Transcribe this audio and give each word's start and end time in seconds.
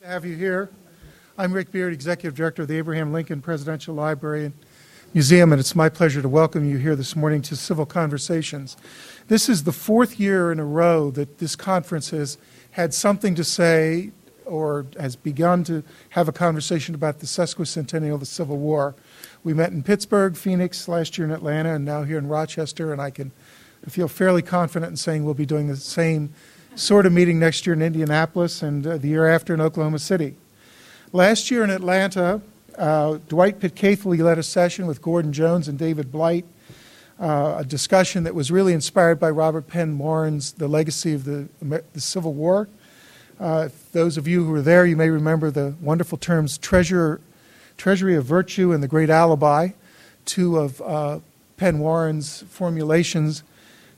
to 0.00 0.06
have 0.06 0.26
you 0.26 0.36
here. 0.36 0.68
I'm 1.38 1.54
Rick 1.54 1.72
Beard, 1.72 1.94
Executive 1.94 2.34
Director 2.34 2.62
of 2.62 2.68
the 2.68 2.76
Abraham 2.76 3.14
Lincoln 3.14 3.40
Presidential 3.40 3.94
Library 3.94 4.44
and 4.44 4.54
Museum, 5.14 5.52
and 5.52 5.58
it's 5.58 5.74
my 5.74 5.88
pleasure 5.88 6.20
to 6.20 6.28
welcome 6.28 6.68
you 6.68 6.76
here 6.76 6.94
this 6.94 7.16
morning 7.16 7.40
to 7.40 7.56
Civil 7.56 7.86
Conversations. 7.86 8.76
This 9.28 9.48
is 9.48 9.64
the 9.64 9.72
fourth 9.72 10.20
year 10.20 10.52
in 10.52 10.60
a 10.60 10.66
row 10.66 11.10
that 11.12 11.38
this 11.38 11.56
conference 11.56 12.10
has 12.10 12.36
had 12.72 12.92
something 12.92 13.34
to 13.36 13.42
say 13.42 14.10
or 14.44 14.84
has 15.00 15.16
begun 15.16 15.64
to 15.64 15.82
have 16.10 16.28
a 16.28 16.32
conversation 16.32 16.94
about 16.94 17.20
the 17.20 17.26
sesquicentennial 17.26 18.14
of 18.14 18.20
the 18.20 18.26
Civil 18.26 18.58
War. 18.58 18.94
We 19.44 19.54
met 19.54 19.72
in 19.72 19.82
Pittsburgh, 19.82 20.36
Phoenix, 20.36 20.88
last 20.88 21.16
year 21.16 21.26
in 21.26 21.32
Atlanta, 21.32 21.74
and 21.74 21.86
now 21.86 22.02
here 22.02 22.18
in 22.18 22.28
Rochester, 22.28 22.92
and 22.92 23.00
I 23.00 23.08
can 23.08 23.32
feel 23.88 24.08
fairly 24.08 24.42
confident 24.42 24.90
in 24.90 24.96
saying 24.96 25.24
we'll 25.24 25.32
be 25.32 25.46
doing 25.46 25.68
the 25.68 25.76
same 25.76 26.34
sort 26.76 27.06
of 27.06 27.12
meeting 27.12 27.38
next 27.38 27.66
year 27.66 27.72
in 27.72 27.80
Indianapolis 27.80 28.62
and 28.62 28.86
uh, 28.86 28.98
the 28.98 29.08
year 29.08 29.26
after 29.26 29.54
in 29.54 29.62
Oklahoma 29.62 29.98
City. 29.98 30.34
Last 31.10 31.50
year 31.50 31.64
in 31.64 31.70
Atlanta, 31.70 32.42
uh, 32.76 33.18
Dwight 33.28 33.58
Pitcaithley 33.60 34.18
led 34.18 34.38
a 34.38 34.42
session 34.42 34.86
with 34.86 35.00
Gordon 35.00 35.32
Jones 35.32 35.68
and 35.68 35.78
David 35.78 36.12
Blight, 36.12 36.44
uh, 37.18 37.56
a 37.58 37.64
discussion 37.64 38.24
that 38.24 38.34
was 38.34 38.50
really 38.50 38.74
inspired 38.74 39.18
by 39.18 39.30
Robert 39.30 39.66
Penn 39.66 39.96
Warren's 39.96 40.52
The 40.52 40.68
Legacy 40.68 41.14
of 41.14 41.24
the, 41.24 41.48
the 41.62 42.00
Civil 42.00 42.34
War. 42.34 42.68
Uh, 43.40 43.70
those 43.92 44.18
of 44.18 44.28
you 44.28 44.44
who 44.44 44.50
were 44.50 44.62
there, 44.62 44.84
you 44.84 44.96
may 44.96 45.08
remember 45.08 45.50
the 45.50 45.74
wonderful 45.80 46.18
terms 46.18 46.58
treasure, 46.58 47.22
Treasury 47.78 48.16
of 48.16 48.26
Virtue 48.26 48.72
and 48.72 48.82
The 48.82 48.88
Great 48.88 49.08
Alibi, 49.08 49.70
two 50.26 50.58
of 50.58 50.82
uh, 50.82 51.20
Penn 51.56 51.78
Warren's 51.78 52.42
formulations 52.50 53.44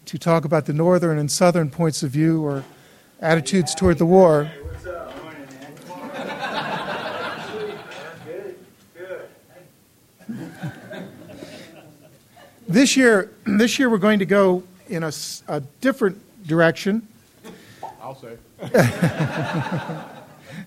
to 0.09 0.19
talk 0.19 0.47
about 0.47 0.65
the 0.65 0.73
northern 0.73 1.19
and 1.19 1.30
southern 1.30 1.69
points 1.69 2.03
of 2.03 2.11
view 2.11 2.43
or 2.43 2.65
attitudes 3.21 3.75
toward 3.75 3.98
the 3.98 4.07
war. 4.07 4.51
this 12.67 12.97
year, 12.97 13.31
this 13.45 13.78
year 13.78 13.91
we're 13.91 13.98
going 13.98 14.19
to 14.19 14.25
go 14.25 14.62
in 14.89 15.03
a, 15.03 15.12
a 15.47 15.61
different 15.83 16.19
direction. 16.47 17.06
I'll 18.00 18.17
say. 18.17 18.39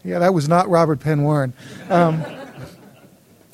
yeah, 0.03 0.20
that 0.20 0.36
was 0.36 0.48
not 0.48 0.70
Robert 0.70 1.00
Penn 1.00 1.23
Warren. 1.23 1.52
Um, 1.89 2.23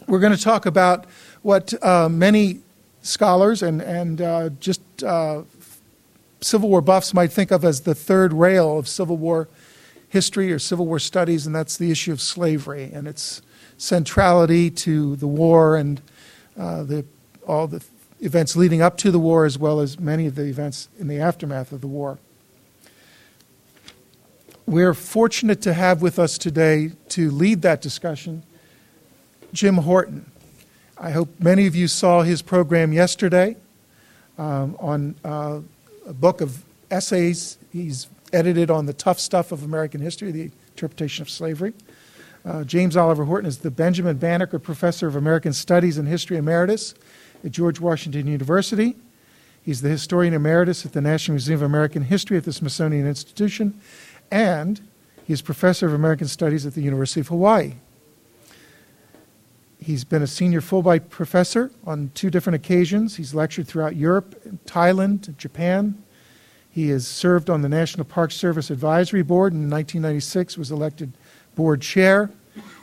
we're 0.05 0.19
going 0.19 0.35
to 0.35 0.43
talk 0.43 0.65
about 0.65 1.05
what 1.43 1.73
uh, 1.81 2.09
many 2.09 2.59
scholars 3.03 3.63
and, 3.63 3.81
and 3.81 4.21
uh, 4.21 4.49
just 4.59 4.81
uh, 5.01 5.43
Civil 6.41 6.69
War 6.69 6.81
buffs 6.81 7.13
might 7.13 7.31
think 7.31 7.51
of 7.51 7.65
as 7.65 7.81
the 7.81 7.95
third 7.95 8.33
rail 8.33 8.77
of 8.77 8.87
Civil 8.87 9.17
War 9.17 9.47
history 10.09 10.51
or 10.51 10.59
Civil 10.59 10.85
War 10.85 10.99
studies, 10.99 11.45
and 11.45 11.55
that's 11.55 11.77
the 11.77 11.91
issue 11.91 12.11
of 12.11 12.21
slavery 12.21 12.91
and 12.93 13.07
its 13.07 13.41
centrality 13.77 14.69
to 14.69 15.15
the 15.17 15.27
war 15.27 15.75
and 15.75 16.01
uh, 16.57 16.83
the, 16.83 17.05
all 17.47 17.67
the 17.67 17.83
events 18.21 18.55
leading 18.55 18.81
up 18.81 18.97
to 18.97 19.11
the 19.11 19.19
war, 19.19 19.45
as 19.45 19.57
well 19.57 19.79
as 19.79 19.99
many 19.99 20.25
of 20.25 20.35
the 20.35 20.45
events 20.45 20.89
in 20.97 21.07
the 21.07 21.19
aftermath 21.19 21.71
of 21.71 21.81
the 21.81 21.87
war. 21.87 22.17
We're 24.65 24.93
fortunate 24.93 25.61
to 25.61 25.73
have 25.73 26.01
with 26.01 26.19
us 26.19 26.37
today 26.37 26.91
to 27.09 27.31
lead 27.31 27.61
that 27.61 27.81
discussion 27.81 28.43
Jim 29.53 29.75
Horton. 29.75 30.29
I 30.97 31.11
hope 31.11 31.39
many 31.39 31.67
of 31.67 31.75
you 31.75 31.87
saw 31.87 32.23
his 32.23 32.41
program 32.41 32.91
yesterday 32.91 33.55
um, 34.37 34.75
on 34.79 35.15
uh, 35.23 35.61
a 36.07 36.13
book 36.13 36.39
of 36.41 36.63
essays 36.89 37.57
he's 37.71 38.07
edited 38.31 38.71
on 38.71 38.85
the 38.85 38.93
tough 38.93 39.19
stuff 39.19 39.51
of 39.51 39.63
American 39.63 39.99
history, 39.99 40.31
the 40.31 40.51
interpretation 40.69 41.21
of 41.21 41.29
slavery. 41.29 41.73
Uh, 42.45 42.63
James 42.63 42.95
Oliver 42.95 43.25
Horton 43.25 43.47
is 43.47 43.59
the 43.59 43.71
Benjamin 43.71 44.17
Banneker 44.17 44.57
Professor 44.57 45.07
of 45.07 45.15
American 45.17 45.51
Studies 45.51 45.97
and 45.97 46.07
History 46.07 46.37
Emeritus 46.37 46.95
at 47.43 47.51
George 47.51 47.81
Washington 47.81 48.25
University. 48.25 48.95
He's 49.61 49.81
the 49.81 49.89
Historian 49.89 50.33
Emeritus 50.33 50.85
at 50.85 50.93
the 50.93 51.01
National 51.01 51.33
Museum 51.33 51.59
of 51.59 51.63
American 51.63 52.03
History 52.03 52.37
at 52.37 52.45
the 52.45 52.53
Smithsonian 52.53 53.05
Institution, 53.05 53.79
and 54.31 54.79
he 55.25 55.33
is 55.33 55.41
Professor 55.41 55.87
of 55.87 55.93
American 55.93 56.27
Studies 56.27 56.65
at 56.65 56.73
the 56.73 56.81
University 56.81 57.19
of 57.19 57.27
Hawaii. 57.27 57.73
He's 59.87 60.03
been 60.03 60.21
a 60.21 60.27
senior 60.27 60.59
Fulbright 60.59 61.07
professor 61.07 61.71
on 61.85 62.11
two 62.13 62.29
different 62.29 62.55
occasions. 62.55 63.15
He's 63.15 63.33
lectured 63.33 63.69
throughout 63.69 63.95
Europe, 63.95 64.35
Thailand, 64.65 65.37
Japan. 65.37 66.03
He 66.69 66.89
has 66.89 67.07
served 67.07 67.49
on 67.49 67.61
the 67.61 67.69
National 67.69 68.03
Park 68.03 68.31
Service 68.31 68.69
Advisory 68.69 69.21
Board. 69.21 69.53
And 69.53 69.63
in 69.63 69.69
1996, 69.69 70.57
was 70.57 70.71
elected 70.71 71.13
board 71.55 71.81
chair. 71.81 72.29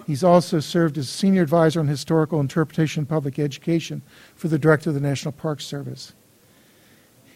He's 0.06 0.25
also 0.25 0.60
served 0.60 0.97
as 0.97 1.10
senior 1.10 1.42
advisor 1.42 1.78
on 1.78 1.88
historical 1.88 2.41
interpretation 2.41 3.03
and 3.03 3.09
public 3.10 3.38
education 3.38 4.00
for 4.34 4.48
the 4.48 4.59
director 4.59 4.88
of 4.88 4.94
the 4.94 5.00
National 5.03 5.32
Park 5.32 5.60
Service. 5.60 6.15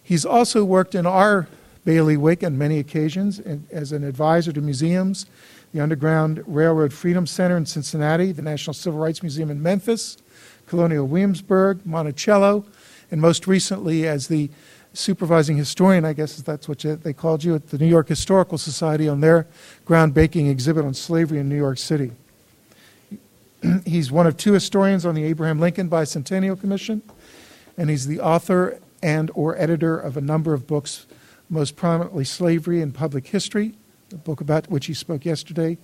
He's 0.02 0.24
also 0.24 0.64
worked 0.64 0.94
in 0.94 1.04
our 1.04 1.46
bailiwick 1.84 2.42
on 2.42 2.56
many 2.56 2.78
occasions 2.78 3.38
as 3.70 3.92
an 3.92 4.02
advisor 4.02 4.50
to 4.50 4.62
museums 4.62 5.26
the 5.72 5.80
Underground 5.80 6.42
Railroad 6.46 6.92
Freedom 6.92 7.26
Center 7.26 7.56
in 7.56 7.66
Cincinnati, 7.66 8.32
the 8.32 8.42
National 8.42 8.74
Civil 8.74 8.98
Rights 8.98 9.22
Museum 9.22 9.50
in 9.50 9.62
Memphis, 9.62 10.16
Colonial 10.66 11.06
Williamsburg, 11.06 11.84
Monticello, 11.84 12.64
and 13.10 13.20
most 13.20 13.46
recently 13.46 14.06
as 14.06 14.28
the 14.28 14.50
supervising 14.92 15.56
historian, 15.56 16.04
I 16.04 16.12
guess 16.12 16.36
that's 16.36 16.68
what 16.68 16.80
they 16.80 17.12
called 17.12 17.44
you, 17.44 17.54
at 17.54 17.68
the 17.68 17.78
New 17.78 17.86
York 17.86 18.08
Historical 18.08 18.58
Society 18.58 19.08
on 19.08 19.20
their 19.20 19.46
groundbreaking 19.86 20.50
exhibit 20.50 20.84
on 20.84 20.94
slavery 20.94 21.38
in 21.38 21.48
New 21.48 21.56
York 21.56 21.78
City. 21.78 22.12
he's 23.84 24.10
one 24.10 24.26
of 24.26 24.36
two 24.36 24.52
historians 24.52 25.04
on 25.04 25.14
the 25.14 25.24
Abraham 25.24 25.58
Lincoln 25.58 25.88
Bicentennial 25.88 26.58
Commission, 26.58 27.02
and 27.76 27.90
he's 27.90 28.06
the 28.06 28.20
author 28.20 28.80
and 29.02 29.30
or 29.34 29.56
editor 29.58 29.98
of 29.98 30.16
a 30.16 30.20
number 30.20 30.54
of 30.54 30.66
books, 30.66 31.06
most 31.48 31.76
prominently 31.76 32.24
Slavery 32.24 32.82
and 32.82 32.94
Public 32.94 33.28
History, 33.28 33.74
the 34.10 34.16
book 34.16 34.40
about 34.40 34.70
which 34.70 34.86
he 34.86 34.94
spoke 34.94 35.24
yesterday, 35.24 35.76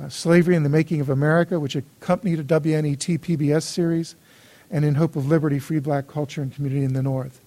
uh, 0.00 0.08
Slavery 0.08 0.56
and 0.56 0.64
the 0.64 0.70
Making 0.70 1.00
of 1.00 1.10
America, 1.10 1.60
which 1.60 1.76
accompanied 1.76 2.38
a 2.38 2.44
WNET 2.44 3.18
PBS 3.20 3.62
series, 3.62 4.14
and 4.70 4.84
In 4.84 4.94
Hope 4.94 5.16
of 5.16 5.26
Liberty, 5.26 5.58
Free 5.58 5.80
Black 5.80 6.08
Culture 6.08 6.40
and 6.40 6.54
Community 6.54 6.82
in 6.82 6.94
the 6.94 7.02
North. 7.02 7.40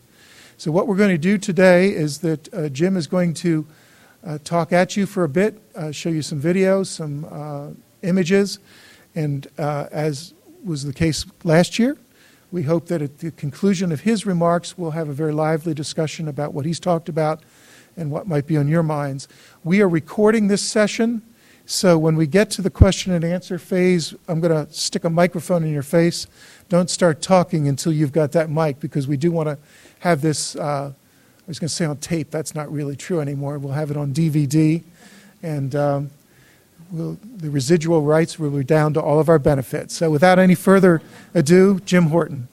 So, 0.58 0.72
what 0.72 0.88
we're 0.88 0.96
going 0.96 1.10
to 1.10 1.18
do 1.18 1.38
today 1.38 1.90
is 1.90 2.20
that 2.20 2.54
uh, 2.54 2.70
Jim 2.70 2.96
is 2.98 3.08
going 3.08 3.34
to 3.36 3.66
uh, 4.24 4.38
talk 4.44 4.72
at 4.72 4.96
you 4.96 5.06
for 5.06 5.24
a 5.24 5.30
bit, 5.30 5.60
uh, 5.76 5.92
show 5.92 6.10
you 6.10 6.22
some 6.22 6.42
videos, 6.42 6.88
some 6.88 7.26
uh, 7.30 7.70
images, 8.04 8.60
and 9.16 9.48
uh, 9.58 9.88
as 9.92 10.34
was 10.64 10.84
the 10.84 10.94
case 10.94 11.26
last 11.44 11.80
year, 11.80 11.98
we 12.52 12.64
hope 12.64 12.88
that 12.88 13.02
at 13.02 13.20
the 13.20 13.32
conclusion 13.32 13.92
of 13.92 14.02
his 14.02 14.26
remarks, 14.26 14.78
we'll 14.78 14.92
have 14.92 15.10
a 15.10 15.14
very 15.14 15.34
lively 15.34 15.74
discussion 15.74 16.28
about 16.28 16.54
what 16.54 16.66
he's 16.66 16.80
talked 16.80 17.10
about 17.10 17.44
and 17.98 18.12
what 18.12 18.28
might 18.28 18.48
be 18.48 18.58
on 18.58 18.68
your 18.68 18.84
minds. 18.84 19.28
We 19.64 19.82
are 19.82 19.90
recording 19.90 20.48
this 20.48 20.62
session, 20.62 21.22
so 21.66 21.98
when 21.98 22.16
we 22.16 22.28
get 22.28 22.52
to 22.52 22.62
the 22.62 22.70
question 22.70 23.12
and 23.12 23.24
answer 23.24 23.58
phase, 23.58 24.14
I'm 24.28 24.40
going 24.40 24.66
to 24.66 24.72
stick 24.72 25.04
a 25.04 25.10
microphone 25.10 25.64
in 25.64 25.74
your 25.74 25.84
face. 25.84 26.28
Don't 26.70 26.90
start 26.90 27.22
talking 27.22 27.68
until 27.68 27.92
you've 27.92 28.12
got 28.12 28.32
that 28.34 28.50
mic 28.50 28.80
because 28.80 29.08
we 29.08 29.18
do 29.18 29.32
want 29.32 29.50
to 29.50 29.58
have 30.00 30.22
this. 30.22 30.56
Uh, 30.56 30.92
I 30.94 31.48
was 31.48 31.60
going 31.60 31.68
to 31.68 31.74
say 31.74 31.86
on 31.86 31.98
tape, 31.98 32.32
that's 32.32 32.56
not 32.56 32.72
really 32.72 32.96
true 32.96 33.20
anymore. 33.20 33.60
We'll 33.60 33.74
have 33.74 33.92
it 33.92 33.98
on 33.98 34.14
DVD, 34.14 34.84
and 35.44 35.76
um, 35.76 36.10
we'll, 36.92 37.20
the 37.24 37.52
residual 37.52 38.02
rights 38.02 38.40
will 38.40 38.50
be 38.50 38.64
down 38.64 38.94
to 38.96 39.02
all 39.02 39.20
of 39.20 39.30
our 39.30 39.38
benefits. 39.38 39.96
So, 39.96 40.10
without 40.10 40.40
any 40.40 40.56
further 40.56 41.02
ado, 41.36 41.80
Jim 41.86 42.06
Horton. 42.06 42.48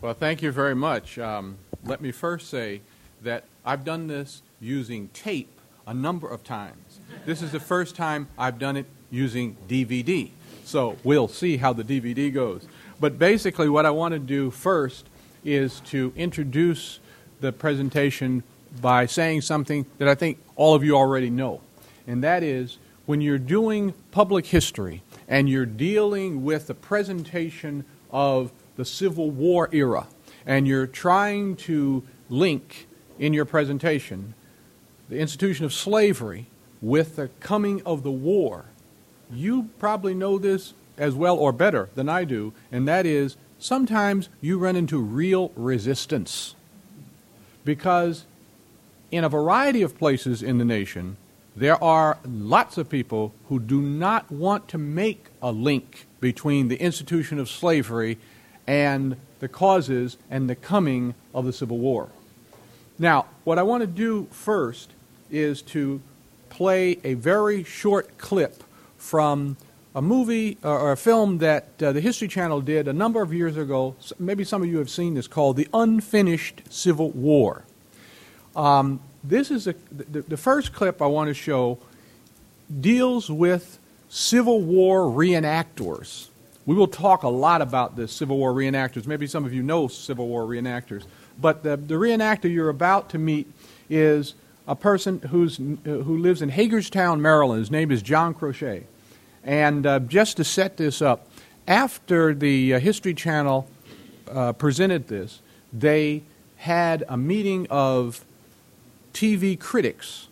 Well, 0.00 0.14
thank 0.14 0.42
you 0.42 0.52
very 0.52 0.74
much. 0.74 1.18
Um, 1.18 1.58
let 1.84 2.00
me 2.00 2.12
first 2.12 2.48
say 2.48 2.80
that 3.22 3.44
I've 3.64 3.84
done 3.84 4.06
this 4.06 4.42
using 4.60 5.08
tape 5.08 5.50
a 5.86 5.94
number 5.94 6.28
of 6.28 6.44
times. 6.44 7.00
This 7.24 7.42
is 7.42 7.52
the 7.52 7.60
first 7.60 7.96
time 7.96 8.28
I've 8.36 8.58
done 8.58 8.76
it 8.76 8.86
using 9.10 9.56
DVD. 9.68 10.30
So 10.64 10.96
we'll 11.02 11.28
see 11.28 11.56
how 11.56 11.72
the 11.72 11.84
DVD 11.84 12.32
goes. 12.32 12.66
But 13.00 13.18
basically, 13.18 13.68
what 13.68 13.86
I 13.86 13.90
want 13.90 14.12
to 14.12 14.18
do 14.18 14.50
first 14.50 15.06
is 15.44 15.80
to 15.80 16.12
introduce 16.16 17.00
the 17.40 17.52
presentation 17.52 18.42
by 18.80 19.06
saying 19.06 19.42
something 19.42 19.86
that 19.98 20.08
I 20.08 20.14
think 20.14 20.38
all 20.56 20.74
of 20.74 20.84
you 20.84 20.94
already 20.94 21.30
know. 21.30 21.60
And 22.06 22.22
that 22.24 22.42
is 22.42 22.78
when 23.06 23.20
you're 23.20 23.38
doing 23.38 23.94
public 24.10 24.46
history 24.46 25.02
and 25.26 25.48
you're 25.48 25.66
dealing 25.66 26.44
with 26.44 26.66
the 26.66 26.74
presentation 26.74 27.84
of 28.10 28.52
the 28.76 28.84
Civil 28.84 29.30
War 29.30 29.68
era 29.72 30.06
and 30.44 30.66
you're 30.66 30.86
trying 30.86 31.56
to 31.56 32.02
link 32.28 32.87
in 33.18 33.32
your 33.32 33.44
presentation 33.44 34.34
the 35.08 35.18
institution 35.18 35.64
of 35.64 35.72
slavery 35.72 36.46
with 36.80 37.16
the 37.16 37.28
coming 37.40 37.82
of 37.84 38.02
the 38.02 38.10
war, 38.10 38.66
you 39.32 39.70
probably 39.78 40.14
know 40.14 40.38
this 40.38 40.74
as 40.96 41.14
well 41.14 41.36
or 41.36 41.52
better 41.52 41.88
than 41.94 42.08
I 42.08 42.24
do, 42.24 42.52
and 42.70 42.86
that 42.88 43.06
is 43.06 43.36
sometimes 43.58 44.28
you 44.40 44.58
run 44.58 44.76
into 44.76 45.00
real 45.00 45.52
resistance. 45.56 46.54
Because 47.64 48.24
in 49.10 49.24
a 49.24 49.28
variety 49.28 49.82
of 49.82 49.98
places 49.98 50.42
in 50.42 50.58
the 50.58 50.64
nation, 50.64 51.16
there 51.56 51.82
are 51.82 52.18
lots 52.24 52.78
of 52.78 52.88
people 52.88 53.34
who 53.48 53.58
do 53.58 53.80
not 53.80 54.30
want 54.30 54.68
to 54.68 54.78
make 54.78 55.26
a 55.42 55.50
link 55.50 56.06
between 56.20 56.68
the 56.68 56.76
institution 56.76 57.38
of 57.38 57.48
slavery 57.48 58.18
and 58.66 59.16
the 59.40 59.48
causes 59.48 60.18
and 60.30 60.48
the 60.48 60.54
coming 60.54 61.14
of 61.34 61.44
the 61.44 61.52
Civil 61.52 61.78
War. 61.78 62.10
Now, 62.98 63.26
what 63.44 63.58
I 63.58 63.62
want 63.62 63.82
to 63.82 63.86
do 63.86 64.26
first 64.30 64.90
is 65.30 65.62
to 65.62 66.00
play 66.50 66.98
a 67.04 67.14
very 67.14 67.62
short 67.62 68.18
clip 68.18 68.64
from 68.96 69.56
a 69.94 70.02
movie 70.02 70.58
or 70.62 70.92
a 70.92 70.96
film 70.96 71.38
that 71.38 71.80
uh, 71.82 71.92
the 71.92 72.00
History 72.00 72.28
Channel 72.28 72.60
did 72.60 72.88
a 72.88 72.92
number 72.92 73.22
of 73.22 73.32
years 73.32 73.56
ago. 73.56 73.94
Maybe 74.18 74.44
some 74.44 74.62
of 74.62 74.68
you 74.68 74.78
have 74.78 74.90
seen 74.90 75.14
this 75.14 75.28
called 75.28 75.56
The 75.56 75.68
Unfinished 75.72 76.62
Civil 76.70 77.10
War. 77.10 77.64
Um, 78.56 79.00
this 79.22 79.50
is 79.50 79.66
a, 79.66 79.74
the, 79.92 80.22
the 80.22 80.36
first 80.36 80.72
clip 80.72 81.00
I 81.00 81.06
want 81.06 81.28
to 81.28 81.34
show 81.34 81.78
deals 82.80 83.30
with 83.30 83.78
Civil 84.08 84.60
War 84.60 85.02
reenactors. 85.02 86.28
We 86.66 86.74
will 86.74 86.88
talk 86.88 87.22
a 87.22 87.28
lot 87.28 87.62
about 87.62 87.96
the 87.96 88.08
Civil 88.08 88.38
War 88.38 88.52
reenactors. 88.52 89.06
Maybe 89.06 89.26
some 89.26 89.44
of 89.44 89.54
you 89.54 89.62
know 89.62 89.88
Civil 89.88 90.28
War 90.28 90.42
reenactors. 90.42 91.04
But 91.40 91.62
the, 91.62 91.76
the 91.76 91.94
reenactor 91.94 92.52
you're 92.52 92.68
about 92.68 93.10
to 93.10 93.18
meet 93.18 93.46
is 93.88 94.34
a 94.66 94.74
person 94.74 95.20
who's, 95.30 95.56
who 95.56 96.18
lives 96.18 96.42
in 96.42 96.50
Hagerstown, 96.50 97.22
Maryland. 97.22 97.60
His 97.60 97.70
name 97.70 97.90
is 97.90 98.02
John 98.02 98.34
Crochet. 98.34 98.84
And 99.44 99.86
uh, 99.86 100.00
just 100.00 100.36
to 100.36 100.44
set 100.44 100.76
this 100.76 101.00
up, 101.00 101.28
after 101.66 102.34
the 102.34 102.74
uh, 102.74 102.80
History 102.80 103.14
Channel 103.14 103.68
uh, 104.30 104.52
presented 104.52 105.08
this, 105.08 105.40
they 105.72 106.22
had 106.56 107.04
a 107.08 107.16
meeting 107.16 107.66
of 107.70 108.24
TV 109.14 109.58
critics, 109.58 110.28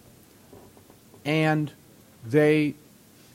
and 1.24 1.72
they 2.24 2.74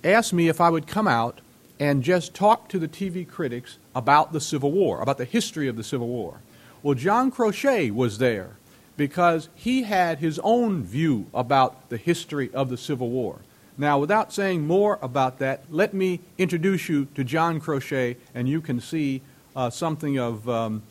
asked 0.03 0.33
me 0.33 0.49
if 0.49 0.59
I 0.59 0.69
would 0.69 0.87
come 0.87 1.07
out 1.07 1.39
and 1.79 2.03
just 2.03 2.33
talk 2.33 2.69
to 2.69 2.79
the 2.79 2.87
TV 2.87 3.27
critics 3.27 3.77
about 3.95 4.33
the 4.33 4.41
Civil 4.41 4.71
War, 4.71 5.01
about 5.01 5.17
the 5.17 5.25
history 5.25 5.67
of 5.67 5.77
the 5.77 5.83
Civil 5.83 6.07
War. 6.07 6.39
Well, 6.83 6.95
John 6.95 7.29
Crochet 7.29 7.91
was 7.91 8.17
there 8.17 8.55
because 8.97 9.49
he 9.53 9.83
had 9.83 10.19
his 10.19 10.39
own 10.43 10.83
view 10.83 11.27
about 11.33 11.89
the 11.89 11.97
history 11.97 12.49
of 12.53 12.69
the 12.69 12.77
Civil 12.77 13.09
War. 13.09 13.39
Now, 13.77 13.99
without 13.99 14.33
saying 14.33 14.65
more 14.65 14.99
about 15.01 15.39
that, 15.39 15.63
let 15.69 15.93
me 15.93 16.19
introduce 16.37 16.89
you 16.89 17.05
to 17.15 17.23
John 17.23 17.59
Crochet, 17.59 18.17
and 18.33 18.49
you 18.49 18.61
can 18.61 18.79
see 18.79 19.21
uh, 19.55 19.69
something 19.69 20.19
of 20.19 20.47
um, 20.49 20.83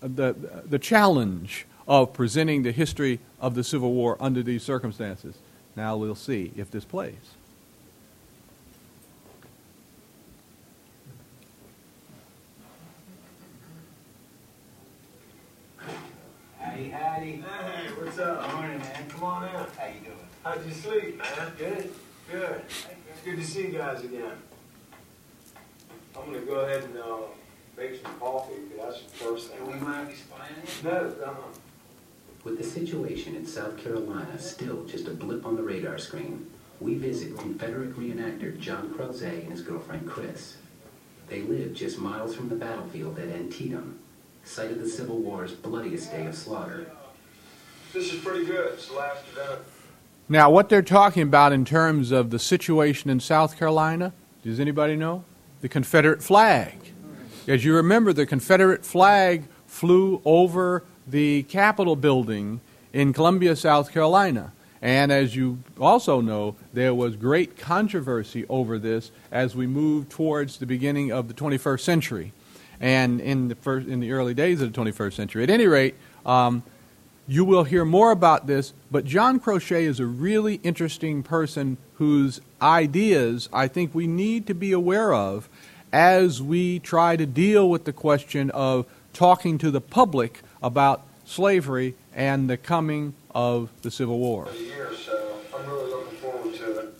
the, 0.00 0.34
the 0.66 0.78
challenge 0.78 1.66
of 1.86 2.12
presenting 2.12 2.62
the 2.62 2.72
history 2.72 3.20
of 3.40 3.54
the 3.54 3.64
Civil 3.64 3.92
War 3.92 4.16
under 4.20 4.42
these 4.42 4.62
circumstances. 4.62 5.36
Now 5.76 5.96
we'll 5.96 6.14
see 6.14 6.52
if 6.56 6.70
this 6.70 6.84
plays. 6.84 7.14
Howdy, 16.78 16.90
howdy. 16.90 17.32
Hey, 17.32 17.88
what's 17.98 18.20
up? 18.20 18.54
Morning, 18.54 18.78
man. 18.78 19.08
Come 19.08 19.24
on 19.24 19.42
in. 19.42 19.50
How 19.50 19.86
you 19.86 20.00
doing? 20.04 20.16
How'd 20.44 20.64
you 20.64 20.72
sleep, 20.72 21.18
man? 21.18 21.52
Good. 21.58 21.90
Good. 22.30 22.62
It's 22.68 23.20
good 23.24 23.36
to 23.36 23.44
see 23.44 23.62
you 23.62 23.78
guys 23.78 24.04
again. 24.04 24.30
I'm 26.16 26.26
gonna 26.26 26.38
go 26.46 26.60
ahead 26.60 26.84
and 26.84 26.96
uh, 26.96 27.16
make 27.76 28.00
some 28.00 28.12
coffee. 28.20 28.54
'cause 28.76 28.94
That's 29.00 29.02
the 29.02 29.24
first 29.24 29.48
thing. 29.50 29.58
Do 29.64 29.72
we 29.72 29.78
mind 29.80 30.10
explaining 30.10 30.54
it? 30.62 30.84
No, 30.84 31.12
uh-uh. 31.26 31.34
With 32.44 32.58
the 32.58 32.64
situation 32.64 33.34
in 33.34 33.44
South 33.44 33.76
Carolina 33.76 34.38
still 34.38 34.84
just 34.84 35.08
a 35.08 35.10
blip 35.14 35.44
on 35.46 35.56
the 35.56 35.64
radar 35.64 35.98
screen, 35.98 36.48
we 36.78 36.94
visit 36.94 37.36
Confederate 37.36 37.98
reenactor 37.98 38.56
John 38.60 38.90
Crozet 38.90 39.42
and 39.42 39.50
his 39.50 39.62
girlfriend 39.62 40.08
Chris. 40.08 40.58
They 41.26 41.40
live 41.42 41.74
just 41.74 41.98
miles 41.98 42.36
from 42.36 42.48
the 42.48 42.54
battlefield 42.54 43.18
at 43.18 43.30
Antietam, 43.30 43.98
site 44.48 44.70
of 44.70 44.80
the 44.80 44.88
Civil 44.88 45.18
War's 45.18 45.52
bloodiest 45.52 46.10
day 46.10 46.26
of 46.26 46.34
slaughter. 46.34 46.90
This 47.92 48.12
is 48.12 48.20
pretty 48.20 48.46
good. 48.46 48.72
It's 48.72 48.88
the 48.88 48.94
last 48.94 49.22
event. 49.32 49.60
Now, 50.28 50.50
what 50.50 50.68
they're 50.68 50.82
talking 50.82 51.22
about 51.22 51.52
in 51.52 51.64
terms 51.64 52.10
of 52.10 52.30
the 52.30 52.38
situation 52.38 53.10
in 53.10 53.20
South 53.20 53.58
Carolina, 53.58 54.12
does 54.42 54.58
anybody 54.58 54.96
know? 54.96 55.24
The 55.60 55.68
Confederate 55.68 56.22
flag. 56.22 56.74
As 57.46 57.64
you 57.64 57.74
remember, 57.74 58.12
the 58.12 58.26
Confederate 58.26 58.84
flag 58.84 59.44
flew 59.66 60.20
over 60.24 60.84
the 61.06 61.42
Capitol 61.44 61.96
building 61.96 62.60
in 62.92 63.12
Columbia, 63.12 63.54
South 63.54 63.92
Carolina. 63.92 64.52
And 64.80 65.10
as 65.10 65.34
you 65.34 65.58
also 65.78 66.20
know, 66.20 66.56
there 66.72 66.94
was 66.94 67.16
great 67.16 67.58
controversy 67.58 68.46
over 68.48 68.78
this 68.78 69.10
as 69.30 69.56
we 69.56 69.66
moved 69.66 70.10
towards 70.10 70.58
the 70.58 70.66
beginning 70.66 71.10
of 71.12 71.28
the 71.28 71.34
21st 71.34 71.80
century 71.80 72.32
and 72.80 73.20
in 73.20 73.48
the, 73.48 73.54
first, 73.54 73.88
in 73.88 74.00
the 74.00 74.12
early 74.12 74.34
days 74.34 74.60
of 74.60 74.72
the 74.72 74.80
21st 74.80 75.12
century. 75.12 75.42
At 75.42 75.50
any 75.50 75.66
rate, 75.66 75.94
um, 76.24 76.62
you 77.26 77.44
will 77.44 77.64
hear 77.64 77.84
more 77.84 78.10
about 78.10 78.46
this, 78.46 78.72
but 78.90 79.04
John 79.04 79.38
Crochet 79.38 79.84
is 79.84 80.00
a 80.00 80.06
really 80.06 80.56
interesting 80.62 81.22
person 81.22 81.76
whose 81.94 82.40
ideas 82.62 83.48
I 83.52 83.68
think 83.68 83.94
we 83.94 84.06
need 84.06 84.46
to 84.46 84.54
be 84.54 84.72
aware 84.72 85.12
of 85.12 85.48
as 85.92 86.40
we 86.42 86.78
try 86.78 87.16
to 87.16 87.26
deal 87.26 87.68
with 87.68 87.84
the 87.84 87.92
question 87.92 88.50
of 88.50 88.86
talking 89.12 89.58
to 89.58 89.70
the 89.70 89.80
public 89.80 90.42
about 90.62 91.02
slavery 91.24 91.94
and 92.14 92.48
the 92.48 92.56
coming 92.56 93.14
of 93.34 93.70
the 93.82 93.90
Civil 93.90 94.18
War. 94.18 94.46
For 94.46 94.52
the 94.52 94.64
year, 94.64 94.90
so 94.94 95.36
I'm 95.54 95.68
really 95.68 95.90
looking 95.90 96.18
forward 96.18 96.54
to 96.54 96.78
it. 96.78 96.94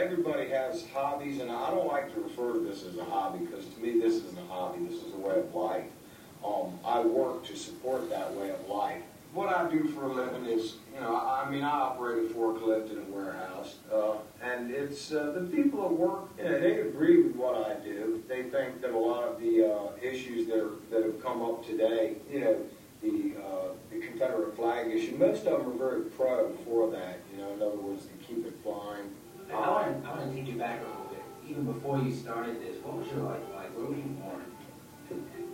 Everybody 0.00 0.48
has 0.48 0.86
hobbies, 0.94 1.42
and 1.42 1.50
I 1.50 1.70
don't 1.70 1.86
like 1.86 2.14
to 2.14 2.20
refer 2.22 2.54
to 2.54 2.60
this 2.60 2.84
as 2.84 2.96
a 2.96 3.04
hobby 3.04 3.44
because 3.44 3.66
to 3.66 3.80
me 3.80 4.00
this 4.00 4.14
isn't 4.14 4.38
a 4.38 4.46
hobby. 4.50 4.82
This 4.86 4.94
is 4.94 5.12
a 5.12 5.18
way 5.18 5.38
of 5.38 5.54
life. 5.54 5.84
Um, 6.42 6.78
I 6.82 7.00
work 7.00 7.44
to 7.44 7.54
support 7.56 8.08
that 8.08 8.34
way 8.34 8.48
of 8.48 8.66
life. 8.66 9.02
What 9.34 9.54
I 9.54 9.70
do 9.70 9.84
for 9.88 10.04
a 10.04 10.12
living 10.12 10.46
is, 10.46 10.76
you 10.94 11.00
know, 11.00 11.14
I, 11.14 11.50
mean, 11.50 11.62
I 11.62 11.70
operate 11.70 12.30
a 12.30 12.34
forklift 12.34 12.90
in 12.90 12.98
a 12.98 13.14
warehouse, 13.14 13.76
uh, 13.92 14.14
and 14.42 14.70
it's 14.70 15.12
uh, 15.12 15.32
the 15.32 15.42
people 15.54 15.84
at 15.84 15.92
work. 15.92 16.30
You 16.38 16.44
know, 16.44 16.60
they 16.60 16.80
agree 16.80 17.22
with 17.22 17.36
what 17.36 17.70
I 17.70 17.74
do. 17.84 18.22
They 18.26 18.44
think 18.44 18.80
that 18.80 18.92
a 18.92 18.98
lot 18.98 19.24
of 19.24 19.38
the 19.38 19.70
uh, 19.70 19.90
issues 20.00 20.46
that 20.46 20.60
are, 20.60 20.76
that 20.90 21.04
have 21.04 21.22
come 21.22 21.42
up 21.42 21.66
today, 21.66 22.16
you 22.32 22.40
know, 22.40 22.56
the 23.02 23.34
uh, 23.38 23.68
the 23.90 24.00
Confederate 24.00 24.56
flag 24.56 24.90
issue, 24.90 25.16
most 25.16 25.44
of 25.46 25.62
them 25.62 25.74
are 25.74 25.90
very 25.90 26.02
pro 26.10 26.54
for 26.64 26.90
that. 26.90 27.18
You 27.34 27.42
know, 27.42 27.52
in 27.52 27.60
other 27.60 27.76
words, 27.76 28.06
to 28.06 28.26
keep 28.26 28.46
it 28.46 28.54
flying. 28.62 29.10
Even 31.50 31.64
before 31.64 31.98
you 31.98 32.14
started 32.14 32.62
this, 32.62 32.76
what 32.84 32.98
was 32.98 33.08
your 33.08 33.22
life 33.22 33.42
like? 33.56 33.76
Where 33.76 33.86
were 33.86 33.96
you 33.96 34.14
born? 34.22 34.44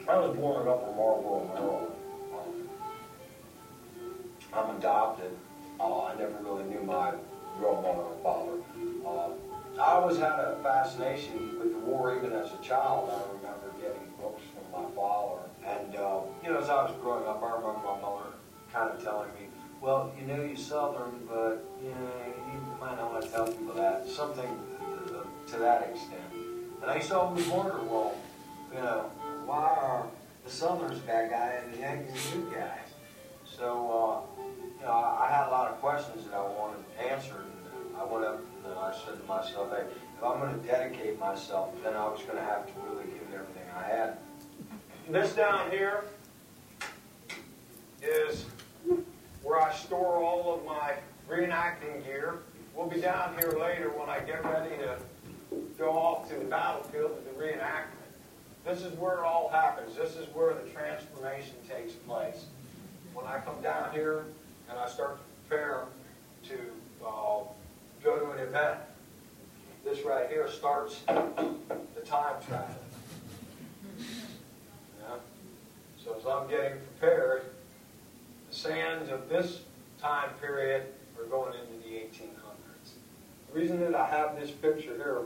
I 0.06 0.18
was 0.18 0.36
born 0.36 0.60
in 0.60 0.68
Upper 0.68 0.92
Marlboro, 0.92 1.50
Maryland. 1.54 1.92
I'm 4.52 4.76
adopted. 4.76 5.30
Uh, 5.80 6.04
I 6.04 6.14
never 6.16 6.36
really 6.42 6.64
knew 6.64 6.82
my 6.82 7.14
real 7.58 7.80
mother 7.80 8.04
or 8.04 8.16
father. 8.22 8.60
Uh, 9.06 9.80
I 9.80 9.94
always 9.94 10.18
had 10.18 10.38
a 10.38 10.58
fascination 10.62 11.58
with 11.58 11.72
the 11.72 11.78
war, 11.78 12.14
even 12.14 12.30
as 12.32 12.52
a 12.52 12.62
child. 12.62 13.08
I 13.08 13.16
remember 13.34 13.72
getting 13.80 14.12
books 14.20 14.42
from 14.52 14.70
my 14.70 14.94
father. 14.94 15.40
And, 15.64 15.96
uh, 15.96 16.20
you 16.44 16.52
know, 16.52 16.60
as 16.60 16.68
I 16.68 16.84
was 16.84 16.94
growing 17.00 17.26
up, 17.26 17.42
I 17.42 17.56
remember 17.56 17.80
my 17.82 18.00
mother 18.02 18.36
kind 18.70 18.90
of 18.90 19.02
telling 19.02 19.30
me, 19.30 19.48
well, 19.80 20.12
you 20.20 20.26
know 20.26 20.42
you're 20.42 20.56
Southern, 20.56 21.26
but, 21.26 21.64
you 21.82 21.88
know, 21.88 22.12
you 22.52 22.60
might 22.80 22.96
not 22.96 23.12
want 23.12 23.24
to 23.24 23.30
tell 23.30 23.46
people 23.46 23.74
that. 23.74 24.06
Something 24.06 24.58
to, 25.48 25.58
that 25.58 25.88
extent. 25.90 26.20
And 26.82 26.90
I 26.90 26.96
used 26.96 27.08
to 27.08 27.18
always 27.18 27.46
wonder, 27.48 27.78
well, 27.82 28.16
you 28.72 28.78
know, 28.78 29.10
why 29.44 29.64
are 29.64 30.06
the 30.44 30.50
Southerners 30.50 30.98
bad 31.00 31.30
guy 31.30 31.60
and 31.62 31.74
the 31.74 31.78
Yankees 31.78 32.30
good 32.32 32.52
guys? 32.54 32.88
So, 33.44 34.26
uh, 34.38 34.42
you 34.80 34.86
know, 34.86 34.92
I, 34.92 35.26
I 35.26 35.32
had 35.32 35.48
a 35.48 35.50
lot 35.50 35.70
of 35.70 35.80
questions 35.80 36.24
that 36.26 36.34
I 36.34 36.42
wanted 36.42 36.84
answered. 37.10 37.44
And 37.44 37.96
I 37.96 38.04
went 38.04 38.24
up 38.24 38.40
and 38.64 38.74
I 38.74 38.94
said 39.04 39.20
to 39.20 39.26
myself, 39.26 39.70
hey, 39.70 39.84
if 40.16 40.24
I'm 40.24 40.40
going 40.40 40.60
to 40.60 40.66
dedicate 40.66 41.18
myself, 41.18 41.70
then 41.82 41.94
I 41.94 42.06
was 42.08 42.20
going 42.22 42.36
to 42.36 42.44
have 42.44 42.66
to 42.66 42.72
really 42.88 43.04
give 43.04 43.22
it 43.22 43.34
everything 43.34 43.62
I 43.76 43.82
had. 43.82 44.18
This 45.08 45.34
down 45.34 45.70
here 45.70 46.04
is 48.02 48.46
where 49.42 49.60
I 49.60 49.72
store 49.72 50.16
all 50.16 50.54
of 50.54 50.64
my 50.64 50.94
reenacting 51.30 52.04
gear. 52.04 52.40
We'll 52.74 52.88
be 52.88 53.00
down 53.00 53.34
here 53.38 53.56
later 53.58 53.90
when 53.90 54.08
I 54.08 54.20
get 54.20 54.44
ready 54.44 54.76
to 54.78 54.98
go 55.78 55.90
off 55.90 56.28
to 56.30 56.36
the 56.36 56.44
battlefield 56.44 57.12
to 57.16 57.24
the 57.24 57.44
reenactment. 57.44 57.92
This 58.64 58.82
is 58.82 58.92
where 58.98 59.18
it 59.18 59.24
all 59.24 59.48
happens. 59.48 59.96
This 59.96 60.16
is 60.16 60.26
where 60.34 60.54
the 60.54 60.68
transformation 60.70 61.54
takes 61.68 61.92
place. 61.92 62.46
When 63.14 63.26
I 63.26 63.38
come 63.38 63.60
down 63.62 63.92
here 63.92 64.24
and 64.68 64.78
I 64.78 64.88
start 64.88 65.18
to 65.18 65.48
prepare 65.48 65.84
to 66.48 66.54
uh, 67.04 67.44
go 68.02 68.18
to 68.18 68.30
an 68.32 68.40
event, 68.40 68.78
this 69.84 70.04
right 70.04 70.28
here 70.28 70.48
starts 70.48 71.00
the 71.06 72.00
time 72.04 72.34
travel. 72.46 72.74
Yeah? 73.98 75.16
So 76.04 76.16
as 76.18 76.26
I'm 76.26 76.48
getting 76.48 76.78
prepared, 76.98 77.42
the 78.50 78.54
sands 78.54 79.10
of 79.10 79.28
this 79.28 79.60
time 80.00 80.30
period 80.40 80.86
are 81.18 81.24
going 81.26 81.54
into 81.54 81.88
the 81.88 81.94
1800s. 81.94 82.90
The 83.52 83.60
reason 83.60 83.80
that 83.80 83.94
I 83.94 84.06
have 84.08 84.38
this 84.38 84.50
picture 84.50 84.96
here, 84.96 85.22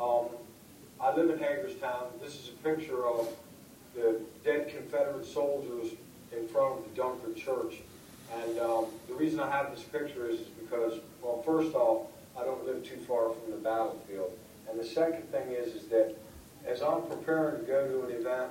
um, 0.00 0.26
I 1.00 1.14
live 1.14 1.30
in 1.30 1.38
Hagerstown. 1.38 2.08
This 2.22 2.34
is 2.34 2.48
a 2.48 2.68
picture 2.68 3.06
of 3.06 3.28
the 3.94 4.20
dead 4.44 4.68
Confederate 4.68 5.26
soldiers 5.26 5.92
in 6.36 6.48
front 6.48 6.78
of 6.78 6.84
the 6.84 7.00
Dunkard 7.00 7.36
Church. 7.36 7.80
And 8.42 8.58
um, 8.58 8.86
the 9.08 9.14
reason 9.14 9.40
I 9.40 9.50
have 9.50 9.70
this 9.74 9.82
picture 9.82 10.28
is, 10.28 10.40
is 10.40 10.46
because, 10.46 11.00
well, 11.22 11.42
first 11.42 11.74
off, 11.74 12.06
I 12.38 12.44
don't 12.44 12.64
live 12.64 12.84
too 12.84 12.96
far 13.08 13.30
from 13.30 13.50
the 13.50 13.58
battlefield. 13.58 14.30
And 14.70 14.78
the 14.78 14.84
second 14.84 15.30
thing 15.32 15.50
is, 15.50 15.74
is 15.74 15.88
that 15.88 16.14
as 16.66 16.82
I'm 16.82 17.02
preparing 17.02 17.60
to 17.60 17.66
go 17.66 17.88
to 17.88 18.06
an 18.06 18.12
event, 18.12 18.50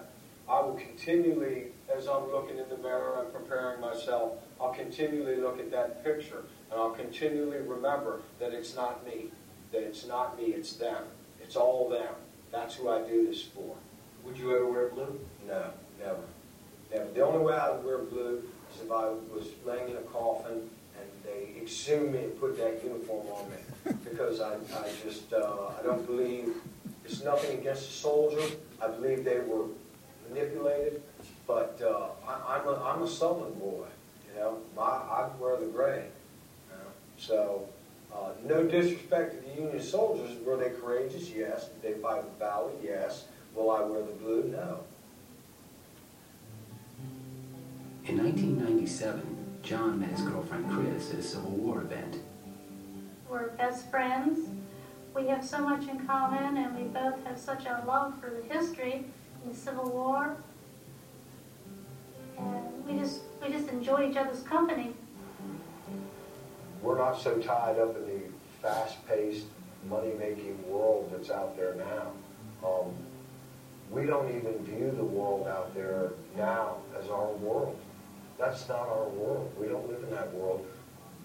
I 0.50 0.62
will 0.62 0.74
continually, 0.74 1.68
as 1.96 2.08
I'm 2.08 2.29
looking 2.32 2.58
in 2.58 2.68
the 2.70 2.77
mirror 2.77 3.24
and 3.24 3.34
preparing 3.34 3.79
myself, 3.79 4.34
I'll 4.60 4.74
continually 4.74 5.38
look 5.38 5.60
at 5.60 5.72
that 5.72 6.03
picture 6.03 6.44
and 6.72 6.79
I'll 6.79 6.91
continually 6.91 7.60
remember 7.60 8.22
that 8.39 8.53
it's 8.53 8.75
not 8.75 9.06
me, 9.06 9.32
that 9.72 9.84
it's 9.84 10.06
not 10.06 10.38
me, 10.38 10.48
it's 10.48 10.74
them. 10.74 11.03
It's 11.50 11.56
all 11.56 11.89
them. 11.89 12.13
That's 12.51 12.75
who 12.75 12.89
I 12.89 13.01
do 13.01 13.25
this 13.25 13.41
for. 13.41 13.75
Would 14.24 14.38
you 14.38 14.56
ever 14.56 14.70
wear 14.70 14.89
blue? 14.89 15.20
No, 15.48 15.72
never. 16.00 16.20
Never. 16.94 17.12
The 17.12 17.22
only 17.22 17.44
way 17.44 17.56
I 17.56 17.72
would 17.72 17.84
wear 17.84 17.98
blue 17.98 18.44
is 18.72 18.82
if 18.84 18.91
I 18.91 19.06
was 19.34 19.48
laying 19.65 19.89
in 19.89 19.96
a 19.96 20.01
coffin 20.01 20.70
and 20.96 21.10
they 21.24 21.60
exhumed 21.60 22.13
me 22.13 22.20
and 22.20 22.39
put 22.39 22.56
that 22.58 22.84
uniform 22.84 23.25
on 23.29 23.50
me. 23.50 23.58
Because 24.03 24.41
I, 24.41 24.53
I 24.53 24.91
just, 25.03 25.34
uh, 25.34 25.72
I 25.79 25.82
don't 25.84 26.06
believe, 26.06 26.53
it's 27.03 27.24
nothing 27.24 27.58
against 27.58 27.88
the 27.88 27.94
soldier. 27.94 28.56
I 28.79 28.89
believe 28.89 29.25
they 29.25 29.39
were 29.39 29.65
manipulated, 30.29 31.01
but 31.48 31.82
uh, 31.84 32.10
I, 32.27 32.58
I'm, 32.60 32.68
a, 32.68 32.75
I'm 32.84 33.01
a 33.01 33.08
Southern 33.08 33.56
boy, 33.56 33.88
you 34.27 34.39
know. 34.39 34.60
My, 34.75 34.84
I 34.84 35.29
wear 35.39 35.58
the 35.58 35.65
gray. 35.65 36.06
You 36.70 36.77
know? 36.77 36.91
So, 37.18 37.70
uh, 38.13 38.32
no 38.46 38.63
disrespect 38.63 39.36
to 39.36 39.50
the 39.50 39.62
Union 39.62 39.82
soldiers. 39.82 40.32
Were 40.44 40.58
they 40.58 40.70
courageous? 40.70 41.30
Yes. 41.30 41.70
Did 41.70 41.82
they 41.82 42.01
fight 42.01 42.24
with 42.24 42.38
valor? 42.39 42.72
Yes. 42.84 43.25
Will 43.56 43.72
I 43.72 43.82
wear 43.82 44.01
the 44.01 44.13
blue? 44.13 44.44
No. 44.44 44.80
In 48.06 48.18
1997, 48.18 49.60
John 49.62 50.00
met 50.00 50.10
his 50.10 50.22
girlfriend 50.22 50.70
Chris 50.72 51.13
at 51.13 51.20
a 51.20 51.24
Civil 51.24 51.51
War 51.51 51.82
event. 51.82 52.18
We're 53.30 53.50
best 53.50 53.89
friends. 53.92 54.50
We 55.16 55.28
have 55.28 55.46
so 55.46 55.60
much 55.60 55.88
in 55.88 56.08
common, 56.08 56.58
and 56.58 56.75
we 56.75 56.84
both 56.86 57.24
have 57.25 57.38
such 57.38 57.66
a 57.66 57.84
love 57.86 58.20
for 58.20 58.30
the 58.32 58.54
history 58.54 59.06
and 59.44 59.54
the 59.54 59.58
Civil 59.58 59.89
War. 59.92 60.38
And 62.38 62.86
we 62.88 62.98
just 62.98 63.22
we 63.44 63.51
just 63.51 63.70
enjoy 63.70 64.10
each 64.10 64.18
other's 64.18 64.42
company. 64.42 64.94
We're 66.89 66.98
not 66.98 67.22
so 67.22 67.38
tied 67.38 67.77
up 67.77 67.96
in 67.98 68.05
the 68.08 68.22
fast-paced, 68.63 69.46
money-making 69.88 70.58
world 70.67 71.12
that's 71.13 71.29
out 71.29 71.55
there 71.55 71.75
now. 71.75 72.67
Um, 72.67 72.96
we 73.91 74.08
don't 74.08 74.36
even 74.36 74.58
view 74.65 74.91
the 74.98 75.03
world 75.03 75.48
out 75.48 75.75
there 75.75 76.13
now 76.36 76.77
as 77.00 77.08
our 77.12 77.27
world. 77.34 77.77
That's 78.39 78.67
not 78.67 78.89
our 78.89 79.08
world. 79.10 79.53
We 79.60 79.67
don't 79.67 79.88
live 79.88 80.01
in 80.01 80.10
that 80.10 80.34
world. 80.34 80.65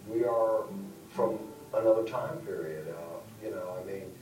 We 0.07 0.25
are 0.25 0.65
from 1.09 1.39
another 1.73 2.05
time 2.05 2.37
period. 2.41 2.87
Uh, 2.87 3.47
you 3.47 3.51
know, 3.51 3.79
I 3.81 3.91
mean, 3.91 4.13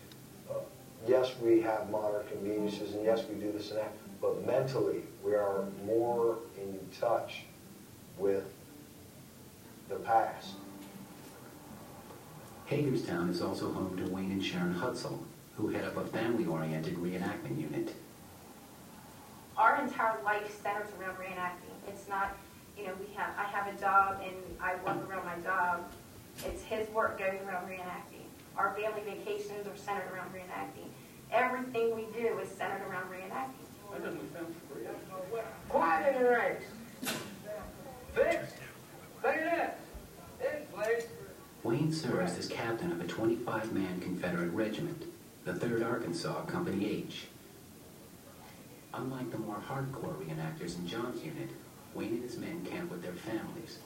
uh, 0.49 0.61
yes, 1.08 1.32
we 1.42 1.61
have 1.62 1.90
modern 1.90 2.25
conveniences, 2.28 2.94
and 2.94 3.04
yes, 3.04 3.25
we 3.28 3.34
do 3.34 3.50
this 3.50 3.70
and 3.70 3.80
that, 3.80 3.92
but 4.20 4.46
mentally, 4.46 5.02
we 5.25 5.34
are 5.34 5.64
more 5.84 6.38
in 6.56 6.78
touch 7.00 7.46
with 8.16 8.44
the 9.88 9.96
past. 9.96 10.54
Hagerstown 12.73 13.29
is 13.29 13.43
also 13.43 13.71
home 13.71 13.99
to 13.99 14.11
Wayne 14.11 14.33
and 14.33 14.43
Sharon 14.43 14.75
Hutzel, 14.75 15.19
who 15.59 15.69
head 15.69 15.85
up 15.85 15.99
a 15.99 16.07
family-oriented 16.07 16.95
reenactment 16.95 17.61
unit. 17.61 17.95
Our 19.59 19.83
entire 19.83 20.23
life 20.25 20.50
centers 20.62 20.88
around 20.99 21.19
reenacting. 21.19 21.76
It's 21.87 22.09
not, 22.09 22.35
you 22.79 22.87
know, 22.87 22.95
we 22.99 23.14
have, 23.14 23.35
I 23.38 23.43
have 23.43 23.67
a 23.67 23.79
job 23.79 24.23
and 24.25 24.35
I 24.59 24.76
work 24.76 25.07
around 25.07 25.26
my 25.26 25.37
job. 25.45 25.85
It's 26.47 26.62
his 26.62 26.88
work 26.88 27.19
goes 27.19 27.38
around 27.47 27.69
reenacting. 27.69 28.25
Our 28.57 28.75
family 28.75 29.02
vacations 29.05 29.67
are 29.67 29.76
centered 29.76 30.11
around 30.11 30.33
reenacting. 30.33 30.88
Everything 31.31 31.95
we 31.95 32.07
do 32.19 32.38
is 32.38 32.49
centered 32.49 32.88
around 32.88 33.11
reenacting. 33.11 33.69
Quiet 35.69 36.17
in 36.17 36.23
the 36.23 36.31
ranks. 36.31 36.64
Fixed. 38.14 38.57
Bayonet. 39.23 39.79
In 40.41 40.67
place. 40.75 41.05
Wayne 41.64 41.92
serves 41.92 42.37
as 42.38 42.49
captain 42.49 42.90
of 42.90 43.00
a 43.00 43.04
25-man 43.04 44.00
Confederate 44.00 44.50
regiment, 44.50 45.04
the 45.45 45.52
3rd 45.52 45.87
Arkansas 45.87 46.42
Company 46.47 46.87
H. 46.90 47.26
Unlike 48.92 49.31
the 49.31 49.38
more 49.38 49.62
hardcore 49.69 50.16
reenactors 50.16 50.76
in 50.76 50.88
John's 50.88 51.23
unit, 51.23 51.50
Wayne 51.95 52.14
and 52.14 52.23
his 52.25 52.37
men 52.37 52.64
camp 52.64 52.90
with 52.90 53.02
their 53.02 53.12
families. 53.12 53.78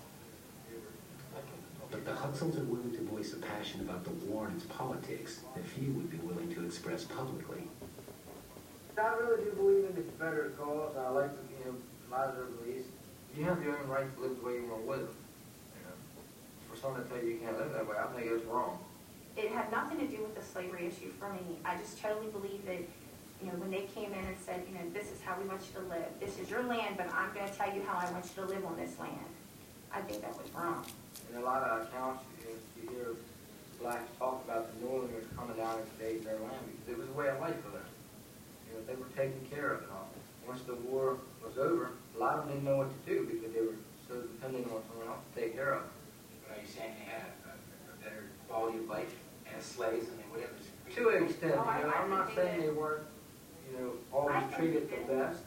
But 1.90 2.06
the 2.06 2.12
Hutzels 2.12 2.58
are 2.58 2.64
willing 2.64 2.92
to 2.92 3.02
voice 3.02 3.34
a 3.34 3.36
passion 3.36 3.82
about 3.82 4.04
the 4.04 4.10
war 4.26 4.46
and 4.46 4.56
its 4.56 4.64
politics 4.64 5.40
that 5.54 5.64
few 5.64 5.92
would 5.92 6.10
be 6.10 6.16
willing 6.18 6.52
to 6.54 6.64
express 6.64 7.04
publicly. 7.04 7.62
I 8.98 9.14
really 9.16 9.44
do 9.44 9.50
believe 9.52 9.84
in 9.90 9.94
the 9.94 10.00
Confederate 10.00 10.58
cause. 10.58 10.96
I 10.96 11.10
like 11.10 11.30
to, 11.30 11.42
you 11.52 11.72
know, 11.72 11.76
a 12.08 12.10
lot 12.10 12.28
of 12.30 12.36
their 12.36 12.46
beliefs. 12.46 12.88
You 13.36 13.44
have 13.44 13.62
your 13.62 13.78
own 13.78 13.88
right 13.88 14.16
to 14.16 14.22
live 14.22 14.40
the 14.40 14.46
way 14.46 14.54
you 14.54 14.66
want 14.66 14.84
to 14.86 14.90
live. 14.90 15.08
For 16.76 16.92
someone 16.92 17.04
to 17.04 17.08
tell 17.08 17.18
you 17.24 17.30
you 17.32 17.40
can't 17.40 17.56
live 17.56 17.72
that 17.72 17.88
way, 17.88 17.96
I 17.96 18.04
think 18.12 18.28
it's 18.28 18.44
wrong. 18.44 18.76
It 19.36 19.48
had 19.48 19.72
nothing 19.72 19.96
to 19.98 20.06
do 20.06 20.20
with 20.20 20.36
the 20.36 20.44
slavery 20.44 20.84
issue 20.84 21.08
for 21.18 21.32
me. 21.32 21.56
I 21.64 21.76
just 21.76 22.00
totally 22.00 22.28
believe 22.28 22.64
that, 22.66 22.84
you 23.40 23.48
know, 23.48 23.56
when 23.56 23.70
they 23.70 23.88
came 23.96 24.12
in 24.12 24.20
and 24.20 24.36
said, 24.44 24.60
you 24.68 24.76
know, 24.76 24.84
this 24.92 25.08
is 25.08 25.20
how 25.24 25.40
we 25.40 25.48
want 25.48 25.64
you 25.64 25.80
to 25.80 25.86
live. 25.88 26.08
This 26.20 26.38
is 26.38 26.50
your 26.50 26.64
land, 26.64 27.00
but 27.00 27.08
I'm 27.16 27.32
going 27.32 27.48
to 27.48 27.54
tell 27.56 27.72
you 27.72 27.80
how 27.88 27.96
I 27.96 28.10
want 28.12 28.28
you 28.28 28.44
to 28.44 28.48
live 28.48 28.64
on 28.66 28.76
this 28.76 28.92
land. 29.00 29.24
I 29.88 30.00
think 30.04 30.20
that 30.20 30.36
was 30.36 30.48
wrong. 30.52 30.84
In 31.32 31.40
a 31.40 31.44
lot 31.44 31.62
of 31.64 31.88
accounts, 31.88 32.24
you, 32.44 32.52
you 32.76 32.88
hear 32.92 33.08
blacks 33.80 34.08
talk 34.18 34.44
about 34.44 34.68
the 34.68 34.84
Northerners 34.84 35.24
coming 35.32 35.56
down 35.56 35.80
and 35.80 35.88
invading 35.96 36.24
their 36.24 36.40
land 36.44 36.60
because 36.68 36.92
it 36.92 36.98
was 37.00 37.08
a 37.08 37.16
way 37.16 37.28
of 37.28 37.40
life 37.40 37.56
for 37.64 37.72
them. 37.72 37.88
You 38.68 38.76
know, 38.76 38.84
they 38.84 38.96
were 39.00 39.08
taken 39.16 39.40
care 39.48 39.80
of 39.80 39.80
and 39.80 39.92
all. 39.92 40.08
Once 40.46 40.60
the 40.68 40.76
war 40.92 41.16
was 41.40 41.56
over, 41.56 41.96
a 42.16 42.18
lot 42.18 42.36
of 42.36 42.44
them 42.44 42.60
didn't 42.60 42.68
know 42.68 42.84
what 42.84 42.92
to 42.92 43.00
do 43.08 43.24
because 43.24 43.52
they 43.52 43.64
were 43.64 43.80
so 44.08 44.20
dependent 44.20 44.68
on 44.68 44.84
someone 44.92 45.08
else 45.08 45.24
to 45.34 45.40
take 45.40 45.56
care 45.56 45.72
of 45.72 45.82
them. 45.82 45.90
Are 46.76 46.82
saying 46.82 46.94
they 46.98 47.10
had 47.10 47.22
a, 47.46 47.52
a 47.92 48.04
better 48.04 48.24
quality 48.48 48.78
of 48.78 48.88
life 48.88 49.14
as 49.56 49.64
slaves? 49.64 50.06
I 50.12 50.16
mean, 50.16 50.28
whatever. 50.30 50.52
To 50.96 51.16
an 51.16 51.24
extent, 51.24 51.54
Oh, 51.56 51.78
you 51.78 51.86
know, 51.86 51.92
I 51.92 52.02
I'm 52.02 52.10
not 52.10 52.34
saying 52.34 52.60
they 52.60 52.68
weren't, 52.68 53.02
you 53.70 53.78
know, 53.78 53.92
always 54.12 54.42
think 54.44 54.56
treated 54.56 54.90
the 54.90 55.14
best, 55.14 55.40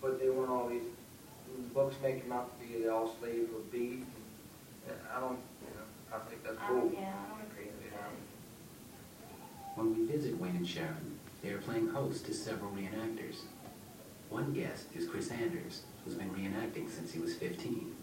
but 0.00 0.18
they 0.20 0.30
weren't 0.30 0.50
always, 0.50 0.82
books 1.74 1.96
make 2.02 2.22
them 2.22 2.32
out 2.32 2.58
to 2.58 2.66
be 2.66 2.82
that 2.82 2.90
all 2.92 3.14
slaves 3.20 3.50
were 3.52 3.60
beat. 3.70 4.04
And 4.88 4.98
I 5.14 5.20
don't, 5.20 5.38
you 5.60 5.72
know, 5.76 6.16
I 6.16 6.18
think 6.28 6.42
that's 6.44 6.56
um, 6.56 6.64
cool. 6.68 6.80
don't, 6.80 6.94
yeah, 6.94 7.12
I 7.12 7.28
don't 7.30 7.50
agree 7.50 7.66
with 7.66 7.92
that. 7.92 8.10
When 9.76 9.98
we 9.98 10.06
visit 10.06 10.38
Wayne 10.38 10.56
and 10.56 10.66
Sharon, 10.68 11.18
they 11.42 11.50
are 11.50 11.58
playing 11.58 11.88
host 11.88 12.26
to 12.26 12.34
several 12.34 12.70
reenactors. 12.70 13.36
One 14.30 14.52
guest 14.52 14.86
is 14.94 15.06
Chris 15.06 15.30
Anders, 15.30 15.82
who's 16.04 16.14
been 16.14 16.30
reenacting 16.30 16.90
since 16.90 17.12
he 17.12 17.20
was 17.20 17.34
15. 17.34 17.94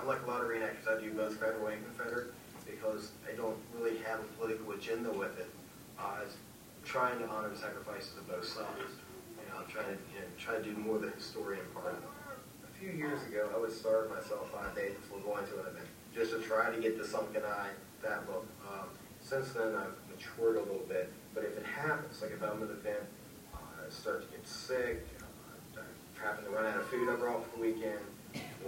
Unlike 0.00 0.26
a 0.26 0.30
lot 0.30 0.40
of 0.40 0.48
reenactors, 0.48 0.88
I 0.88 1.00
do 1.00 1.12
both 1.12 1.38
Federal 1.38 1.66
and 1.68 1.84
Confederate 1.84 2.32
because 2.64 3.12
I 3.28 3.36
don't 3.36 3.56
really 3.76 3.98
have 3.98 4.20
a 4.20 4.28
political 4.38 4.72
agenda 4.72 5.10
with 5.10 5.38
it. 5.38 5.50
Uh, 5.98 6.20
I 6.20 6.24
was 6.24 6.36
trying 6.84 7.18
to 7.18 7.28
honor 7.28 7.50
the 7.50 7.58
sacrifices 7.58 8.16
of 8.16 8.26
both 8.26 8.46
sides. 8.46 8.96
You 9.36 9.46
know, 9.48 9.60
I'm 9.60 9.70
trying 9.70 9.86
to 9.86 9.98
you 10.14 10.20
know, 10.20 10.30
try 10.38 10.56
to 10.56 10.62
do 10.62 10.76
more 10.76 10.96
of 10.96 11.02
the 11.02 11.10
historian 11.10 11.64
part. 11.74 12.02
A 12.64 12.78
few 12.78 12.90
years 12.90 13.22
ago, 13.28 13.50
I 13.54 13.58
would 13.58 13.72
starve 13.72 14.10
myself 14.10 14.50
on 14.56 14.66
a 14.70 14.74
day 14.74 14.90
before 14.90 15.20
going 15.20 15.46
to 15.46 15.54
an 15.60 15.66
event 15.66 15.86
just 16.14 16.32
to 16.32 16.40
try 16.40 16.74
to 16.74 16.80
get 16.80 16.98
the 16.98 17.06
sunken 17.06 17.42
eye, 17.44 17.70
that 18.02 18.28
look. 18.28 18.46
Um, 18.68 18.88
since 19.20 19.52
then, 19.52 19.74
I've 19.74 19.94
matured 20.10 20.56
a 20.56 20.60
little 20.60 20.86
bit. 20.88 21.12
But 21.34 21.44
if 21.44 21.56
it 21.56 21.64
happens, 21.64 22.20
like 22.20 22.32
if 22.32 22.42
I'm 22.42 22.62
at 22.62 22.68
an 22.68 22.76
event, 22.80 23.04
uh, 23.54 23.86
I 23.86 23.90
start 23.90 24.22
to 24.22 24.36
get 24.36 24.46
sick, 24.46 25.06
uh, 25.20 25.80
I'm 25.80 26.22
having 26.22 26.44
to 26.44 26.50
run 26.50 26.66
out 26.66 26.76
of 26.80 26.86
food 26.86 27.08
I 27.08 27.16
brought 27.16 27.48
for 27.48 27.56
the 27.56 27.62
weekend, 27.62 28.00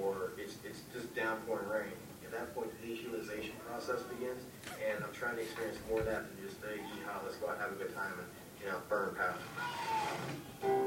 or 0.01 0.33
it's, 0.39 0.57
it's 0.65 0.81
just 0.93 1.15
downpouring 1.15 1.69
rain. 1.69 1.93
At 2.25 2.33
that 2.33 2.55
point, 2.55 2.71
the 2.81 2.89
dehumanization 2.89 3.53
process 3.67 4.03
begins, 4.03 4.43
and 4.89 5.05
I'm 5.05 5.13
trying 5.13 5.37
to 5.37 5.43
experience 5.43 5.79
more 5.89 6.01
of 6.01 6.07
that 6.07 6.25
than 6.29 6.47
just, 6.47 6.61
hey, 6.63 6.81
yeehaw, 6.81 7.25
let's 7.25 7.37
go 7.37 7.49
out 7.49 7.55
and 7.55 7.63
have 7.63 7.73
a 7.73 7.77
good 7.77 7.95
time 7.95 8.13
and, 8.19 8.29
you 8.61 8.67
know, 8.71 8.79
burn 8.89 9.15
powder. 9.15 10.84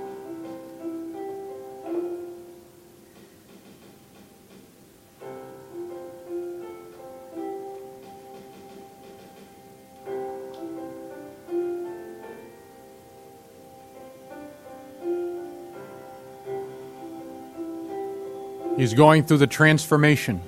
He's 18.88 18.94
going 18.94 19.24
through 19.24 19.40
the 19.40 19.48
transformation. 19.48 20.42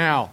Now, 0.00 0.30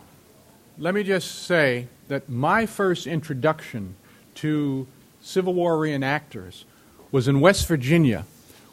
let 0.78 0.96
me 0.96 1.04
just 1.04 1.44
say 1.44 1.90
that 2.08 2.30
my 2.30 2.66
first 2.66 3.06
introduction 3.06 3.98
to 4.36 4.88
Civil 5.22 5.54
War 5.56 5.76
reenactors 5.76 6.64
was 7.12 7.28
in 7.28 7.42
West 7.42 7.68
Virginia 7.68 8.24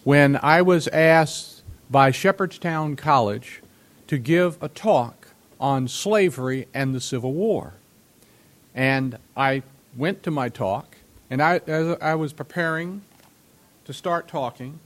when 0.04 0.38
I 0.40 0.62
was 0.62 0.86
asked 0.86 1.64
by 1.90 2.12
Shepherdstown 2.12 2.94
College 2.94 3.60
to 4.06 4.18
give 4.18 4.56
a 4.62 4.68
talk 4.68 5.30
on 5.58 5.88
slavery 5.88 6.68
and 6.72 6.94
the 6.94 7.00
Civil 7.00 7.32
War. 7.32 7.72
And 8.72 9.18
I 9.36 9.64
went 9.96 10.22
to 10.22 10.30
my 10.30 10.48
talk, 10.48 10.98
and 11.28 11.42
I, 11.42 11.60
as 11.66 11.98
I 12.00 12.14
was 12.14 12.32
preparing 12.32 13.02
to 13.84 13.92
start 13.92 14.28
talking, 14.28 14.78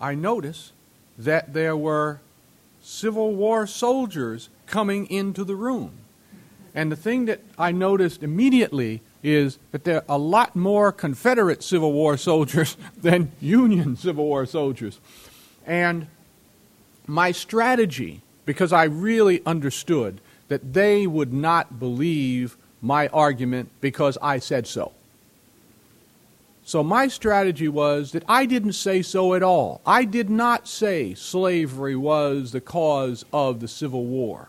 I 0.00 0.16
noticed 0.16 0.72
that 1.16 1.54
there 1.54 1.76
were 1.76 2.18
Civil 2.82 3.34
War 3.34 3.66
soldiers 3.66 4.48
coming 4.66 5.06
into 5.06 5.44
the 5.44 5.54
room. 5.54 5.92
And 6.74 6.90
the 6.90 6.96
thing 6.96 7.26
that 7.26 7.40
I 7.58 7.70
noticed 7.70 8.22
immediately 8.22 9.02
is 9.22 9.58
that 9.70 9.84
there 9.84 9.98
are 9.98 10.04
a 10.08 10.18
lot 10.18 10.56
more 10.56 10.90
Confederate 10.90 11.62
Civil 11.62 11.92
War 11.92 12.16
soldiers 12.16 12.76
than 12.96 13.32
Union 13.40 13.96
Civil 13.96 14.24
War 14.24 14.46
soldiers. 14.46 14.98
And 15.66 16.08
my 17.06 17.30
strategy, 17.32 18.22
because 18.46 18.72
I 18.72 18.84
really 18.84 19.42
understood 19.46 20.20
that 20.48 20.72
they 20.72 21.06
would 21.06 21.32
not 21.32 21.78
believe 21.78 22.56
my 22.80 23.06
argument 23.08 23.70
because 23.80 24.18
I 24.20 24.38
said 24.38 24.66
so. 24.66 24.92
So 26.72 26.82
my 26.82 27.08
strategy 27.08 27.68
was 27.68 28.12
that 28.12 28.24
I 28.26 28.46
didn't 28.46 28.72
say 28.72 29.02
so 29.02 29.34
at 29.34 29.42
all. 29.42 29.82
I 29.84 30.06
did 30.06 30.30
not 30.30 30.66
say 30.66 31.12
slavery 31.12 31.94
was 31.94 32.52
the 32.52 32.62
cause 32.62 33.26
of 33.30 33.60
the 33.60 33.68
Civil 33.68 34.06
War. 34.06 34.48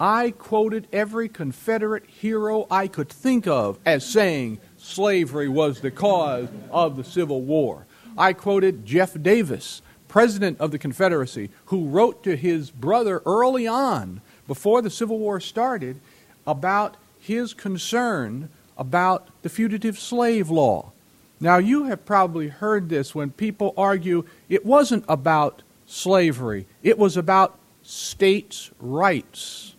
I 0.00 0.30
quoted 0.30 0.86
every 0.94 1.28
Confederate 1.28 2.06
hero 2.06 2.66
I 2.70 2.88
could 2.88 3.10
think 3.10 3.46
of 3.46 3.78
as 3.84 4.06
saying 4.06 4.60
slavery 4.78 5.46
was 5.46 5.82
the 5.82 5.90
cause 5.90 6.48
of 6.70 6.96
the 6.96 7.04
Civil 7.04 7.42
War. 7.42 7.84
I 8.16 8.32
quoted 8.32 8.86
Jeff 8.86 9.22
Davis, 9.22 9.82
president 10.08 10.58
of 10.58 10.70
the 10.70 10.78
Confederacy, 10.78 11.50
who 11.66 11.88
wrote 11.88 12.22
to 12.22 12.34
his 12.34 12.70
brother 12.70 13.20
early 13.26 13.66
on, 13.66 14.22
before 14.46 14.80
the 14.80 14.88
Civil 14.88 15.18
War 15.18 15.38
started, 15.40 16.00
about 16.46 16.96
his 17.20 17.52
concern 17.52 18.48
about 18.78 19.28
the 19.42 19.50
fugitive 19.50 19.98
slave 19.98 20.48
law. 20.48 20.92
Now, 21.38 21.58
you 21.58 21.84
have 21.84 22.06
probably 22.06 22.48
heard 22.48 22.88
this 22.88 23.14
when 23.14 23.30
people 23.30 23.74
argue 23.76 24.24
it 24.48 24.64
wasn't 24.64 25.04
about 25.08 25.62
slavery, 25.86 26.66
it 26.82 26.98
was 26.98 27.16
about 27.16 27.58
states' 27.82 28.70
rights. 28.80 29.74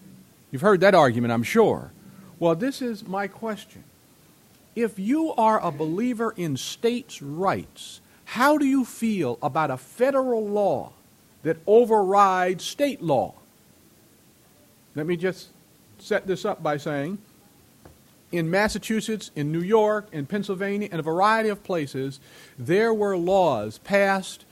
You've 0.52 0.62
heard 0.62 0.80
that 0.82 0.96
argument, 0.96 1.34
I'm 1.34 1.44
sure. 1.44 1.92
Well, 2.40 2.56
this 2.56 2.82
is 2.82 3.08
my 3.08 3.28
question. 3.28 3.84
If 4.76 5.00
you 5.00 5.34
are 5.34 5.60
a 5.60 5.72
believer 5.72 6.34
in 6.38 6.56
states' 6.56 7.22
rights, 7.22 8.00
how 8.26 8.58
do 8.58 8.66
you 8.66 8.86
feel 8.86 9.40
about 9.42 9.72
a 9.72 9.78
federal 9.78 10.48
law 10.48 10.92
that 11.44 11.58
overrides 11.66 12.64
state 12.64 13.02
law? 13.02 13.34
Let 14.96 15.08
me 15.08 15.18
just 15.18 15.50
set 15.98 16.28
this 16.28 16.46
up 16.46 16.62
by 16.62 16.78
saying 16.78 17.18
in 18.32 18.50
Massachusetts, 18.50 19.32
in 19.36 19.52
New 19.52 19.62
York, 19.62 20.08
in 20.12 20.26
Pennsylvania, 20.26 20.90
and 20.92 21.00
a 21.00 21.04
variety 21.04 21.50
of 21.50 21.64
places, 21.64 22.20
there 22.58 22.94
were 22.94 23.18
laws 23.18 23.78
passed 23.80 24.46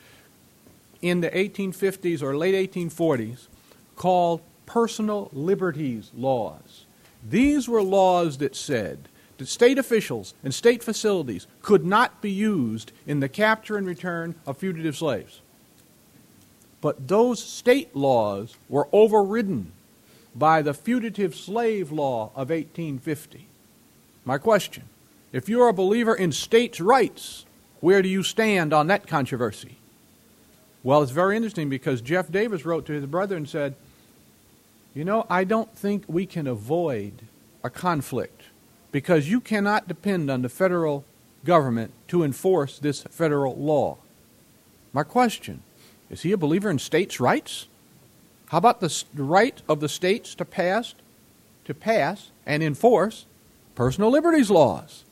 in 1.01 1.21
the 1.21 1.29
1850s 1.29 2.21
or 2.21 2.37
late 2.37 2.71
1840s 2.71 3.47
called 3.95 4.41
personal 4.65 5.29
liberties 5.33 6.11
laws. 6.15 6.85
These 7.27 7.67
were 7.67 7.83
laws 7.83 8.37
that 8.37 8.55
said 8.55 9.09
that 9.37 9.47
state 9.47 9.77
officials 9.77 10.33
and 10.43 10.53
state 10.53 10.83
facilities 10.83 11.47
could 11.61 11.85
not 11.85 12.21
be 12.21 12.31
used 12.31 12.91
in 13.05 13.19
the 13.19 13.29
capture 13.29 13.77
and 13.77 13.85
return 13.85 14.35
of 14.45 14.57
fugitive 14.57 14.95
slaves. 14.95 15.41
But 16.81 17.07
those 17.07 17.43
state 17.43 17.95
laws 17.95 18.55
were 18.69 18.87
overridden 18.91 19.71
by 20.35 20.61
the 20.61 20.73
fugitive 20.73 21.35
slave 21.35 21.91
law 21.91 22.25
of 22.35 22.49
1850. 22.49 23.47
My 24.25 24.39
question 24.39 24.83
if 25.31 25.47
you're 25.47 25.67
a 25.67 25.73
believer 25.73 26.15
in 26.15 26.31
states' 26.31 26.81
rights, 26.81 27.45
where 27.79 28.01
do 28.01 28.09
you 28.09 28.23
stand 28.23 28.73
on 28.73 28.87
that 28.87 29.07
controversy? 29.07 29.77
Well, 30.83 31.03
it's 31.03 31.11
very 31.11 31.35
interesting 31.35 31.69
because 31.69 32.01
Jeff 32.01 32.31
Davis 32.31 32.65
wrote 32.65 32.85
to 32.87 32.93
his 32.93 33.05
brother 33.05 33.35
and 33.35 33.47
said, 33.47 33.75
you 34.93 35.03
know, 35.03 35.25
I 35.29 35.43
don't 35.43 35.75
think 35.75 36.03
we 36.07 36.25
can 36.25 36.47
avoid 36.47 37.23
a 37.63 37.69
conflict 37.69 38.43
because 38.91 39.29
you 39.29 39.41
cannot 39.41 39.87
depend 39.87 40.31
on 40.31 40.41
the 40.41 40.49
federal 40.49 41.03
government 41.43 41.91
to 42.07 42.23
enforce 42.23 42.79
this 42.79 43.03
federal 43.03 43.55
law. 43.55 43.97
My 44.93 45.03
question 45.03 45.63
is 46.09 46.21
he 46.21 46.31
a 46.31 46.37
believer 46.37 46.69
in 46.69 46.79
states' 46.79 47.19
rights? 47.19 47.67
How 48.47 48.59
about 48.59 48.79
the 48.79 49.03
right 49.15 49.61
of 49.67 49.79
the 49.79 49.89
states 49.89 50.33
to 50.35 50.45
pass, 50.45 50.95
to 51.65 51.73
pass 51.73 52.31
and 52.45 52.63
enforce 52.63 53.25
personal 53.75 54.09
liberties 54.09 54.49
laws? 54.49 55.03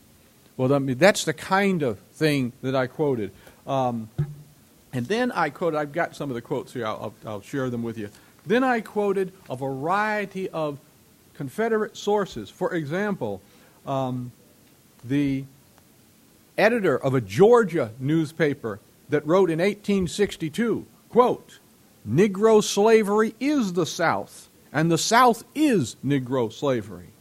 Well, 0.58 0.68
that's 0.80 1.26
the 1.26 1.34
kind 1.34 1.84
of 1.84 2.00
thing 2.14 2.54
that 2.62 2.76
I 2.76 2.88
quoted. 2.88 3.32
Um, 3.66 4.10
and 4.92 5.08
then 5.08 5.32
I 5.32 5.50
quoted, 5.50 5.78
I've 5.78 5.92
got 5.92 6.16
some 6.16 6.30
of 6.30 6.36
the 6.36 6.42
quotes 6.42 6.74
here, 6.74 6.86
I'll, 6.86 7.14
I'll, 7.26 7.32
I'll 7.32 7.42
share 7.42 7.70
them 7.70 7.84
with 7.84 7.98
you. 7.98 8.10
Then 8.46 8.64
I 8.64 8.82
quoted 8.82 9.32
a 9.50 9.56
variety 9.56 10.50
of 10.50 10.80
Confederate 11.34 11.98
sources. 11.98 12.50
For 12.50 12.74
example, 12.74 13.42
um, 13.88 14.32
the 15.04 15.46
editor 16.58 16.98
of 16.98 17.16
a 17.16 17.22
Georgia 17.22 17.92
newspaper 18.00 18.80
that 19.10 19.26
wrote 19.26 19.50
in 19.50 19.60
1862, 19.60 20.86
quote, 21.10 21.60
Negro 22.08 22.64
slavery 22.64 23.34
is 23.40 23.74
the 23.74 23.86
South, 23.86 24.50
and 24.72 24.92
the 24.92 24.98
South 24.98 25.44
is 25.56 25.96
Negro 26.06 26.52
slavery. 26.52 27.13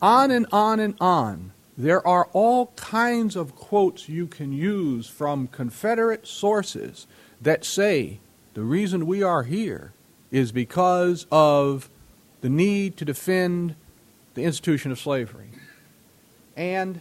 On 0.00 0.30
and 0.30 0.46
on 0.52 0.80
and 0.80 0.94
on. 1.00 1.52
There 1.78 2.06
are 2.06 2.28
all 2.32 2.66
kinds 2.76 3.36
of 3.36 3.54
quotes 3.54 4.08
you 4.08 4.26
can 4.26 4.52
use 4.52 5.08
from 5.08 5.46
Confederate 5.48 6.26
sources 6.26 7.06
that 7.40 7.64
say 7.64 8.20
the 8.54 8.62
reason 8.62 9.06
we 9.06 9.22
are 9.22 9.42
here 9.42 9.92
is 10.30 10.52
because 10.52 11.26
of 11.30 11.90
the 12.40 12.48
need 12.48 12.96
to 12.96 13.04
defend 13.04 13.74
the 14.34 14.44
institution 14.44 14.90
of 14.90 14.98
slavery. 14.98 15.50
And 16.56 17.00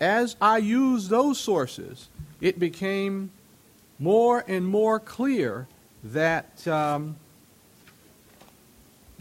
as 0.00 0.36
I 0.40 0.58
used 0.58 1.10
those 1.10 1.38
sources, 1.38 2.08
it 2.40 2.58
became 2.58 3.30
more 3.98 4.44
and 4.46 4.66
more 4.66 4.98
clear 4.98 5.66
that 6.04 6.66
um, 6.66 7.16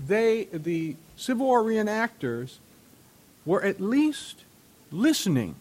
they, 0.08 0.46
the 0.52 0.96
Civil 1.16 1.46
War 1.46 1.64
reenactors, 1.64 2.58
were 3.46 3.64
at 3.64 3.82
least 3.82 4.44
listening. 4.92 5.56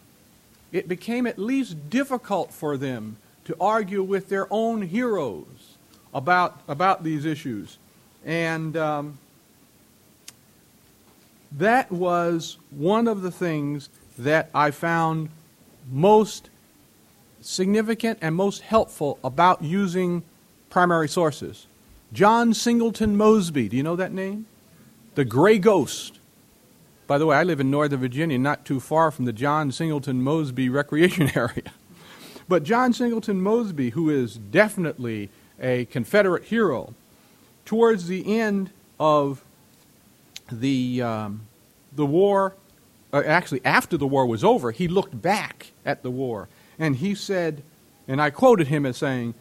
It 0.71 0.87
became 0.87 1.27
at 1.27 1.37
least 1.37 1.89
difficult 1.89 2.53
for 2.53 2.77
them 2.77 3.17
to 3.45 3.55
argue 3.59 4.03
with 4.03 4.29
their 4.29 4.47
own 4.51 4.81
heroes 4.83 5.77
about, 6.13 6.61
about 6.67 7.03
these 7.03 7.25
issues. 7.25 7.77
And 8.25 8.77
um, 8.77 9.17
that 11.57 11.91
was 11.91 12.57
one 12.69 13.07
of 13.07 13.21
the 13.21 13.31
things 13.31 13.89
that 14.17 14.49
I 14.53 14.71
found 14.71 15.29
most 15.91 16.49
significant 17.41 18.19
and 18.21 18.35
most 18.35 18.61
helpful 18.61 19.17
about 19.23 19.63
using 19.63 20.23
primary 20.69 21.09
sources. 21.09 21.65
John 22.13 22.53
Singleton 22.53 23.17
Mosby, 23.17 23.69
do 23.69 23.77
you 23.77 23.83
know 23.83 23.95
that 23.95 24.11
name? 24.11 24.45
The 25.15 25.25
Gray 25.25 25.57
Ghost. 25.57 26.19
By 27.11 27.17
the 27.17 27.25
way, 27.25 27.35
I 27.35 27.43
live 27.43 27.59
in 27.59 27.69
Northern 27.69 27.99
Virginia, 27.99 28.39
not 28.39 28.63
too 28.63 28.79
far 28.79 29.11
from 29.11 29.25
the 29.25 29.33
John 29.33 29.73
Singleton 29.73 30.21
Mosby 30.21 30.69
recreation 30.69 31.29
area. 31.35 31.73
But 32.47 32.63
John 32.63 32.93
Singleton 32.93 33.41
Mosby, 33.41 33.89
who 33.89 34.09
is 34.09 34.37
definitely 34.37 35.29
a 35.59 35.83
Confederate 35.83 36.45
hero, 36.45 36.93
towards 37.65 38.07
the 38.07 38.39
end 38.39 38.71
of 38.97 39.43
the, 40.49 41.01
um, 41.01 41.41
the 41.93 42.05
war, 42.05 42.55
uh, 43.11 43.23
actually 43.25 43.59
after 43.65 43.97
the 43.97 44.07
war 44.07 44.25
was 44.25 44.41
over, 44.41 44.71
he 44.71 44.87
looked 44.87 45.21
back 45.21 45.73
at 45.85 46.03
the 46.03 46.11
war 46.11 46.47
and 46.79 46.95
he 46.95 47.13
said, 47.13 47.61
and 48.07 48.21
I 48.21 48.29
quoted 48.29 48.67
him 48.67 48.85
as 48.85 48.95
saying, 48.95 49.33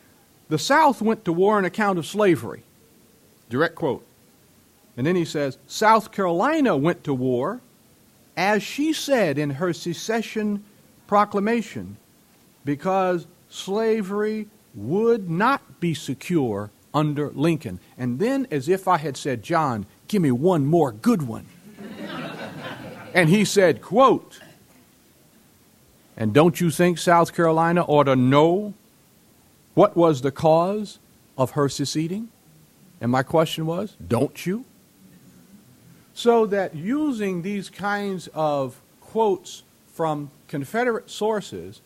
The 0.49 0.59
South 0.59 1.01
went 1.01 1.25
to 1.25 1.33
war 1.33 1.57
on 1.57 1.65
account 1.65 2.01
of 2.01 2.07
slavery. 2.07 2.65
Direct 3.49 3.77
quote. 3.77 4.05
And 5.01 5.07
then 5.07 5.17
he 5.17 5.25
says, 5.25 5.57
South 5.67 6.13
Carolina 6.13 6.77
went 6.77 7.05
to 7.05 7.15
war, 7.15 7.63
as 8.37 8.63
she 8.63 8.93
said 8.93 9.39
in 9.39 9.53
her 9.53 9.73
secession 9.73 10.63
proclamation, 11.07 11.97
because 12.67 13.27
slavery 13.49 14.49
would 14.75 15.31
not 15.31 15.81
be 15.81 15.95
secure 15.95 16.71
under 16.93 17.31
Lincoln. 17.31 17.81
And 17.97 18.19
then, 18.19 18.47
as 18.51 18.69
if 18.69 18.87
I 18.87 18.99
had 18.99 19.17
said, 19.17 19.43
John, 19.43 19.87
give 20.07 20.21
me 20.21 20.33
one 20.33 20.67
more 20.67 20.93
good 20.93 21.23
one. 21.23 21.47
and 23.15 23.31
he 23.31 23.47
said, 23.47 23.81
quote, 23.81 24.39
and 26.15 26.35
don't 26.35 26.61
you 26.61 26.71
think 26.71 26.99
South 26.99 27.35
Carolina 27.35 27.85
ought 27.85 28.05
to 28.05 28.17
know 28.17 28.75
what 29.73 29.97
was 29.97 30.21
the 30.21 30.31
cause 30.31 30.99
of 31.39 31.53
her 31.53 31.71
seceding? 31.71 32.29
And 33.01 33.11
my 33.11 33.23
question 33.23 33.65
was, 33.65 33.97
don't 34.07 34.45
you? 34.45 34.67
So 36.21 36.45
that 36.45 36.75
using 36.75 37.41
these 37.41 37.71
kinds 37.71 38.29
of 38.35 38.79
quotes 39.01 39.63
from 39.95 40.31
Confederate 40.49 41.09
sources, 41.09 41.81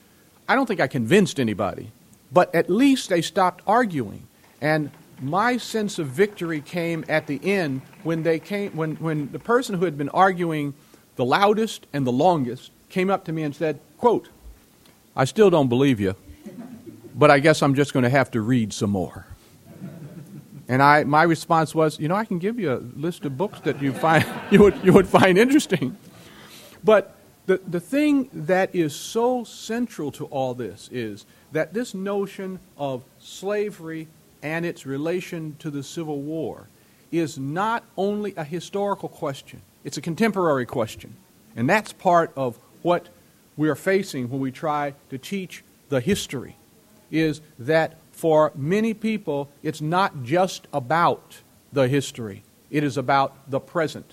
I 0.48 0.56
don't 0.56 0.66
think 0.66 0.80
I 0.80 0.88
convinced 0.88 1.38
anybody, 1.38 1.92
but 2.32 2.52
at 2.52 2.68
least 2.68 3.10
they 3.10 3.22
stopped 3.22 3.62
arguing. 3.64 4.26
And 4.60 4.90
my 5.22 5.56
sense 5.56 6.00
of 6.00 6.08
victory 6.08 6.60
came 6.60 7.04
at 7.08 7.28
the 7.28 7.38
end 7.44 7.82
when 8.02 8.24
they 8.24 8.40
came 8.40 8.72
when, 8.72 8.96
when 8.96 9.30
the 9.30 9.38
person 9.38 9.76
who 9.76 9.84
had 9.84 9.96
been 9.96 10.08
arguing 10.08 10.74
the 11.14 11.24
loudest 11.24 11.86
and 11.92 12.04
the 12.04 12.10
longest 12.10 12.72
came 12.88 13.10
up 13.10 13.24
to 13.26 13.32
me 13.32 13.44
and 13.44 13.54
said, 13.54 13.78
quote, 13.98 14.30
I 15.14 15.26
still 15.26 15.48
don't 15.48 15.68
believe 15.68 16.00
you, 16.00 16.16
but 17.14 17.30
I 17.30 17.38
guess 17.38 17.62
I'm 17.62 17.76
just 17.76 17.92
going 17.92 18.02
to 18.02 18.10
have 18.10 18.32
to 18.32 18.40
read 18.40 18.72
some 18.72 18.90
more. 18.90 19.28
And 20.68 20.83
I, 20.83 21.05
my 21.05 21.22
response 21.22 21.74
was, 21.74 21.98
you 21.98 22.09
know, 22.09 22.14
I 22.14 22.24
can 22.24 22.38
give 22.38 22.59
you 22.59 22.72
a 22.72 22.81
list 22.98 23.24
of 23.24 23.37
books 23.37 23.61
that 23.61 23.83
you 23.83 23.92
find 23.92 24.24
you 24.50 24.61
would, 24.61 24.79
you 24.85 24.92
would 24.92 25.09
find 25.09 25.37
interesting. 25.37 25.96
But 26.83 27.16
the, 27.46 27.61
the 27.66 27.81
thing 27.81 28.31
that 28.33 28.74
is 28.74 28.94
so 28.94 29.44
central 29.44 30.11
to 30.12 30.24
all 30.27 30.55
this 30.55 30.88
is 30.90 31.27
that 31.53 31.74
this 31.74 31.94
notion 31.94 32.59
of 32.79 33.05
slavery 33.18 34.09
and 34.42 34.64
its 34.64 34.87
relation 34.87 35.57
to 35.59 35.70
the 35.70 35.83
Civil 35.83 36.20
War 36.20 36.68
is 37.12 37.38
not 37.38 37.85
only 37.96 38.35
a 38.37 38.44
historical 38.44 39.09
question, 39.09 39.62
it's 39.85 39.96
a 39.96 40.00
contemporary 40.00 40.66
question. 40.66 41.14
And 41.55 41.68
that's 41.68 41.92
part 41.92 42.33
of 42.37 42.59
what 42.83 43.09
we 43.57 43.68
are 43.68 43.77
facing 43.77 44.29
when 44.31 44.40
we 44.40 44.50
try 44.50 44.94
to 45.11 45.18
teach 45.18 45.62
the 45.88 46.00
history, 46.00 46.57
is 47.11 47.40
that 47.59 47.98
for 48.24 48.52
many 48.54 48.94
people, 48.94 49.50
it's 49.62 49.82
not 49.82 50.22
just 50.22 50.66
about 50.72 51.42
the 51.74 51.88
history, 51.88 52.42
it 52.70 52.82
is 52.82 52.96
about 52.96 53.50
the 53.50 53.60
present. 53.60 54.12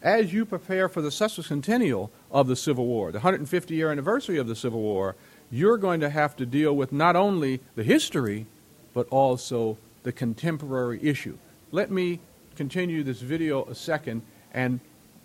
As 0.00 0.32
you 0.32 0.44
prepare 0.44 0.88
for 0.88 1.02
the 1.02 1.08
sesquicentennial 1.08 2.10
of 2.30 2.46
the 2.46 2.54
Civil 2.54 2.86
War, 2.86 3.10
the 3.10 3.18
150 3.18 3.74
year 3.74 3.90
anniversary 3.90 4.38
of 4.38 4.46
the 4.46 4.54
Civil 4.54 4.80
War, 4.80 5.16
you're 5.50 5.76
going 5.76 5.98
to 5.98 6.08
have 6.08 6.36
to 6.36 6.46
deal 6.46 6.72
with 6.76 6.92
not 6.92 7.16
only 7.16 7.58
the 7.74 7.82
history, 7.82 8.46
but 8.94 9.08
also 9.08 9.76
the 10.04 10.12
contemporary 10.12 11.00
issue. 11.02 11.36
Let 11.72 11.90
me 11.90 12.20
continue 12.54 13.02
this 13.02 13.22
video 13.22 13.64
a 13.64 13.74
second 13.74 14.22
and 14.54 14.78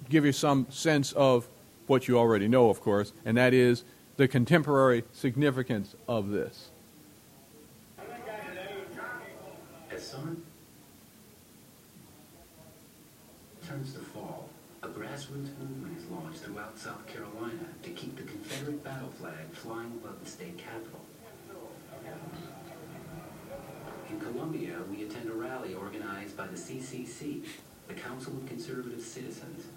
give 0.10 0.26
you 0.26 0.32
some 0.32 0.66
sense 0.72 1.12
of 1.12 1.48
what 1.86 2.08
you 2.08 2.18
already 2.18 2.48
know, 2.48 2.72
of 2.72 2.82
course, 2.82 3.14
and 3.26 3.38
that 3.38 3.54
is 3.54 3.84
the 4.18 4.28
contemporary 4.28 5.04
significance 5.14 5.94
of 6.08 6.32
this. 6.32 6.72
Summer 10.04 10.36
turns 13.66 13.94
to 13.94 14.00
fall, 14.00 14.50
a 14.84 14.88
grassroots 14.90 15.58
movement 15.58 15.98
is 15.98 16.06
launched 16.12 16.40
throughout 16.40 16.78
South 16.78 17.08
Carolina 17.08 17.66
to 17.82 17.90
keep 17.92 18.18
the 18.18 18.24
Confederate 18.24 18.84
battle 18.84 19.10
flag 19.12 19.50
flying 19.54 19.92
above 20.04 20.22
the 20.22 20.30
state 20.30 20.58
capitol. 20.58 21.00
In 24.10 24.20
Columbia, 24.20 24.80
we 24.92 25.04
attend 25.04 25.30
a 25.30 25.34
rally 25.34 25.74
organized 25.74 26.36
by 26.36 26.48
the 26.48 26.58
CCC, 26.58 27.46
the 27.88 27.94
Council 27.94 28.34
of 28.34 28.46
Conservative 28.46 29.02
Citizens, 29.02 29.68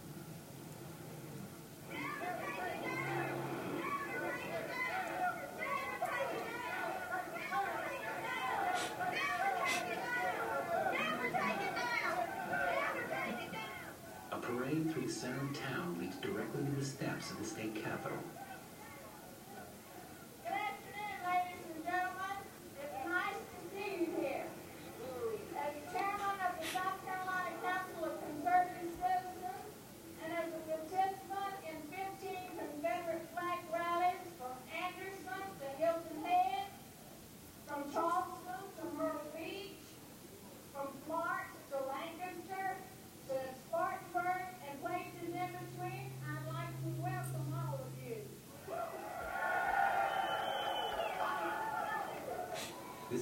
steps 16.87 17.31
of 17.33 17.39
the 17.39 17.45
state 17.45 17.75
capitol. 17.75 18.19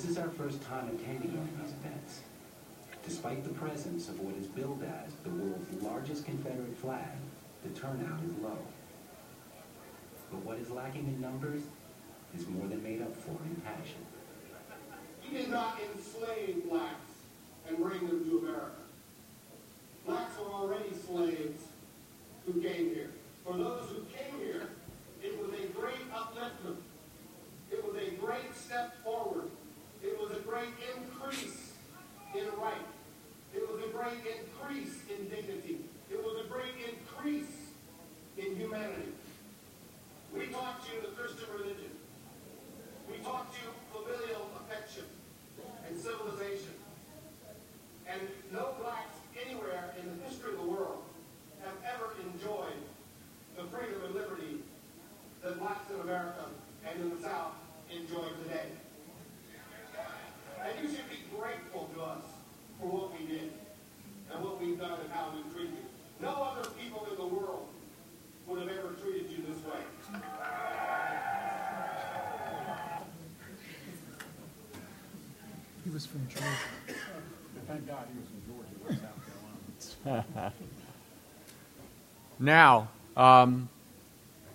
This 0.05 0.19
is 0.19 0.19
our 0.19 0.29
first 0.29 0.63
time 0.69 0.87
attending 0.89 1.33
one 1.33 1.49
of 1.49 1.65
these 1.65 1.73
events. 1.81 2.21
Despite 3.07 3.43
the 3.43 3.55
presence 3.55 4.11
of 4.11 4.21
what 4.21 4.37
is 4.37 4.47
billed 4.47 4.85
as 4.85 5.15
the 5.25 5.31
world's 5.31 5.83
largest 5.83 6.27
Confederate 6.27 6.77
flag, 6.77 7.17
the 7.63 7.71
turnout 7.71 8.21
is 8.23 8.37
low. 8.43 8.59
But 10.31 10.45
what 10.45 10.59
is 10.59 10.69
lacking 10.69 11.07
in 11.07 11.23
numbers 11.23 11.63
is 12.37 12.47
more 12.49 12.69
than 12.69 12.83
made 12.83 13.01
up 13.01 13.17
for 13.17 13.31
in 13.49 13.57
passion. 13.65 14.05
He 15.23 15.39
did 15.39 15.49
not 15.49 15.81
enslave 15.81 16.69
blacks 16.69 17.17
and 17.67 17.79
bring 17.79 18.07
them 18.07 18.29
to 18.29 18.39
America. 18.41 18.85
Blacks 20.05 20.39
were 20.39 20.53
already 20.53 20.93
slaves 21.09 21.63
who 22.45 22.61
came 22.61 22.93
here. 22.93 23.09
For 23.43 23.57
those 23.57 23.89
who 23.89 24.05
came 24.13 24.39
here, 24.39 24.69
it 25.23 25.41
was 25.41 25.49
a 25.59 25.67
great 25.69 26.13
upliftment. 26.13 26.77
It 27.73 27.83
was 27.83 27.97
a 27.97 28.11
great 28.21 28.55
step 28.55 29.03
forward 29.03 29.49
it 30.05 30.21
was 30.21 30.37
a 30.37 30.41
great 30.41 30.69
increase 30.95 31.73
in 32.35 32.45
right. 32.61 32.87
It 33.55 33.63
was 33.67 33.81
a 33.85 33.89
great 33.89 34.21
increase 34.21 35.01
in 35.09 35.29
dignity. 35.29 35.79
It 36.13 36.23
was 36.23 36.45
a 36.45 36.49
great 36.49 36.77
increase 36.85 37.57
in 38.37 38.55
humanity. 38.57 39.13
We 40.35 40.49
taught 40.49 40.85
you 40.93 41.01
the 41.01 41.17
Christian 41.17 41.49
religion. 41.57 41.93
We 43.11 43.17
taught 43.25 43.47
you 43.57 43.71
familial 43.93 44.51
affection 44.61 45.05
and 45.89 45.99
civilization. 45.99 46.75
And 48.07 48.21
no 48.53 48.75
blacks 48.79 49.17
anywhere 49.47 49.95
in 49.99 50.07
the 50.07 50.25
and 65.05 65.13
how 65.13 65.33
we 65.35 65.43
treat 65.55 65.71
you. 65.71 65.85
No 66.21 66.29
other 66.29 66.69
people 66.71 67.07
in 67.11 67.17
the 67.17 67.27
world 67.27 67.69
would 68.47 68.61
have 68.61 68.71
ever 68.71 68.95
treated 69.03 69.31
you 69.31 69.45
this 69.47 69.63
way. 69.65 69.81
He 75.84 75.84
was 75.95 76.07
from 76.07 76.27
Georgia. 76.27 76.49
Thank 77.69 77.87
God 77.87 78.05
he 78.13 78.19
was 78.19 78.29
from 78.29 78.43
Georgia, 78.51 78.75
West 78.85 79.01
South 80.05 80.25
Carolina. 80.35 80.53
now, 82.41 82.89
um, 83.17 83.69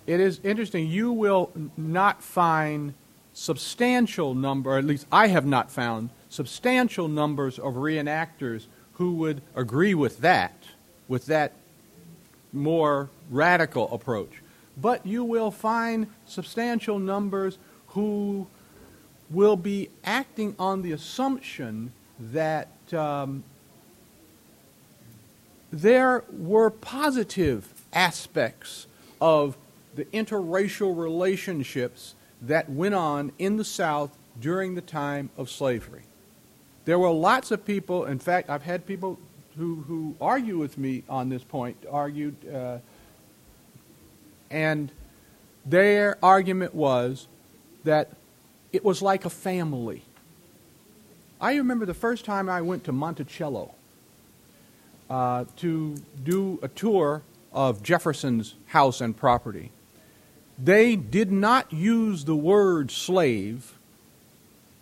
it 0.06 0.20
is 0.20 0.38
interesting. 0.44 0.86
You 0.86 1.12
will 1.12 1.50
not 1.78 2.22
find 2.22 2.92
substantial 3.32 4.34
number, 4.34 4.72
or 4.72 4.78
at 4.78 4.84
least 4.84 5.06
I 5.10 5.28
have 5.28 5.46
not 5.46 5.70
found 5.70 6.10
substantial 6.28 7.08
numbers 7.08 7.58
of 7.58 7.72
reenactors 7.74 8.66
who 8.94 9.14
would 9.14 9.40
agree 9.56 9.94
with 9.94 10.18
that, 10.18 10.62
with 11.08 11.24
that 11.26 11.52
more 12.52 13.08
radical 13.30 13.90
approach. 13.94 14.42
But 14.76 15.06
you 15.06 15.24
will 15.24 15.50
find 15.50 16.06
substantial 16.26 16.98
numbers 16.98 17.56
who 17.88 18.46
will 19.30 19.56
be 19.56 19.88
acting 20.04 20.54
on 20.58 20.82
the 20.82 20.92
assumption 20.92 21.92
that 22.18 22.68
um, 22.92 23.44
there 25.72 26.24
were 26.30 26.70
positive 26.70 27.72
aspects 27.92 28.86
of 29.20 29.56
the 29.94 30.04
interracial 30.06 30.96
relationships 30.96 32.14
that 32.42 32.68
went 32.68 32.94
on 32.94 33.32
in 33.38 33.56
the 33.56 33.64
South 33.64 34.16
during 34.40 34.74
the 34.74 34.80
time 34.80 35.30
of 35.36 35.50
slavery. 35.50 36.02
There 36.84 36.98
were 36.98 37.10
lots 37.10 37.50
of 37.50 37.64
people, 37.64 38.06
in 38.06 38.18
fact, 38.18 38.50
I've 38.50 38.62
had 38.62 38.86
people 38.86 39.18
who, 39.56 39.84
who 39.86 40.16
argue 40.20 40.58
with 40.58 40.78
me 40.78 41.02
on 41.08 41.28
this 41.28 41.44
point, 41.44 41.76
argued, 41.90 42.34
uh, 42.52 42.78
and 44.50 44.90
their 45.66 46.16
argument 46.22 46.74
was 46.74 47.28
that 47.84 48.10
it 48.72 48.84
was 48.84 49.02
like 49.02 49.24
a 49.24 49.30
family. 49.30 50.02
I 51.40 51.56
remember 51.56 51.86
the 51.86 51.94
first 51.94 52.24
time 52.24 52.48
I 52.48 52.60
went 52.60 52.84
to 52.84 52.92
Monticello 52.92 53.74
uh, 55.08 55.44
to 55.56 55.96
do 56.22 56.58
a 56.62 56.68
tour 56.68 57.22
of 57.52 57.82
Jefferson's 57.82 58.54
house 58.66 59.00
and 59.00 59.16
property. 59.16 59.72
They 60.62 60.94
did 60.96 61.32
not 61.32 61.72
use 61.72 62.24
the 62.24 62.36
word 62.36 62.90
slave. 62.90 63.78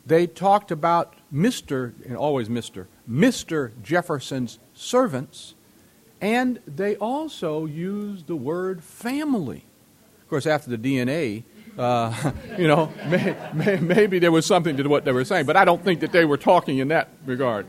They 0.05 0.27
talked 0.27 0.71
about 0.71 1.15
Mr., 1.33 1.93
and 2.05 2.17
always 2.17 2.49
Mr., 2.49 2.87
Mr. 3.09 3.71
Jefferson's 3.83 4.59
servants, 4.75 5.55
and 6.21 6.59
they 6.67 6.97
also 6.97 7.65
used 7.65 8.27
the 8.27 8.37
word 8.37 8.83
family. 8.83 9.65
Of 10.23 10.29
course, 10.29 10.47
after 10.47 10.77
the 10.77 10.77
DNA, 10.77 11.45
uh, 11.79 12.33
you 12.59 12.67
know, 12.67 12.93
may, 13.07 13.37
may, 13.55 13.77
maybe 13.77 14.19
there 14.19 14.33
was 14.33 14.45
something 14.45 14.77
to 14.77 14.89
what 14.89 15.05
they 15.05 15.13
were 15.13 15.25
saying, 15.25 15.47
but 15.47 15.57
I 15.57 15.65
don't 15.65 15.83
think 15.83 16.01
that 16.01 16.13
they 16.13 16.25
were 16.25 16.37
talking 16.37 16.79
in 16.79 16.89
that 16.89 17.09
regard. 17.25 17.67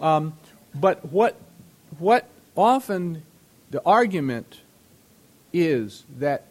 Um, 0.00 0.34
but 0.74 1.12
what, 1.12 1.36
what 1.98 2.28
often 2.56 3.22
the 3.70 3.82
argument 3.86 4.60
is 5.52 6.04
that 6.18 6.44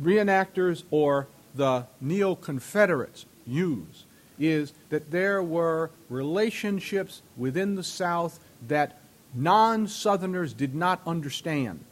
reenactors 0.00 0.84
or 0.90 1.26
the 1.54 1.86
neo 2.00 2.34
Confederates 2.34 3.26
use 3.46 4.04
is 4.38 4.72
that 4.90 5.10
there 5.10 5.42
were 5.42 5.90
relationships 6.08 7.22
within 7.36 7.74
the 7.74 7.82
South 7.82 8.38
that 8.68 9.00
non 9.34 9.88
Southerners 9.88 10.52
did 10.52 10.74
not 10.74 11.00
understand. 11.06 11.84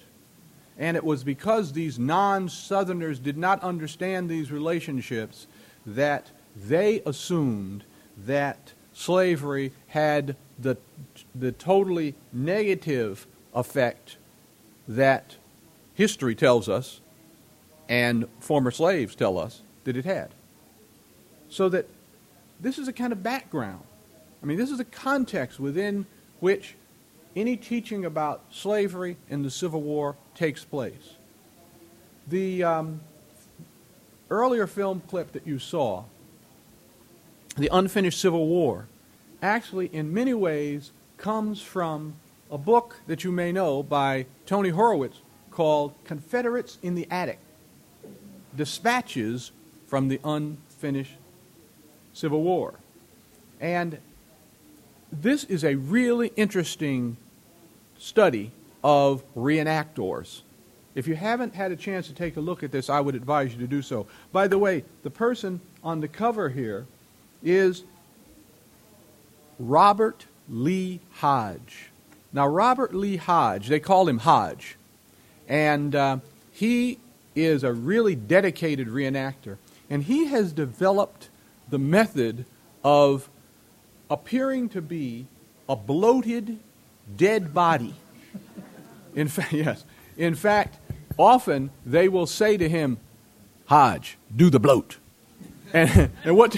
And 0.78 0.96
it 0.96 1.04
was 1.04 1.24
because 1.24 1.72
these 1.72 1.98
non 1.98 2.48
Southerners 2.48 3.18
did 3.18 3.38
not 3.38 3.62
understand 3.62 4.28
these 4.28 4.50
relationships 4.52 5.46
that 5.86 6.30
they 6.56 7.00
assumed 7.06 7.84
that 8.26 8.72
slavery 8.92 9.72
had 9.88 10.36
the, 10.58 10.76
the 11.34 11.52
totally 11.52 12.14
negative 12.32 13.26
effect 13.54 14.16
that 14.88 15.36
history 15.94 16.34
tells 16.34 16.68
us 16.68 17.00
and 17.88 18.26
former 18.40 18.70
slaves 18.70 19.14
tell 19.14 19.38
us 19.38 19.62
that 19.84 19.96
it 19.96 20.04
had. 20.04 20.30
So 21.48 21.68
that 21.68 21.88
this 22.60 22.78
is 22.78 22.88
a 22.88 22.92
kind 22.92 23.12
of 23.12 23.22
background. 23.22 23.82
I 24.42 24.46
mean, 24.46 24.58
this 24.58 24.70
is 24.70 24.80
a 24.80 24.84
context 24.84 25.60
within 25.60 26.06
which 26.40 26.74
any 27.34 27.56
teaching 27.56 28.04
about 28.04 28.42
slavery 28.50 29.16
in 29.28 29.42
the 29.42 29.50
Civil 29.50 29.82
War 29.82 30.16
takes 30.36 30.64
place. 30.64 31.16
The 32.28 32.62
um, 32.62 33.00
earlier 34.30 34.66
film 34.66 35.02
clip 35.08 35.32
that 35.32 35.46
you 35.46 35.58
saw, 35.58 36.04
The 37.56 37.68
Unfinished 37.72 38.20
Civil 38.20 38.46
War, 38.46 38.86
actually, 39.42 39.86
in 39.92 40.12
many 40.12 40.34
ways, 40.34 40.92
comes 41.16 41.60
from 41.60 42.14
a 42.50 42.58
book 42.58 42.96
that 43.06 43.24
you 43.24 43.32
may 43.32 43.50
know 43.50 43.82
by 43.82 44.26
Tony 44.44 44.70
Horwitz 44.70 45.16
called 45.50 45.94
Confederates 46.04 46.78
in 46.82 46.94
the 46.94 47.06
Attic 47.10 47.38
Dispatches 48.54 49.52
from 49.86 50.08
the 50.08 50.20
Unfinished 50.24 51.16
Civil 52.12 52.42
War. 52.42 52.74
And 53.60 53.98
this 55.10 55.44
is 55.44 55.64
a 55.64 55.76
really 55.76 56.32
interesting 56.36 57.16
study 57.98 58.52
of 58.86 59.24
reenactors. 59.34 60.42
If 60.94 61.08
you 61.08 61.16
haven't 61.16 61.56
had 61.56 61.72
a 61.72 61.76
chance 61.76 62.06
to 62.06 62.14
take 62.14 62.36
a 62.36 62.40
look 62.40 62.62
at 62.62 62.70
this, 62.70 62.88
I 62.88 63.00
would 63.00 63.16
advise 63.16 63.52
you 63.52 63.58
to 63.58 63.66
do 63.66 63.82
so. 63.82 64.06
By 64.30 64.46
the 64.46 64.58
way, 64.58 64.84
the 65.02 65.10
person 65.10 65.60
on 65.82 66.00
the 66.00 66.06
cover 66.06 66.50
here 66.50 66.86
is 67.42 67.82
Robert 69.58 70.26
Lee 70.48 71.00
Hodge. 71.14 71.90
Now, 72.32 72.46
Robert 72.46 72.94
Lee 72.94 73.16
Hodge, 73.16 73.66
they 73.66 73.80
call 73.80 74.08
him 74.08 74.18
Hodge, 74.18 74.76
and 75.48 75.92
uh, 75.92 76.18
he 76.52 77.00
is 77.34 77.64
a 77.64 77.72
really 77.72 78.14
dedicated 78.14 78.86
reenactor, 78.86 79.56
and 79.90 80.04
he 80.04 80.26
has 80.26 80.52
developed 80.52 81.28
the 81.68 81.78
method 81.80 82.44
of 82.84 83.28
appearing 84.08 84.68
to 84.68 84.80
be 84.80 85.26
a 85.68 85.74
bloated, 85.74 86.60
dead 87.16 87.52
body. 87.52 87.96
In 89.16 89.26
fact, 89.26 89.52
yes. 89.52 89.84
In 90.16 90.36
fact, 90.36 90.78
often 91.18 91.70
they 91.84 92.08
will 92.08 92.26
say 92.26 92.56
to 92.56 92.68
him, 92.68 92.98
Hodge, 93.64 94.16
do 94.34 94.48
the 94.48 94.60
bloat. 94.60 94.98
And, 95.72 96.10
and 96.24 96.36
what, 96.36 96.54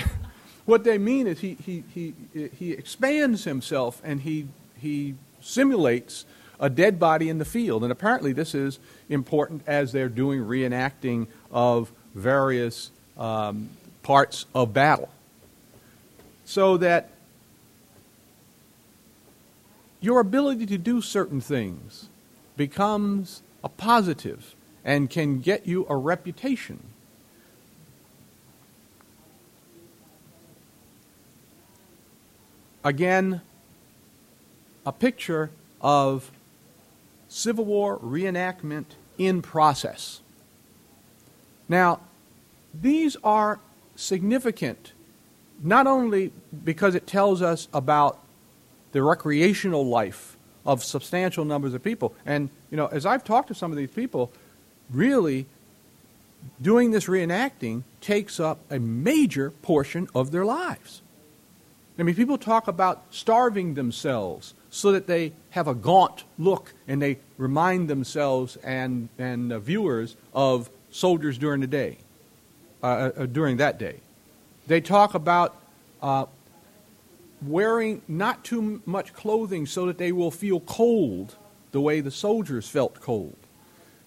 what 0.66 0.84
they 0.84 0.98
mean 0.98 1.26
is 1.26 1.40
he, 1.40 1.56
he, 1.64 1.84
he, 1.94 2.14
he 2.58 2.72
expands 2.72 3.44
himself 3.44 4.02
and 4.04 4.20
he, 4.20 4.48
he 4.76 5.14
simulates 5.40 6.26
a 6.60 6.68
dead 6.68 6.98
body 6.98 7.28
in 7.28 7.38
the 7.38 7.44
field. 7.44 7.82
And 7.84 7.92
apparently, 7.92 8.32
this 8.32 8.54
is 8.54 8.78
important 9.08 9.62
as 9.66 9.92
they're 9.92 10.08
doing 10.08 10.40
reenacting 10.40 11.28
of 11.50 11.92
various 12.14 12.90
um, 13.16 13.70
parts 14.02 14.46
of 14.54 14.74
battle. 14.74 15.08
So 16.44 16.76
that 16.78 17.10
your 20.00 20.20
ability 20.20 20.66
to 20.66 20.78
do 20.78 21.00
certain 21.00 21.40
things 21.40 22.08
becomes 22.58 23.40
a 23.64 23.70
positive 23.70 24.54
and 24.84 25.08
can 25.08 25.40
get 25.40 25.66
you 25.66 25.86
a 25.88 25.96
reputation. 25.96 26.82
Again, 32.84 33.40
a 34.84 34.92
picture 34.92 35.50
of 35.80 36.30
Civil 37.28 37.64
War 37.64 37.98
reenactment 37.98 38.86
in 39.16 39.42
process. 39.42 40.20
Now, 41.68 42.00
these 42.74 43.16
are 43.22 43.60
significant 43.96 44.92
not 45.62 45.86
only 45.86 46.32
because 46.64 46.94
it 46.94 47.06
tells 47.06 47.42
us 47.42 47.68
about 47.74 48.18
the 48.92 49.02
recreational 49.02 49.84
life 49.86 50.37
of 50.68 50.84
substantial 50.84 51.46
numbers 51.46 51.72
of 51.72 51.82
people. 51.82 52.14
And, 52.26 52.50
you 52.70 52.76
know, 52.76 52.86
as 52.88 53.06
I've 53.06 53.24
talked 53.24 53.48
to 53.48 53.54
some 53.54 53.72
of 53.72 53.78
these 53.78 53.90
people, 53.90 54.30
really 54.90 55.46
doing 56.60 56.90
this 56.90 57.06
reenacting 57.06 57.84
takes 58.02 58.38
up 58.38 58.58
a 58.70 58.78
major 58.78 59.50
portion 59.62 60.08
of 60.14 60.30
their 60.30 60.44
lives. 60.44 61.00
I 61.98 62.02
mean, 62.02 62.14
people 62.14 62.36
talk 62.36 62.68
about 62.68 63.02
starving 63.10 63.74
themselves 63.74 64.52
so 64.70 64.92
that 64.92 65.06
they 65.06 65.32
have 65.50 65.66
a 65.66 65.74
gaunt 65.74 66.24
look 66.38 66.74
and 66.86 67.00
they 67.00 67.18
remind 67.38 67.88
themselves 67.88 68.56
and, 68.56 69.08
and 69.18 69.50
viewers 69.62 70.16
of 70.34 70.68
soldiers 70.90 71.38
during 71.38 71.62
the 71.62 71.66
day, 71.66 71.96
uh, 72.82 73.10
uh, 73.16 73.26
during 73.26 73.56
that 73.56 73.78
day. 73.78 73.96
They 74.66 74.82
talk 74.82 75.14
about 75.14 75.56
uh, 76.02 76.26
wearing 77.42 78.02
not 78.08 78.44
too 78.44 78.82
much 78.84 79.12
clothing 79.12 79.66
so 79.66 79.86
that 79.86 79.98
they 79.98 80.12
will 80.12 80.30
feel 80.30 80.60
cold 80.60 81.36
the 81.72 81.80
way 81.80 82.00
the 82.00 82.10
soldiers 82.10 82.68
felt 82.68 83.00
cold. 83.00 83.36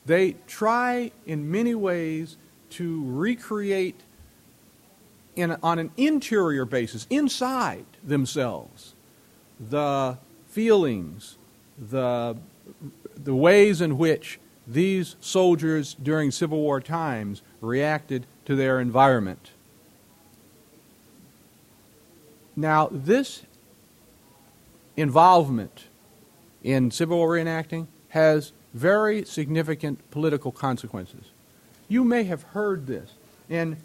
They 0.06 0.36
try 0.48 1.12
in 1.26 1.52
many 1.52 1.76
ways 1.76 2.38
to 2.72 3.04
recreate 3.06 4.02
in, 5.36 5.56
on 5.64 5.80
an 5.80 5.92
interior 5.98 6.66
basis, 6.66 7.08
inside 7.10 7.86
themselves, 8.04 8.96
the 9.60 10.18
feelings, 10.48 11.38
the, 11.78 12.36
the 13.16 13.36
ways 13.36 13.82
in 13.82 13.98
which 13.98 14.40
these 14.68 15.16
soldiers 15.22 15.96
during 16.02 16.32
Civil 16.32 16.60
War 16.60 16.82
times 16.82 17.42
reacted 17.62 18.26
to 18.46 18.56
their 18.56 18.80
environment. 18.80 19.52
Now, 22.62 22.90
this 22.92 23.42
involvement 24.96 25.86
in 26.64 26.92
Civil 26.92 27.18
War 27.18 27.30
reenacting 27.30 27.88
has 28.10 28.54
very 28.76 29.26
significant 29.26 30.12
political 30.12 30.52
consequences. 30.52 31.32
You 31.88 32.04
may 32.04 32.24
have 32.26 32.44
heard 32.44 32.86
this. 32.86 33.14
In 33.50 33.78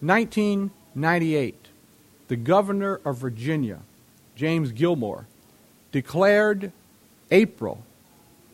1998, 0.00 1.66
the 2.28 2.36
governor 2.36 2.98
of 3.04 3.18
Virginia, 3.18 3.80
James 4.34 4.72
Gilmore, 4.72 5.26
declared 5.92 6.72
April 7.30 7.84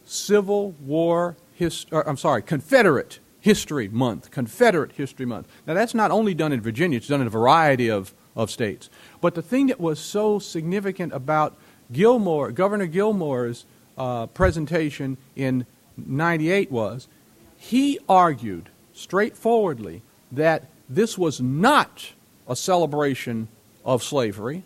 Civil 0.04 0.72
War 0.84 1.36
History, 1.54 1.96
uh, 1.96 2.02
I'm 2.04 2.16
sorry, 2.16 2.42
Confederate 2.42 3.20
History 3.40 3.88
Month. 3.88 4.32
Confederate 4.32 4.92
History 4.92 5.26
Month. 5.26 5.46
Now, 5.64 5.74
that's 5.74 5.94
not 5.94 6.10
only 6.10 6.34
done 6.34 6.50
in 6.50 6.60
Virginia, 6.60 6.96
it's 6.96 7.06
done 7.06 7.20
in 7.20 7.28
a 7.28 7.30
variety 7.30 7.88
of, 7.88 8.14
of 8.34 8.50
states. 8.50 8.90
But 9.20 9.34
the 9.34 9.42
thing 9.42 9.68
that 9.68 9.80
was 9.80 9.98
so 9.98 10.38
significant 10.38 11.12
about 11.12 11.56
Gilmore, 11.92 12.50
Governor 12.50 12.86
Gilmore's 12.86 13.64
uh, 13.96 14.26
presentation 14.26 15.16
in 15.36 15.66
98 15.96 16.70
was 16.70 17.08
he 17.56 17.98
argued 18.08 18.68
straightforwardly 18.92 20.02
that 20.30 20.66
this 20.88 21.16
was 21.16 21.40
not 21.40 22.12
a 22.46 22.54
celebration 22.54 23.48
of 23.84 24.02
slavery, 24.02 24.62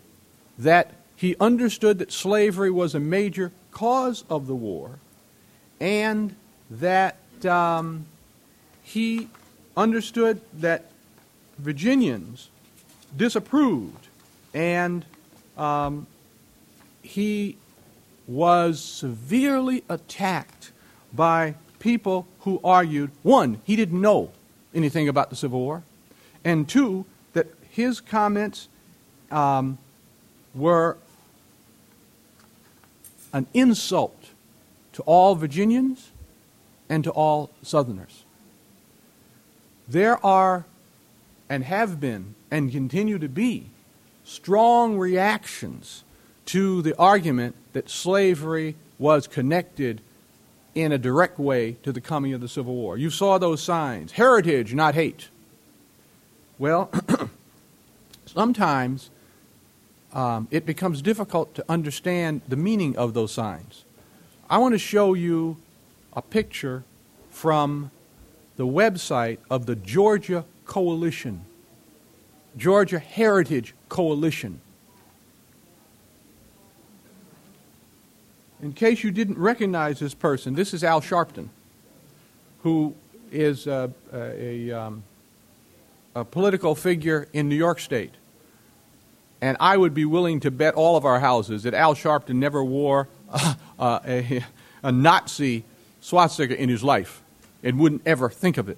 that 0.57 0.93
he 1.15 1.35
understood 1.39 1.99
that 1.99 2.11
slavery 2.11 2.71
was 2.71 2.93
a 2.93 2.99
major 2.99 3.51
cause 3.71 4.23
of 4.29 4.47
the 4.47 4.55
war, 4.55 4.99
and 5.79 6.35
that 6.69 7.17
um, 7.45 8.05
he 8.83 9.29
understood 9.77 10.41
that 10.53 10.91
Virginians 11.57 12.49
disapproved, 13.15 14.08
and 14.53 15.05
um, 15.57 16.07
he 17.01 17.57
was 18.27 18.81
severely 18.81 19.83
attacked 19.89 20.71
by 21.13 21.55
people 21.79 22.27
who 22.41 22.59
argued 22.63 23.11
one, 23.23 23.61
he 23.63 23.75
didn't 23.75 23.99
know 23.99 24.31
anything 24.73 25.07
about 25.07 25.29
the 25.29 25.35
Civil 25.35 25.59
War, 25.59 25.83
and 26.43 26.67
two, 26.69 27.05
that 27.33 27.47
his 27.71 27.99
comments 27.99 28.67
um, 29.31 29.77
were 30.53 30.97
an 33.33 33.47
insult 33.53 34.29
to 34.93 35.01
all 35.03 35.35
Virginians 35.35 36.11
and 36.89 37.03
to 37.03 37.11
all 37.11 37.51
Southerners. 37.61 38.23
There 39.87 40.23
are, 40.25 40.65
and 41.47 41.63
have 41.63 41.99
been, 41.99 42.35
and 42.51 42.71
continue 42.71 43.17
to 43.17 43.29
be, 43.29 43.69
strong 44.29 44.97
reactions 44.97 46.03
to 46.45 46.81
the 46.83 46.95
argument 46.97 47.55
that 47.73 47.89
slavery 47.89 48.75
was 48.99 49.27
connected 49.27 50.01
in 50.75 50.91
a 50.91 50.97
direct 50.97 51.39
way 51.39 51.73
to 51.83 51.91
the 51.91 51.99
coming 51.99 52.33
of 52.33 52.39
the 52.39 52.47
Civil 52.47 52.75
War. 52.75 52.95
You 52.97 53.09
saw 53.09 53.39
those 53.39 53.61
signs 53.61 54.11
heritage, 54.13 54.73
not 54.73 54.93
hate. 54.93 55.29
Well, 56.59 56.91
sometimes 58.27 59.09
um, 60.13 60.47
it 60.51 60.65
becomes 60.65 61.01
difficult 61.01 61.55
to 61.55 61.65
understand 61.67 62.41
the 62.47 62.55
meaning 62.55 62.95
of 62.97 63.15
those 63.15 63.31
signs. 63.31 63.83
I 64.47 64.59
want 64.59 64.73
to 64.73 64.79
show 64.79 65.15
you 65.15 65.57
a 66.13 66.21
picture 66.21 66.83
from 67.31 67.89
the 68.57 68.67
website 68.67 69.39
of 69.49 69.65
the 69.65 69.75
Georgia 69.75 70.45
Coalition, 70.65 71.45
Georgia 72.57 72.99
Heritage 72.99 73.73
Coalition. 73.89 74.61
In 78.61 78.73
case 78.73 79.03
you 79.03 79.11
didn't 79.11 79.37
recognize 79.37 79.99
this 79.99 80.13
person, 80.13 80.53
this 80.53 80.73
is 80.73 80.83
Al 80.83 81.01
Sharpton, 81.01 81.47
who 82.63 82.93
is 83.31 83.67
a, 83.67 83.91
a, 84.13 84.71
um, 84.71 85.03
a 86.15 86.25
political 86.25 86.75
figure 86.75 87.27
in 87.31 87.47
New 87.47 87.55
York 87.55 87.79
State. 87.79 88.13
And 89.41 89.55
I 89.61 89.77
would 89.77 89.93
be 89.93 90.03
willing 90.03 90.41
to 90.41 90.51
bet 90.51 90.73
all 90.73 90.97
of 90.97 91.05
our 91.05 91.21
houses 91.21 91.63
that 91.63 91.73
Al 91.73 91.95
Sharpton 91.95 92.35
never 92.35 92.63
wore 92.63 93.07
uh, 93.31 93.99
a, 94.05 94.43
a 94.83 94.91
Nazi 94.91 95.63
swastika 96.01 96.61
in 96.61 96.67
his 96.67 96.83
life 96.83 97.21
and 97.63 97.79
wouldn't 97.79 98.01
ever 98.05 98.29
think 98.29 98.57
of 98.57 98.67
it. 98.67 98.77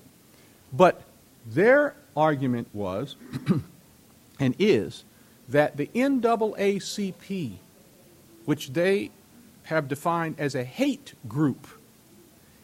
But 0.72 1.02
their 1.46 1.96
argument 2.15 2.67
was 2.74 3.15
and 4.39 4.56
is 4.60 5.04
that 5.50 5.78
the 5.78 5.88
NAACP, 5.88 7.54
which 8.45 8.74
they 8.74 9.12
have 9.63 9.88
defined 9.88 10.36
as 10.38 10.56
a 10.56 10.63
hate 10.63 11.13
group, 11.28 11.67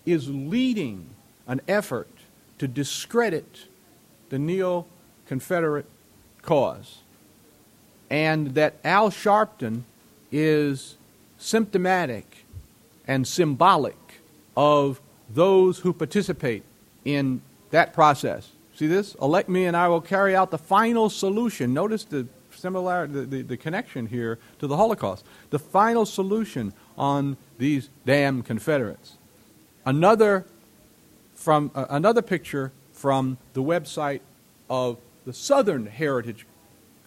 is 0.05 0.29
leading 0.29 1.10
an 1.47 1.62
effort 1.67 2.10
to 2.60 2.67
discredit 2.67 3.67
the 4.29 4.39
neo 4.39 4.86
Confederate 5.27 5.86
cause. 6.41 6.99
And 8.10 8.55
that 8.55 8.75
Al 8.83 9.10
Sharpton 9.10 9.83
is 10.31 10.97
symptomatic 11.38 12.45
and 13.05 13.27
symbolic 13.27 13.97
of 14.55 15.01
those 15.29 15.79
who 15.79 15.93
participate 15.93 16.63
in 17.03 17.41
that 17.71 17.93
process. 17.93 18.49
See 18.78 18.86
this? 18.86 19.16
Elect 19.16 19.50
me 19.50 19.66
and 19.66 19.76
I 19.76 19.88
will 19.88 20.02
carry 20.02 20.36
out 20.36 20.52
the 20.52 20.60
final 20.60 21.10
solution. 21.10 21.74
Notice 21.74 22.04
the 22.04 22.28
similarity, 22.52 23.12
the, 23.12 23.22
the, 23.22 23.42
the 23.42 23.58
connection 23.58 24.06
here 24.06 24.38
to 24.60 24.68
the 24.68 24.78
Holocaust. 24.78 25.26
The 25.50 25.58
final 25.58 26.06
solution 26.06 26.74
on 26.96 27.38
these 27.58 27.90
damn 28.06 28.44
Confederates. 28.44 29.18
Another 29.84 30.46
from 31.34 31.72
uh, 31.74 31.86
another 31.90 32.22
picture 32.22 32.72
from 32.94 33.40
the 33.54 33.63
website 33.63 34.22
of 34.70 35.00
the 35.26 35.34
Southern 35.34 35.88
Heritage 35.88 36.46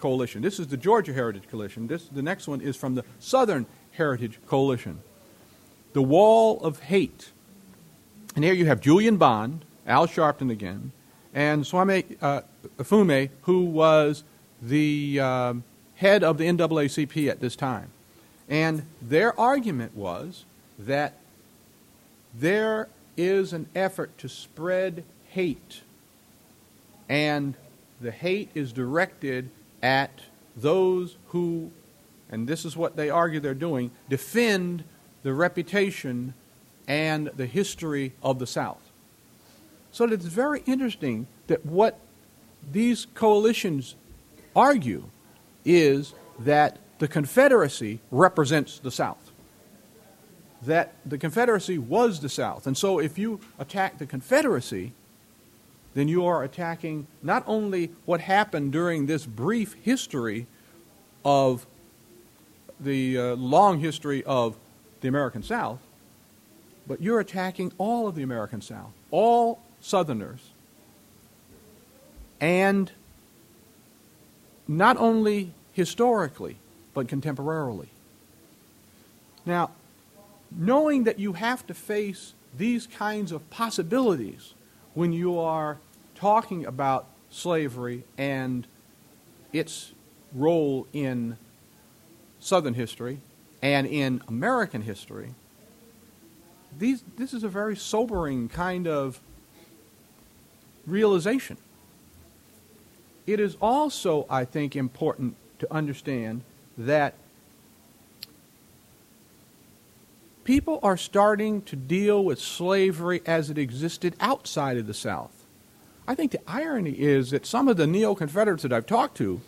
Coalition. 0.01 0.43
This 0.43 0.59
is 0.59 0.67
the 0.67 0.77
Georgia 0.77 1.13
Heritage 1.13 1.45
Coalition. 1.49 1.87
This 1.87 2.09
the 2.09 2.23
next 2.23 2.49
one 2.49 2.61
is 2.61 2.75
from 2.75 2.97
the 2.97 3.05
Southern 3.21 3.67
Heritage 3.93 4.41
Coalition. 4.49 5.03
The 5.93 6.03
Wall 6.03 6.61
of 6.63 6.81
Hate. 6.81 7.31
And 8.35 8.45
here 8.45 8.55
you 8.55 8.67
have 8.67 8.81
Julian 8.81 9.19
Bond, 9.19 9.65
Al 9.87 10.09
Sharpton 10.09 10.51
again, 10.51 10.91
and 11.35 11.65
Kweisi 11.65 12.17
uh, 12.21 12.43
Mfume, 12.79 13.31
who 13.43 13.65
was 13.65 14.25
the 14.61 15.21
uh, 15.21 15.55
head 15.97 16.25
of 16.25 16.39
the 16.39 16.45
NAACP 16.45 17.29
at 17.29 17.41
this 17.41 17.57
time. 17.57 17.91
And 18.49 18.85
their 19.01 19.39
argument 19.39 19.95
was 19.95 20.45
that 20.79 21.15
there 22.35 22.89
is 23.17 23.53
an 23.53 23.69
effort 23.75 24.17
to 24.19 24.29
spread 24.29 25.05
hate, 25.29 25.83
and 27.09 27.55
the 28.01 28.11
hate 28.11 28.51
is 28.55 28.73
directed 28.73 29.51
at 29.83 30.11
those 30.57 31.17
who, 31.29 31.71
and 32.31 32.49
this 32.49 32.65
is 32.65 32.77
what 32.77 32.97
they 32.97 33.11
argue 33.11 33.41
they're 33.41 33.55
doing, 33.55 33.91
defend 34.09 34.85
the 35.23 35.33
reputation 35.33 36.35
and 36.89 37.29
the 37.37 37.47
history 37.47 38.13
of 38.23 38.39
the 38.39 38.47
South. 38.47 38.90
So 39.93 40.05
it's 40.05 40.25
very 40.25 40.63
interesting 40.67 41.27
that 41.49 41.65
what 41.67 41.99
these 42.73 43.07
coalitions 43.15 43.97
argue 44.55 45.05
is 45.65 46.15
that 46.39 46.79
the 46.99 47.09
Confederacy 47.09 48.01
represents 48.11 48.79
the 48.79 48.91
South. 48.91 49.33
That 50.63 50.95
the 51.05 51.19
Confederacy 51.19 51.79
was 51.79 52.21
the 52.21 52.29
South. 52.29 52.67
And 52.67 52.77
so 52.77 52.99
if 52.99 53.19
you 53.19 53.41
attack 53.59 53.99
the 53.99 54.07
Confederacy, 54.07 54.93
then 55.95 56.09
you 56.09 56.25
are 56.25 56.45
attacking 56.45 57.07
not 57.23 57.43
only 57.47 57.91
what 58.05 58.21
happened 58.21 58.73
during 58.73 59.07
this 59.07 59.27
brief 59.27 59.75
history 59.83 60.47
of 61.25 61.67
the 62.79 63.19
uh, 63.19 63.35
long 63.37 63.81
history 63.81 64.23
of 64.25 64.57
the 65.01 65.09
American 65.09 65.43
South, 65.43 65.81
but 66.87 67.03
you're 67.03 67.21
attacking 67.21 67.73
all 67.79 68.07
of 68.07 68.15
the 68.15 68.23
American 68.23 68.61
South, 68.61 68.93
all 69.11 69.61
Southerners, 69.81 70.51
and 72.41 72.91
not 74.69 74.97
only 74.99 75.53
historically, 75.73 76.57
but 76.95 77.07
contemporarily. 77.07 77.89
Now, 79.45 79.71
knowing 80.51 81.05
that 81.05 81.19
you 81.19 81.35
have 81.35 81.67
to 81.67 81.75
face 81.75 82.35
these 82.57 82.87
kinds 82.87 83.33
of 83.33 83.49
possibilities 83.51 84.55
when 84.95 85.13
you 85.13 85.39
are 85.39 85.79
talking 86.15 86.67
about 86.67 87.07
slavery 87.31 88.05
and 88.19 88.67
its 89.53 89.93
role 90.35 90.87
in 90.93 91.37
Southern 92.41 92.75
history 92.75 93.21
and 93.63 93.87
in 93.87 94.23
American 94.29 94.83
history, 94.83 95.35
these, 96.79 97.03
this 97.17 97.35
is 97.35 97.45
a 97.45 97.49
very 97.49 97.77
sobering 97.77 98.49
kind 98.49 98.87
of 98.87 99.21
realization. 100.91 101.57
It 103.27 103.41
is 103.41 103.57
also, 103.61 104.27
I 104.29 104.45
think, 104.45 104.75
important 104.75 105.37
to 105.61 105.73
understand 105.73 106.43
that 106.77 107.15
people 110.45 110.81
are 110.83 110.97
starting 110.97 111.63
to 111.63 111.77
deal 111.77 112.25
with 112.25 112.41
slavery 112.41 113.23
as 113.27 113.51
it 113.51 113.59
existed 113.59 114.15
outside 114.21 114.79
of 114.79 114.87
the 114.87 114.95
South. 114.95 115.45
I 116.09 116.15
think 116.15 116.33
the 116.33 116.41
irony 116.51 116.99
is 116.99 117.31
that 117.31 117.47
some 117.47 117.69
of 117.69 117.77
the 117.77 117.87
neo 117.87 118.15
Confederates 118.15 118.63
that 118.65 118.73
I've 118.73 118.87
talked 118.87 119.17
to 119.19 119.41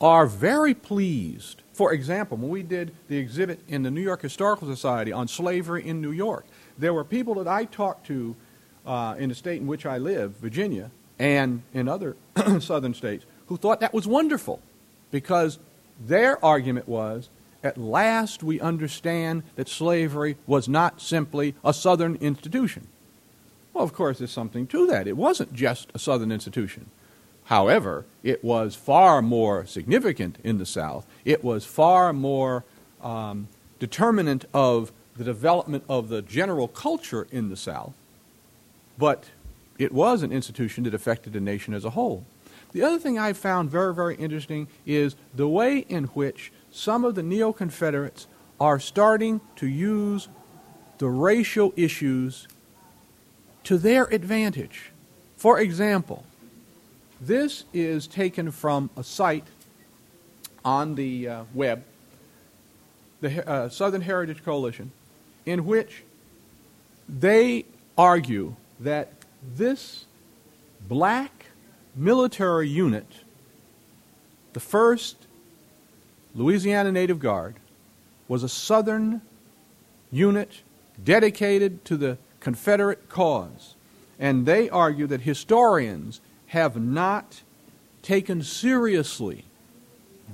are 0.00 0.26
very 0.26 0.74
pleased. 0.74 1.62
For 1.72 1.92
example, 1.92 2.36
when 2.36 2.50
we 2.50 2.62
did 2.62 2.92
the 3.08 3.16
exhibit 3.16 3.60
in 3.68 3.82
the 3.82 3.90
New 3.90 4.00
York 4.00 4.22
Historical 4.22 4.66
Society 4.66 5.12
on 5.12 5.28
slavery 5.28 5.86
in 5.86 6.00
New 6.00 6.10
York, 6.10 6.46
there 6.76 6.92
were 6.92 7.04
people 7.04 7.34
that 7.34 7.46
I 7.46 7.64
talked 7.64 8.06
to 8.08 8.34
uh, 8.86 9.16
in 9.18 9.28
the 9.28 9.34
state 9.34 9.60
in 9.60 9.66
which 9.66 9.86
I 9.86 9.98
live, 9.98 10.32
Virginia, 10.36 10.90
and 11.18 11.62
in 11.72 11.88
other 11.88 12.16
southern 12.60 12.94
states, 12.94 13.24
who 13.46 13.56
thought 13.56 13.80
that 13.80 13.94
was 13.94 14.06
wonderful 14.06 14.60
because 15.10 15.58
their 16.00 16.42
argument 16.44 16.88
was 16.88 17.28
at 17.62 17.78
last 17.78 18.42
we 18.42 18.60
understand 18.60 19.42
that 19.56 19.68
slavery 19.68 20.36
was 20.46 20.68
not 20.68 21.00
simply 21.00 21.54
a 21.64 21.72
southern 21.72 22.16
institution. 22.16 22.86
Well, 23.72 23.84
of 23.84 23.92
course, 23.92 24.18
there's 24.18 24.30
something 24.30 24.66
to 24.68 24.86
that. 24.86 25.08
It 25.08 25.16
wasn't 25.16 25.52
just 25.52 25.90
a 25.94 25.98
southern 25.98 26.30
institution. 26.30 26.90
However, 27.44 28.06
it 28.22 28.42
was 28.44 28.74
far 28.74 29.20
more 29.20 29.66
significant 29.66 30.38
in 30.44 30.58
the 30.58 30.66
South. 30.66 31.06
It 31.24 31.42
was 31.42 31.64
far 31.64 32.12
more 32.12 32.64
um, 33.02 33.48
determinant 33.78 34.46
of 34.54 34.92
the 35.16 35.24
development 35.24 35.84
of 35.88 36.08
the 36.08 36.22
general 36.22 36.68
culture 36.68 37.26
in 37.30 37.50
the 37.50 37.56
South. 37.56 37.94
But 38.98 39.24
it 39.78 39.92
was 39.92 40.22
an 40.22 40.32
institution 40.32 40.84
that 40.84 40.94
affected 40.94 41.32
the 41.32 41.40
nation 41.40 41.74
as 41.74 41.84
a 41.84 41.90
whole. 41.90 42.24
The 42.72 42.82
other 42.82 42.98
thing 42.98 43.18
I 43.18 43.32
found 43.32 43.70
very, 43.70 43.94
very 43.94 44.16
interesting 44.16 44.68
is 44.84 45.14
the 45.34 45.48
way 45.48 45.78
in 45.88 46.04
which 46.06 46.52
some 46.72 47.04
of 47.04 47.14
the 47.14 47.22
neo 47.22 47.52
Confederates 47.52 48.26
are 48.60 48.80
starting 48.80 49.40
to 49.56 49.66
use 49.66 50.28
the 50.98 51.08
racial 51.08 51.72
issues 51.76 52.48
to 53.64 53.78
their 53.78 54.04
advantage. 54.04 54.90
For 55.36 55.60
example, 55.60 56.24
this 57.20 57.64
is 57.72 58.06
taken 58.06 58.50
from 58.50 58.90
a 58.96 59.04
site 59.04 59.46
on 60.64 60.94
the 60.94 61.28
uh, 61.28 61.44
web, 61.54 61.84
the 63.20 63.48
uh, 63.48 63.68
Southern 63.68 64.00
Heritage 64.00 64.44
Coalition, 64.44 64.92
in 65.46 65.64
which 65.64 66.02
they 67.08 67.64
argue 67.96 68.56
that 68.80 69.12
this 69.56 70.06
black 70.88 71.46
military 71.94 72.68
unit, 72.68 73.06
the 74.52 74.60
first 74.60 75.16
Louisiana 76.34 76.92
Native 76.92 77.18
Guard, 77.18 77.56
was 78.28 78.42
a 78.42 78.48
Southern 78.48 79.20
unit 80.10 80.62
dedicated 81.02 81.84
to 81.84 81.96
the 81.96 82.18
Confederate 82.40 83.08
cause. 83.08 83.74
And 84.18 84.46
they 84.46 84.68
argue 84.68 85.06
that 85.08 85.22
historians 85.22 86.20
have 86.48 86.76
not 86.76 87.42
taken 88.02 88.42
seriously 88.42 89.44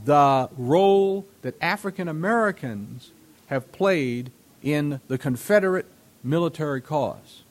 the 0.04 0.48
role 0.56 1.26
that 1.42 1.54
African 1.60 2.08
Americans 2.08 3.12
have 3.46 3.70
played 3.72 4.30
in 4.62 5.00
the 5.08 5.18
Confederate 5.18 5.86
military 6.22 6.80
cause. 6.80 7.42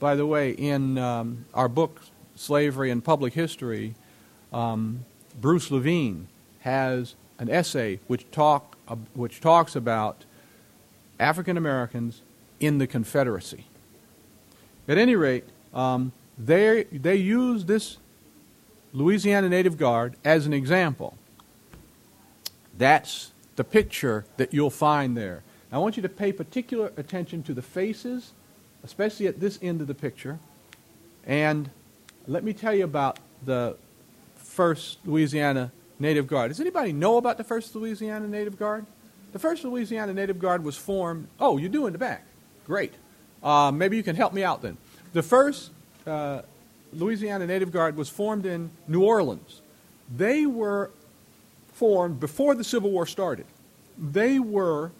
By 0.00 0.14
the 0.14 0.24
way, 0.24 0.52
in 0.52 0.96
um, 0.96 1.44
our 1.52 1.68
book, 1.68 2.00
Slavery 2.34 2.90
and 2.90 3.04
Public 3.04 3.34
History, 3.34 3.94
um, 4.50 5.04
Bruce 5.38 5.70
Levine 5.70 6.26
has 6.60 7.14
an 7.38 7.50
essay 7.50 8.00
which, 8.06 8.28
talk, 8.30 8.78
uh, 8.88 8.96
which 9.12 9.42
talks 9.42 9.76
about 9.76 10.24
African 11.20 11.58
Americans 11.58 12.22
in 12.60 12.78
the 12.78 12.86
Confederacy. 12.86 13.66
At 14.88 14.96
any 14.96 15.16
rate, 15.16 15.44
um, 15.74 16.12
they, 16.38 16.84
they 16.84 17.16
use 17.16 17.66
this 17.66 17.98
Louisiana 18.94 19.50
Native 19.50 19.76
Guard 19.76 20.16
as 20.24 20.46
an 20.46 20.54
example. 20.54 21.18
That's 22.78 23.32
the 23.56 23.64
picture 23.64 24.24
that 24.38 24.54
you'll 24.54 24.70
find 24.70 25.14
there. 25.14 25.42
I 25.70 25.76
want 25.76 25.98
you 25.98 26.02
to 26.02 26.08
pay 26.08 26.32
particular 26.32 26.90
attention 26.96 27.42
to 27.42 27.52
the 27.52 27.62
faces 27.62 28.32
especially 28.84 29.26
at 29.26 29.40
this 29.40 29.58
end 29.62 29.80
of 29.80 29.86
the 29.86 29.94
picture. 29.94 30.38
And 31.26 31.70
let 32.26 32.44
me 32.44 32.52
tell 32.52 32.74
you 32.74 32.84
about 32.84 33.18
the 33.44 33.76
first 34.36 34.98
Louisiana 35.04 35.72
Native 35.98 36.26
Guard. 36.26 36.50
Does 36.50 36.60
anybody 36.60 36.92
know 36.92 37.16
about 37.16 37.38
the 37.38 37.44
first 37.44 37.74
Louisiana 37.74 38.26
Native 38.26 38.58
Guard? 38.58 38.86
The 39.32 39.38
first 39.38 39.64
Louisiana 39.64 40.12
Native 40.12 40.38
Guard 40.38 40.64
was 40.64 40.76
formed. 40.76 41.28
Oh, 41.38 41.56
you 41.56 41.68
do 41.68 41.86
in 41.86 41.92
the 41.92 41.98
back. 41.98 42.24
Great. 42.66 42.94
Uh, 43.42 43.70
maybe 43.70 43.96
you 43.96 44.02
can 44.02 44.16
help 44.16 44.32
me 44.32 44.42
out 44.42 44.62
then. 44.62 44.76
The 45.12 45.22
first 45.22 45.70
uh, 46.06 46.42
Louisiana 46.92 47.46
Native 47.46 47.72
Guard 47.72 47.96
was 47.96 48.08
formed 48.08 48.46
in 48.46 48.70
New 48.88 49.04
Orleans. 49.04 49.62
They 50.14 50.46
were 50.46 50.90
formed 51.72 52.20
before 52.20 52.54
the 52.54 52.64
Civil 52.64 52.90
War 52.90 53.06
started. 53.06 53.46
They 53.96 54.38
were 54.38 54.90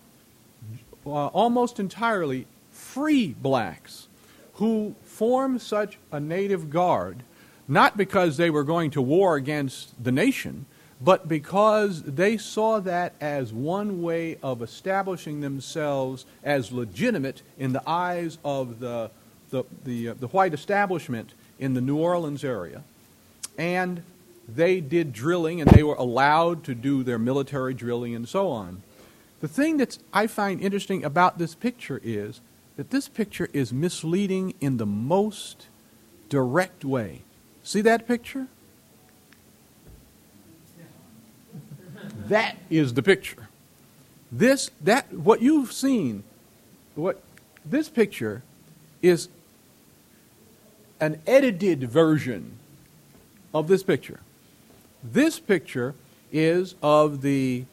uh, 1.04 1.26
almost 1.26 1.80
entirely 1.80 2.46
free 2.80 3.28
blacks 3.28 4.08
who 4.54 4.94
formed 5.04 5.62
such 5.62 5.98
a 6.10 6.18
native 6.18 6.70
guard, 6.70 7.22
not 7.68 7.96
because 7.96 8.36
they 8.36 8.50
were 8.50 8.64
going 8.64 8.90
to 8.90 9.00
war 9.00 9.36
against 9.36 10.02
the 10.02 10.10
nation, 10.10 10.66
but 11.00 11.28
because 11.28 12.02
they 12.02 12.36
saw 12.36 12.80
that 12.80 13.14
as 13.20 13.52
one 13.52 14.02
way 14.02 14.36
of 14.42 14.60
establishing 14.60 15.40
themselves 15.40 16.26
as 16.42 16.72
legitimate 16.72 17.42
in 17.58 17.72
the 17.72 17.82
eyes 17.88 18.38
of 18.44 18.80
the, 18.80 19.10
the, 19.50 19.64
the, 19.84 20.08
uh, 20.08 20.14
the 20.14 20.28
white 20.28 20.52
establishment 20.52 21.32
in 21.58 21.74
the 21.74 21.80
New 21.80 21.96
Orleans 21.96 22.44
area. 22.44 22.82
And 23.56 24.02
they 24.48 24.80
did 24.80 25.12
drilling 25.12 25.60
and 25.60 25.70
they 25.70 25.82
were 25.82 25.94
allowed 25.94 26.64
to 26.64 26.74
do 26.74 27.02
their 27.02 27.18
military 27.18 27.72
drilling 27.72 28.14
and 28.14 28.28
so 28.28 28.48
on. 28.48 28.82
The 29.40 29.48
thing 29.48 29.78
that 29.78 29.96
I 30.12 30.26
find 30.26 30.60
interesting 30.60 31.02
about 31.04 31.38
this 31.38 31.54
picture 31.54 32.00
is 32.04 32.40
that 32.80 32.88
this 32.88 33.08
picture 33.08 33.46
is 33.52 33.74
misleading 33.74 34.54
in 34.58 34.78
the 34.78 34.86
most 34.86 35.66
direct 36.30 36.82
way. 36.82 37.20
See 37.62 37.82
that 37.82 38.08
picture? 38.08 38.46
That 42.28 42.56
is 42.70 42.94
the 42.94 43.02
picture. 43.02 43.50
This 44.32 44.70
that 44.80 45.12
what 45.12 45.42
you've 45.42 45.74
seen, 45.74 46.24
what 46.94 47.22
this 47.66 47.90
picture 47.90 48.42
is 49.02 49.28
an 51.00 51.20
edited 51.26 51.80
version 51.80 52.52
of 53.52 53.68
this 53.68 53.82
picture. 53.82 54.20
This 55.04 55.38
picture 55.38 55.94
is 56.32 56.76
of 56.82 57.20
the 57.20 57.66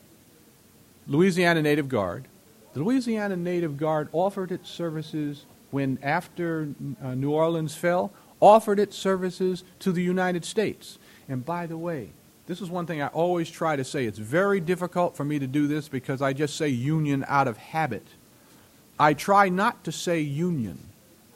Louisiana 1.07 1.61
Native 1.61 1.87
Guard 1.87 2.25
the 2.77 2.83
Louisiana 2.83 3.35
Native 3.35 3.75
Guard 3.75 4.07
offered 4.11 4.51
its 4.51 4.69
services 4.69 5.47
when, 5.71 5.97
after 6.03 6.69
uh, 7.03 7.15
New 7.15 7.31
Orleans 7.31 7.73
fell, 7.73 8.13
offered 8.39 8.77
its 8.77 8.95
services 8.95 9.63
to 9.79 9.91
the 9.91 10.03
United 10.03 10.45
States. 10.45 10.99
And 11.27 11.43
by 11.43 11.65
the 11.65 11.75
way, 11.75 12.11
this 12.45 12.61
is 12.61 12.69
one 12.69 12.85
thing 12.85 13.01
I 13.01 13.07
always 13.07 13.49
try 13.49 13.77
to 13.77 13.83
say. 13.83 14.05
It's 14.05 14.19
very 14.19 14.59
difficult 14.59 15.17
for 15.17 15.23
me 15.23 15.39
to 15.39 15.47
do 15.47 15.65
this 15.65 15.87
because 15.87 16.21
I 16.21 16.33
just 16.33 16.55
say 16.55 16.67
union 16.67 17.25
out 17.27 17.47
of 17.47 17.57
habit. 17.57 18.05
I 18.99 19.15
try 19.15 19.49
not 19.49 19.83
to 19.85 19.91
say 19.91 20.19
union. 20.19 20.77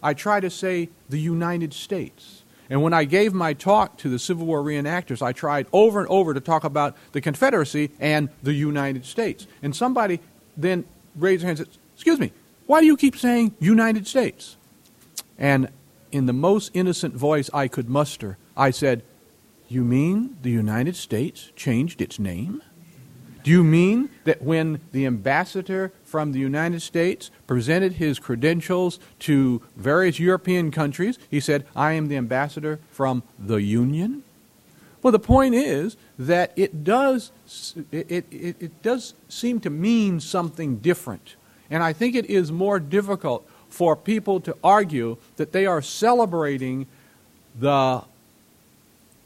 I 0.03 0.13
try 0.13 0.41
to 0.41 0.49
say 0.51 0.89
the 1.09 1.19
United 1.19 1.73
States. 1.73 2.43
And 2.69 2.83
when 2.83 2.93
I 2.93 3.03
gave 3.03 3.33
my 3.33 3.53
talk 3.53 3.97
to 3.97 4.09
the 4.09 4.19
Civil 4.19 4.45
War 4.45 4.61
reenactors, 4.61 5.23
I 5.23 5.31
tried 5.31 5.65
over 5.73 6.01
and 6.01 6.07
over 6.07 6.35
to 6.35 6.39
talk 6.39 6.63
about 6.63 6.95
the 7.13 7.19
Confederacy 7.19 7.89
and 7.99 8.29
the 8.43 8.53
United 8.53 9.07
States. 9.07 9.47
And 9.63 9.75
somebody 9.75 10.19
then 10.55 10.85
raised 11.15 11.43
their 11.43 11.53
hands 11.55 11.79
Excuse 11.93 12.19
me, 12.19 12.31
why 12.65 12.79
do 12.79 12.87
you 12.87 12.97
keep 12.97 13.15
saying 13.15 13.53
United 13.59 14.07
States? 14.07 14.57
And 15.37 15.69
in 16.11 16.25
the 16.25 16.33
most 16.33 16.71
innocent 16.73 17.15
voice 17.15 17.49
I 17.53 17.67
could 17.67 17.89
muster, 17.89 18.37
I 18.57 18.71
said, 18.71 19.03
You 19.67 19.83
mean 19.83 20.37
the 20.41 20.49
United 20.49 20.95
States 20.95 21.51
changed 21.55 22.01
its 22.01 22.19
name? 22.19 22.61
Do 23.43 23.49
you 23.49 23.63
mean 23.63 24.09
that 24.25 24.41
when 24.43 24.81
the 24.91 25.07
ambassador 25.07 25.91
from 26.03 26.31
the 26.31 26.39
United 26.39 26.81
States 26.81 27.31
presented 27.47 27.93
his 27.93 28.19
credentials 28.19 28.99
to 29.19 29.63
various 29.75 30.19
European 30.19 30.69
countries, 30.69 31.17
he 31.29 31.39
said, 31.39 31.65
I 31.75 31.93
am 31.93 32.07
the 32.07 32.17
ambassador 32.17 32.79
from 32.91 33.23
the 33.39 33.61
Union? 33.61 34.23
Well, 35.01 35.11
the 35.11 35.19
point 35.19 35.55
is 35.55 35.97
that 36.19 36.53
it 36.55 36.83
does, 36.83 37.31
it, 37.91 38.11
it, 38.11 38.55
it 38.59 38.81
does 38.83 39.13
seem 39.29 39.59
to 39.61 39.69
mean 39.69 40.19
something 40.19 40.77
different. 40.77 41.35
And 41.71 41.81
I 41.81 41.93
think 41.93 42.15
it 42.15 42.25
is 42.25 42.51
more 42.51 42.79
difficult 42.79 43.47
for 43.69 43.95
people 43.95 44.39
to 44.41 44.55
argue 44.63 45.17
that 45.37 45.53
they 45.53 45.65
are 45.65 45.81
celebrating 45.81 46.85
the, 47.59 48.03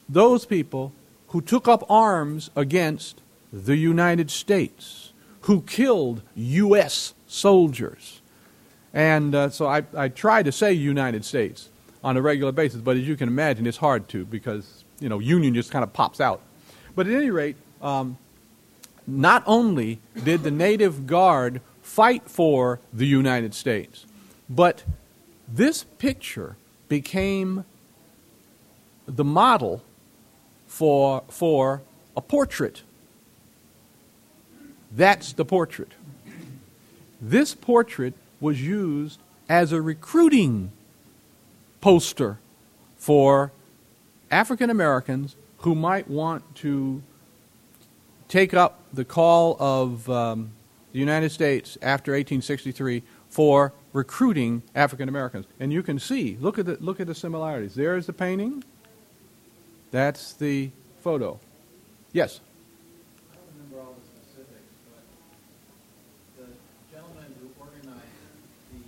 those 0.07 0.45
people 0.45 0.93
who 1.29 1.41
took 1.41 1.67
up 1.67 1.83
arms 1.89 2.49
against 2.55 3.19
the 3.51 3.75
United 3.75 4.31
States, 4.31 5.11
who 5.41 5.61
killed 5.63 6.21
U.S. 6.35 7.13
soldiers. 7.27 8.21
And 8.93 9.35
uh, 9.35 9.49
so 9.49 9.67
I, 9.67 9.83
I 9.93 10.07
try 10.07 10.41
to 10.41 10.51
say 10.53 10.71
United 10.71 11.25
States 11.25 11.67
on 12.01 12.15
a 12.15 12.21
regular 12.21 12.53
basis, 12.53 12.79
but 12.79 12.95
as 12.95 13.05
you 13.05 13.17
can 13.17 13.27
imagine, 13.27 13.67
it's 13.67 13.77
hard 13.77 14.07
to 14.07 14.23
because, 14.23 14.84
you 14.99 15.09
know, 15.09 15.19
Union 15.19 15.53
just 15.53 15.71
kind 15.71 15.83
of 15.83 15.93
pops 15.93 16.21
out. 16.21 16.41
But 16.95 17.07
at 17.07 17.13
any 17.13 17.29
rate, 17.29 17.57
um, 17.81 18.17
not 19.05 19.43
only 19.45 19.99
did 20.23 20.43
the 20.43 20.51
Native 20.51 21.05
Guard 21.05 21.61
fight 21.81 22.29
for 22.29 22.79
the 22.93 23.05
United 23.05 23.53
States, 23.53 24.05
but 24.49 24.83
this 25.47 25.83
picture 25.83 26.55
became 26.87 27.65
the 29.07 29.23
model 29.23 29.83
for, 30.67 31.23
for 31.29 31.81
a 32.17 32.21
portrait. 32.21 32.83
That's 34.91 35.33
the 35.33 35.45
portrait. 35.45 35.91
This 37.21 37.53
portrait 37.53 38.13
was 38.39 38.61
used 38.61 39.19
as 39.47 39.71
a 39.71 39.81
recruiting 39.81 40.71
poster 41.81 42.39
for 42.97 43.51
African 44.31 44.69
Americans 44.69 45.35
who 45.59 45.75
might 45.75 46.09
want 46.09 46.55
to 46.55 47.01
take 48.27 48.53
up 48.53 48.83
the 48.93 49.05
call 49.05 49.55
of 49.59 50.09
um, 50.09 50.51
the 50.91 50.99
United 50.99 51.31
States 51.31 51.77
after 51.81 52.11
1863 52.11 53.03
for 53.29 53.73
recruiting 53.93 54.63
African 54.73 55.09
Americans. 55.09 55.45
And 55.59 55.71
you 55.71 55.83
can 55.83 55.99
see, 55.99 56.37
look 56.39 56.57
at 56.59 56.65
the, 56.65 56.77
look 56.79 56.99
at 56.99 57.07
the 57.07 57.15
similarities. 57.15 57.75
There's 57.75 58.05
the 58.07 58.13
painting. 58.13 58.63
That's 59.91 60.33
the 60.33 60.71
photo. 61.01 61.39
Yes? 62.11 62.39
I 63.31 63.35
don't 63.35 63.47
remember 63.55 63.79
all 63.87 63.95
the 63.95 64.03
specifics, 64.07 64.75
but 64.91 65.03
the 66.39 66.47
gentleman 66.91 67.31
who 67.39 67.47
organized 67.59 68.19
the 68.71 68.83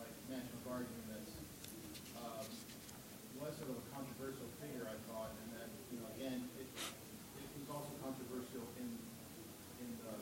like 0.00 0.14
National 0.28 0.60
Guard 0.64 0.86
units 1.08 1.32
um, 2.16 2.44
was 3.40 3.52
sort 3.60 3.68
of 3.72 3.76
a 3.80 3.86
controversial 3.92 4.48
figure, 4.60 4.88
I 4.88 4.96
thought, 5.08 5.32
and 5.44 5.48
that 5.60 5.68
you 5.92 6.00
know 6.00 6.08
again 6.16 6.48
it, 6.56 6.68
it 6.68 7.48
was 7.60 7.68
also 7.68 7.92
controversial 8.00 8.64
in 8.80 8.88
in 9.84 9.88
the 10.04 10.16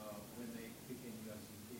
uh, 0.00 0.14
when 0.36 0.48
they 0.54 0.68
became 0.88 1.12
USCT. 1.26 1.78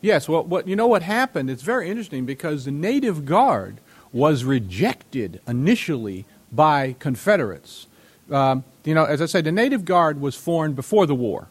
Yes, 0.00 0.28
well, 0.28 0.44
what, 0.44 0.68
you 0.68 0.76
know 0.76 0.86
what 0.86 1.02
happened? 1.02 1.50
It's 1.50 1.62
very 1.62 1.88
interesting 1.88 2.24
because 2.24 2.64
the 2.64 2.70
Native 2.70 3.24
Guard 3.24 3.78
was 4.12 4.44
rejected 4.44 5.40
initially 5.48 6.24
by 6.52 6.94
Confederates. 6.98 7.86
Um, 8.30 8.64
you 8.84 8.94
know, 8.94 9.04
as 9.04 9.22
I 9.22 9.26
said, 9.26 9.44
the 9.44 9.52
Native 9.52 9.84
Guard 9.84 10.20
was 10.20 10.36
formed 10.36 10.76
before 10.76 11.06
the 11.06 11.14
war, 11.14 11.48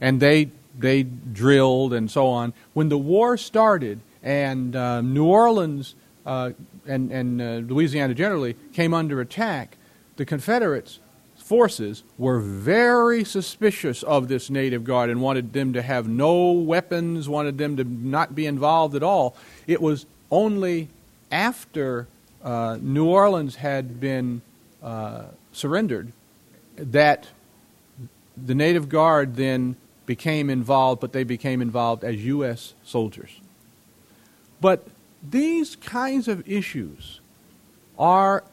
and 0.00 0.20
they 0.20 0.50
they 0.78 1.02
drilled 1.02 1.92
and 1.92 2.10
so 2.10 2.26
on. 2.26 2.52
When 2.72 2.88
the 2.88 2.98
war 2.98 3.36
started, 3.36 4.00
and 4.22 4.76
uh, 4.76 5.00
New 5.00 5.24
Orleans 5.24 5.94
uh, 6.24 6.50
and 6.86 7.10
and 7.10 7.42
uh, 7.42 7.44
Louisiana 7.72 8.14
generally 8.14 8.56
came 8.72 8.94
under 8.94 9.20
attack, 9.20 9.76
the 10.16 10.24
Confederates 10.24 11.00
forces 11.36 12.04
were 12.16 12.38
very 12.38 13.24
suspicious 13.24 14.02
of 14.04 14.28
this 14.28 14.48
native 14.48 14.84
guard 14.84 15.10
and 15.10 15.20
wanted 15.20 15.52
them 15.52 15.72
to 15.72 15.82
have 15.82 16.08
no 16.08 16.52
weapons, 16.52 17.28
wanted 17.28 17.58
them 17.58 17.76
to 17.76 17.84
not 17.84 18.34
be 18.34 18.46
involved 18.46 18.94
at 18.94 19.02
all. 19.02 19.36
It 19.66 19.82
was 19.82 20.06
only 20.30 20.88
after 21.30 22.06
uh, 22.42 22.78
New 22.80 23.06
Orleans 23.06 23.56
had 23.56 24.00
been 24.00 24.40
uh, 24.82 25.24
surrendered 25.52 26.12
that 26.76 27.28
the 28.36 28.54
native 28.54 28.88
guard 28.88 29.36
then 29.36 29.76
became 30.06 30.50
involved, 30.50 31.00
but 31.00 31.12
they 31.12 31.24
became 31.24 31.62
involved 31.62 32.04
as 32.04 32.24
U.S. 32.24 32.74
soldiers. 32.84 33.40
But 34.60 34.86
these 35.22 35.76
kinds 35.76 36.28
of 36.28 36.48
issues 36.48 37.20
are 37.98 38.44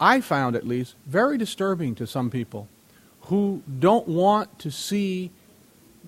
I 0.00 0.20
found 0.20 0.56
at 0.56 0.66
least, 0.66 0.96
very 1.06 1.38
disturbing 1.38 1.94
to 1.96 2.06
some 2.06 2.30
people 2.30 2.68
who 3.22 3.62
don't 3.78 4.06
want 4.08 4.58
to 4.60 4.70
see 4.70 5.30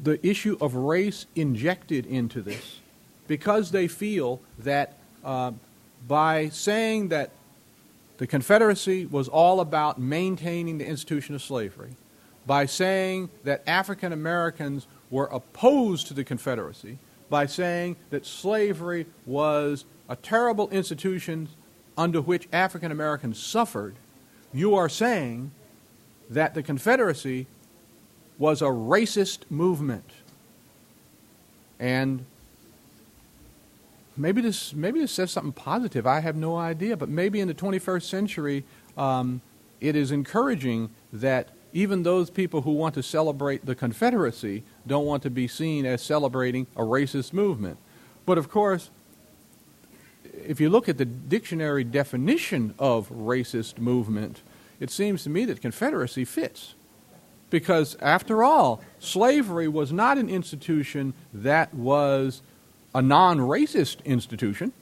the 0.03 0.25
issue 0.27 0.59
of 0.61 0.75
race 0.75 1.27
injected 1.35 2.05
into 2.05 2.43
this 2.43 2.81
because 3.27 3.71
they 3.71 3.89
feel 3.89 4.41
that 4.59 4.99
uh, 5.25 5.53
by 6.07 6.49
saying 6.51 7.09
that 7.09 7.31
the 8.19 8.27
Confederacy 8.27 9.07
was 9.07 9.29
all 9.29 9.61
about 9.61 9.99
maintaining 9.99 10.79
the 10.79 10.87
institution 10.87 11.35
of 11.35 11.43
slavery, 11.43 11.95
by 12.47 12.67
saying 12.67 13.29
that 13.45 13.63
African 13.67 14.13
Americans 14.13 14.87
were 15.11 15.27
opposed 15.27 16.07
to 16.09 16.15
the 16.15 16.25
Confederacy, 16.25 16.99
by 17.29 17.47
saying 17.47 17.97
that 18.11 18.25
slavery 18.25 19.07
was 19.25 19.85
a 20.09 20.17
terrible 20.17 20.69
institution 20.71 21.49
under 21.99 22.21
which 22.21 22.49
African 22.53 22.93
Americans 22.93 23.39
suffered, 23.43 23.97
you 24.53 24.75
are 24.75 24.89
saying 24.89 25.51
that 26.31 26.55
the 26.55 26.63
Confederacy 26.63 27.47
was 28.39 28.63
a 28.63 28.67
racist 28.67 29.41
movement. 29.51 30.11
And 31.79 32.25
maybe 34.17 34.41
this, 34.41 34.73
maybe 34.75 35.01
this 35.01 35.13
says 35.13 35.31
something 35.31 35.53
positive. 35.53 36.07
I 36.07 36.21
have 36.21 36.37
no 36.37 36.57
idea. 36.57 36.97
But 36.97 37.09
maybe 37.09 37.41
in 37.41 37.49
the 37.49 37.55
21st 37.55 38.03
century, 38.03 38.65
um, 38.97 39.41
it 39.81 39.97
is 39.97 40.11
encouraging 40.11 40.91
that 41.13 41.49
even 41.77 42.05
those 42.05 42.31
people 42.31 42.63
who 42.63 42.73
want 42.73 42.95
to 42.95 43.03
celebrate 43.03 43.67
the 43.67 43.75
Confederacy 43.75 44.63
don't 44.87 45.05
want 45.05 45.23
to 45.25 45.29
be 45.29 45.47
seen 45.47 45.85
as 45.85 46.01
celebrating 46.01 46.67
a 46.75 46.81
racist 46.81 47.35
movement. 47.35 47.77
But 48.25 48.39
of 48.39 48.49
course, 48.49 48.89
if 50.47 50.59
you 50.59 50.71
look 50.71 50.89
at 50.89 50.97
the 50.97 51.05
dictionary 51.05 51.85
definition 51.85 52.75
of 52.79 53.11
racist 53.11 53.77
movement, 53.77 54.41
it 54.81 54.91
seems 54.91 55.23
to 55.25 55.31
me 55.31 55.45
that 55.45 55.61
Confederacy 55.61 56.25
fits. 56.25 56.75
Because, 57.51 57.95
after 58.01 58.43
all, 58.43 58.83
slavery 58.99 59.69
was 59.69 59.93
not 59.93 60.17
an 60.17 60.31
institution 60.31 61.13
that 61.35 61.75
was 61.75 62.41
a 62.95 63.03
non 63.03 63.39
racist 63.39 64.03
institution. 64.07 64.73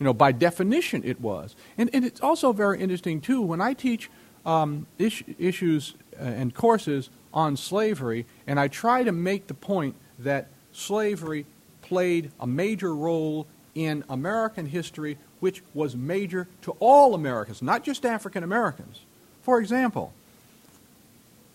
You 0.00 0.04
know, 0.04 0.12
by 0.12 0.32
definition, 0.32 1.02
it 1.04 1.20
was. 1.20 1.54
And, 1.78 1.88
and 1.94 2.04
it's 2.04 2.20
also 2.20 2.52
very 2.52 2.80
interesting, 2.80 3.20
too, 3.20 3.40
when 3.40 3.60
I 3.60 3.72
teach 3.72 4.10
um, 4.44 4.86
is- 4.98 5.22
issues 5.38 5.94
uh, 6.20 6.24
and 6.24 6.54
courses 6.54 7.10
on 7.32 7.56
slavery, 7.56 8.26
and 8.46 8.60
I 8.60 8.68
try 8.68 9.02
to 9.04 9.12
make 9.12 9.46
the 9.46 9.54
point 9.54 9.94
that 10.18 10.48
slavery 10.72 11.46
played 11.80 12.30
a 12.40 12.46
major 12.46 12.94
role 12.94 13.46
in 13.74 14.04
American 14.08 14.66
history, 14.66 15.18
which 15.40 15.62
was 15.74 15.96
major 15.96 16.46
to 16.62 16.72
all 16.78 17.14
Americans, 17.14 17.62
not 17.62 17.84
just 17.84 18.04
African 18.04 18.42
Americans. 18.42 19.00
For 19.42 19.60
example, 19.60 20.12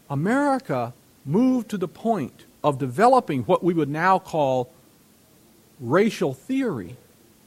America 0.09 0.93
moved 1.25 1.69
to 1.69 1.77
the 1.77 1.87
point 1.87 2.45
of 2.63 2.77
developing 2.77 3.43
what 3.43 3.63
we 3.63 3.73
would 3.73 3.89
now 3.89 4.19
call 4.19 4.71
racial 5.79 6.33
theory 6.33 6.97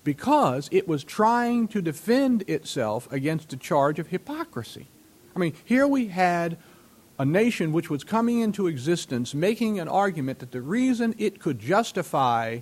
because 0.04 0.68
it 0.72 0.88
was 0.88 1.04
trying 1.04 1.68
to 1.68 1.82
defend 1.82 2.42
itself 2.48 3.10
against 3.12 3.52
a 3.52 3.56
charge 3.56 3.98
of 3.98 4.08
hypocrisy. 4.08 4.86
I 5.34 5.38
mean, 5.38 5.54
here 5.64 5.86
we 5.86 6.08
had 6.08 6.58
a 7.18 7.24
nation 7.24 7.72
which 7.72 7.90
was 7.90 8.02
coming 8.02 8.40
into 8.40 8.66
existence 8.66 9.34
making 9.34 9.78
an 9.78 9.88
argument 9.88 10.38
that 10.38 10.52
the 10.52 10.62
reason 10.62 11.14
it 11.18 11.38
could 11.38 11.58
justify 11.58 12.60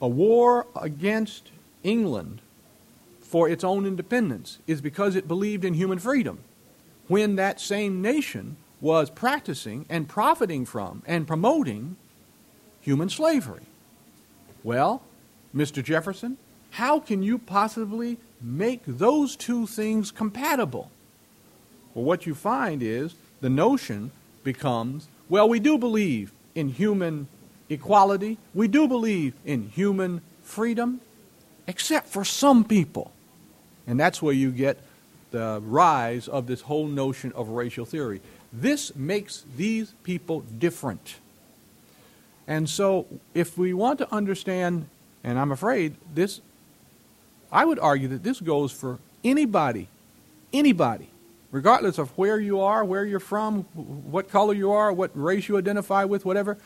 a 0.00 0.08
war 0.08 0.66
against 0.80 1.50
England 1.82 2.40
for 3.20 3.48
its 3.48 3.64
own 3.64 3.86
independence 3.86 4.58
is 4.66 4.80
because 4.80 5.14
it 5.16 5.28
believed 5.28 5.64
in 5.64 5.74
human 5.74 5.98
freedom. 5.98 6.40
when 7.08 7.36
that 7.36 7.60
same 7.60 8.00
nation 8.00 8.56
was 8.80 9.10
practicing 9.10 9.84
and 9.88 10.08
profiting 10.08 10.64
from 10.64 11.02
and 11.06 11.26
promoting 11.26 11.96
human 12.80 13.08
slavery. 13.08 13.62
Well, 14.64 15.02
Mr. 15.54 15.82
Jefferson, 15.84 16.38
how 16.70 16.98
can 17.00 17.22
you 17.22 17.38
possibly 17.38 18.18
make 18.40 18.80
those 18.86 19.36
two 19.36 19.66
things 19.66 20.10
compatible? 20.10 20.90
Well, 21.94 22.04
what 22.04 22.26
you 22.26 22.34
find 22.34 22.82
is 22.82 23.14
the 23.40 23.50
notion 23.50 24.10
becomes 24.44 25.08
well, 25.32 25.48
we 25.48 25.60
do 25.60 25.78
believe 25.78 26.30
in 26.54 26.68
human 26.68 27.26
equality, 27.70 28.36
we 28.52 28.68
do 28.68 28.86
believe 28.86 29.32
in 29.46 29.70
human 29.70 30.20
freedom, 30.42 31.00
except 31.66 32.08
for 32.08 32.22
some 32.22 32.64
people. 32.64 33.12
And 33.86 33.98
that's 33.98 34.20
where 34.20 34.34
you 34.34 34.50
get 34.50 34.78
the 35.30 35.62
rise 35.64 36.28
of 36.28 36.46
this 36.46 36.60
whole 36.60 36.86
notion 36.86 37.32
of 37.32 37.48
racial 37.48 37.86
theory. 37.86 38.20
This 38.52 38.94
makes 38.94 39.46
these 39.56 39.94
people 40.02 40.40
different. 40.40 41.14
And 42.46 42.68
so, 42.68 43.06
if 43.32 43.56
we 43.56 43.72
want 43.72 43.98
to 44.00 44.14
understand, 44.14 44.86
and 45.24 45.38
I'm 45.38 45.50
afraid 45.50 45.94
this, 46.14 46.42
I 47.50 47.64
would 47.64 47.78
argue 47.78 48.08
that 48.08 48.22
this 48.22 48.40
goes 48.40 48.70
for 48.70 48.98
anybody, 49.24 49.88
anybody, 50.52 51.08
regardless 51.52 51.98
of 51.98 52.10
where 52.18 52.40
you 52.40 52.60
are, 52.60 52.84
where 52.84 53.04
you're 53.04 53.20
from, 53.20 53.62
what 53.74 54.28
color 54.28 54.54
you 54.54 54.72
are, 54.72 54.92
what 54.92 55.10
race 55.14 55.48
you 55.48 55.56
identify 55.56 56.02
with, 56.04 56.24
whatever. 56.24 56.58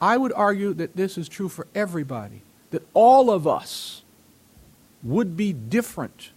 I 0.00 0.16
would 0.16 0.32
argue 0.32 0.72
that 0.74 0.94
this 0.94 1.18
is 1.18 1.28
true 1.28 1.48
for 1.48 1.66
everybody, 1.74 2.42
that 2.70 2.86
all 2.94 3.30
of 3.30 3.48
us 3.48 4.02
would 5.02 5.36
be 5.36 5.52
different 5.52 6.30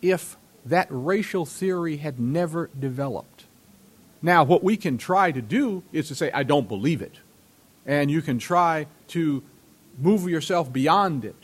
if 0.00 0.36
that 0.64 0.86
racial 0.88 1.44
theory 1.44 1.98
had 1.98 2.18
never 2.18 2.70
developed. 2.78 3.44
Now, 4.22 4.44
what 4.44 4.64
we 4.64 4.76
can 4.76 4.96
try 4.96 5.32
to 5.32 5.42
do 5.42 5.82
is 5.92 6.08
to 6.08 6.14
say, 6.14 6.30
I 6.32 6.44
don't 6.44 6.68
believe 6.68 7.02
it. 7.02 7.16
And 7.84 8.10
you 8.10 8.22
can 8.22 8.38
try 8.38 8.86
to 9.08 9.42
move 9.98 10.28
yourself 10.28 10.72
beyond 10.72 11.24
it. 11.24 11.36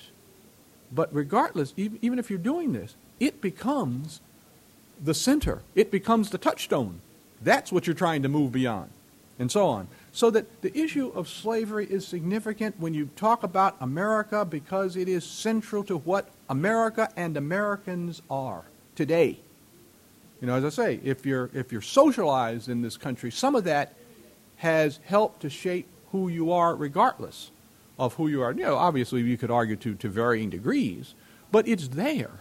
But 0.90 1.12
regardless, 1.14 1.74
even 1.76 2.18
if 2.18 2.30
you're 2.30 2.38
doing 2.38 2.72
this, 2.72 2.94
it 3.18 3.40
becomes 3.40 4.20
the 5.02 5.14
center, 5.14 5.62
it 5.74 5.90
becomes 5.90 6.30
the 6.30 6.38
touchstone. 6.38 7.00
That's 7.42 7.72
what 7.72 7.86
you're 7.86 7.94
trying 7.94 8.22
to 8.22 8.28
move 8.28 8.52
beyond, 8.52 8.90
and 9.38 9.50
so 9.50 9.66
on. 9.66 9.88
So 10.12 10.30
that 10.30 10.62
the 10.62 10.76
issue 10.76 11.12
of 11.14 11.28
slavery 11.28 11.86
is 11.86 12.06
significant 12.06 12.78
when 12.78 12.94
you 12.94 13.10
talk 13.16 13.42
about 13.42 13.76
America 13.80 14.44
because 14.44 14.96
it 14.96 15.08
is 15.08 15.24
central 15.24 15.84
to 15.84 15.96
what 15.96 16.28
America 16.48 17.08
and 17.16 17.36
Americans 17.36 18.20
are 18.28 18.64
today. 18.96 19.38
You 20.40 20.46
know, 20.46 20.54
as 20.54 20.64
I 20.64 20.68
say, 20.70 21.00
if 21.04 21.24
you're, 21.24 21.50
if 21.54 21.70
you're 21.70 21.80
socialized 21.80 22.68
in 22.68 22.82
this 22.82 22.96
country, 22.96 23.30
some 23.30 23.54
of 23.54 23.64
that 23.64 23.94
has 24.56 24.98
helped 25.04 25.40
to 25.42 25.50
shape 25.50 25.86
who 26.12 26.28
you 26.28 26.52
are 26.52 26.74
regardless 26.74 27.50
of 27.98 28.14
who 28.14 28.28
you 28.28 28.42
are. 28.42 28.52
You 28.52 28.62
know, 28.64 28.76
obviously 28.76 29.20
you 29.22 29.36
could 29.36 29.50
argue 29.50 29.76
to, 29.76 29.94
to 29.94 30.08
varying 30.08 30.50
degrees, 30.50 31.14
but 31.52 31.68
it's 31.68 31.88
there. 31.88 32.40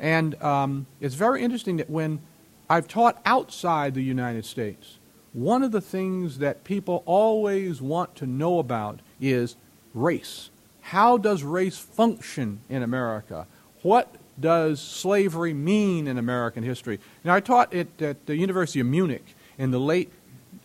And 0.00 0.42
um, 0.42 0.86
it's 1.00 1.14
very 1.14 1.42
interesting 1.42 1.76
that 1.76 1.90
when 1.90 2.20
I've 2.68 2.88
taught 2.88 3.20
outside 3.26 3.94
the 3.94 4.02
United 4.02 4.44
States, 4.46 4.98
one 5.32 5.62
of 5.62 5.70
the 5.70 5.80
things 5.80 6.38
that 6.38 6.64
people 6.64 7.02
always 7.06 7.80
want 7.80 8.16
to 8.16 8.26
know 8.26 8.58
about 8.58 9.00
is 9.20 9.56
race. 9.94 10.50
How 10.80 11.18
does 11.18 11.42
race 11.42 11.78
function 11.78 12.60
in 12.68 12.82
America? 12.82 13.46
What 13.82 14.16
does 14.40 14.80
slavery 14.80 15.52
mean 15.52 16.08
in 16.08 16.16
American 16.18 16.62
history? 16.62 16.98
Now, 17.22 17.34
I 17.34 17.40
taught 17.40 17.72
it 17.74 18.00
at 18.00 18.26
the 18.26 18.36
University 18.36 18.80
of 18.80 18.86
Munich 18.86 19.36
in 19.58 19.70
the 19.70 19.78
late 19.78 20.10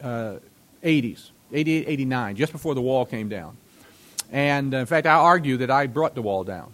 uh, 0.01 0.37
80s, 0.83 1.31
88, 1.51 1.87
89, 1.87 2.35
just 2.37 2.51
before 2.51 2.73
the 2.73 2.81
wall 2.81 3.05
came 3.05 3.27
down. 3.27 3.57
And 4.31 4.73
uh, 4.73 4.77
in 4.77 4.85
fact, 4.85 5.05
I 5.05 5.13
argue 5.13 5.57
that 5.57 5.69
I 5.69 5.87
brought 5.87 6.15
the 6.15 6.21
wall 6.21 6.43
down. 6.43 6.73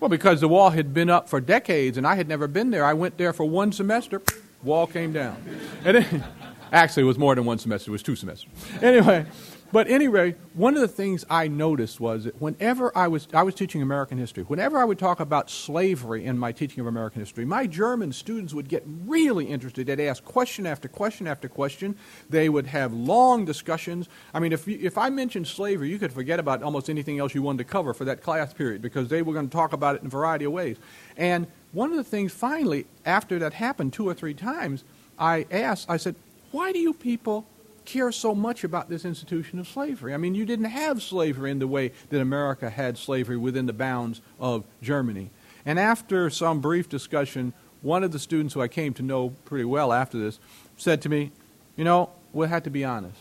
Well, 0.00 0.08
because 0.08 0.40
the 0.40 0.48
wall 0.48 0.70
had 0.70 0.94
been 0.94 1.10
up 1.10 1.28
for 1.28 1.40
decades 1.40 1.98
and 1.98 2.06
I 2.06 2.14
had 2.14 2.28
never 2.28 2.46
been 2.46 2.70
there. 2.70 2.84
I 2.84 2.94
went 2.94 3.18
there 3.18 3.32
for 3.32 3.44
one 3.44 3.72
semester, 3.72 4.22
wall 4.62 4.86
came 4.86 5.12
down. 5.12 5.42
And 5.84 5.96
then, 5.96 6.24
actually, 6.72 7.02
it 7.02 7.06
was 7.06 7.18
more 7.18 7.34
than 7.34 7.44
one 7.44 7.58
semester, 7.58 7.90
it 7.90 7.92
was 7.92 8.02
two 8.02 8.16
semesters. 8.16 8.50
Anyway, 8.82 9.26
but 9.70 9.86
anyway, 9.88 10.34
one 10.54 10.74
of 10.74 10.80
the 10.80 10.88
things 10.88 11.24
I 11.28 11.46
noticed 11.46 12.00
was 12.00 12.24
that 12.24 12.40
whenever 12.40 12.96
I 12.96 13.08
was, 13.08 13.28
I 13.34 13.42
was 13.42 13.54
teaching 13.54 13.82
American 13.82 14.16
history, 14.16 14.42
whenever 14.44 14.78
I 14.78 14.84
would 14.84 14.98
talk 14.98 15.20
about 15.20 15.50
slavery 15.50 16.24
in 16.24 16.38
my 16.38 16.52
teaching 16.52 16.80
of 16.80 16.86
American 16.86 17.20
history, 17.20 17.44
my 17.44 17.66
German 17.66 18.12
students 18.12 18.54
would 18.54 18.68
get 18.68 18.82
really 18.86 19.44
interested. 19.44 19.86
They'd 19.86 20.00
ask 20.00 20.24
question 20.24 20.66
after 20.66 20.88
question 20.88 21.26
after 21.26 21.48
question. 21.48 21.96
They 22.30 22.48
would 22.48 22.66
have 22.68 22.94
long 22.94 23.44
discussions. 23.44 24.08
I 24.32 24.40
mean, 24.40 24.52
if, 24.52 24.66
you, 24.66 24.78
if 24.80 24.96
I 24.96 25.10
mentioned 25.10 25.46
slavery, 25.46 25.90
you 25.90 25.98
could 25.98 26.12
forget 26.12 26.40
about 26.40 26.62
almost 26.62 26.88
anything 26.88 27.18
else 27.18 27.34
you 27.34 27.42
wanted 27.42 27.58
to 27.58 27.64
cover 27.64 27.92
for 27.92 28.06
that 28.06 28.22
class 28.22 28.54
period 28.54 28.80
because 28.80 29.08
they 29.08 29.20
were 29.20 29.34
going 29.34 29.48
to 29.48 29.52
talk 29.52 29.74
about 29.74 29.96
it 29.96 30.00
in 30.00 30.06
a 30.06 30.10
variety 30.10 30.46
of 30.46 30.52
ways. 30.52 30.78
And 31.16 31.46
one 31.72 31.90
of 31.90 31.96
the 31.98 32.04
things, 32.04 32.32
finally, 32.32 32.86
after 33.04 33.38
that 33.40 33.52
happened 33.52 33.92
two 33.92 34.08
or 34.08 34.14
three 34.14 34.34
times, 34.34 34.84
I 35.18 35.46
asked, 35.50 35.90
I 35.90 35.98
said, 35.98 36.14
why 36.52 36.72
do 36.72 36.78
you 36.78 36.94
people 36.94 37.44
care 37.88 38.12
so 38.12 38.34
much 38.34 38.64
about 38.64 38.90
this 38.90 39.06
institution 39.06 39.58
of 39.58 39.66
slavery. 39.66 40.12
I 40.12 40.18
mean, 40.18 40.34
you 40.34 40.44
didn't 40.44 40.66
have 40.66 41.02
slavery 41.02 41.50
in 41.50 41.58
the 41.58 41.66
way 41.66 41.92
that 42.10 42.20
America 42.20 42.68
had 42.68 42.98
slavery 42.98 43.38
within 43.38 43.64
the 43.64 43.72
bounds 43.72 44.20
of 44.38 44.64
Germany. 44.82 45.30
And 45.64 45.78
after 45.78 46.28
some 46.28 46.60
brief 46.60 46.88
discussion, 46.90 47.54
one 47.80 48.04
of 48.04 48.12
the 48.12 48.18
students 48.18 48.52
who 48.52 48.60
I 48.60 48.68
came 48.68 48.92
to 48.94 49.02
know 49.02 49.30
pretty 49.46 49.64
well 49.64 49.92
after 49.92 50.18
this 50.18 50.38
said 50.76 51.00
to 51.02 51.08
me, 51.08 51.32
You 51.76 51.84
know, 51.84 52.10
we'll 52.34 52.48
have 52.48 52.64
to 52.64 52.70
be 52.70 52.84
honest. 52.84 53.20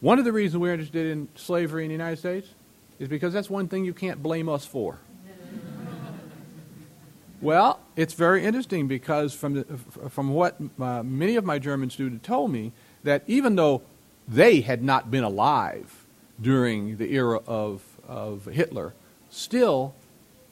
One 0.00 0.20
of 0.20 0.24
the 0.24 0.32
reasons 0.32 0.60
we're 0.60 0.74
interested 0.74 1.06
in 1.10 1.28
slavery 1.34 1.84
in 1.84 1.88
the 1.88 1.94
United 1.94 2.18
States 2.18 2.48
is 3.00 3.08
because 3.08 3.32
that's 3.32 3.50
one 3.50 3.66
thing 3.66 3.84
you 3.84 3.94
can't 3.94 4.22
blame 4.22 4.48
us 4.48 4.64
for. 4.64 5.00
well, 7.40 7.80
it's 7.96 8.14
very 8.14 8.44
interesting 8.44 8.86
because 8.86 9.34
from, 9.34 9.54
the, 9.54 9.64
from 10.10 10.32
what 10.32 10.56
uh, 10.78 11.02
many 11.02 11.34
of 11.34 11.44
my 11.44 11.58
German 11.58 11.90
students 11.90 12.24
told 12.24 12.52
me, 12.52 12.72
that 13.06 13.22
even 13.26 13.54
though 13.54 13.82
they 14.28 14.60
had 14.60 14.82
not 14.82 15.10
been 15.10 15.24
alive 15.24 16.04
during 16.42 16.96
the 16.96 17.14
era 17.14 17.40
of, 17.46 17.82
of 18.06 18.46
Hitler, 18.46 18.92
still 19.30 19.94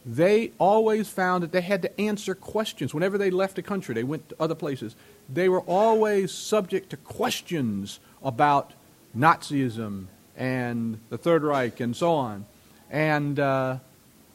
they 0.07 0.53
always 0.59 1.09
found 1.09 1.43
that 1.43 1.51
they 1.51 1.63
had 1.63 1.83
to 1.83 2.01
answer 2.01 2.35
questions. 2.35 2.95
Whenever 2.95 3.19
they 3.19 3.31
left 3.31 3.59
a 3.59 3.63
country, 3.63 3.95
they 3.95 4.05
went 4.05 4.29
to 4.29 4.37
other 4.39 4.55
places, 4.55 4.95
they 5.33 5.49
were 5.49 5.63
always 5.63 6.31
subject 6.31 6.91
to 6.91 6.97
questions 6.97 7.99
about 8.23 8.73
Nazism 9.17 10.07
and 10.37 11.01
the 11.11 11.19
Third 11.19 11.43
Reich 11.43 11.81
and 11.81 11.97
so 11.97 12.13
on. 12.13 12.47
And 12.91 13.41
uh, 13.41 13.79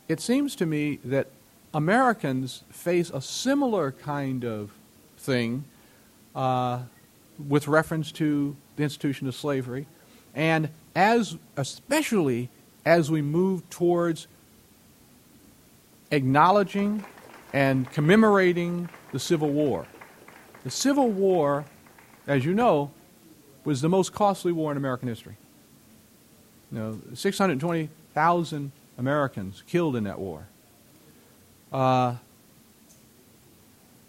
it 0.07 0.19
seems 0.19 0.55
to 0.57 0.65
me 0.65 0.99
that 1.05 1.27
Americans 1.73 2.63
face 2.69 3.11
a 3.11 3.21
similar 3.21 3.91
kind 3.91 4.43
of 4.43 4.71
thing. 5.17 5.63
Uh, 6.35 6.81
with 7.47 7.67
reference 7.67 8.11
to 8.13 8.55
the 8.75 8.83
institution 8.83 9.27
of 9.27 9.35
slavery, 9.35 9.87
and 10.35 10.69
as 10.95 11.37
especially 11.57 12.49
as 12.85 13.09
we 13.11 13.21
move 13.21 13.69
towards 13.69 14.27
acknowledging 16.11 17.03
and 17.53 17.89
commemorating 17.91 18.89
the 19.11 19.19
Civil 19.19 19.49
War. 19.49 19.85
The 20.63 20.71
Civil 20.71 21.09
War, 21.09 21.65
as 22.27 22.45
you 22.45 22.53
know, 22.53 22.91
was 23.63 23.81
the 23.81 23.89
most 23.89 24.13
costly 24.13 24.51
war 24.51 24.71
in 24.71 24.77
American 24.77 25.07
history. 25.07 25.35
You 26.71 26.79
know, 26.79 27.01
620,000 27.13 28.71
Americans 28.97 29.63
killed 29.67 29.95
in 29.95 30.03
that 30.03 30.19
war. 30.19 30.47
Uh, 31.71 32.15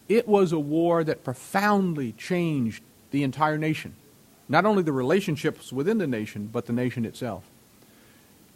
it 0.08 0.26
was 0.26 0.52
a 0.52 0.58
war 0.58 1.04
that 1.04 1.22
profoundly 1.22 2.12
changed 2.12 2.82
the 3.10 3.22
entire 3.22 3.58
nation. 3.58 3.94
Not 4.48 4.64
only 4.64 4.82
the 4.82 4.92
relationships 4.92 5.72
within 5.72 5.98
the 5.98 6.06
nation, 6.06 6.48
but 6.52 6.66
the 6.66 6.72
nation 6.72 7.04
itself. 7.04 7.44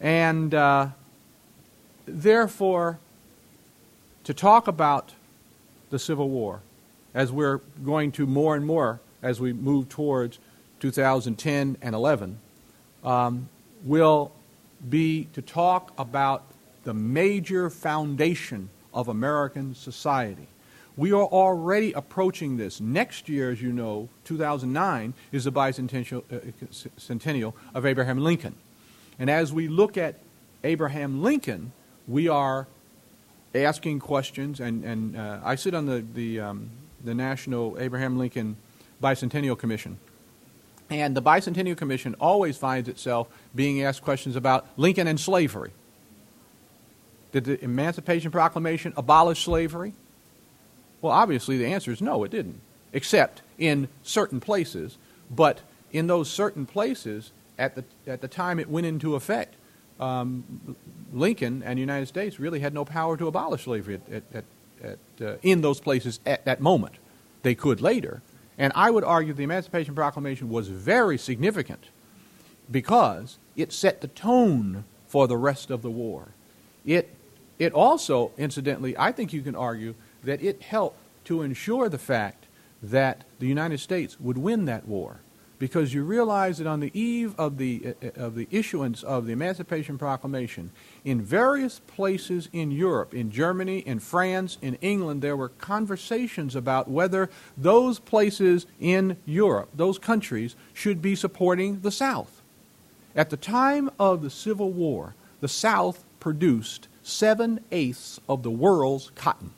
And 0.01 0.55
uh, 0.55 0.89
therefore, 2.07 2.99
to 4.25 4.35
talk 4.35 4.67
about 4.67 5.13
the 5.91 5.99
Civil 5.99 6.29
War, 6.29 6.61
as 7.15 7.31
we're 7.31 7.59
going 7.85 8.11
to 8.13 8.27
more 8.27 8.57
and 8.57 8.67
more 8.67 9.01
as 9.23 9.41
we 9.41 9.53
move 9.53 9.89
towards 9.89 10.39
2010 10.81 11.77
and 11.81 11.95
11, 11.95 12.39
um, 13.05 13.49
will 13.85 14.33
be 14.89 15.29
to 15.33 15.43
talk 15.43 15.93
about 15.97 16.45
the 16.85 16.95
major 16.95 17.71
foundation 17.71 18.69
of 18.93 19.09
American 19.09 19.75
society. 19.75 20.47
We 20.97 21.13
are 21.13 21.25
already 21.25 21.93
approaching 21.93 22.57
this. 22.57 22.81
Next 22.81 23.29
year, 23.29 23.51
as 23.51 23.61
you 23.61 23.73
know, 23.73 24.09
2009, 24.25 25.15
is 25.33 25.45
the 25.45 25.53
bicentennial 25.53 27.53
uh, 27.53 27.75
of 27.75 27.87
Abraham 27.87 28.19
Lincoln. 28.19 28.55
And 29.19 29.29
as 29.29 29.53
we 29.53 29.69
look 29.69 29.97
at 29.97 30.17
Abraham 30.63 31.23
Lincoln, 31.23 31.73
we 32.07 32.29
are 32.29 32.67
asking 33.55 34.01
questions, 34.01 34.61
and, 34.61 34.85
and 34.85 35.17
uh, 35.17 35.41
I 35.45 35.57
sit 35.57 35.75
on 35.75 35.87
the, 35.87 36.05
the, 36.15 36.41
um, 36.41 36.71
the 37.05 37.15
National 37.15 37.77
Abraham 37.79 38.17
Lincoln 38.17 38.57
Bicentennial 39.03 39.59
Commission. 39.59 39.99
And 40.91 41.17
the 41.17 41.23
Bicentennial 41.23 41.77
Commission 41.77 42.15
always 42.21 42.57
finds 42.57 42.89
itself 42.89 43.29
being 43.55 43.83
asked 43.83 44.03
questions 44.03 44.37
about 44.37 44.67
Lincoln 44.77 45.07
and 45.07 45.19
slavery. 45.19 45.73
Did 47.33 47.45
the 47.45 47.65
Emancipation 47.65 48.31
Proclamation 48.31 48.93
abolish 48.97 49.45
slavery? 49.45 49.95
Well, 51.05 51.13
obviously 51.13 51.59
the 51.59 51.67
answer 51.67 51.93
is 51.93 52.01
no, 52.01 52.25
it 52.25 52.31
didn't, 52.31 52.63
except 52.95 53.43
in 53.59 53.89
certain 54.03 54.41
places. 54.41 54.97
But 55.31 55.61
in 55.93 56.07
those 56.07 56.31
certain 56.31 56.65
places, 56.65 57.31
at 57.59 57.75
the, 57.75 57.85
at 58.07 58.23
the 58.23 58.27
time 58.27 58.59
it 58.59 58.71
went 58.71 58.87
into 58.87 59.15
effect, 59.15 59.55
um, 60.01 60.77
Lincoln 61.13 61.63
and 61.63 61.77
the 61.77 61.81
United 61.83 62.07
States 62.07 62.41
really 62.41 62.61
had 62.61 62.73
no 62.73 62.87
power 62.87 63.19
to 63.19 63.27
abolish 63.27 63.65
slavery 63.65 64.01
at, 64.11 64.23
at, 64.33 64.45
at, 64.83 64.99
uh, 65.21 65.37
in 65.43 65.61
those 65.61 65.79
places 65.79 66.21
at 66.25 66.47
that 66.47 66.63
moment. 66.63 66.95
They 67.43 67.55
could 67.55 67.83
later. 67.83 68.23
And 68.57 68.73
I 68.75 68.91
would 68.91 69.05
argue 69.05 69.35
the 69.35 69.43
Emancipation 69.43 69.95
Proclamation 69.95 70.49
was 70.49 70.69
very 70.69 71.19
significant 71.19 71.91
because 72.71 73.37
it 73.57 73.75
set 73.75 74.01
the 74.01 74.09
tone 74.09 74.85
for 75.07 75.29
the 75.29 75.37
rest 75.37 75.71
of 75.71 75.83
the 75.83 75.91
war. 75.91 76.29
It, 76.87 77.15
it 77.59 77.75
also, 77.75 78.33
incidentally, 78.39 78.97
I 78.97 79.13
think 79.13 79.35
you 79.35 79.43
can 79.43 79.55
argue 79.55 79.95
that 80.25 80.43
it 80.43 80.63
helped 80.63 80.99
to 81.25 81.43
ensure 81.43 81.89
the 81.89 81.99
fact 81.99 82.47
that 82.83 83.25
the 83.39 83.47
United 83.47 83.79
States 83.79 84.21
would 84.21 84.39
win 84.39 84.67
that 84.67 84.87
war 84.87 85.21
because 85.59 85.95
you 85.95 86.05
realize 86.05 86.59
that 86.59 86.67
on 86.67 86.81
the 86.81 86.91
eve 86.99 87.35
of 87.39 87.59
the, 87.59 87.95
uh, 88.03 88.09
of 88.17 88.35
the 88.35 88.47
issuance 88.51 89.03
of 89.03 89.27
the 89.27 89.33
Emancipation 89.33 89.97
Proclamation, 89.97 90.71
in 91.05 91.23
various 91.23 91.79
places 91.87 92.49
in 92.53 92.71
Europe, 92.71 93.15
in 93.15 93.31
Germany, 93.31 93.79
in 93.79 94.01
France, 94.01 94.59
in 94.61 94.75
England, 94.83 95.23
there 95.23 95.37
were 95.37 95.49
conversations 95.49 96.55
about 96.57 96.91
whether 96.91 97.31
those 97.57 97.99
places 97.99 98.67
in 98.81 99.17
Europe, 99.25 99.71
those 99.75 99.99
countries, 99.99 100.57
should 100.73 101.01
be 101.01 101.15
supporting 101.15 101.81
the 101.81 101.91
South. 101.91 102.43
At 103.17 103.31
the 103.31 103.37
time 103.37 103.91
of 103.99 104.23
the 104.23 104.31
Civil 104.31 104.71
War, 104.71 105.15
the 105.41 105.49
South 105.49 106.05
produced 106.19 106.89
seven 107.03 107.61
eighths 107.71 108.21
of 108.29 108.43
the 108.43 108.51
world's 108.51 109.13
cotton. 109.15 109.53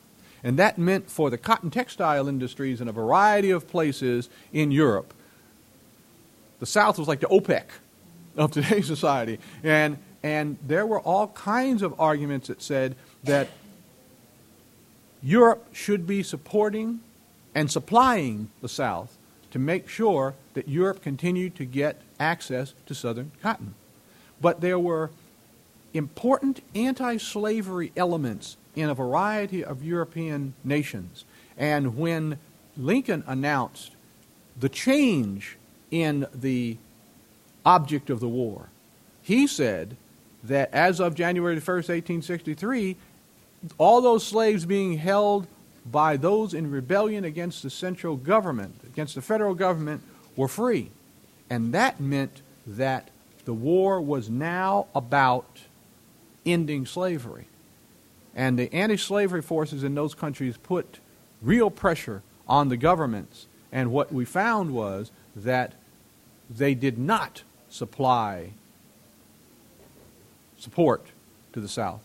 And 0.47 0.57
that 0.57 0.77
meant 0.77 1.11
for 1.11 1.29
the 1.29 1.37
cotton 1.37 1.69
textile 1.69 2.27
industries 2.27 2.79
in 2.79 2.87
a 2.87 2.93
variety 2.93 3.51
of 3.51 3.67
places 3.67 4.29
in 4.53 4.71
Europe 4.71 5.13
the 6.59 6.65
South 6.65 6.97
was 6.97 7.07
like 7.07 7.19
the 7.19 7.27
OPEC 7.27 7.63
of 8.35 8.51
today's 8.51 8.87
society. 8.87 9.39
And, 9.63 9.97
and 10.23 10.57
there 10.65 10.85
were 10.85 10.99
all 10.99 11.27
kinds 11.29 11.81
of 11.81 11.99
arguments 11.99 12.47
that 12.47 12.61
said 12.61 12.95
that 13.23 13.49
Europe 15.21 15.67
should 15.73 16.05
be 16.07 16.23
supporting 16.23 16.99
and 17.55 17.71
supplying 17.71 18.49
the 18.61 18.69
South 18.69 19.17
to 19.51 19.59
make 19.59 19.89
sure 19.89 20.35
that 20.53 20.67
Europe 20.67 21.01
continued 21.01 21.55
to 21.55 21.65
get 21.65 22.01
access 22.19 22.73
to 22.85 22.93
Southern 22.93 23.31
cotton. 23.41 23.73
But 24.39 24.61
there 24.61 24.77
were 24.77 25.09
important 25.93 26.61
anti 26.75 27.17
slavery 27.17 27.91
elements 27.97 28.57
in 28.77 28.89
a 28.89 28.93
variety 28.93 29.63
of 29.63 29.83
European 29.83 30.53
nations. 30.63 31.25
And 31.57 31.97
when 31.97 32.37
Lincoln 32.77 33.23
announced 33.25 33.95
the 34.59 34.69
change 34.69 35.57
in 35.91 36.27
the 36.33 36.77
object 37.65 38.09
of 38.09 38.19
the 38.19 38.27
war. 38.27 38.69
He 39.21 39.47
said 39.47 39.97
that 40.43 40.73
as 40.73 40.99
of 40.99 41.15
January 41.15 41.57
1st, 41.57 41.89
1863, 41.89 42.95
all 43.77 44.01
those 44.01 44.25
slaves 44.25 44.65
being 44.65 44.97
held 44.97 45.47
by 45.85 46.17
those 46.17 46.53
in 46.53 46.69
rebellion 46.69 47.25
against 47.25 47.63
the 47.63 47.69
central 47.69 48.15
government, 48.15 48.75
against 48.85 49.15
the 49.15 49.21
federal 49.21 49.55
government, 49.55 50.01
were 50.35 50.47
free. 50.47 50.91
And 51.49 51.73
that 51.73 51.99
meant 51.99 52.41
that 52.65 53.09
the 53.45 53.53
war 53.53 54.01
was 54.01 54.29
now 54.29 54.87
about 54.93 55.61
ending 56.45 56.85
slavery. 56.85 57.47
And 58.37 58.57
the 58.57 58.73
anti 58.73 58.95
slavery 58.95 59.41
forces 59.41 59.83
in 59.83 59.95
those 59.95 60.13
countries 60.13 60.55
put 60.55 60.99
real 61.41 61.69
pressure 61.69 62.21
on 62.47 62.69
the 62.69 62.77
governments. 62.77 63.47
And 63.71 63.91
what 63.91 64.13
we 64.13 64.23
found 64.23 64.71
was 64.71 65.11
that 65.35 65.73
they 66.49 66.73
did 66.73 66.97
not 66.97 67.43
supply 67.69 68.51
support 70.57 71.07
to 71.53 71.59
the 71.59 71.67
South. 71.67 72.01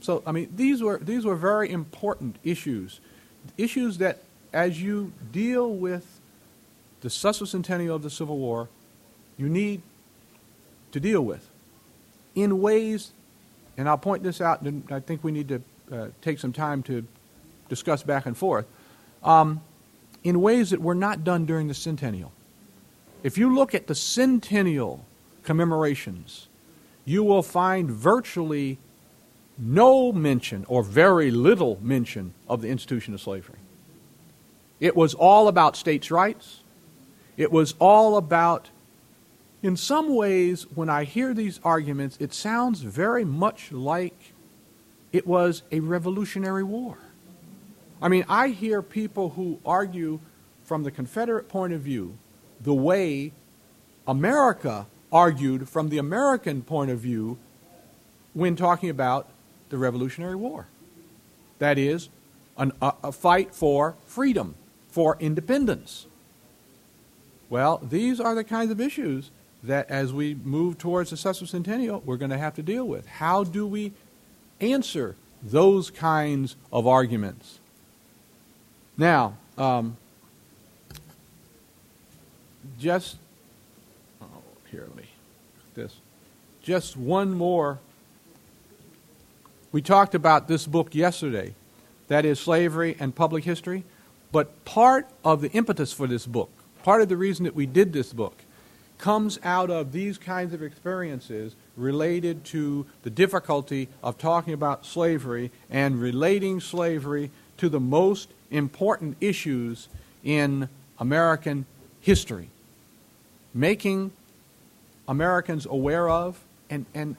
So, 0.00 0.22
I 0.26 0.32
mean, 0.32 0.52
these 0.54 0.82
were, 0.82 0.98
these 0.98 1.24
were 1.24 1.36
very 1.36 1.70
important 1.70 2.36
issues. 2.44 3.00
Issues 3.56 3.98
that, 3.98 4.22
as 4.52 4.80
you 4.80 5.12
deal 5.32 5.72
with 5.72 6.20
the 7.00 7.08
sesquicentennial 7.08 7.94
of 7.94 8.02
the 8.02 8.10
Civil 8.10 8.38
War, 8.38 8.68
you 9.36 9.48
need 9.48 9.82
to 10.92 11.00
deal 11.00 11.22
with 11.22 11.48
in 12.34 12.60
ways, 12.60 13.12
and 13.76 13.88
I'll 13.88 13.98
point 13.98 14.22
this 14.22 14.40
out, 14.40 14.62
and 14.62 14.84
I 14.90 15.00
think 15.00 15.24
we 15.24 15.32
need 15.32 15.48
to 15.48 15.62
uh, 15.92 16.08
take 16.20 16.38
some 16.38 16.52
time 16.52 16.82
to 16.84 17.06
discuss 17.68 18.02
back 18.02 18.26
and 18.26 18.36
forth, 18.36 18.66
um, 19.22 19.60
in 20.22 20.40
ways 20.40 20.70
that 20.70 20.80
were 20.80 20.94
not 20.94 21.24
done 21.24 21.46
during 21.46 21.68
the 21.68 21.74
centennial. 21.74 22.32
If 23.22 23.38
you 23.38 23.54
look 23.54 23.74
at 23.74 23.86
the 23.86 23.94
centennial 23.94 25.04
commemorations, 25.42 26.48
you 27.04 27.24
will 27.24 27.42
find 27.42 27.90
virtually 27.90 28.78
no 29.58 30.12
mention 30.12 30.64
or 30.68 30.82
very 30.82 31.30
little 31.30 31.78
mention 31.82 32.34
of 32.48 32.62
the 32.62 32.68
institution 32.68 33.14
of 33.14 33.20
slavery. 33.20 33.58
It 34.80 34.96
was 34.96 35.14
all 35.14 35.46
about 35.46 35.76
states' 35.76 36.10
rights. 36.10 36.60
It 37.36 37.52
was 37.52 37.74
all 37.78 38.16
about, 38.16 38.70
in 39.62 39.76
some 39.76 40.14
ways, 40.14 40.66
when 40.74 40.88
I 40.88 41.04
hear 41.04 41.32
these 41.34 41.60
arguments, 41.62 42.16
it 42.18 42.34
sounds 42.34 42.80
very 42.80 43.24
much 43.24 43.70
like 43.70 44.32
it 45.12 45.26
was 45.26 45.62
a 45.70 45.80
revolutionary 45.80 46.64
war. 46.64 46.98
I 48.00 48.08
mean, 48.08 48.24
I 48.28 48.48
hear 48.48 48.82
people 48.82 49.30
who 49.30 49.60
argue 49.64 50.18
from 50.64 50.82
the 50.82 50.90
Confederate 50.90 51.48
point 51.48 51.72
of 51.72 51.80
view 51.80 52.18
the 52.60 52.74
way 52.74 53.32
America 54.06 54.86
argued 55.12 55.68
from 55.68 55.90
the 55.90 55.98
American 55.98 56.62
point 56.62 56.90
of 56.90 56.98
view 56.98 57.38
when 58.34 58.56
talking 58.56 58.90
about 58.90 59.28
the 59.68 59.78
Revolutionary 59.78 60.34
War. 60.34 60.66
That 61.58 61.78
is, 61.78 62.08
an, 62.56 62.72
a, 62.80 62.94
a 63.04 63.12
fight 63.12 63.54
for 63.54 63.94
freedom, 64.06 64.54
for 64.88 65.16
independence. 65.20 66.06
Well, 67.48 67.78
these 67.78 68.18
are 68.20 68.34
the 68.34 68.44
kinds 68.44 68.70
of 68.70 68.80
issues 68.80 69.30
that 69.62 69.88
as 69.90 70.12
we 70.12 70.34
move 70.34 70.78
towards 70.78 71.10
the 71.10 71.16
sesquicentennial, 71.16 72.04
we're 72.04 72.16
going 72.16 72.30
to 72.30 72.38
have 72.38 72.54
to 72.54 72.62
deal 72.62 72.86
with. 72.86 73.06
How 73.06 73.44
do 73.44 73.66
we 73.66 73.92
answer 74.60 75.16
those 75.42 75.90
kinds 75.90 76.56
of 76.72 76.86
arguments? 76.86 77.60
Now, 78.96 79.36
um, 79.56 79.96
just 82.78 83.16
oh, 84.20 84.26
here 84.70 84.84
let 84.86 84.96
me 84.96 85.08
this 85.74 85.96
just 86.62 86.96
one 86.96 87.32
more 87.32 87.78
we 89.72 89.80
talked 89.80 90.14
about 90.14 90.48
this 90.48 90.66
book 90.66 90.94
yesterday 90.94 91.54
that 92.08 92.24
is 92.24 92.38
slavery 92.38 92.96
and 92.98 93.14
public 93.14 93.44
history 93.44 93.84
but 94.30 94.64
part 94.64 95.08
of 95.24 95.40
the 95.40 95.50
impetus 95.52 95.92
for 95.92 96.06
this 96.06 96.26
book 96.26 96.50
part 96.82 97.02
of 97.02 97.08
the 97.08 97.16
reason 97.16 97.44
that 97.44 97.54
we 97.54 97.66
did 97.66 97.92
this 97.92 98.12
book 98.12 98.41
comes 99.02 99.38
out 99.42 99.68
of 99.68 99.92
these 99.92 100.16
kinds 100.16 100.54
of 100.54 100.62
experiences 100.62 101.54
related 101.76 102.44
to 102.44 102.86
the 103.02 103.10
difficulty 103.10 103.88
of 104.02 104.16
talking 104.16 104.54
about 104.54 104.86
slavery 104.86 105.50
and 105.68 106.00
relating 106.00 106.60
slavery 106.60 107.30
to 107.58 107.68
the 107.68 107.80
most 107.80 108.30
important 108.50 109.16
issues 109.20 109.88
in 110.24 110.68
American 110.98 111.66
history 112.00 112.48
making 113.54 114.12
Americans 115.06 115.66
aware 115.66 116.08
of 116.08 116.40
and, 116.70 116.86
and 116.94 117.16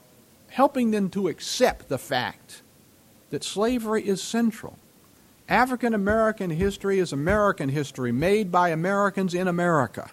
helping 0.48 0.90
them 0.90 1.08
to 1.10 1.28
accept 1.28 1.88
the 1.88 1.98
fact 1.98 2.62
that 3.30 3.44
slavery 3.44 4.06
is 4.06 4.22
central. 4.22 4.78
African 5.48 5.94
American 5.94 6.50
history 6.50 6.98
is 6.98 7.12
American 7.12 7.68
history 7.68 8.12
made 8.12 8.50
by 8.50 8.70
Americans 8.70 9.34
in 9.34 9.46
America. 9.46 10.10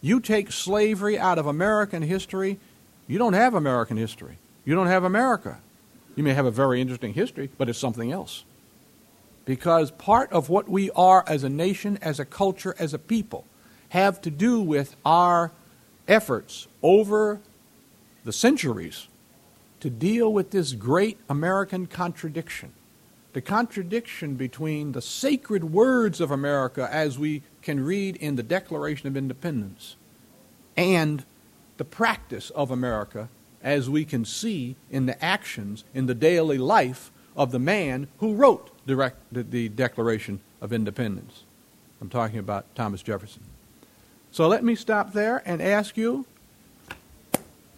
You 0.00 0.20
take 0.20 0.52
slavery 0.52 1.18
out 1.18 1.38
of 1.38 1.46
American 1.46 2.02
history, 2.02 2.58
you 3.06 3.18
don't 3.18 3.34
have 3.34 3.54
American 3.54 3.96
history. 3.96 4.38
You 4.64 4.74
don't 4.74 4.88
have 4.88 5.04
America. 5.04 5.58
You 6.16 6.24
may 6.24 6.34
have 6.34 6.46
a 6.46 6.50
very 6.50 6.80
interesting 6.80 7.14
history, 7.14 7.50
but 7.56 7.68
it's 7.68 7.78
something 7.78 8.10
else. 8.10 8.44
Because 9.44 9.92
part 9.92 10.32
of 10.32 10.48
what 10.48 10.68
we 10.68 10.90
are 10.90 11.24
as 11.28 11.44
a 11.44 11.48
nation, 11.48 11.98
as 12.02 12.18
a 12.18 12.24
culture, 12.24 12.74
as 12.78 12.92
a 12.92 12.98
people, 12.98 13.44
have 13.90 14.20
to 14.22 14.30
do 14.30 14.60
with 14.60 14.96
our 15.04 15.52
efforts 16.08 16.66
over 16.82 17.40
the 18.24 18.32
centuries 18.32 19.06
to 19.78 19.88
deal 19.88 20.32
with 20.32 20.50
this 20.50 20.72
great 20.72 21.18
American 21.28 21.86
contradiction 21.86 22.72
the 23.36 23.42
contradiction 23.42 24.34
between 24.34 24.92
the 24.92 25.02
sacred 25.02 25.62
words 25.62 26.22
of 26.22 26.30
America 26.30 26.88
as 26.90 27.18
we 27.18 27.42
can 27.60 27.84
read 27.84 28.16
in 28.16 28.36
the 28.36 28.42
Declaration 28.42 29.08
of 29.08 29.14
Independence 29.14 29.96
and 30.74 31.22
the 31.76 31.84
practice 31.84 32.48
of 32.48 32.70
America 32.70 33.28
as 33.62 33.90
we 33.90 34.06
can 34.06 34.24
see 34.24 34.74
in 34.90 35.04
the 35.04 35.22
actions 35.22 35.84
in 35.92 36.06
the 36.06 36.14
daily 36.14 36.56
life 36.56 37.12
of 37.36 37.52
the 37.52 37.58
man 37.58 38.08
who 38.20 38.32
wrote 38.32 38.70
direct, 38.86 39.18
the, 39.30 39.68
Declaration 39.68 40.40
of 40.62 40.72
Independence. 40.72 41.42
I'm 42.00 42.08
talking 42.08 42.38
about 42.38 42.74
Thomas 42.74 43.02
Jefferson. 43.02 43.42
So 44.32 44.48
let 44.48 44.64
me 44.64 44.74
stop 44.74 45.12
there 45.12 45.42
and 45.44 45.60
ask 45.60 45.98
you 45.98 46.24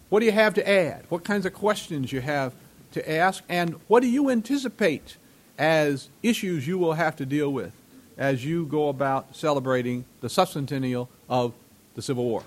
what 0.09 0.21
do 0.21 0.27
you 0.27 0.31
have 0.31 0.55
to 0.55 0.69
add? 0.69 1.07
What 1.09 1.25
kinds 1.25 1.47
of 1.47 1.53
questions 1.53 2.13
you 2.13 2.21
have 2.21 2.55
to 2.93 3.11
ask? 3.11 3.43
And 3.49 3.81
what 3.89 4.03
do 4.03 4.09
you 4.09 4.31
anticipate 4.31 5.17
as 5.59 6.09
issues 6.23 6.67
you 6.67 6.79
will 6.79 6.95
have 6.95 7.17
to 7.17 7.27
deal 7.27 7.53
with 7.53 7.73
as 8.17 8.45
you 8.45 8.65
go 8.67 8.89
about 8.89 9.35
celebrating 9.35 10.05
the 10.21 10.29
sesquicentennial 10.29 11.09
of 11.29 11.53
the 11.95 12.03
Civil 12.03 12.25
War? 12.25 12.43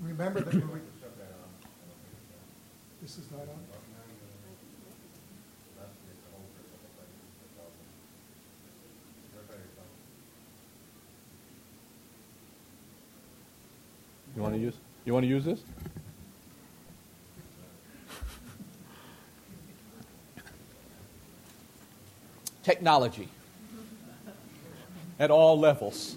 Remember 0.00 0.40
that 0.40 0.54
we, 0.54 0.60
this 3.02 3.18
is 3.18 3.30
not 3.30 3.40
on? 3.40 3.48
You 14.36 14.42
want 14.42 14.54
to 14.54 14.60
use? 14.60 14.74
You 15.06 15.14
want 15.14 15.24
to 15.24 15.28
use 15.28 15.46
this? 15.46 15.62
Technology 22.66 23.28
at 25.20 25.30
all 25.30 25.56
levels. 25.56 26.16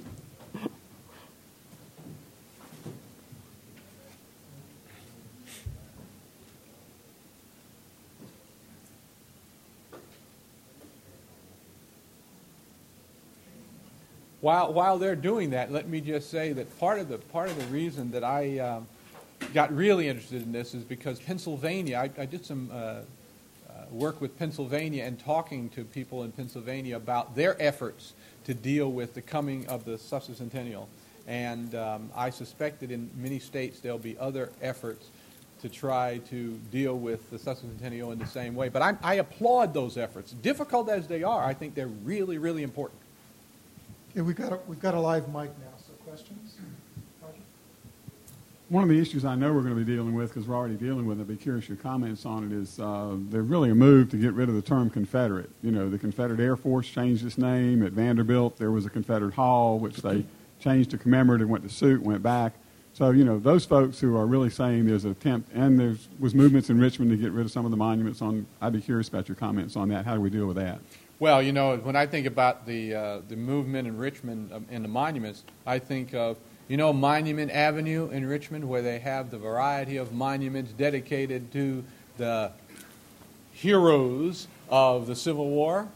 While, 14.41 14.73
while 14.73 14.97
they're 14.97 15.15
doing 15.15 15.51
that, 15.51 15.71
let 15.71 15.87
me 15.87 16.01
just 16.01 16.31
say 16.31 16.51
that 16.53 16.79
part 16.79 16.97
of 16.97 17.09
the, 17.09 17.19
part 17.19 17.51
of 17.51 17.59
the 17.59 17.65
reason 17.65 18.09
that 18.09 18.23
I 18.23 18.57
um, 18.57 18.87
got 19.53 19.71
really 19.71 20.07
interested 20.07 20.41
in 20.41 20.51
this 20.51 20.73
is 20.73 20.83
because 20.83 21.19
Pennsylvania, 21.19 21.97
I, 21.99 22.21
I 22.23 22.25
did 22.25 22.43
some 22.43 22.71
uh, 22.73 23.01
work 23.91 24.21
with 24.21 24.37
Pennsylvania 24.37 25.03
and 25.03 25.19
talking 25.19 25.69
to 25.69 25.83
people 25.83 26.23
in 26.23 26.31
Pennsylvania 26.31 26.95
about 26.95 27.35
their 27.35 27.61
efforts 27.61 28.13
to 28.45 28.53
deal 28.53 28.91
with 28.91 29.13
the 29.13 29.21
coming 29.21 29.67
of 29.67 29.85
the 29.85 29.93
sesquicentennial. 29.93 30.87
And 31.27 31.75
um, 31.75 32.09
I 32.15 32.29
suspect 32.29 32.79
that 32.79 32.91
in 32.91 33.09
many 33.15 33.39
states 33.39 33.79
there'll 33.79 33.99
be 33.99 34.17
other 34.17 34.51
efforts 34.61 35.09
to 35.61 35.69
try 35.69 36.19
to 36.29 36.59
deal 36.71 36.97
with 36.97 37.29
the 37.29 37.37
sesquicentennial 37.37 38.13
in 38.13 38.19
the 38.19 38.25
same 38.25 38.55
way. 38.55 38.69
But 38.69 38.81
I, 38.81 38.97
I 39.03 39.13
applaud 39.15 39.73
those 39.73 39.97
efforts. 39.97 40.31
Difficult 40.31 40.89
as 40.89 41.07
they 41.07 41.23
are, 41.23 41.43
I 41.43 41.53
think 41.53 41.75
they're 41.75 41.87
really, 41.87 42.37
really 42.37 42.63
important. 42.63 42.99
Okay, 44.11 44.21
we've 44.21 44.35
got 44.35 44.53
a, 44.53 44.59
we've 44.67 44.79
got 44.79 44.95
a 44.95 44.99
live 44.99 45.27
mic 45.27 45.49
now, 45.59 45.77
so 45.77 45.93
questions? 46.09 46.48
One 48.69 48.83
of 48.83 48.89
the 48.89 48.99
issues 48.99 49.25
I 49.25 49.33
know 49.33 49.51
we're 49.51 49.63
going 49.63 49.73
to 49.73 49.83
be 49.83 49.91
dealing 49.91 50.13
with, 50.13 50.29
because 50.29 50.47
we're 50.47 50.55
already 50.55 50.75
dealing 50.75 51.07
with 51.07 51.17
it, 51.17 51.23
I'd 51.23 51.27
be 51.27 51.37
curious 51.37 51.67
your 51.67 51.77
comments 51.77 52.23
on 52.23 52.43
it, 52.43 52.55
is 52.55 52.79
uh, 52.79 53.15
there's 53.31 53.47
really 53.47 53.71
a 53.71 53.75
move 53.75 54.11
to 54.11 54.17
get 54.17 54.33
rid 54.33 54.47
of 54.47 54.53
the 54.53 54.61
term 54.61 54.91
Confederate. 54.91 55.49
You 55.63 55.71
know, 55.71 55.89
the 55.89 55.97
Confederate 55.97 56.39
Air 56.39 56.55
Force 56.55 56.87
changed 56.87 57.25
its 57.25 57.39
name. 57.39 57.83
At 57.83 57.93
Vanderbilt, 57.93 58.57
there 58.57 58.69
was 58.69 58.85
a 58.85 58.89
Confederate 58.91 59.33
Hall, 59.33 59.79
which 59.79 59.97
they 59.97 60.23
changed 60.59 60.91
to 60.91 60.99
commemorative, 60.99 61.49
went 61.49 61.63
to 61.63 61.69
suit, 61.69 62.03
went 62.03 62.21
back. 62.21 62.53
So, 62.93 63.09
you 63.09 63.25
know, 63.25 63.39
those 63.39 63.65
folks 63.65 63.99
who 63.99 64.15
are 64.15 64.27
really 64.27 64.51
saying 64.51 64.85
there's 64.85 65.05
an 65.05 65.11
attempt, 65.11 65.51
and 65.51 65.79
there 65.79 65.95
was 66.19 66.35
movements 66.35 66.69
in 66.69 66.79
Richmond 66.79 67.09
to 67.09 67.17
get 67.17 67.31
rid 67.31 67.47
of 67.47 67.51
some 67.51 67.65
of 67.65 67.71
the 67.71 67.77
monuments 67.77 68.21
on, 68.21 68.45
I'd 68.61 68.73
be 68.73 68.81
curious 68.81 69.07
about 69.07 69.27
your 69.27 69.35
comments 69.35 69.75
on 69.77 69.89
that. 69.89 70.05
How 70.05 70.13
do 70.13 70.21
we 70.21 70.29
deal 70.29 70.45
with 70.45 70.57
that? 70.57 70.79
Well, 71.17 71.41
you 71.41 71.53
know, 71.53 71.77
when 71.77 71.95
I 71.95 72.05
think 72.05 72.27
about 72.27 72.67
the 72.67 72.93
uh, 72.93 73.21
the 73.27 73.35
movement 73.35 73.87
in 73.87 73.97
Richmond 73.97 74.53
um, 74.53 74.67
and 74.69 74.85
the 74.85 74.89
monuments, 74.89 75.43
I 75.65 75.79
think 75.79 76.13
of 76.13 76.37
you 76.69 76.77
know 76.77 76.93
Monument 76.93 77.51
Avenue 77.51 78.09
in 78.11 78.25
Richmond, 78.25 78.69
where 78.69 78.81
they 78.81 78.99
have 78.99 79.31
the 79.31 79.37
variety 79.37 79.97
of 79.97 80.13
monuments 80.13 80.71
dedicated 80.71 81.51
to 81.51 81.83
the 82.17 82.51
heroes 83.51 84.47
of 84.69 85.07
the 85.07 85.15
Civil 85.15 85.49
War. 85.49 85.87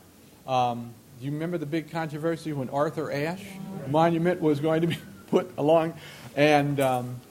Um, 0.45 0.93
do 1.19 1.25
you 1.25 1.31
remember 1.31 1.57
the 1.57 1.65
big 1.65 1.91
controversy 1.91 2.51
when 2.51 2.69
Arthur 2.69 3.11
Ashe 3.11 3.45
Monument 3.87 4.41
was 4.41 4.59
going 4.59 4.81
to 4.81 4.87
be 4.87 4.97
put 5.27 5.49
along, 5.57 5.93
and 6.35 6.79
um, 6.81 7.21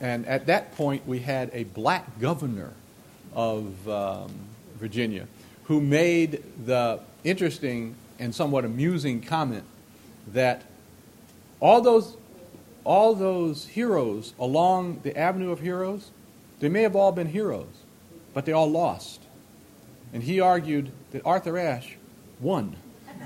and 0.00 0.26
at 0.26 0.46
that 0.46 0.76
point 0.76 1.06
we 1.06 1.20
had 1.20 1.50
a 1.54 1.64
black 1.64 2.18
governor 2.20 2.72
of 3.32 3.88
um, 3.88 4.30
Virginia 4.76 5.26
who 5.64 5.80
made 5.80 6.42
the 6.64 6.98
interesting 7.24 7.94
and 8.18 8.34
somewhat 8.34 8.64
amusing 8.64 9.20
comment 9.20 9.64
that 10.32 10.62
all 11.60 11.80
those, 11.80 12.16
all 12.88 13.14
those 13.14 13.66
heroes 13.66 14.32
along 14.40 15.00
the 15.02 15.14
Avenue 15.14 15.52
of 15.52 15.60
Heroes, 15.60 16.10
they 16.58 16.70
may 16.70 16.80
have 16.80 16.96
all 16.96 17.12
been 17.12 17.26
heroes, 17.26 17.84
but 18.32 18.46
they 18.46 18.52
all 18.52 18.70
lost. 18.70 19.20
And 20.14 20.22
he 20.22 20.40
argued 20.40 20.90
that 21.10 21.20
Arthur 21.26 21.58
Ashe 21.58 21.98
won 22.40 22.76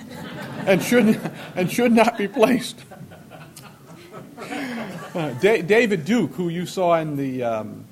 and, 0.66 0.82
should, 0.82 1.18
and 1.54 1.70
should 1.70 1.92
not 1.92 2.18
be 2.18 2.28
placed. 2.28 2.80
Uh, 5.14 5.30
David 5.40 6.06
Duke, 6.06 6.32
who 6.32 6.48
you 6.48 6.64
saw 6.64 6.98
in 6.98 7.16
the, 7.16 7.42
um, 7.42 7.84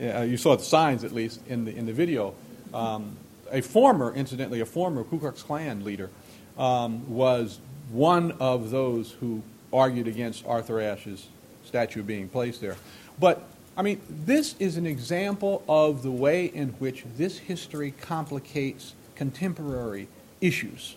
uh, 0.00 0.20
you 0.20 0.36
saw 0.36 0.56
the 0.56 0.62
signs 0.62 1.02
at 1.02 1.12
least 1.12 1.40
in 1.48 1.64
the, 1.64 1.76
in 1.76 1.84
the 1.84 1.92
video, 1.92 2.32
um, 2.72 3.16
a 3.50 3.60
former, 3.60 4.14
incidentally, 4.14 4.60
a 4.60 4.66
former 4.66 5.02
Ku 5.02 5.18
Klux 5.18 5.42
Klan 5.42 5.82
leader, 5.82 6.10
um, 6.56 7.12
was 7.12 7.58
one 7.90 8.32
of 8.38 8.70
those 8.70 9.12
who 9.12 9.42
argued 9.72 10.08
against 10.08 10.46
Arthur 10.46 10.80
Ashe's 10.80 11.28
statue 11.64 12.02
being 12.02 12.28
placed 12.28 12.60
there. 12.60 12.76
But, 13.20 13.42
I 13.76 13.82
mean, 13.82 14.00
this 14.08 14.54
is 14.58 14.76
an 14.76 14.86
example 14.86 15.62
of 15.68 16.02
the 16.02 16.10
way 16.10 16.46
in 16.46 16.68
which 16.78 17.04
this 17.16 17.38
history 17.38 17.92
complicates 18.00 18.94
contemporary 19.14 20.08
issues. 20.40 20.96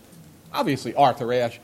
Obviously, 0.54 0.94
Arthur 0.96 1.34
Ashe, 1.34 1.60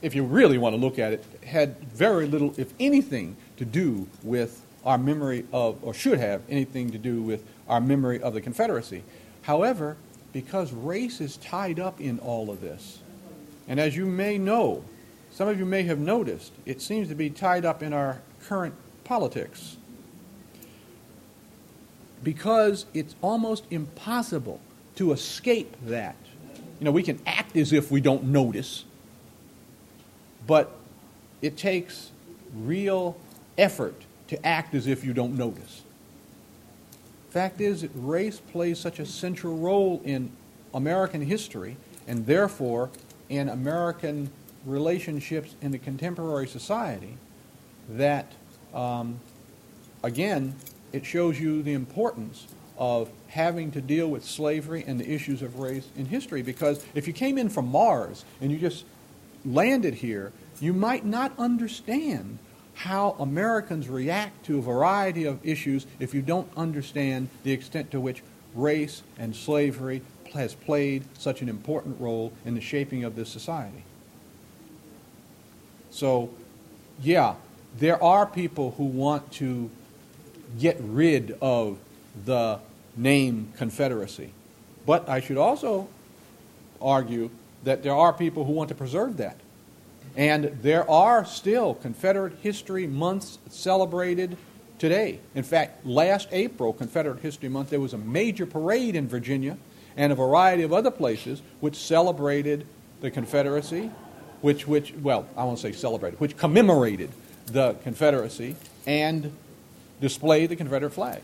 if 0.00 0.14
you 0.14 0.24
really 0.24 0.58
want 0.58 0.74
to 0.74 0.80
look 0.80 0.98
at 0.98 1.12
it, 1.12 1.24
had 1.44 1.78
very 1.90 2.26
little, 2.26 2.54
if 2.56 2.72
anything, 2.80 3.36
to 3.56 3.64
do 3.64 4.08
with 4.22 4.62
our 4.84 4.98
memory 4.98 5.44
of, 5.52 5.82
or 5.82 5.94
should 5.94 6.18
have 6.18 6.42
anything 6.48 6.90
to 6.90 6.98
do 6.98 7.22
with 7.22 7.44
our 7.68 7.80
memory 7.80 8.20
of 8.20 8.34
the 8.34 8.40
Confederacy. 8.40 9.04
However, 9.42 9.96
because 10.32 10.72
race 10.72 11.20
is 11.20 11.36
tied 11.36 11.78
up 11.78 12.00
in 12.00 12.18
all 12.18 12.50
of 12.50 12.60
this, 12.60 12.98
and 13.68 13.78
as 13.78 13.96
you 13.96 14.06
may 14.06 14.38
know, 14.38 14.82
some 15.32 15.48
of 15.48 15.58
you 15.58 15.64
may 15.64 15.82
have 15.84 15.98
noticed, 15.98 16.52
it 16.66 16.80
seems 16.80 17.08
to 17.08 17.14
be 17.14 17.30
tied 17.30 17.64
up 17.64 17.82
in 17.82 17.92
our 17.92 18.20
current 18.44 18.74
politics. 19.04 19.76
Because 22.22 22.86
it's 22.94 23.14
almost 23.22 23.64
impossible 23.70 24.60
to 24.96 25.12
escape 25.12 25.74
that. 25.86 26.16
You 26.78 26.84
know, 26.84 26.92
we 26.92 27.02
can 27.02 27.18
act 27.26 27.56
as 27.56 27.72
if 27.72 27.90
we 27.90 28.00
don't 28.00 28.24
notice, 28.24 28.84
but 30.46 30.72
it 31.40 31.56
takes 31.56 32.10
real 32.54 33.16
effort 33.56 33.94
to 34.28 34.46
act 34.46 34.74
as 34.74 34.86
if 34.86 35.04
you 35.04 35.14
don't 35.14 35.36
notice. 35.36 35.82
Fact 37.30 37.60
is 37.60 37.86
race 37.94 38.38
plays 38.38 38.78
such 38.78 38.98
a 38.98 39.06
central 39.06 39.56
role 39.56 40.02
in 40.04 40.30
American 40.74 41.22
history 41.22 41.76
and 42.06 42.26
therefore 42.26 42.90
in 43.28 43.48
American 43.48 44.30
relationships 44.64 45.54
in 45.60 45.70
the 45.70 45.78
contemporary 45.78 46.46
society 46.46 47.16
that, 47.88 48.32
um, 48.74 49.20
again, 50.02 50.54
it 50.92 51.04
shows 51.04 51.40
you 51.40 51.62
the 51.62 51.72
importance 51.72 52.46
of 52.78 53.10
having 53.28 53.70
to 53.70 53.80
deal 53.80 54.08
with 54.08 54.24
slavery 54.24 54.84
and 54.86 54.98
the 54.98 55.10
issues 55.10 55.42
of 55.42 55.58
race 55.58 55.88
in 55.96 56.06
history. 56.06 56.42
Because 56.42 56.84
if 56.94 57.06
you 57.06 57.12
came 57.12 57.38
in 57.38 57.48
from 57.48 57.68
Mars 57.68 58.24
and 58.40 58.50
you 58.50 58.58
just 58.58 58.84
landed 59.44 59.94
here, 59.94 60.32
you 60.60 60.72
might 60.72 61.04
not 61.04 61.32
understand 61.38 62.38
how 62.74 63.16
Americans 63.18 63.88
react 63.88 64.44
to 64.46 64.58
a 64.58 64.62
variety 64.62 65.24
of 65.24 65.44
issues 65.46 65.86
if 65.98 66.14
you 66.14 66.22
don't 66.22 66.48
understand 66.56 67.28
the 67.42 67.52
extent 67.52 67.90
to 67.90 68.00
which 68.00 68.22
race 68.54 69.02
and 69.18 69.34
slavery 69.34 70.02
has 70.34 70.54
played 70.54 71.04
such 71.18 71.42
an 71.42 71.48
important 71.48 72.00
role 72.00 72.32
in 72.44 72.54
the 72.54 72.60
shaping 72.60 73.04
of 73.04 73.14
this 73.14 73.28
society. 73.28 73.84
So, 75.92 76.30
yeah, 77.02 77.34
there 77.78 78.02
are 78.02 78.26
people 78.26 78.72
who 78.72 78.84
want 78.84 79.30
to 79.32 79.70
get 80.58 80.76
rid 80.80 81.36
of 81.40 81.78
the 82.24 82.58
name 82.96 83.52
Confederacy. 83.56 84.32
But 84.84 85.08
I 85.08 85.20
should 85.20 85.36
also 85.36 85.88
argue 86.80 87.30
that 87.64 87.82
there 87.82 87.94
are 87.94 88.12
people 88.12 88.44
who 88.44 88.52
want 88.52 88.68
to 88.70 88.74
preserve 88.74 89.18
that. 89.18 89.36
And 90.16 90.44
there 90.62 90.88
are 90.90 91.24
still 91.24 91.74
Confederate 91.74 92.34
History 92.42 92.86
Months 92.86 93.38
celebrated 93.48 94.36
today. 94.78 95.20
In 95.34 95.44
fact, 95.44 95.86
last 95.86 96.28
April, 96.32 96.72
Confederate 96.72 97.20
History 97.20 97.48
Month, 97.48 97.70
there 97.70 97.80
was 97.80 97.94
a 97.94 97.98
major 97.98 98.46
parade 98.46 98.96
in 98.96 99.08
Virginia 99.08 99.56
and 99.96 100.12
a 100.12 100.16
variety 100.16 100.62
of 100.62 100.72
other 100.72 100.90
places 100.90 101.42
which 101.60 101.76
celebrated 101.76 102.66
the 103.00 103.10
Confederacy, 103.10 103.90
which, 104.42 104.66
which 104.68 104.92
well, 105.00 105.26
I 105.36 105.44
won't 105.44 105.58
say 105.58 105.72
celebrated, 105.72 106.20
which 106.20 106.36
commemorated 106.36 107.10
the 107.46 107.74
Confederacy 107.82 108.56
and 108.86 109.32
displayed 110.00 110.50
the 110.50 110.56
Confederate 110.56 110.92
flag. 110.92 111.22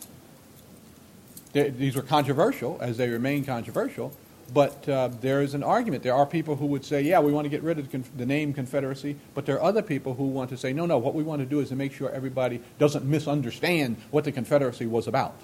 These 1.53 1.97
were 1.97 2.03
controversial, 2.03 2.79
as 2.81 2.97
they 2.97 3.09
remain 3.09 3.45
controversial, 3.45 4.13
but 4.53 4.89
uh, 4.89 5.09
there 5.21 5.43
is 5.43 5.55
an 5.55 5.63
argument. 5.63 6.03
There 6.03 6.15
are 6.15 6.25
people 6.25 6.57
who 6.57 6.67
would 6.67 6.85
say, 6.85 7.03
yeah, 7.03 7.21
we 7.21 7.33
want 7.33 7.45
to 7.45 7.49
get 7.49 7.63
rid 7.63 7.79
of 7.79 7.91
the, 7.91 7.99
the, 8.17 8.27
name 8.27 8.55
Confederacy, 8.55 9.17
but 9.35 9.45
there 9.45 9.57
are 9.57 9.63
other 9.63 9.83
people 9.83 10.15
who 10.15 10.25
want 10.25 10.51
to 10.51 10.57
say, 10.57 10.73
no, 10.73 10.87
no, 10.87 10.99
what 10.99 11.15
we 11.15 11.23
want 11.23 11.41
to 11.41 11.47
do 11.47 11.61
is 11.61 11.69
to 11.71 11.77
make 11.77 11.93
sure 11.93 12.11
everybody 12.11 12.61
doesn't 12.79 13.05
misunderstand 13.05 13.97
what 14.11 14.25
the 14.25 14.33
Confederacy 14.33 14.87
was 14.87 15.07
about. 15.07 15.37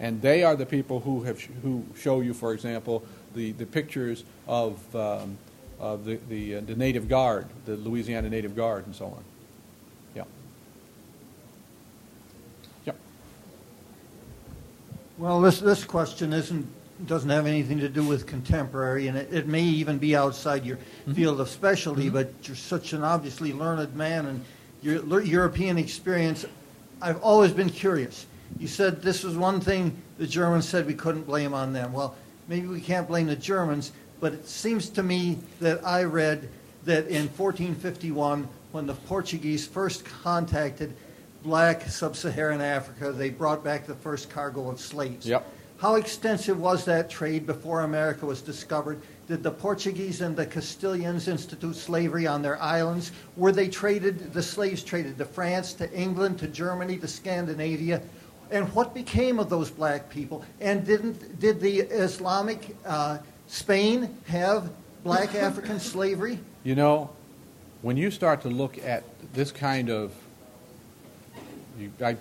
And 0.00 0.22
they 0.22 0.42
are 0.42 0.56
the 0.56 0.66
people 0.66 1.00
who, 1.00 1.22
have, 1.24 1.40
who 1.40 1.84
show 1.98 2.20
you, 2.20 2.34
for 2.34 2.52
example, 2.52 3.04
the, 3.34 3.52
the 3.52 3.66
pictures 3.66 4.24
of, 4.46 4.94
um, 4.96 5.36
of 5.84 6.06
the, 6.06 6.18
the, 6.30 6.56
uh, 6.56 6.60
the 6.62 6.74
Native 6.74 7.08
Guard, 7.08 7.46
the 7.66 7.76
Louisiana 7.76 8.30
Native 8.30 8.56
Guard, 8.56 8.86
and 8.86 8.96
so 8.96 9.04
on. 9.04 9.22
Yeah. 10.16 10.24
Yeah. 12.86 12.92
Well, 15.18 15.42
this, 15.42 15.60
this 15.60 15.84
question 15.84 16.32
isn't 16.32 16.66
doesn't 17.06 17.28
have 17.28 17.44
anything 17.44 17.80
to 17.80 17.88
do 17.88 18.04
with 18.04 18.24
contemporary, 18.24 19.08
and 19.08 19.18
it, 19.18 19.34
it 19.34 19.46
may 19.48 19.62
even 19.62 19.98
be 19.98 20.14
outside 20.16 20.64
your 20.64 20.76
mm-hmm. 20.76 21.12
field 21.12 21.40
of 21.40 21.48
specialty, 21.48 22.04
mm-hmm. 22.04 22.14
but 22.14 22.32
you're 22.44 22.56
such 22.56 22.92
an 22.92 23.02
obviously 23.02 23.52
learned 23.52 23.94
man, 23.94 24.26
and 24.26 24.44
your 24.80 25.20
European 25.20 25.76
experience, 25.76 26.46
I've 27.02 27.20
always 27.20 27.52
been 27.52 27.68
curious. 27.68 28.26
You 28.58 28.68
said 28.68 29.02
this 29.02 29.24
was 29.24 29.36
one 29.36 29.60
thing 29.60 30.00
the 30.18 30.26
Germans 30.26 30.68
said 30.68 30.86
we 30.86 30.94
couldn't 30.94 31.24
blame 31.24 31.52
on 31.52 31.72
them. 31.72 31.92
Well, 31.92 32.14
maybe 32.46 32.68
we 32.68 32.80
can't 32.80 33.08
blame 33.08 33.26
the 33.26 33.36
Germans, 33.36 33.90
but 34.24 34.32
it 34.32 34.48
seems 34.48 34.88
to 34.88 35.02
me 35.02 35.36
that 35.60 35.86
I 35.86 36.04
read 36.04 36.48
that 36.86 37.08
in 37.08 37.28
1451, 37.28 38.48
when 38.72 38.86
the 38.86 38.94
Portuguese 38.94 39.66
first 39.66 40.02
contacted 40.06 40.96
black 41.42 41.82
sub-Saharan 41.82 42.62
Africa, 42.62 43.12
they 43.12 43.28
brought 43.28 43.62
back 43.62 43.86
the 43.86 43.94
first 43.94 44.30
cargo 44.30 44.70
of 44.70 44.80
slaves. 44.80 45.28
Yep. 45.28 45.46
How 45.76 45.96
extensive 45.96 46.58
was 46.58 46.86
that 46.86 47.10
trade 47.10 47.44
before 47.44 47.82
America 47.82 48.24
was 48.24 48.40
discovered? 48.40 49.02
Did 49.28 49.42
the 49.42 49.50
Portuguese 49.50 50.22
and 50.22 50.34
the 50.34 50.46
Castilians 50.46 51.28
institute 51.28 51.76
slavery 51.76 52.26
on 52.26 52.40
their 52.40 52.58
islands? 52.62 53.12
Were 53.36 53.52
they 53.52 53.68
traded, 53.68 54.32
the 54.32 54.42
slaves 54.42 54.82
traded 54.82 55.18
to 55.18 55.26
France, 55.26 55.74
to 55.74 55.92
England, 55.92 56.38
to 56.38 56.48
Germany, 56.48 56.96
to 56.96 57.08
Scandinavia? 57.08 58.00
And 58.50 58.72
what 58.74 58.94
became 58.94 59.38
of 59.38 59.50
those 59.50 59.70
black 59.70 60.08
people? 60.08 60.42
And 60.62 60.86
didn't, 60.86 61.38
did 61.40 61.60
the 61.60 61.80
Islamic 61.80 62.74
uh, 62.86 63.18
Spain 63.46 64.16
have 64.26 64.70
black 65.02 65.34
African 65.34 65.78
slavery? 65.78 66.38
You 66.64 66.74
know, 66.74 67.10
when 67.82 67.96
you 67.96 68.10
start 68.10 68.42
to 68.42 68.48
look 68.48 68.78
at 68.78 69.04
this 69.34 69.52
kind 69.52 69.90
of 69.90 70.12
you, 71.78 71.90
I, 72.02 72.16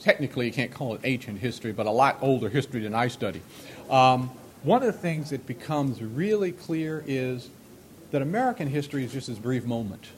technically 0.00 0.46
you 0.46 0.52
can't 0.52 0.72
call 0.72 0.94
it 0.94 1.00
ancient 1.04 1.38
history, 1.38 1.72
but 1.72 1.86
a 1.86 1.90
lot 1.90 2.18
older 2.20 2.48
history 2.48 2.80
than 2.80 2.94
I 2.94 3.08
study. 3.08 3.40
Um, 3.88 4.30
one 4.62 4.82
of 4.82 4.92
the 4.92 4.98
things 4.98 5.30
that 5.30 5.46
becomes 5.46 6.02
really 6.02 6.52
clear 6.52 7.04
is 7.06 7.48
that 8.10 8.22
American 8.22 8.68
history 8.68 9.04
is 9.04 9.12
just 9.12 9.28
this 9.28 9.38
brief 9.38 9.64
moment. 9.64 10.08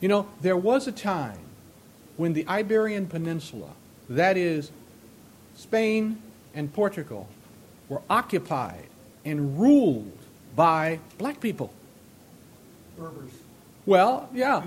You 0.00 0.08
know, 0.08 0.28
there 0.40 0.56
was 0.56 0.86
a 0.86 0.92
time 0.92 1.38
when 2.16 2.32
the 2.32 2.46
Iberian 2.48 3.06
Peninsula, 3.06 3.70
that 4.08 4.36
is, 4.36 4.70
Spain 5.54 6.20
and 6.54 6.72
Portugal, 6.72 7.28
were 7.88 8.02
occupied 8.08 8.86
and 9.24 9.58
ruled 9.58 10.18
by 10.54 10.98
black 11.18 11.40
people. 11.40 11.72
Berbers. 12.98 13.30
Well, 13.84 14.28
yeah, 14.32 14.62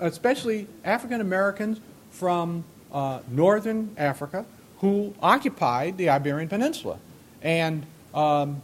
especially 0.00 0.68
African 0.84 1.20
Americans 1.20 1.80
from 2.10 2.64
uh, 2.92 3.20
northern 3.28 3.94
Africa 3.96 4.44
who 4.78 5.14
occupied 5.22 5.96
the 5.96 6.08
Iberian 6.08 6.48
Peninsula. 6.48 6.98
And 7.40 7.86
um, 8.14 8.62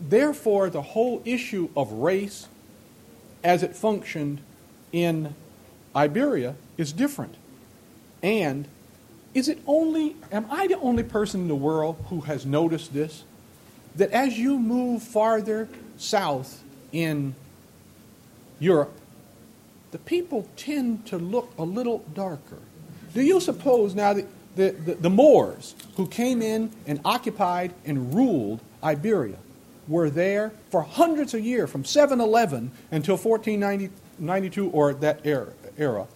therefore, 0.00 0.70
the 0.70 0.82
whole 0.82 1.22
issue 1.24 1.68
of 1.76 1.92
race 1.92 2.48
as 3.44 3.62
it 3.62 3.76
functioned 3.76 4.40
in 4.92 5.34
Iberia 5.94 6.56
is 6.76 6.92
different. 6.92 7.34
And 8.22 8.66
is 9.34 9.48
it 9.48 9.58
only, 9.66 10.16
am 10.32 10.46
I 10.50 10.66
the 10.66 10.78
only 10.78 11.02
person 11.02 11.42
in 11.42 11.48
the 11.48 11.54
world 11.54 12.04
who 12.08 12.22
has 12.22 12.44
noticed 12.44 12.92
this? 12.92 13.24
That 13.96 14.10
as 14.10 14.38
you 14.38 14.58
move 14.58 15.02
farther 15.02 15.68
south 15.98 16.62
in 16.92 17.34
Europe, 18.58 18.92
the 19.90 19.98
people 19.98 20.48
tend 20.56 21.06
to 21.06 21.18
look 21.18 21.52
a 21.58 21.64
little 21.64 21.98
darker. 22.14 22.58
Do 23.14 23.22
you 23.22 23.40
suppose 23.40 23.94
now 23.94 24.12
that 24.12 24.26
the, 24.56 24.70
the, 24.70 24.94
the 24.94 25.10
Moors 25.10 25.74
who 25.96 26.06
came 26.06 26.42
in 26.42 26.70
and 26.86 27.00
occupied 27.04 27.72
and 27.84 28.14
ruled 28.14 28.60
Iberia 28.82 29.36
were 29.88 30.10
there 30.10 30.52
for 30.70 30.82
hundreds 30.82 31.34
of 31.34 31.40
years, 31.40 31.70
from 31.70 31.84
711 31.84 32.70
until 32.90 33.16
1492 33.16 34.70
or 34.70 34.94
that 34.94 35.20
era, 35.24 35.48
era. 35.76 36.06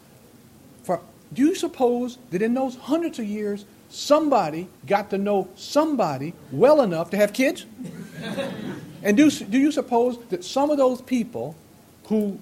For, 0.84 1.00
do 1.32 1.42
you 1.42 1.54
suppose 1.54 2.18
that 2.30 2.42
in 2.42 2.54
those 2.54 2.76
hundreds 2.76 3.18
of 3.18 3.24
years, 3.24 3.64
somebody 3.94 4.68
got 4.86 5.10
to 5.10 5.18
know 5.18 5.48
somebody 5.54 6.34
well 6.50 6.82
enough 6.82 7.10
to 7.10 7.16
have 7.16 7.32
kids? 7.32 7.66
and 9.02 9.16
do, 9.16 9.30
do 9.30 9.58
you 9.58 9.70
suppose 9.70 10.18
that 10.30 10.44
some 10.44 10.70
of 10.70 10.78
those 10.78 11.00
people 11.00 11.54
who 12.06 12.38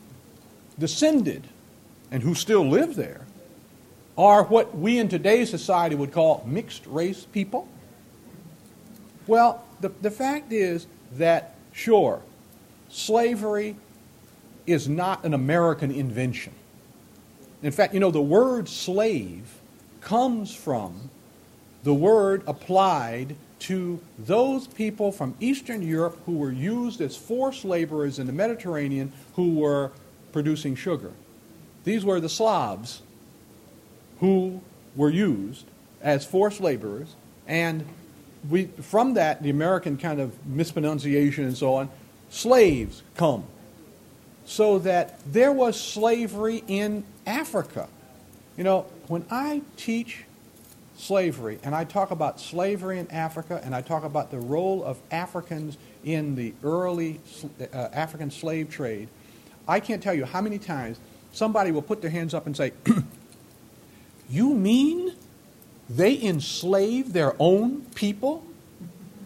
descended 0.79 1.47
and 2.11 2.23
who 2.23 2.35
still 2.35 2.69
live 2.69 2.97
there 2.97 3.27
are 4.17 4.45
what 4.45 4.77
we 4.77 4.99
in 4.99 5.09
today's 5.09 5.51
society 5.51 5.95
would 5.95 6.13
call 6.13 6.43
mixed 6.47 6.87
race 6.87 7.27
people? 7.33 7.69
Well, 9.27 9.65
the, 9.81 9.91
the 10.01 10.11
fact 10.11 10.53
is 10.53 10.87
that, 11.13 11.55
sure, 11.73 12.23
slavery 12.89 13.77
is 14.67 14.89
not 14.89 15.25
an 15.25 15.35
American 15.35 15.91
invention. 15.91 16.53
In 17.63 17.73
fact, 17.73 17.95
you 17.95 18.01
know, 18.01 18.11
the 18.11 18.21
word 18.21 18.69
slave 18.69 19.61
comes 20.01 20.55
from 20.55 21.11
the 21.83 21.95
word 21.95 22.43
applied 22.47 23.37
to 23.61 24.01
those 24.19 24.67
people 24.67 25.13
from 25.13 25.35
Eastern 25.41 25.83
Europe 25.83 26.19
who 26.27 26.33
were 26.33 26.51
used 26.51 27.01
as 27.01 27.17
forced 27.17 27.65
laborers 27.65 28.19
in 28.19 28.27
the 28.27 28.33
Mediterranean 28.33 29.13
who 29.37 29.55
were 29.55 29.93
producing 30.33 30.75
sugar. 30.75 31.13
These 31.85 32.05
were 32.05 32.21
the 32.21 32.29
Slavs 32.29 33.03
who 34.21 34.61
were 34.97 35.11
used 35.11 35.67
as 36.01 36.25
forced 36.25 36.61
laborers, 36.61 37.15
and 37.47 37.85
we, 38.49 38.67
from 38.67 39.15
that, 39.15 39.43
the 39.43 39.51
American 39.51 39.97
kind 39.97 40.21
of 40.21 40.47
mispronunciation 40.47 41.45
and 41.45 41.57
so 41.57 41.75
on, 41.75 41.89
slaves 42.31 43.03
come. 43.17 43.45
So 44.45 44.81
that 44.81 45.21
there 45.33 45.53
was 45.53 45.81
slavery 45.81 46.65
in 46.67 47.05
Africa. 47.27 47.89
You 48.57 48.65
know, 48.65 48.87
when 49.07 49.25
I 49.31 49.63
teach 49.77 50.25
slavery 50.97 51.59
and 51.63 51.75
I 51.75 51.85
talk 51.85 52.11
about 52.11 52.41
slavery 52.41 52.99
in 52.99 53.11
Africa 53.11 53.61
and 53.65 53.75
I 53.75 53.81
talk 53.81 54.05
about 54.05 54.31
the 54.31 54.39
role 54.39 54.85
of 54.85 54.99
Africans 55.11 55.77
in 56.05 56.35
the 56.35 56.55
early 56.63 57.21
uh, 57.61 57.89
African 57.93 58.31
slave 58.31 58.71
trade, 58.71 59.09
I 59.67 59.81
can't 59.81 60.03
tell 60.03 60.15
you 60.15 60.25
how 60.25 60.41
many 60.41 60.59
times 60.59 60.99
somebody 61.33 61.71
will 61.71 61.83
put 61.83 62.03
their 62.03 62.11
hands 62.11 62.35
up 62.35 62.47
and 62.47 62.57
say, 62.57 62.73
You 64.29 64.55
mean 64.55 65.15
they 65.89 66.21
enslaved 66.21 67.13
their 67.13 67.35
own 67.39 67.83
people? 67.95 68.45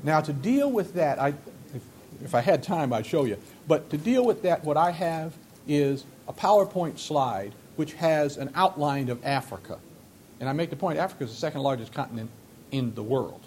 Now, 0.02 0.20
to 0.20 0.32
deal 0.32 0.70
with 0.70 0.94
that, 0.94 1.18
I, 1.18 1.28
if, 1.74 1.82
if 2.22 2.34
I 2.34 2.40
had 2.40 2.62
time, 2.62 2.92
I'd 2.92 3.06
show 3.06 3.24
you. 3.24 3.38
But 3.66 3.90
to 3.90 3.98
deal 3.98 4.24
with 4.24 4.42
that, 4.42 4.64
what 4.64 4.76
I 4.76 4.90
have 4.90 5.34
is 5.66 6.04
a 6.28 6.32
PowerPoint 6.32 6.98
slide 6.98 7.52
which 7.76 7.94
has 7.94 8.36
an 8.36 8.50
outline 8.54 9.08
of 9.08 9.24
Africa. 9.24 9.78
And 10.40 10.48
I 10.48 10.52
make 10.52 10.70
the 10.70 10.76
point 10.76 10.98
Africa 10.98 11.24
is 11.24 11.30
the 11.30 11.36
second 11.36 11.62
largest 11.62 11.92
continent 11.92 12.30
in 12.70 12.94
the 12.94 13.02
world. 13.02 13.40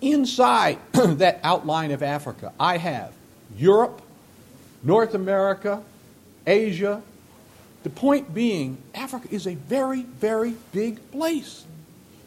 Inside 0.00 0.78
that 0.92 1.40
outline 1.42 1.90
of 1.90 2.02
Africa, 2.02 2.52
I 2.60 2.76
have 2.76 3.12
Europe, 3.56 4.00
North 4.82 5.14
America, 5.14 5.82
Asia, 6.46 7.02
the 7.82 7.90
point 7.90 8.34
being, 8.34 8.78
Africa 8.94 9.28
is 9.30 9.46
a 9.46 9.54
very, 9.54 10.02
very 10.02 10.54
big 10.72 11.10
place. 11.10 11.64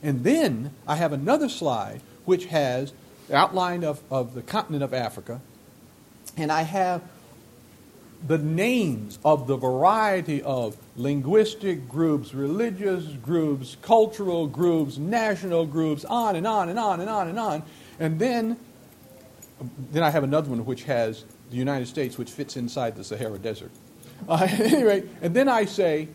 And 0.03 0.23
then 0.23 0.71
I 0.87 0.95
have 0.95 1.13
another 1.13 1.49
slide 1.49 2.01
which 2.25 2.45
has 2.45 2.93
the 3.27 3.35
outline 3.35 3.83
of, 3.83 4.01
of 4.09 4.33
the 4.33 4.41
continent 4.41 4.83
of 4.83 4.93
Africa, 4.93 5.39
and 6.37 6.51
I 6.51 6.63
have 6.63 7.01
the 8.27 8.37
names 8.37 9.17
of 9.25 9.47
the 9.47 9.57
variety 9.57 10.41
of 10.43 10.77
linguistic 10.95 11.89
groups, 11.89 12.33
religious 12.33 13.05
groups, 13.23 13.77
cultural 13.81 14.47
groups, 14.47 14.97
national 14.97 15.65
groups, 15.65 16.05
on 16.05 16.35
and 16.35 16.45
on 16.45 16.69
and 16.69 16.77
on 16.77 16.99
and 16.99 17.09
on 17.09 17.27
and 17.27 17.39
on. 17.39 17.63
And 17.99 18.19
then, 18.19 18.57
then 19.91 20.03
I 20.03 20.09
have 20.09 20.23
another 20.23 20.49
one 20.49 20.65
which 20.65 20.83
has 20.83 21.25
the 21.49 21.57
United 21.57 21.87
States, 21.87 22.17
which 22.17 22.31
fits 22.31 22.57
inside 22.57 22.95
the 22.95 23.03
Sahara 23.03 23.39
Desert. 23.39 23.71
Uh, 24.27 24.47
anyway, 24.49 25.03
and 25.21 25.33
then 25.33 25.49
I 25.49 25.65
say, 25.65 26.07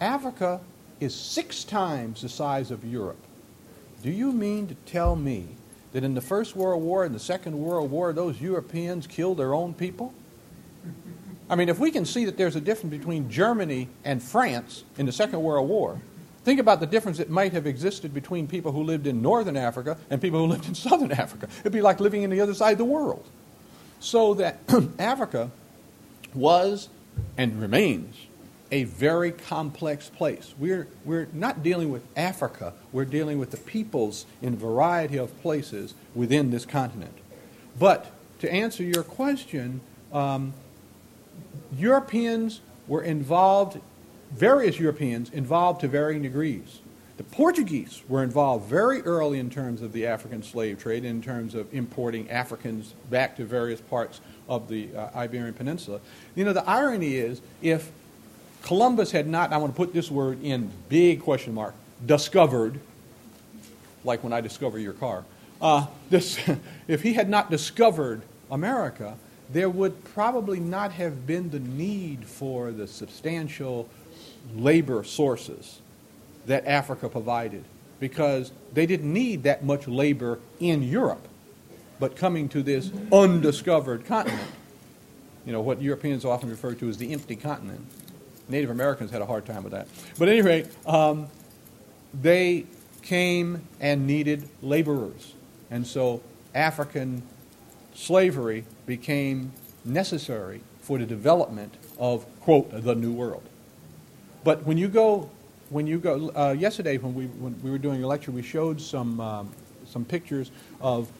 Africa 0.00 0.60
is 1.00 1.14
six 1.14 1.64
times 1.64 2.22
the 2.22 2.28
size 2.28 2.70
of 2.70 2.84
Europe. 2.84 3.22
Do 4.02 4.10
you 4.10 4.32
mean 4.32 4.66
to 4.66 4.74
tell 4.86 5.16
me 5.16 5.48
that 5.92 6.04
in 6.04 6.14
the 6.14 6.20
First 6.20 6.56
World 6.56 6.82
War 6.82 7.04
and 7.04 7.14
the 7.14 7.20
Second 7.20 7.58
World 7.58 7.90
War, 7.90 8.12
those 8.12 8.40
Europeans 8.40 9.06
killed 9.06 9.38
their 9.38 9.54
own 9.54 9.72
people? 9.72 10.12
I 11.48 11.56
mean, 11.56 11.68
if 11.68 11.78
we 11.78 11.90
can 11.90 12.04
see 12.04 12.24
that 12.24 12.36
there's 12.36 12.56
a 12.56 12.60
difference 12.60 12.96
between 12.96 13.30
Germany 13.30 13.88
and 14.04 14.22
France 14.22 14.84
in 14.96 15.06
the 15.06 15.12
Second 15.12 15.42
World 15.42 15.68
War, 15.68 16.00
think 16.44 16.58
about 16.58 16.80
the 16.80 16.86
difference 16.86 17.18
that 17.18 17.28
might 17.28 17.52
have 17.52 17.66
existed 17.66 18.14
between 18.14 18.46
people 18.46 18.72
who 18.72 18.82
lived 18.82 19.06
in 19.06 19.20
Northern 19.20 19.56
Africa 19.56 19.98
and 20.10 20.20
people 20.20 20.40
who 20.40 20.46
lived 20.52 20.66
in 20.66 20.74
Southern 20.74 21.12
Africa. 21.12 21.48
It'd 21.60 21.72
be 21.72 21.82
like 21.82 22.00
living 22.00 22.22
in 22.22 22.30
the 22.30 22.40
other 22.40 22.54
side 22.54 22.72
of 22.72 22.78
the 22.78 22.84
world. 22.84 23.24
So 24.00 24.34
that 24.34 24.58
Africa 24.98 25.50
was 26.34 26.88
and 27.36 27.60
remains 27.60 28.16
a 28.72 28.84
very 28.84 29.30
complex 29.30 30.08
place. 30.08 30.54
We're, 30.58 30.88
we're 31.04 31.28
not 31.32 31.62
dealing 31.62 31.90
with 31.92 32.02
Africa, 32.16 32.72
we're 32.90 33.04
dealing 33.04 33.38
with 33.38 33.50
the 33.50 33.56
peoples 33.56 34.26
in 34.42 34.54
a 34.54 34.56
variety 34.56 35.16
of 35.16 35.40
places 35.42 35.94
within 36.14 36.50
this 36.50 36.66
continent. 36.66 37.16
But 37.78 38.10
to 38.40 38.52
answer 38.52 38.82
your 38.82 39.02
question, 39.02 39.80
um, 40.12 40.54
Europeans 41.76 42.60
were 42.86 43.02
involved, 43.02 43.80
various 44.32 44.78
Europeans 44.78 45.30
involved 45.30 45.80
to 45.80 45.88
varying 45.88 46.22
degrees. 46.22 46.80
The 47.16 47.24
Portuguese 47.24 48.02
were 48.08 48.24
involved 48.24 48.68
very 48.68 49.00
early 49.02 49.38
in 49.38 49.48
terms 49.48 49.82
of 49.82 49.92
the 49.92 50.06
African 50.06 50.42
slave 50.42 50.80
trade, 50.80 51.04
in 51.04 51.22
terms 51.22 51.54
of 51.54 51.72
importing 51.72 52.28
Africans 52.28 52.94
back 53.08 53.36
to 53.36 53.44
various 53.44 53.80
parts 53.80 54.20
of 54.48 54.68
the 54.68 54.94
uh, 54.94 55.10
Iberian 55.14 55.54
Peninsula. 55.54 56.00
You 56.34 56.44
know, 56.44 56.52
the 56.52 56.68
irony 56.68 57.14
is 57.16 57.40
if 57.62 57.92
Columbus 58.62 59.12
had 59.12 59.28
not, 59.28 59.52
I 59.52 59.58
want 59.58 59.72
to 59.72 59.76
put 59.76 59.92
this 59.92 60.10
word 60.10 60.42
in 60.42 60.70
big 60.88 61.22
question 61.22 61.54
mark, 61.54 61.74
discovered, 62.04 62.80
like 64.02 64.24
when 64.24 64.32
I 64.32 64.40
discover 64.40 64.78
your 64.78 64.94
car, 64.94 65.24
uh, 65.62 65.86
this, 66.10 66.40
if 66.88 67.02
he 67.02 67.12
had 67.12 67.28
not 67.28 67.48
discovered 67.48 68.22
America, 68.50 69.16
there 69.54 69.70
would 69.70 70.02
probably 70.12 70.58
not 70.58 70.92
have 70.92 71.28
been 71.28 71.48
the 71.50 71.60
need 71.60 72.24
for 72.24 72.72
the 72.72 72.88
substantial 72.88 73.88
labor 74.56 75.04
sources 75.04 75.78
that 76.46 76.66
Africa 76.66 77.08
provided 77.08 77.64
because 78.00 78.50
they 78.72 78.84
didn't 78.84 79.10
need 79.10 79.44
that 79.44 79.64
much 79.64 79.86
labor 79.86 80.40
in 80.58 80.82
Europe. 80.82 81.28
But 82.00 82.16
coming 82.16 82.48
to 82.48 82.64
this 82.64 82.90
undiscovered 83.12 84.04
continent, 84.06 84.42
you 85.46 85.52
know, 85.52 85.60
what 85.60 85.80
Europeans 85.80 86.24
often 86.24 86.50
refer 86.50 86.74
to 86.74 86.88
as 86.88 86.98
the 86.98 87.12
empty 87.12 87.36
continent, 87.36 87.86
Native 88.48 88.70
Americans 88.70 89.12
had 89.12 89.22
a 89.22 89.26
hard 89.26 89.46
time 89.46 89.62
with 89.62 89.72
that. 89.72 89.86
But 90.18 90.28
at 90.28 90.32
any 90.32 90.42
rate, 90.42 90.66
um, 90.84 91.28
they 92.12 92.66
came 93.02 93.62
and 93.78 94.04
needed 94.04 94.48
laborers. 94.62 95.34
And 95.70 95.86
so 95.86 96.22
African 96.56 97.22
slavery 97.94 98.64
became 98.86 99.52
necessary 99.84 100.60
for 100.80 100.98
the 100.98 101.06
development 101.06 101.74
of, 101.98 102.24
quote, 102.40 102.70
the 102.70 102.94
New 102.94 103.12
World. 103.12 103.42
But 104.44 104.64
when 104.64 104.76
you 104.76 104.88
go, 104.88 105.30
when 105.70 105.86
you 105.86 105.98
go, 105.98 106.30
uh, 106.36 106.54
yesterday 106.58 106.98
when 106.98 107.14
we, 107.14 107.26
when 107.26 107.60
we 107.62 107.70
were 107.70 107.78
doing 107.78 108.02
a 108.02 108.06
lecture, 108.06 108.30
we 108.30 108.42
showed 108.42 108.80
some, 108.80 109.20
um, 109.20 109.52
some 109.86 110.04
pictures 110.04 110.50
of 110.80 111.10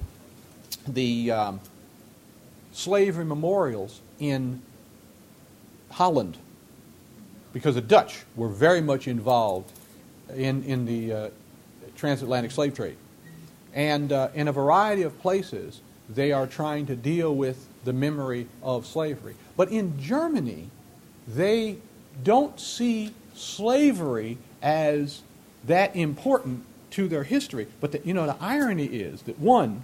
the 0.86 1.30
um, 1.30 1.60
slavery 2.72 3.24
memorials 3.24 4.00
in 4.18 4.60
Holland 5.90 6.36
because 7.52 7.76
the 7.76 7.80
Dutch 7.80 8.24
were 8.36 8.48
very 8.48 8.80
much 8.80 9.08
involved 9.08 9.72
in, 10.34 10.62
in 10.64 10.84
the 10.84 11.12
uh, 11.12 11.30
transatlantic 11.96 12.50
slave 12.50 12.74
trade. 12.74 12.96
And 13.72 14.12
uh, 14.12 14.28
in 14.34 14.48
a 14.48 14.52
variety 14.52 15.02
of 15.02 15.18
places, 15.20 15.80
they 16.08 16.32
are 16.32 16.46
trying 16.46 16.86
to 16.86 16.96
deal 16.96 17.34
with 17.34 17.66
the 17.84 17.92
memory 17.92 18.46
of 18.62 18.86
slavery. 18.86 19.34
But 19.56 19.70
in 19.70 20.00
Germany, 20.00 20.68
they 21.26 21.76
don't 22.22 22.58
see 22.60 23.14
slavery 23.34 24.38
as 24.62 25.22
that 25.64 25.94
important 25.96 26.64
to 26.90 27.08
their 27.08 27.24
history. 27.24 27.66
But 27.80 27.92
the, 27.92 28.00
you 28.04 28.14
know, 28.14 28.26
the 28.26 28.36
irony 28.40 28.86
is 28.86 29.22
that 29.22 29.38
one, 29.38 29.82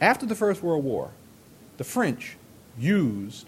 after 0.00 0.26
the 0.26 0.34
First 0.34 0.62
World 0.62 0.84
War, 0.84 1.10
the 1.76 1.84
French 1.84 2.36
used 2.78 3.46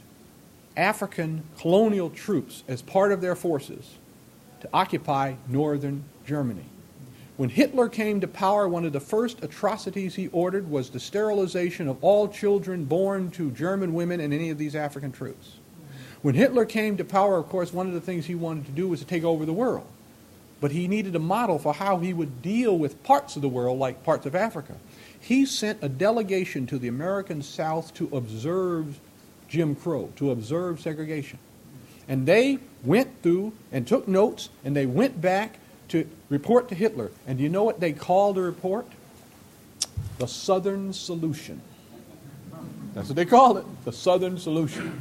African 0.76 1.44
colonial 1.58 2.10
troops 2.10 2.62
as 2.68 2.82
part 2.82 3.12
of 3.12 3.20
their 3.20 3.34
forces 3.34 3.96
to 4.60 4.68
occupy 4.72 5.34
northern 5.48 6.04
Germany. 6.26 6.64
When 7.36 7.50
Hitler 7.50 7.90
came 7.90 8.20
to 8.22 8.26
power, 8.26 8.66
one 8.66 8.86
of 8.86 8.94
the 8.94 9.00
first 9.00 9.42
atrocities 9.44 10.14
he 10.14 10.28
ordered 10.28 10.70
was 10.70 10.88
the 10.88 11.00
sterilization 11.00 11.86
of 11.86 12.02
all 12.02 12.28
children 12.28 12.84
born 12.86 13.30
to 13.32 13.50
German 13.50 13.92
women 13.92 14.20
and 14.20 14.32
any 14.32 14.48
of 14.48 14.56
these 14.56 14.74
African 14.74 15.12
troops. 15.12 15.56
When 16.22 16.34
Hitler 16.34 16.64
came 16.64 16.96
to 16.96 17.04
power, 17.04 17.36
of 17.36 17.48
course, 17.50 17.74
one 17.74 17.88
of 17.88 17.92
the 17.92 18.00
things 18.00 18.24
he 18.24 18.34
wanted 18.34 18.64
to 18.66 18.72
do 18.72 18.88
was 18.88 19.00
to 19.00 19.06
take 19.06 19.22
over 19.22 19.44
the 19.44 19.52
world. 19.52 19.86
But 20.62 20.72
he 20.72 20.88
needed 20.88 21.14
a 21.14 21.18
model 21.18 21.58
for 21.58 21.74
how 21.74 21.98
he 21.98 22.14
would 22.14 22.40
deal 22.40 22.78
with 22.78 23.02
parts 23.02 23.36
of 23.36 23.42
the 23.42 23.48
world, 23.50 23.78
like 23.78 24.02
parts 24.02 24.24
of 24.24 24.34
Africa. 24.34 24.74
He 25.20 25.44
sent 25.44 25.82
a 25.82 25.90
delegation 25.90 26.66
to 26.68 26.78
the 26.78 26.88
American 26.88 27.42
South 27.42 27.92
to 27.94 28.08
observe 28.16 28.98
Jim 29.46 29.74
Crow, 29.74 30.10
to 30.16 30.30
observe 30.30 30.80
segregation. 30.80 31.38
And 32.08 32.24
they 32.24 32.60
went 32.82 33.22
through 33.22 33.52
and 33.70 33.86
took 33.86 34.08
notes, 34.08 34.48
and 34.64 34.74
they 34.74 34.86
went 34.86 35.20
back 35.20 35.58
to 35.88 36.08
report 36.28 36.68
to 36.68 36.74
Hitler. 36.74 37.10
And 37.26 37.38
do 37.38 37.44
you 37.44 37.50
know 37.50 37.64
what 37.64 37.80
they 37.80 37.92
called 37.92 38.36
the 38.36 38.42
report? 38.42 38.86
The 40.18 40.26
Southern 40.26 40.92
Solution. 40.92 41.60
That's 42.94 43.08
what 43.08 43.16
they 43.16 43.26
called 43.26 43.58
it, 43.58 43.64
the 43.84 43.92
Southern 43.92 44.38
Solution. 44.38 45.00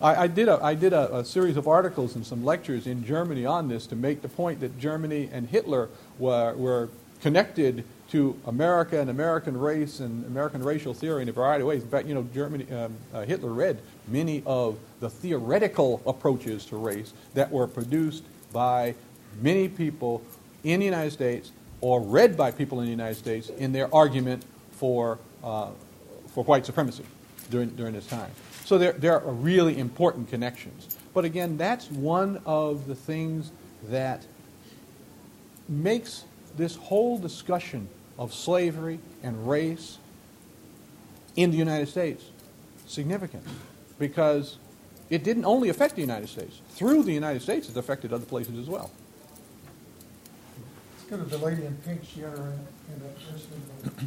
I, 0.00 0.24
I 0.24 0.26
did, 0.26 0.48
a, 0.48 0.62
I 0.62 0.74
did 0.74 0.92
a, 0.92 1.18
a, 1.18 1.24
series 1.24 1.56
of 1.56 1.68
articles 1.68 2.16
and 2.16 2.26
some 2.26 2.44
lectures 2.44 2.86
in 2.86 3.04
Germany 3.04 3.46
on 3.46 3.68
this 3.68 3.86
to 3.88 3.96
make 3.96 4.22
the 4.22 4.28
point 4.28 4.60
that 4.60 4.78
Germany 4.78 5.28
and 5.30 5.48
Hitler 5.48 5.88
were, 6.18 6.54
were 6.54 6.88
connected 7.20 7.84
to 8.10 8.38
America 8.46 9.00
and 9.00 9.10
American 9.10 9.56
race 9.56 10.00
and 10.00 10.24
American 10.26 10.62
racial 10.62 10.94
theory 10.94 11.22
in 11.22 11.28
a 11.28 11.32
variety 11.32 11.62
of 11.62 11.68
ways. 11.68 11.82
In 11.82 11.88
fact, 11.88 12.06
you 12.06 12.14
know, 12.14 12.26
Germany, 12.34 12.70
um, 12.72 12.94
uh, 13.12 13.22
Hitler 13.22 13.52
read 13.52 13.78
many 14.08 14.42
of 14.46 14.78
the 15.00 15.08
theoretical 15.08 16.02
approaches 16.06 16.66
to 16.66 16.76
race 16.76 17.12
that 17.34 17.50
were 17.50 17.66
produced 17.66 18.24
by 18.52 18.94
many 19.40 19.68
people 19.68 20.22
in 20.62 20.80
the 20.80 20.86
United 20.86 21.12
States 21.12 21.52
or 21.80 22.00
read 22.00 22.36
by 22.36 22.50
people 22.50 22.80
in 22.80 22.86
the 22.86 22.90
United 22.90 23.16
States 23.16 23.50
in 23.50 23.72
their 23.72 23.94
argument 23.94 24.44
for, 24.72 25.18
uh, 25.42 25.68
for 26.28 26.44
white 26.44 26.64
supremacy 26.64 27.04
during, 27.50 27.68
during 27.70 27.92
this 27.92 28.06
time. 28.06 28.30
So 28.64 28.78
there, 28.78 28.92
there 28.92 29.20
are 29.20 29.32
really 29.32 29.78
important 29.78 30.30
connections. 30.30 30.96
But 31.12 31.24
again, 31.24 31.56
that's 31.56 31.90
one 31.90 32.40
of 32.46 32.86
the 32.86 32.94
things 32.94 33.52
that 33.88 34.26
makes 35.68 36.24
this 36.56 36.76
whole 36.76 37.18
discussion 37.18 37.88
of 38.18 38.32
slavery 38.32 38.98
and 39.22 39.48
race 39.48 39.98
in 41.36 41.50
the 41.50 41.56
United 41.56 41.88
States 41.88 42.24
significant 42.86 43.44
because 43.98 44.56
it 45.10 45.24
didn't 45.24 45.44
only 45.44 45.68
affect 45.68 45.96
the 45.96 46.00
United 46.00 46.28
States. 46.28 46.60
Through 46.70 47.02
the 47.02 47.12
United 47.12 47.42
States, 47.42 47.68
it 47.68 47.76
affected 47.76 48.12
other 48.12 48.24
places 48.24 48.58
as 48.58 48.68
well. 48.68 48.90
Let's 51.04 51.16
go 51.16 51.22
to 51.22 51.38
the 51.38 51.44
lady 51.44 51.66
in 51.66 51.76
pink. 51.84 52.00
She 52.02 52.20
had 52.20 52.30
her 52.30 52.56
hand 52.88 53.02
up 53.04 54.04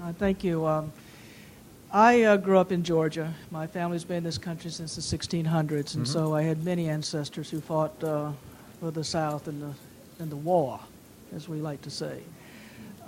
Uh, 0.00 0.12
thank 0.12 0.44
you. 0.44 0.64
Um, 0.64 0.92
I 1.92 2.22
uh, 2.22 2.36
grew 2.36 2.58
up 2.58 2.70
in 2.70 2.84
Georgia. 2.84 3.34
My 3.50 3.66
family's 3.66 4.04
been 4.04 4.18
in 4.18 4.24
this 4.24 4.38
country 4.38 4.70
since 4.70 4.94
the 4.94 5.02
1600s, 5.02 5.48
and 5.48 5.72
mm-hmm. 5.72 6.04
so 6.04 6.32
I 6.32 6.42
had 6.42 6.64
many 6.64 6.88
ancestors 6.88 7.50
who 7.50 7.60
fought 7.60 8.02
uh, 8.04 8.30
for 8.78 8.92
the 8.92 9.02
South 9.02 9.48
in 9.48 9.58
the, 9.58 9.74
in 10.20 10.30
the 10.30 10.36
war, 10.36 10.78
as 11.34 11.48
we 11.48 11.60
like 11.60 11.82
to 11.82 11.90
say. 11.90 12.20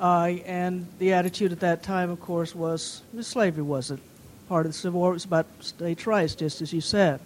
Uh, 0.00 0.34
and 0.44 0.84
the 0.98 1.12
attitude 1.12 1.52
at 1.52 1.60
that 1.60 1.84
time, 1.84 2.10
of 2.10 2.20
course, 2.20 2.56
was 2.56 3.02
slavery 3.20 3.62
wasn't 3.62 4.02
part 4.48 4.66
of 4.66 4.72
the 4.72 4.78
Civil 4.78 4.98
War. 4.98 5.10
It 5.10 5.14
was 5.14 5.24
about 5.26 5.46
states' 5.60 6.08
rights, 6.08 6.34
just 6.34 6.60
as 6.60 6.72
you 6.72 6.80
said. 6.80 7.20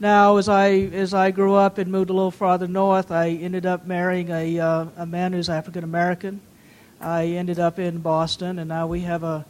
Now, 0.00 0.36
as 0.36 0.48
I 0.48 0.70
as 0.70 1.12
I 1.12 1.32
grew 1.32 1.54
up 1.54 1.78
and 1.78 1.90
moved 1.90 2.10
a 2.10 2.12
little 2.12 2.30
farther 2.30 2.68
north, 2.68 3.10
I 3.10 3.30
ended 3.30 3.66
up 3.66 3.86
marrying 3.86 4.30
a 4.30 4.60
uh, 4.60 4.86
a 4.96 5.06
man 5.06 5.32
who's 5.32 5.48
African 5.48 5.82
American, 5.82 6.40
I 7.00 7.26
ended 7.26 7.58
up 7.58 7.78
in 7.78 7.98
Boston, 7.98 8.58
and 8.58 8.68
now 8.68 8.86
we 8.86 9.00
have 9.00 9.22
a 9.22 9.44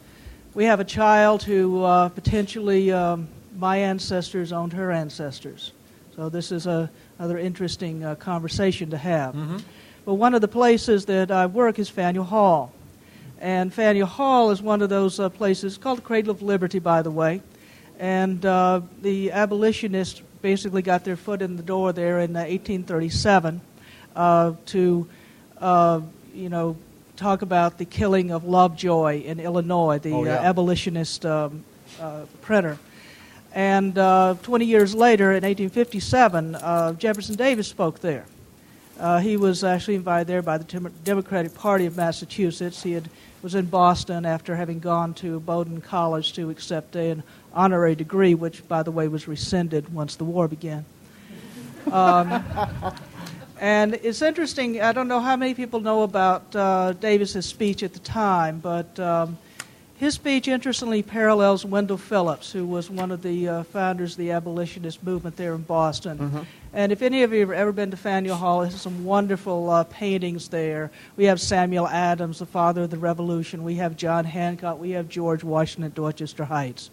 we 0.53 0.65
have 0.65 0.79
a 0.79 0.83
child 0.83 1.43
who 1.43 1.83
uh, 1.83 2.09
potentially 2.09 2.91
um, 2.91 3.27
my 3.57 3.77
ancestors 3.77 4.51
owned 4.51 4.73
her 4.73 4.91
ancestors. 4.91 5.71
So 6.15 6.29
this 6.29 6.51
is 6.51 6.67
a, 6.67 6.89
another 7.17 7.37
interesting 7.37 8.03
uh, 8.03 8.15
conversation 8.15 8.89
to 8.89 8.97
have. 8.97 9.35
Mm-hmm. 9.35 9.57
But 10.05 10.15
one 10.15 10.33
of 10.33 10.41
the 10.41 10.47
places 10.47 11.05
that 11.05 11.31
I 11.31 11.45
work 11.45 11.79
is 11.79 11.89
Faneuil 11.89 12.25
Hall. 12.25 12.73
And 13.39 13.73
Faneuil 13.73 14.05
Hall 14.05 14.51
is 14.51 14.61
one 14.61 14.81
of 14.81 14.89
those 14.89 15.19
uh, 15.19 15.29
places, 15.29 15.77
called 15.77 15.99
the 15.99 16.01
Cradle 16.01 16.31
of 16.31 16.41
Liberty, 16.41 16.79
by 16.79 17.01
the 17.01 17.11
way. 17.11 17.41
And 17.99 18.45
uh, 18.45 18.81
the 19.01 19.31
abolitionists 19.31 20.21
basically 20.41 20.81
got 20.81 21.03
their 21.03 21.15
foot 21.15 21.41
in 21.41 21.57
the 21.57 21.63
door 21.63 21.91
there 21.93 22.19
in 22.19 22.35
uh, 22.35 22.39
1837 22.39 23.61
uh, 24.15 24.53
to, 24.67 25.07
uh, 25.59 26.01
you 26.33 26.49
know, 26.49 26.77
talk 27.15 27.41
about 27.41 27.77
the 27.77 27.85
killing 27.85 28.31
of 28.31 28.45
Lovejoy 28.45 29.21
in 29.23 29.39
Illinois, 29.39 29.99
the 29.99 30.13
Oh, 30.13 30.23
yeah. 30.23 30.35
uh, 30.39 30.43
abolitionist 30.43 31.25
um, 31.25 31.63
uh, 31.99 32.21
printer. 32.41 32.77
And 33.53 33.97
uh, 33.97 34.35
20 34.43 34.65
years 34.65 34.93
later, 34.95 35.31
in 35.31 35.43
1857, 35.43 36.55
uh, 36.55 36.93
Jefferson 36.93 37.35
Davis 37.35 37.67
spoke 37.67 37.99
there. 37.99 38.25
Uh, 38.99 39.19
he 39.19 39.37
was 39.37 39.63
actually 39.63 39.95
invited 39.95 40.27
there 40.27 40.41
by 40.41 40.57
the 40.57 40.63
Dem- 40.65 40.93
Democratic 41.03 41.55
Party 41.55 41.85
of 41.85 41.97
Massachusetts. 41.97 42.83
He 42.83 42.91
had, 42.91 43.09
was 43.41 43.55
in 43.55 43.65
Boston 43.65 44.25
after 44.25 44.55
having 44.55 44.79
gone 44.79 45.13
to 45.15 45.39
Bowdoin 45.39 45.81
College 45.81 46.33
to 46.33 46.49
accept 46.49 46.95
an 46.95 47.23
honorary 47.53 47.95
degree, 47.95 48.35
which, 48.35 48.67
by 48.67 48.83
the 48.83 48.91
way, 48.91 49.07
was 49.07 49.27
rescinded 49.27 49.93
once 49.93 50.15
the 50.15 50.23
war 50.23 50.47
began. 50.47 50.85
Um, 51.91 52.43
and 53.59 53.95
it's 53.95 54.21
interesting, 54.21 54.81
I 54.81 54.91
don't 54.91 55.07
know 55.07 55.19
how 55.19 55.35
many 55.35 55.53
people 55.53 55.79
know 55.79 56.03
about 56.03 56.55
uh, 56.55 56.93
Davis's 56.93 57.45
speech 57.45 57.83
at 57.83 57.93
the 57.93 57.99
time, 57.99 58.59
but 58.59 58.99
um, 58.99 59.37
his 59.97 60.13
speech 60.13 60.47
interestingly 60.47 61.03
parallels 61.03 61.65
Wendell 61.65 61.97
Phillips, 61.97 62.51
who 62.51 62.65
was 62.65 62.89
one 62.89 63.11
of 63.11 63.21
the 63.21 63.49
uh, 63.49 63.63
founders 63.63 64.11
of 64.11 64.17
the 64.17 64.31
abolitionist 64.31 65.03
movement 65.03 65.35
there 65.35 65.53
in 65.55 65.61
Boston. 65.63 66.17
Mm-hmm. 66.17 66.39
And 66.71 66.91
if 66.91 67.01
any 67.01 67.23
of 67.23 67.33
you 67.33 67.39
have 67.41 67.51
ever 67.51 67.71
been 67.71 67.91
to 67.91 67.97
Faneuil 67.97 68.35
Hall, 68.35 68.61
there's 68.61 68.79
some 68.79 69.03
wonderful 69.03 69.69
uh, 69.69 69.83
paintings 69.85 70.47
there. 70.49 70.91
We 71.17 71.25
have 71.25 71.41
Samuel 71.41 71.87
Adams, 71.87 72.39
the 72.39 72.45
father 72.45 72.83
of 72.83 72.91
the 72.91 72.97
Revolution. 72.97 73.63
We 73.63 73.75
have 73.75 73.97
John 73.97 74.23
Hancock. 74.23 74.79
We 74.79 74.91
have 74.91 75.09
George 75.09 75.43
Washington 75.43 75.85
at 75.85 75.95
Dorchester 75.95 76.45
Heights. 76.45 76.91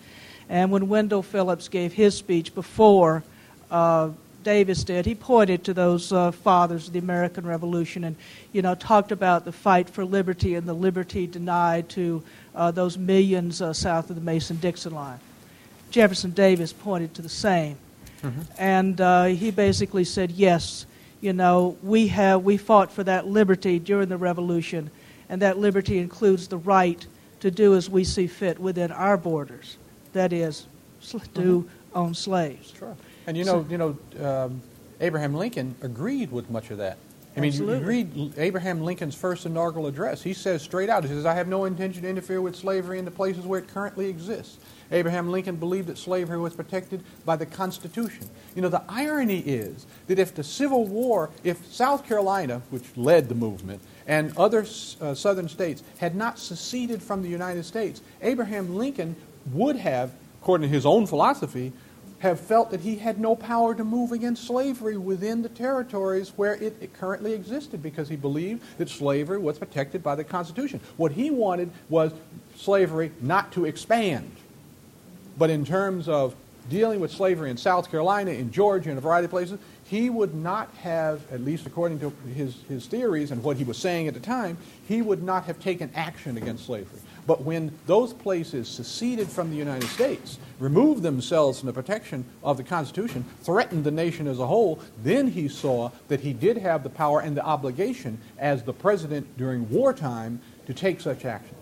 And 0.49 0.71
when 0.71 0.89
Wendell 0.89 1.23
Phillips 1.23 1.69
gave 1.69 1.93
his 1.93 2.17
speech 2.17 2.55
before 2.55 3.25
uh, 3.71 4.11
Davis 4.45 4.85
did, 4.85 5.07
he 5.07 5.15
pointed 5.15 5.65
to 5.65 5.75
those 5.75 6.13
uh, 6.13 6.31
fathers 6.31 6.87
of 6.87 6.93
the 6.93 7.01
American 7.01 7.47
Revolution 7.47 8.05
and, 8.05 8.17
you 8.53 8.63
know, 8.63 8.75
talked 8.77 9.11
about 9.11 9.45
the 9.45 9.53
fight 9.53 9.91
for 9.91 10.05
liberty 10.05 10.55
and 10.55 10.69
the 10.69 10.75
liberty 10.75 11.27
denied 11.27 11.89
to 11.91 12.23
uh, 12.55 12.71
those 12.71 12.97
millions 12.97 13.61
uh, 13.61 13.73
south 13.73 14.09
of 14.09 14.17
the 14.17 14.23
Mason-Dixon 14.23 14.95
line. 14.95 15.19
Jefferson 15.91 16.31
Davis 16.31 16.73
pointed 16.73 17.15
to 17.15 17.23
the 17.23 17.29
same. 17.29 17.77
And 18.59 19.01
uh, 19.01 19.25
he 19.25 19.51
basically 19.51 20.05
said, 20.05 20.31
yes, 20.31 20.87
you 21.21 21.33
know, 21.33 21.77
we, 21.83 22.09
have, 22.09 22.43
we 22.43 22.57
fought 22.57 22.93
for 22.93 23.05
that 23.05 23.27
liberty 23.27 23.79
during 23.79 24.09
the 24.09 24.17
Revolution, 24.17 24.91
and 25.29 25.43
that 25.43 25.59
liberty 25.59 25.99
includes 25.99 26.49
the 26.49 26.57
right 26.57 27.05
to 27.41 27.51
do 27.51 27.75
as 27.75 27.91
we 27.91 28.05
see 28.05 28.27
fit 28.27 28.59
within 28.59 28.93
our 28.93 29.17
borders. 29.17 29.77
That 30.17 30.33
is, 30.33 30.67
sl- 31.01 31.19
to 31.35 31.69
own 31.95 32.15
slaves. 32.15 32.73
Sure. 32.79 32.97
And 33.27 33.37
you 33.37 33.45
know, 33.45 33.67
you 33.69 33.77
know, 33.77 33.99
um, 34.25 34.63
Abraham 34.99 35.35
Lincoln 35.35 35.75
agreed 35.83 36.33
with 36.33 36.49
much 36.49 36.71
of 36.71 36.79
that. 36.79 36.97
I 37.37 37.41
mean, 37.41 37.53
you 37.53 37.71
Absolutely. 37.71 37.85
read 37.87 38.33
Abraham 38.39 38.81
Lincoln's 38.81 39.15
first 39.15 39.45
inaugural 39.45 39.89
address. 39.89 40.23
He 40.23 40.33
says 40.33 40.63
straight 40.63 40.89
out, 40.89 41.05
he 41.05 41.11
says, 41.11 41.27
I 41.27 41.35
have 41.35 41.49
no 41.49 41.67
intention 41.67 42.05
to 42.05 42.09
interfere 42.09 42.41
with 42.41 42.57
slavery 42.57 42.99
in 42.99 43.05
the 43.05 43.11
places 43.11 43.45
where 43.45 43.61
it 43.61 43.69
currently 43.69 44.09
exists. 44.09 44.57
Abraham 44.91 45.29
Lincoln 45.29 45.57
believed 45.57 45.89
that 45.89 45.99
slavery 45.99 46.39
was 46.39 46.55
protected 46.55 47.03
by 47.27 47.37
the 47.37 47.45
Constitution. 47.45 48.31
You 48.55 48.63
know, 48.63 48.71
the 48.71 48.85
irony 48.89 49.41
is 49.41 49.85
that 50.07 50.19
if 50.19 50.35
the 50.35 50.43
Civil 50.43 50.87
War, 50.87 51.29
if 51.45 51.67
South 51.67 52.09
Carolina, 52.09 52.63
which 52.71 52.85
led 52.97 53.29
the 53.29 53.35
movement, 53.35 53.83
and 54.07 54.35
other 54.39 54.61
uh, 55.03 55.13
southern 55.13 55.51
states 55.51 55.83
had 55.99 56.15
not 56.15 56.39
seceded 56.39 57.03
from 57.03 57.21
the 57.21 57.29
United 57.29 57.67
States, 57.67 58.01
Abraham 58.23 58.77
Lincoln 58.77 59.15
would 59.53 59.77
have, 59.77 60.13
according 60.41 60.69
to 60.69 60.75
his 60.75 60.87
own 60.87 61.07
philosophy, 61.07 61.73
have 62.21 62.41
felt 62.41 62.71
that 62.71 62.81
he 62.81 62.97
had 62.97 63.21
no 63.21 63.37
power 63.37 63.75
to 63.75 63.85
move 63.85 64.13
against 64.13 64.47
slavery 64.47 64.97
within 64.97 65.43
the 65.43 65.49
territories 65.49 66.33
where 66.37 66.55
it, 66.55 66.75
it 66.81 66.93
currently 66.95 67.35
existed 67.35 67.83
because 67.83 68.09
he 68.09 68.17
believed 68.17 68.63
that 68.79 68.89
slavery 68.89 69.39
was 69.39 69.59
protected 69.59 70.03
by 70.03 70.15
the 70.15 70.25
Constitution. 70.25 70.81
What 70.97 71.13
he 71.13 71.31
wanted 71.31 71.71
was 71.89 72.13
slavery 72.57 73.13
not 73.21 73.53
to 73.53 73.67
expand. 73.67 74.31
But 75.39 75.51
in 75.51 75.67
terms 75.67 76.09
of 76.09 76.35
dealing 76.71 77.01
with 77.01 77.13
slavery 77.13 77.51
in 77.51 77.57
South 77.59 77.91
Carolina, 77.91 78.31
in 78.31 78.51
Georgia, 78.51 78.91
in 78.91 78.97
a 78.97 79.01
variety 79.01 79.27
of 79.27 79.31
places, 79.31 79.59
he 79.85 80.11
would 80.11 80.35
not 80.35 80.71
have, 80.79 81.21
at 81.31 81.43
least 81.43 81.67
according 81.67 82.01
to 82.01 82.13
his, 82.35 82.57
his 82.69 82.87
theories 82.87 83.31
and 83.31 83.43
what 83.43 83.57
he 83.57 83.65
was 83.65 83.77
saying 83.77 84.09
at 84.09 84.15
the 84.15 84.21
time, 84.21 84.59
he 84.89 85.03
would 85.03 85.23
not 85.23 85.45
have 85.45 85.61
taken 85.61 85.91
action 85.95 86.37
against 86.37 86.67
slavery. 86.67 86.99
But 87.27 87.43
when 87.43 87.73
those 87.87 88.13
places 88.13 88.69
seceded 88.69 89.29
from 89.29 89.51
the 89.51 89.57
United 89.57 89.89
States, 89.89 90.39
removed 90.61 91.03
themselves 91.03 91.59
from 91.59 91.67
the 91.67 91.73
protection 91.73 92.25
of 92.43 92.57
the 92.57 92.63
Constitution, 92.63 93.25
threatened 93.43 93.85
the 93.85 93.91
nation 93.91 94.29
as 94.29 94.39
a 94.39 94.47
whole, 94.47 94.81
then 95.03 95.29
he 95.29 95.49
saw 95.49 95.91
that 96.09 96.21
he 96.21 96.33
did 96.33 96.59
have 96.59 96.83
the 96.83 96.91
power 96.91 97.21
and 97.21 97.37
the 97.37 97.45
obligation 97.45 98.19
as 98.39 98.63
the 98.63 98.73
president 98.73 99.37
during 99.37 99.69
wartime 99.71 100.41
to 100.67 100.75
take 100.75 101.01
such 101.01 101.25
action. 101.25 101.57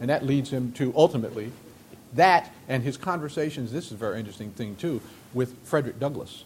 And 0.00 0.08
that 0.08 0.24
leads 0.24 0.50
him 0.50 0.72
to 0.72 0.92
ultimately 0.96 1.50
that 2.14 2.50
and 2.68 2.82
his 2.82 2.96
conversations, 2.96 3.72
this 3.72 3.86
is 3.86 3.92
a 3.92 3.96
very 3.96 4.18
interesting 4.18 4.50
thing 4.52 4.76
too, 4.76 5.00
with 5.34 5.54
Frederick 5.64 5.98
Douglass. 5.98 6.44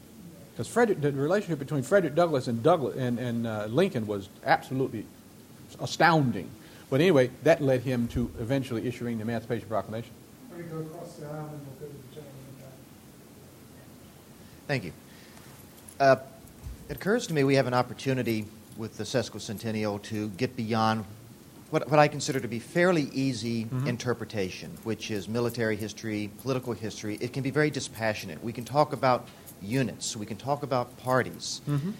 Because 0.52 0.68
Frederick, 0.68 1.00
the 1.00 1.12
relationship 1.12 1.58
between 1.58 1.82
Frederick 1.82 2.14
Douglass 2.14 2.48
and, 2.48 2.62
Douglas, 2.62 2.96
and, 2.96 3.18
and 3.18 3.46
uh, 3.46 3.66
Lincoln 3.66 4.06
was 4.06 4.28
absolutely 4.44 5.06
astounding. 5.80 6.50
But 6.92 7.00
anyway, 7.00 7.30
that 7.44 7.62
led 7.62 7.80
him 7.80 8.06
to 8.08 8.30
eventually 8.38 8.86
issuing 8.86 9.16
the 9.16 9.22
Emancipation 9.22 9.66
Proclamation. 9.66 10.10
We're 10.50 10.58
going 10.64 10.68
to 10.68 10.74
go 10.74 10.94
across 10.94 11.14
the 11.14 11.24
aisle 11.24 11.48
and 11.50 11.66
we'll 11.66 11.76
go 11.80 11.86
to 11.86 11.92
the 11.92 12.14
gentleman 12.14 12.34
in 12.50 12.56
the 12.58 12.62
back. 12.64 12.72
Thank 14.68 14.84
you. 14.84 14.92
Uh, 15.98 16.16
it 16.90 16.96
occurs 16.98 17.26
to 17.28 17.32
me 17.32 17.44
we 17.44 17.54
have 17.54 17.66
an 17.66 17.72
opportunity 17.72 18.44
with 18.76 18.98
the 18.98 19.04
sesquicentennial 19.04 20.02
to 20.02 20.28
get 20.36 20.54
beyond 20.54 21.06
what, 21.70 21.88
what 21.88 21.98
I 21.98 22.08
consider 22.08 22.40
to 22.40 22.48
be 22.48 22.58
fairly 22.58 23.08
easy 23.14 23.64
Mhm. 23.64 23.86
interpretation, 23.86 24.76
which 24.84 25.10
is 25.10 25.30
military 25.30 25.76
history, 25.76 26.30
political 26.42 26.74
history. 26.74 27.16
It 27.22 27.32
can 27.32 27.42
be 27.42 27.50
very 27.50 27.70
dispassionate. 27.70 28.44
We 28.44 28.52
can 28.52 28.66
talk 28.66 28.92
about 28.92 29.28
units, 29.62 30.14
we 30.14 30.26
can 30.26 30.36
talk 30.36 30.62
about 30.62 30.94
parties. 30.98 31.62
Mm-hmm. 31.66 31.92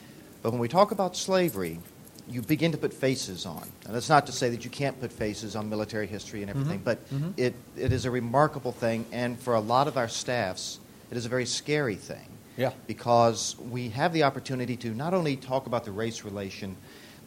But 0.42 0.50
when 0.50 0.60
we 0.60 0.68
talk 0.68 0.90
about 0.92 1.16
slavery, 1.16 1.80
you 2.28 2.40
begin 2.42 2.72
to 2.72 2.78
put 2.78 2.94
faces 2.94 3.46
on. 3.46 3.66
And 3.84 3.94
that's 3.94 4.08
not 4.08 4.26
to 4.26 4.32
say 4.32 4.48
that 4.50 4.64
you 4.64 4.70
can't 4.70 4.98
put 5.00 5.12
faces 5.12 5.56
on 5.56 5.68
military 5.68 6.06
history 6.06 6.42
and 6.42 6.50
everything, 6.50 6.80
Mhm. 6.80 6.84
but 6.84 7.10
Mhm. 7.10 7.32
it, 7.36 7.54
it 7.76 7.92
is 7.92 8.04
a 8.04 8.10
remarkable 8.10 8.72
thing, 8.72 9.04
and 9.12 9.38
for 9.38 9.54
a 9.54 9.60
lot 9.60 9.88
of 9.88 9.96
our 9.96 10.08
staffs, 10.08 10.78
it 11.10 11.16
is 11.16 11.26
a 11.26 11.28
very 11.28 11.46
scary 11.46 11.96
thing 11.96 12.28
Yeah. 12.56 12.72
because 12.86 13.56
we 13.58 13.88
have 13.90 14.12
the 14.12 14.22
opportunity 14.22 14.76
to 14.78 14.94
not 14.94 15.14
only 15.14 15.36
talk 15.36 15.66
about 15.66 15.84
the 15.84 15.90
race 15.92 16.22
relation, 16.24 16.76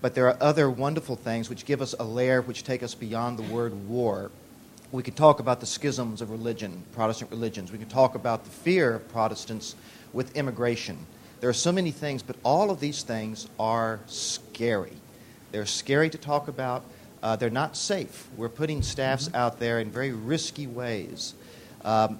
but 0.01 0.15
there 0.15 0.27
are 0.27 0.37
other 0.39 0.69
wonderful 0.69 1.15
things 1.15 1.49
which 1.49 1.65
give 1.65 1.81
us 1.81 1.93
a 1.99 2.03
layer 2.03 2.41
which 2.41 2.63
take 2.63 2.81
us 2.81 2.95
beyond 2.95 3.37
the 3.37 3.43
word 3.43 3.87
war. 3.89 4.31
We 4.91 5.03
could 5.03 5.15
talk 5.17 5.39
about 5.39 5.59
the 5.59 5.65
schisms 5.65 6.21
of 6.21 6.29
religion, 6.29 6.83
Protestant 6.93 7.31
religions. 7.31 7.71
We 7.71 7.77
could 7.79 7.89
talk 7.89 8.15
about 8.15 8.45
the 8.45 8.49
fear 8.51 8.93
of 8.95 9.09
Protestants 9.09 9.75
with 10.13 10.35
immigration. 10.37 11.05
There 11.41 11.49
are 11.49 11.53
so 11.53 11.71
many 11.71 11.91
things, 11.91 12.23
but 12.23 12.37
all 12.43 12.71
of 12.71 12.79
these 12.79 13.03
things 13.03 13.47
are 13.59 13.99
scary. 14.07 14.44
They're 15.51 15.65
scary 15.65 16.09
to 16.09 16.17
talk 16.17 16.47
about. 16.47 16.83
Uh, 17.23 17.35
they're 17.35 17.49
not 17.49 17.75
safe. 17.75 18.27
We're 18.37 18.49
putting 18.49 18.81
staffs 18.81 19.29
out 19.33 19.59
there 19.59 19.79
in 19.79 19.89
very 19.89 20.11
risky 20.11 20.67
ways. 20.67 21.33
Um, 21.83 22.19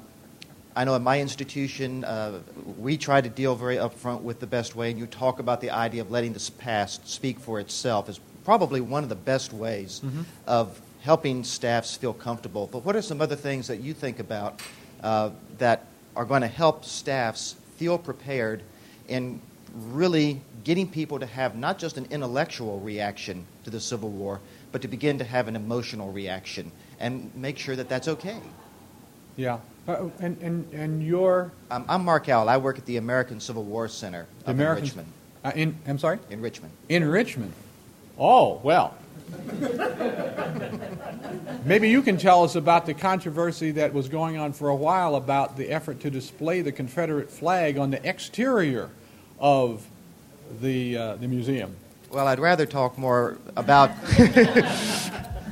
I 0.76 0.84
know 0.84 0.95
at 0.95 1.02
my 1.02 1.22
institution, 1.22 2.03
uh, 2.03 2.40
we 2.78 2.98
try 2.98 3.22
to 3.22 3.30
deal 3.30 3.56
very 3.56 3.78
upfront 3.78 4.22
with 4.22 4.40
the 4.40 4.48
best 4.48 4.76
way, 4.76 4.90
and 4.90 4.99
you 4.99 5.06
talk 5.07 5.40
about 5.40 5.62
the 5.62 5.70
idea 5.70 6.02
of 6.02 6.12
letting 6.12 6.34
the 6.34 6.52
past 6.57 7.07
speak 7.07 7.40
for 7.40 7.60
itself 7.60 8.10
is 8.10 8.20
probably 8.44 8.82
one 8.82 9.03
of 9.03 9.10
the 9.10 9.16
best 9.16 9.53
ways 9.53 10.02
Mhm. 10.03 10.26
of 10.48 10.80
helping 11.02 11.44
staffs 11.44 11.95
feel 11.95 12.14
comfortable. 12.14 12.68
But 12.72 12.84
what 12.84 12.95
are 12.95 13.02
some 13.02 13.22
other 13.22 13.36
things 13.36 13.68
that 13.68 13.80
you 13.80 13.94
think 13.94 14.20
about 14.20 14.62
uh, 15.03 15.30
that 15.60 15.86
are 16.16 16.26
going 16.26 16.41
to 16.41 16.48
help 16.48 16.84
staffs 16.84 17.56
feel 17.78 17.98
prepared 17.98 18.62
in 19.07 19.40
really 19.76 20.41
getting 20.64 20.88
people 20.89 21.19
to 21.19 21.26
have 21.26 21.56
not 21.56 21.77
just 21.77 21.97
an 21.97 22.07
intellectual 22.10 22.80
reaction 22.80 23.45
to 23.64 23.69
the 23.69 23.80
Civil 23.80 24.10
War, 24.10 24.39
but 24.72 24.81
to 24.81 24.88
begin 24.88 25.18
to 25.19 25.23
have 25.23 25.47
an 25.47 25.56
emotional 25.56 26.11
reaction 26.11 26.72
and 26.99 27.30
make 27.35 27.57
sure 27.57 27.76
that 27.76 27.89
that's 27.89 28.07
okay? 28.07 28.39
Yeah. 29.35 29.60
Uh, 29.88 30.10
and, 30.19 30.38
and, 30.41 30.73
and 30.73 31.03
your. 31.06 31.52
Um, 31.69 31.85
I'm 31.88 32.03
Mark 32.06 32.27
Howell. 32.27 32.49
I 32.49 32.57
work 32.57 32.77
at 32.80 32.85
the 32.85 32.97
American 32.97 33.39
Civil 33.39 33.64
War 33.64 33.88
Center 33.88 34.26
The 34.39 34.49
up 34.49 34.56
American- 34.56 34.84
in 34.84 34.89
Richmond. 34.89 35.07
Uh, 35.43 35.52
in, 35.56 35.77
I'm 35.88 35.99
sorry? 35.99 36.18
In 36.31 36.41
Richmond. 36.41 36.72
In 36.89 37.03
Richmond. 37.06 37.53
Oh, 38.18 38.60
well. 38.64 38.95
Maybe 41.65 41.89
you 41.89 42.02
can 42.02 42.18
tell 42.18 42.43
us 42.43 42.56
about 42.56 42.85
the 42.85 42.93
controversy 42.93 43.72
that 43.72 43.93
was 43.93 44.07
going 44.07 44.38
on 44.38 44.53
for 44.53 44.69
a 44.69 44.76
while 44.76 45.15
about 45.15 45.57
the 45.57 45.69
effort 45.72 45.99
to 46.02 46.10
display 46.10 46.61
the 46.61 46.72
Confederate 46.72 47.30
flag 47.30 47.77
on 47.77 47.91
the 47.91 48.07
exterior 48.07 48.89
of 49.40 49.86
the, 50.62 50.98
uh, 50.98 51.16
the 51.16 51.28
museum. 51.28 51.76
Well, 52.12 52.28
I'd 52.28 52.40
rather 52.40 52.66
talk 52.66 52.98
more 52.98 53.38
about 53.57 53.90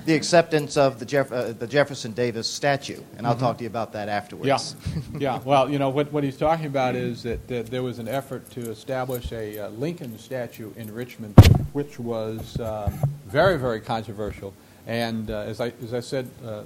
the 0.05 0.13
acceptance 0.15 0.77
of 0.77 0.99
the, 0.99 1.05
Jeff- 1.05 1.31
uh, 1.31 1.53
the 1.53 1.67
Jefferson 1.67 2.11
Davis 2.13 2.47
statue, 2.47 3.01
and 3.17 3.25
I'll 3.25 3.35
Mhm. 3.35 3.39
talk 3.39 3.57
to 3.57 3.63
you 3.63 3.69
about 3.69 3.93
that 3.93 4.09
afterwards. 4.09 4.75
Yeah, 4.87 4.99
yeah. 5.37 5.39
Well, 5.43 5.69
you 5.69 5.79
know 5.79 5.89
what, 5.89 6.11
what 6.11 6.23
he's 6.23 6.37
talking 6.37 6.65
about 6.65 6.95
is 6.95 7.23
that, 7.23 7.47
that 7.47 7.67
there 7.67 7.83
was 7.83 7.99
an 7.99 8.07
effort 8.07 8.49
to 8.51 8.69
establish 8.69 9.31
a 9.31 9.59
uh, 9.59 9.69
Lincoln 9.69 10.17
statue 10.19 10.71
in 10.77 10.93
Richmond, 10.93 11.35
which 11.73 11.99
was 11.99 12.59
um, 12.59 12.93
very, 13.27 13.57
very 13.57 13.79
controversial. 13.81 14.53
And 14.85 15.31
uh, 15.31 15.39
as 15.39 15.61
I 15.61 15.71
as 15.81 15.93
I 15.93 16.01
said 16.01 16.27
uh, 16.45 16.49
uh, 16.49 16.63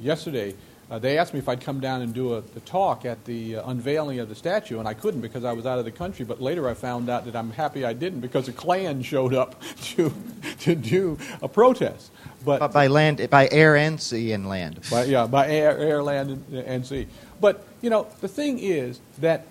yesterday, 0.00 0.54
uh, 0.90 0.98
they 0.98 1.18
asked 1.18 1.32
me 1.32 1.38
if 1.38 1.48
I'd 1.48 1.60
come 1.60 1.80
down 1.80 2.02
and 2.02 2.12
do 2.12 2.34
a, 2.34 2.42
talk 2.66 3.04
at 3.04 3.24
the 3.24 3.56
uh, 3.56 3.70
unveiling 3.70 4.18
of 4.18 4.28
the 4.28 4.34
statue, 4.34 4.78
and 4.80 4.88
I 4.88 4.94
couldn't 4.94 5.20
because 5.20 5.44
I 5.44 5.52
was 5.52 5.64
out 5.64 5.78
of 5.78 5.84
the 5.84 5.92
country. 5.92 6.24
But 6.24 6.42
later 6.42 6.68
I 6.68 6.74
found 6.74 7.08
out 7.08 7.24
that 7.26 7.36
I'm 7.36 7.50
happy 7.52 7.84
I 7.84 7.92
didn't 7.92 8.20
because 8.20 8.48
a 8.48 8.52
Klan 8.52 9.02
showed 9.02 9.32
up 9.32 9.62
to 9.82 10.12
to 10.60 10.74
do 10.74 11.18
a 11.42 11.48
protest. 11.48 12.10
But, 12.44 12.60
But 12.60 12.72
by 12.72 12.86
land, 12.86 13.28
by 13.28 13.48
air 13.50 13.76
and 13.76 14.00
sea 14.00 14.32
and 14.32 14.48
land. 14.48 14.80
by, 14.90 15.04
yeah, 15.04 15.26
by 15.26 15.48
air, 15.48 15.78
air 15.78 16.02
land, 16.02 16.30
and, 16.30 16.54
and 16.54 16.86
sea. 16.86 17.06
But, 17.40 17.64
you 17.82 17.90
know, 17.90 18.06
the 18.20 18.28
thing 18.28 18.58
is 18.58 19.00
that 19.18 19.46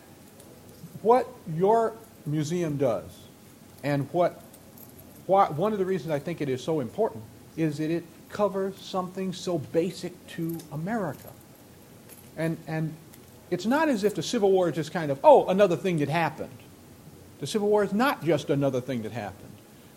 what 1.01 1.27
your 1.53 1.93
museum 2.25 2.77
does, 2.77 3.05
and 3.83 4.11
what, 4.11 4.41
why, 5.27 5.49
one 5.49 5.71
of 5.71 5.79
the 5.79 5.85
reasons 5.85 6.11
I 6.11 6.19
think 6.19 6.41
it 6.41 6.49
is 6.49 6.63
so 6.63 6.79
important, 6.79 7.23
is 7.57 7.77
that 7.77 7.91
it 7.91 8.03
covers 8.29 8.79
something 8.79 9.33
so 9.33 9.57
basic 9.57 10.27
to 10.27 10.57
America. 10.71 11.29
And, 12.37 12.57
and 12.67 12.93
it's 13.51 13.65
not 13.65 13.89
as 13.89 14.03
if 14.03 14.15
the 14.15 14.23
Civil 14.23 14.51
War 14.51 14.69
is 14.69 14.75
just 14.75 14.91
kind 14.91 15.11
of, 15.11 15.19
oh, 15.23 15.47
another 15.47 15.75
thing 15.75 15.97
that 15.99 16.09
happened. 16.09 16.49
The 17.39 17.47
Civil 17.47 17.69
War 17.69 17.83
is 17.83 17.93
not 17.93 18.23
just 18.23 18.49
another 18.49 18.81
thing 18.81 19.01
that 19.03 19.11
happened. 19.11 19.49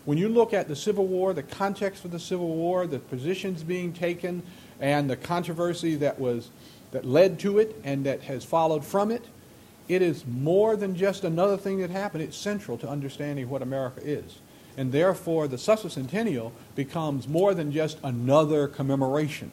When 0.05 0.17
you 0.17 0.27
look 0.27 0.53
at 0.53 0.67
the 0.67 0.75
Civil 0.75 1.07
War, 1.07 1.33
the 1.33 1.43
context 1.43 2.03
of 2.03 2.11
the 2.11 2.19
Civil 2.19 2.49
War, 2.49 2.87
the 2.87 2.99
positions 2.99 3.63
being 3.63 3.93
taken, 3.93 4.43
and 4.79 5.09
the 5.09 5.15
controversy 5.15 5.95
that 5.95 6.19
was 6.19 6.49
that 6.91 7.05
led 7.05 7.39
to 7.39 7.59
it 7.59 7.75
and 7.83 8.05
that 8.05 8.21
has 8.21 8.45
followed 8.45 8.85
from 8.85 9.11
it, 9.11 9.25
it 9.87 10.01
is 10.01 10.25
more 10.25 10.75
than 10.75 10.95
just 10.95 11.23
another 11.23 11.57
thing 11.57 11.79
that 11.79 11.89
happened. 11.89 12.23
It's 12.23 12.37
central 12.37 12.77
to 12.77 12.87
understanding 12.87 13.49
what 13.49 13.61
America 13.61 14.01
is. 14.03 14.37
And 14.77 14.91
therefore, 14.91 15.47
the 15.47 15.57
sesquicentennial 15.57 16.51
becomes 16.75 17.27
more 17.27 17.53
than 17.53 17.71
just 17.71 17.97
another 18.03 18.67
commemoration. 18.67 19.51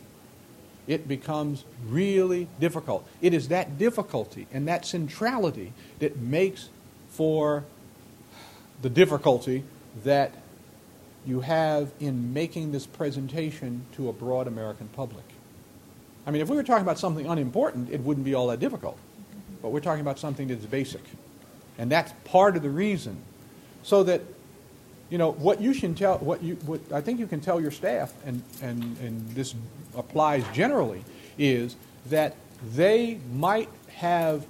It 0.87 1.07
becomes 1.07 1.65
really 1.87 2.49
difficult. 2.59 3.07
It 3.21 3.35
is 3.35 3.49
that 3.49 3.79
difficulty 3.79 4.47
and 4.53 4.67
that 4.67 4.85
centrality 4.87 5.73
that 5.99 6.19
makes 6.19 6.71
for 7.11 7.65
the 8.83 8.91
difficulty 8.91 9.65
that 10.05 10.33
you 11.27 11.41
have 11.41 11.93
in 12.01 12.33
making 12.33 12.73
this 12.73 12.87
presentation 12.87 13.85
to 13.93 14.09
a 14.09 14.13
broad 14.13 14.47
American 14.47 14.89
public. 14.89 15.25
I 16.27 16.31
mean, 16.31 16.43
if 16.43 16.49
we 16.49 16.57
were 16.57 16.63
talking 16.63 16.83
about 16.83 16.99
something 16.99 17.27
unimportant, 17.27 17.91
it 17.91 18.01
wouldn't 18.01 18.25
be 18.25 18.35
all 18.35 18.49
that 18.49 18.61
difficult. 18.61 18.99
But 19.63 19.71
we're 19.71 19.81
talking 19.81 20.01
about 20.01 20.19
something 20.19 20.49
that's 20.49 20.65
basic. 20.65 21.03
And 21.79 21.91
that's 21.91 22.13
part 22.25 22.57
of 22.57 22.63
the 22.63 22.71
reason. 22.71 23.19
So 23.83 24.03
that, 24.05 24.23
you 25.11 25.19
know, 25.19 25.33
what 25.33 25.61
you 25.61 25.75
should 25.75 25.97
tell, 25.97 26.19
what 26.19 26.43
you, 26.43 26.55
what 26.67 26.81
I 26.93 27.01
think 27.01 27.19
you 27.19 27.27
can 27.27 27.41
tell 27.41 27.61
your 27.61 27.71
staff, 27.73 28.13
and, 28.25 28.43
and, 28.63 28.97
and 28.99 29.29
this 29.31 29.55
applies 29.97 30.45
generally, 30.53 31.05
is 31.37 31.77
that 32.07 32.37
they 32.75 33.19
might 33.33 33.69
have 33.97 34.47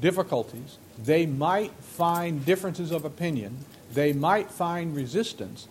difficulties, 0.00 0.78
they 1.02 1.26
might 1.26 1.72
find 1.80 2.44
differences 2.44 2.90
of 2.90 3.04
opinion, 3.04 3.56
they 3.92 4.12
might 4.12 4.50
find 4.50 4.94
resistance 4.96 5.68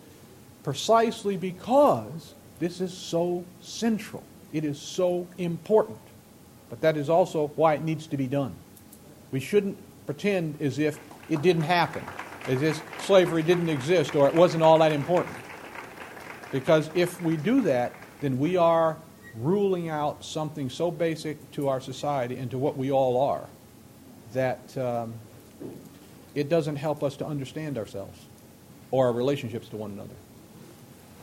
precisely 0.62 1.36
because 1.36 2.34
this 2.58 2.80
is 2.80 2.92
so 2.92 3.44
central. 3.60 4.22
It 4.52 4.64
is 4.64 4.80
so 4.80 5.26
important. 5.36 5.98
But 6.70 6.80
that 6.80 6.96
is 6.96 7.10
also 7.10 7.48
why 7.56 7.74
it 7.74 7.82
needs 7.82 8.06
to 8.06 8.16
be 8.16 8.26
done. 8.26 8.54
We 9.30 9.40
shouldn't 9.40 9.76
pretend 10.06 10.60
as 10.60 10.78
if 10.78 10.98
it 11.28 11.42
didn't 11.42 11.62
happen, 11.62 12.04
as 12.46 12.62
if 12.62 12.82
slavery 13.00 13.42
didn't 13.42 13.68
exist 13.68 14.14
or 14.14 14.28
it 14.28 14.34
wasn't 14.34 14.62
all 14.62 14.78
that 14.78 14.92
important. 14.92 15.34
Because 16.52 16.90
if 16.94 17.20
we 17.22 17.36
do 17.36 17.62
that, 17.62 17.92
then 18.20 18.38
we 18.38 18.56
are 18.56 18.96
ruling 19.36 19.88
out 19.88 20.24
something 20.24 20.70
so 20.70 20.90
basic 20.90 21.50
to 21.52 21.68
our 21.68 21.80
society 21.80 22.36
and 22.36 22.50
to 22.50 22.58
what 22.58 22.76
we 22.76 22.92
all 22.92 23.20
are 23.20 23.46
that 24.32 24.76
um, 24.78 25.14
it 26.34 26.48
doesn't 26.48 26.76
help 26.76 27.02
us 27.02 27.16
to 27.16 27.26
understand 27.26 27.78
ourselves 27.78 28.20
or 28.90 29.06
our 29.06 29.12
relationships 29.12 29.68
to 29.68 29.76
one 29.76 29.92
another. 29.92 30.14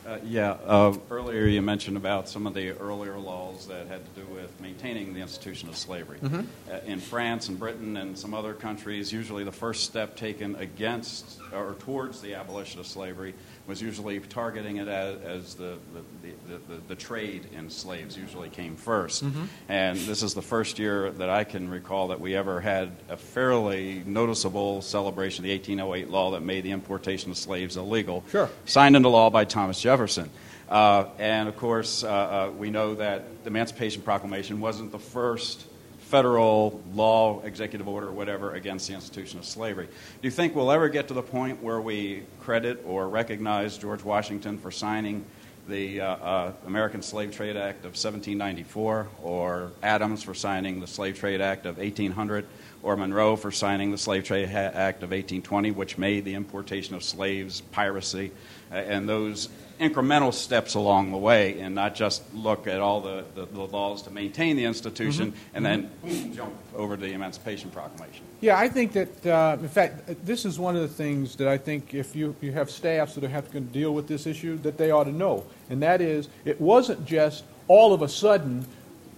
Uh, 0.04 0.18
yeah, 0.24 0.56
uh, 0.66 0.92
earlier 1.10 1.46
you 1.46 1.62
mentioned 1.62 1.96
about 1.96 2.28
some 2.28 2.44
of 2.46 2.54
the 2.54 2.70
earlier 2.78 3.16
laws 3.18 3.68
that 3.68 3.86
had 3.86 4.00
to 4.04 4.20
do 4.20 4.26
with 4.34 4.50
maintaining 4.60 5.14
the 5.14 5.20
institution 5.20 5.68
of 5.68 5.76
slavery. 5.76 6.18
Mhm. 6.18 6.46
Uh, 6.68 6.78
in 6.86 6.98
France 6.98 7.48
and 7.48 7.56
Britain 7.56 7.96
and 7.96 8.18
some 8.18 8.34
other 8.34 8.52
countries, 8.52 9.12
usually 9.12 9.44
the 9.44 9.52
first 9.52 9.84
step 9.84 10.16
taken 10.16 10.56
against 10.56 11.38
or 11.52 11.76
towards 11.78 12.20
the 12.20 12.34
abolition 12.34 12.80
of 12.80 12.86
slavery 12.86 13.34
was 13.66 13.80
usually 13.80 14.18
targeting 14.20 14.78
it 14.78 14.88
as, 14.88 15.20
as 15.22 15.54
the, 15.54 15.76
the, 15.92 16.58
the, 16.68 16.76
the, 16.88 16.94
trade 16.94 17.46
in 17.56 17.70
slaves 17.70 18.16
usually 18.16 18.48
came 18.48 18.76
1st 18.76 19.22
Mhm. 19.22 19.46
And 19.68 19.98
this 19.98 20.22
is 20.22 20.34
the 20.34 20.42
first 20.42 20.78
year 20.78 21.10
that 21.12 21.30
I 21.30 21.44
can 21.44 21.68
recall 21.68 22.08
that 22.08 22.20
we 22.20 22.34
ever 22.34 22.60
had 22.60 22.90
a 23.08 23.16
fairly 23.16 24.02
noticeable 24.04 24.82
celebration 24.82 25.44
of 25.44 25.48
the 25.48 25.52
1808 25.52 26.10
law 26.10 26.32
that 26.32 26.42
made 26.42 26.64
the 26.64 26.72
importation 26.72 27.30
of 27.30 27.36
slaves 27.36 27.76
illegal. 27.76 28.24
Sure. 28.30 28.50
Signed 28.64 28.96
into 28.96 29.08
law 29.08 29.30
by 29.30 29.44
Thomas 29.44 29.80
Jefferson. 29.80 30.30
Uh, 30.68 31.04
and 31.18 31.48
of 31.48 31.56
course, 31.56 32.02
uh, 32.02 32.08
uh, 32.08 32.50
we 32.56 32.70
know 32.70 32.94
that 32.94 33.44
the 33.44 33.50
Emancipation 33.50 34.02
Proclamation 34.02 34.60
wasn't 34.60 34.90
the 34.90 34.98
first 34.98 35.66
federal 36.12 36.78
law, 36.92 37.40
executive 37.40 37.88
order, 37.88 38.08
or 38.08 38.12
whatever 38.12 38.52
against 38.52 38.86
the 38.86 38.92
institution 38.92 39.38
of 39.38 39.46
slavery. 39.46 39.86
Do 39.86 40.28
you 40.28 40.30
think 40.30 40.54
we'll 40.54 40.70
ever 40.70 40.90
get 40.90 41.08
to 41.08 41.14
the 41.14 41.22
point 41.22 41.62
where 41.62 41.80
we 41.80 42.24
credit 42.38 42.82
or 42.86 43.08
recognize 43.08 43.78
George 43.78 44.04
Washington 44.04 44.58
for 44.58 44.70
signing 44.70 45.24
the 45.68 46.02
uh, 46.02 46.06
uh, 46.16 46.52
American 46.66 47.00
Slave 47.00 47.34
Trade 47.34 47.56
Act 47.56 47.86
of 47.86 47.92
1794, 47.92 49.08
or 49.22 49.70
Adams 49.82 50.22
for 50.22 50.34
signing 50.34 50.80
the 50.80 50.86
Slave 50.86 51.18
Trade 51.18 51.40
Act 51.40 51.64
of 51.64 51.78
1800, 51.78 52.44
or 52.82 52.94
Monroe 52.94 53.34
for 53.34 53.50
signing 53.50 53.90
the 53.90 53.96
Slave 53.96 54.24
Trade 54.24 54.50
ha- 54.50 54.58
Act 54.58 55.02
of 55.02 55.12
1820, 55.12 55.70
which 55.70 55.96
made 55.96 56.26
the 56.26 56.34
importation 56.34 56.94
of 56.94 57.02
slaves 57.02 57.62
piracy, 57.72 58.32
and 58.72 59.08
those 59.08 59.48
incremental 59.80 60.32
steps 60.32 60.74
along 60.74 61.10
the 61.10 61.16
way, 61.16 61.58
and 61.58 61.74
not 61.74 61.94
just 61.94 62.22
look 62.34 62.66
at 62.68 62.80
all 62.80 63.00
the, 63.00 63.24
the, 63.34 63.46
the 63.46 63.60
laws 63.60 64.02
to 64.02 64.10
maintain 64.10 64.56
the 64.56 64.64
institution 64.64 65.32
Mhm. 65.32 65.36
and 65.54 65.66
then 65.66 65.90
boom, 66.02 66.34
jump 66.34 66.52
over 66.76 66.96
to 66.96 67.02
the 67.02 67.12
Emancipation 67.12 67.68
Proclamation. 67.70 68.22
Yeah, 68.40 68.56
I 68.58 68.68
think 68.68 68.92
that, 68.92 69.26
uh, 69.26 69.56
in 69.60 69.68
fact, 69.68 70.24
this 70.24 70.44
is 70.44 70.58
one 70.58 70.76
of 70.76 70.82
the 70.82 70.88
things 70.88 71.34
that 71.36 71.48
I 71.48 71.58
think 71.58 71.94
if 71.94 72.14
you, 72.14 72.36
you 72.40 72.52
have 72.52 72.70
staffs 72.70 73.14
that 73.14 73.24
are 73.24 73.28
have 73.28 73.50
to 73.52 73.60
deal 73.60 73.92
with 73.92 74.06
this 74.06 74.26
issue, 74.26 74.56
that 74.58 74.78
they 74.78 74.92
ought 74.92 75.04
to 75.04 75.12
know. 75.12 75.44
And 75.68 75.82
that 75.82 76.00
is, 76.00 76.28
it 76.44 76.60
wasn't 76.60 77.04
just 77.04 77.42
all 77.66 77.92
of 77.92 78.02
a 78.02 78.08
sudden 78.08 78.66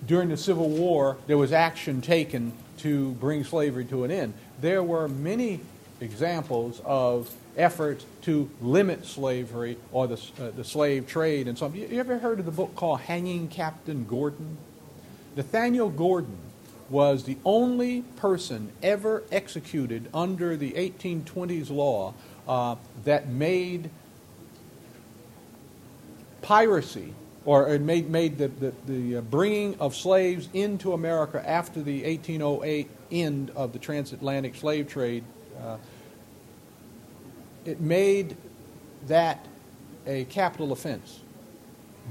during 0.07 0.29
the 0.31 0.37
Civil 0.37 0.69
War 0.69 1.17
there 1.27 1.39
was 1.39 1.53
action 1.53 2.01
taken 2.01 2.53
to 2.79 3.13
bring 3.13 3.45
slavery 3.45 3.85
to 3.87 4.05
an 4.05 4.11
end. 4.11 4.35
There 4.61 4.83
were 4.83 5.09
many 5.09 5.61
examples 6.01 6.81
of 6.85 7.31
efforts 7.57 8.05
to 8.23 8.51
limit 8.61 9.07
slavery 9.07 9.77
or 9.93 10.07
the, 10.07 10.21
uh, 10.41 10.51
the 10.51 10.65
slave 10.65 11.07
trade 11.07 11.49
and 11.49 11.57
so. 11.57 11.69
You, 11.69 12.01
ever 12.01 12.19
heard 12.19 12.39
of 12.39 12.45
the 12.47 12.53
book 12.53 12.75
called 12.75 13.01
Hanging 13.01 13.49
Captain 13.49 14.05
Gordon? 14.05 14.57
Nathaniel 15.37 15.91
Gordon 15.91 16.39
was 16.91 17.25
the 17.25 17.37
only 17.45 18.03
person 18.17 18.71
ever 18.83 19.23
executed 19.33 20.09
under 20.13 20.57
the 20.57 20.73
1820s 20.73 21.71
law 21.71 22.15
uh, 22.47 22.77
that 23.05 23.29
made 23.29 23.91
piracy 26.43 27.15
or 27.45 27.75
it 27.75 27.81
made, 27.81 28.09
made 28.09 28.39
the, 28.39 28.49
the, 28.49 28.73
the 28.87 29.17
uh, 29.17 29.21
bringing 29.21 29.79
of 29.79 29.95
slaves 29.95 30.49
into 30.55 30.93
America 30.93 31.47
after 31.47 31.83
the 31.83 32.03
1808 32.05 32.89
end 33.11 33.51
of 33.51 33.73
the 33.73 33.79
transatlantic 33.79 34.55
slave 34.55 34.89
trade, 34.89 35.25
uh, 35.63 35.77
it 37.65 37.81
made 37.81 38.37
that 39.07 39.47
a 40.07 40.25
capital 40.25 40.73
offense. 40.73 41.21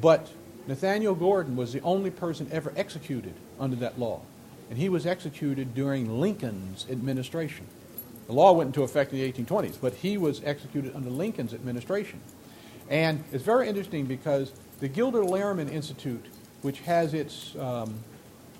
But 0.01 0.31
Nathaniel 0.67 1.15
Gordon 1.15 1.55
was 1.55 1.73
the 1.73 1.81
only 1.81 2.09
person 2.09 2.47
ever 2.51 2.73
executed 2.75 3.33
under 3.59 3.75
that 3.77 3.99
law. 3.99 4.21
And 4.69 4.77
he 4.77 4.89
was 4.89 5.05
executed 5.05 5.75
during 5.75 6.19
Lincoln's 6.19 6.87
administration. 6.89 7.67
The 8.27 8.33
law 8.33 8.53
went 8.53 8.67
into 8.67 8.83
effect 8.83 9.11
in 9.11 9.19
the 9.19 9.31
1820s, 9.31 9.77
but 9.79 9.93
he 9.95 10.17
was 10.17 10.41
executed 10.43 10.95
under 10.95 11.09
Lincoln's 11.09 11.53
administration. 11.53 12.21
And 12.89 13.23
it's 13.31 13.43
very 13.43 13.67
interesting 13.67 14.05
because 14.05 14.51
the 14.79 14.87
Gilder 14.87 15.21
Lehrman 15.21 15.71
Institute, 15.71 16.25
which 16.61 16.79
has 16.81 17.13
its 17.13 17.55
um, 17.57 17.93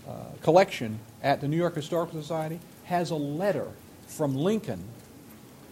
uh, 0.07 0.26
collection 0.41 0.99
at 1.22 1.40
the 1.40 1.48
New 1.48 1.57
York 1.57 1.76
Historical 1.76 2.22
Society, 2.22 2.60
has 2.86 3.11
a 3.11 3.15
letter 3.15 3.68
from 4.07 4.36
Lincoln. 4.36 4.84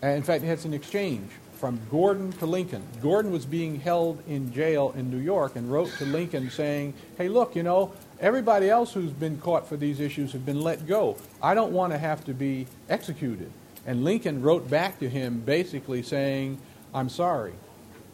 Uh, 0.03 0.07
in 0.07 0.23
fact, 0.23 0.43
it 0.43 0.47
has 0.47 0.65
an 0.65 0.73
exchange 0.73 1.29
from 1.61 1.79
Gordon 1.91 2.31
to 2.33 2.47
Lincoln. 2.47 2.81
Gordon 3.03 3.31
was 3.31 3.45
being 3.45 3.79
held 3.79 4.23
in 4.27 4.51
jail 4.51 4.93
in 4.97 5.11
New 5.11 5.19
York 5.19 5.55
and 5.55 5.71
wrote 5.71 5.91
to 5.99 6.05
Lincoln 6.05 6.49
saying, 6.49 6.95
hey, 7.19 7.29
look, 7.29 7.55
you 7.55 7.61
know, 7.61 7.93
everybody 8.19 8.67
else 8.67 8.93
who's 8.93 9.11
been 9.11 9.37
caught 9.37 9.67
for 9.67 9.77
these 9.77 9.99
issues 9.99 10.31
have 10.31 10.43
been 10.43 10.61
let 10.61 10.87
go. 10.87 11.17
I 11.41 11.53
don't 11.53 11.71
want 11.71 11.93
to 11.93 11.99
have 11.99 12.25
to 12.25 12.33
be 12.33 12.65
executed. 12.89 13.51
And 13.85 14.03
Lincoln 14.03 14.41
wrote 14.41 14.71
back 14.71 14.97
to 14.99 15.09
him 15.09 15.41
basically 15.41 16.01
saying, 16.01 16.57
I'm 16.95 17.09
sorry. 17.09 17.53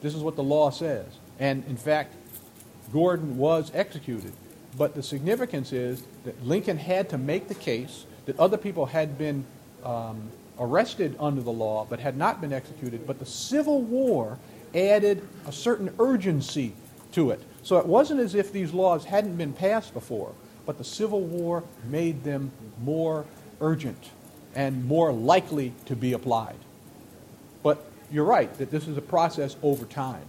This 0.02 0.14
is 0.14 0.22
what 0.22 0.36
the 0.36 0.44
law 0.44 0.70
says. 0.70 1.06
And 1.40 1.64
in 1.68 1.78
fact, 1.78 2.16
Gordon 2.92 3.38
was 3.38 3.72
executed. 3.74 4.34
But 4.78 4.94
the 4.94 5.04
significance 5.04 5.72
is 5.72 6.04
that 6.26 6.46
Lincoln 6.46 6.78
had 6.78 7.10
to 7.10 7.18
make 7.18 7.48
the 7.48 7.56
case 7.56 8.06
that 8.26 8.38
other 8.40 8.58
people 8.58 8.88
had 8.88 9.18
been 9.18 9.46
um, 9.86 10.32
arrested 10.60 11.16
under 11.20 11.42
the 11.42 11.52
law 11.52 11.86
but 11.90 12.00
had 12.00 12.18
not 12.18 12.42
been 12.42 12.54
executed. 12.54 13.06
But 13.06 13.20
the 13.20 13.26
Civil 13.26 13.82
War 13.82 14.38
added 14.76 15.26
a 15.48 15.52
certain 15.52 15.94
urgency 16.00 16.74
to 17.14 17.32
it. 17.32 17.42
So 17.64 17.78
it 17.78 17.86
wasn't 17.86 18.20
as 18.20 18.36
if 18.36 18.52
these 18.52 18.74
laws 18.74 19.06
hadn't 19.06 19.36
been 19.36 19.54
passed 19.54 19.94
before, 19.94 20.34
but 20.66 20.78
the 20.78 20.84
Civil 20.84 21.22
War 21.22 21.64
made 21.90 22.24
them 22.24 22.52
more 22.84 23.26
urgent 23.62 24.10
and 24.56 24.86
more 24.86 25.12
likely 25.12 25.74
to 25.86 25.96
be 25.96 26.14
applied. 26.14 26.56
But 27.64 27.84
you're 28.12 28.26
right 28.26 28.54
that 28.58 28.72
this 28.72 28.88
is 28.88 28.98
a 28.98 29.02
process 29.02 29.56
over 29.62 29.86
time. 29.86 30.26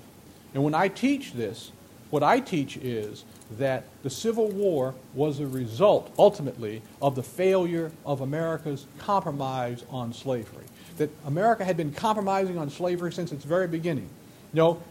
And 0.55 0.65
when 0.65 0.75
I 0.75 0.89
teach 0.89 1.33
this, 1.33 1.73
what 2.11 2.23
I 2.23 2.41
teach 2.41 2.77
is 2.77 3.25
that 3.53 3.85
the 4.03 4.11
Civil 4.11 4.49
War 4.49 4.95
was 5.15 5.41
a 5.41 5.47
result, 5.47 6.12
ultimately, 6.19 6.83
of 7.01 7.15
the 7.15 7.23
failure 7.23 7.91
of 8.05 8.20
America's 8.20 8.87
compromise 8.99 9.85
on 9.91 10.12
slavery. 10.12 10.65
That 10.99 11.11
America 11.27 11.65
had 11.65 11.77
been 11.77 11.93
compromising 11.93 12.59
on 12.59 12.70
slavery 12.70 13.12
since 13.12 13.33
its 13.33 13.45
very 13.45 13.66
beginning. 13.66 14.09
You 14.53 14.57
know, 14.57 14.83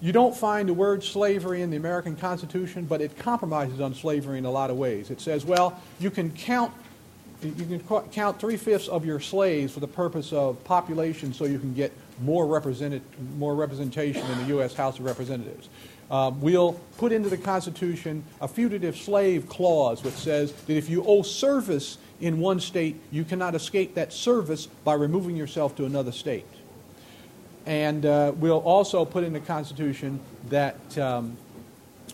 you 0.00 0.12
don't 0.12 0.36
find 0.36 0.68
the 0.68 0.74
word 0.74 1.02
slavery 1.02 1.62
in 1.62 1.70
the 1.70 1.76
American 1.76 2.16
Constitution, 2.16 2.84
but 2.84 3.00
it 3.00 3.18
compromises 3.18 3.80
on 3.80 3.94
slavery 3.94 4.38
in 4.38 4.44
a 4.44 4.50
lot 4.50 4.70
of 4.70 4.76
ways. 4.76 5.10
It 5.10 5.20
says, 5.20 5.44
well, 5.44 5.80
you 5.98 6.10
can 6.10 6.30
count 6.30 6.72
you 7.42 7.52
can 7.52 7.80
count 8.10 8.40
three 8.40 8.56
fifths 8.56 8.88
of 8.88 9.04
your 9.04 9.20
slaves 9.20 9.74
for 9.74 9.80
the 9.80 9.86
purpose 9.86 10.32
of 10.32 10.62
population 10.64 11.34
so 11.34 11.44
you 11.44 11.58
can 11.58 11.74
get 11.74 11.92
more, 12.22 12.46
represented, 12.46 13.02
more 13.36 13.54
representation 13.54 14.24
in 14.30 14.38
the 14.38 14.44
U.S. 14.46 14.72
House 14.74 14.98
of 14.98 15.04
Representatives. 15.04 15.68
Um, 16.10 16.40
we'll 16.40 16.74
put 16.98 17.12
into 17.12 17.28
the 17.28 17.36
Constitution 17.36 18.22
a 18.40 18.46
fugitive 18.46 18.96
slave 18.96 19.48
clause 19.48 20.04
which 20.04 20.14
says 20.14 20.52
that 20.52 20.76
if 20.76 20.88
you 20.88 21.04
owe 21.04 21.22
service 21.22 21.98
in 22.20 22.38
one 22.38 22.60
state, 22.60 22.96
you 23.10 23.24
cannot 23.24 23.54
escape 23.54 23.94
that 23.94 24.12
service 24.12 24.66
by 24.66 24.94
removing 24.94 25.36
yourself 25.36 25.76
to 25.76 25.84
another 25.84 26.12
state. 26.12 26.46
And 27.66 28.06
uh, 28.06 28.32
we'll 28.36 28.60
also 28.60 29.04
put 29.04 29.24
in 29.24 29.32
the 29.32 29.40
Constitution 29.40 30.20
that 30.48 30.96
um, 30.96 31.36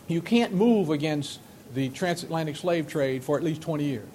you 0.07 0.21
can't 0.21 0.53
move 0.53 0.89
against 0.89 1.39
the 1.73 1.89
transatlantic 1.89 2.55
slave 2.55 2.87
trade 2.87 3.23
for 3.23 3.37
at 3.37 3.43
least 3.43 3.61
20 3.61 3.83
years. 3.83 4.09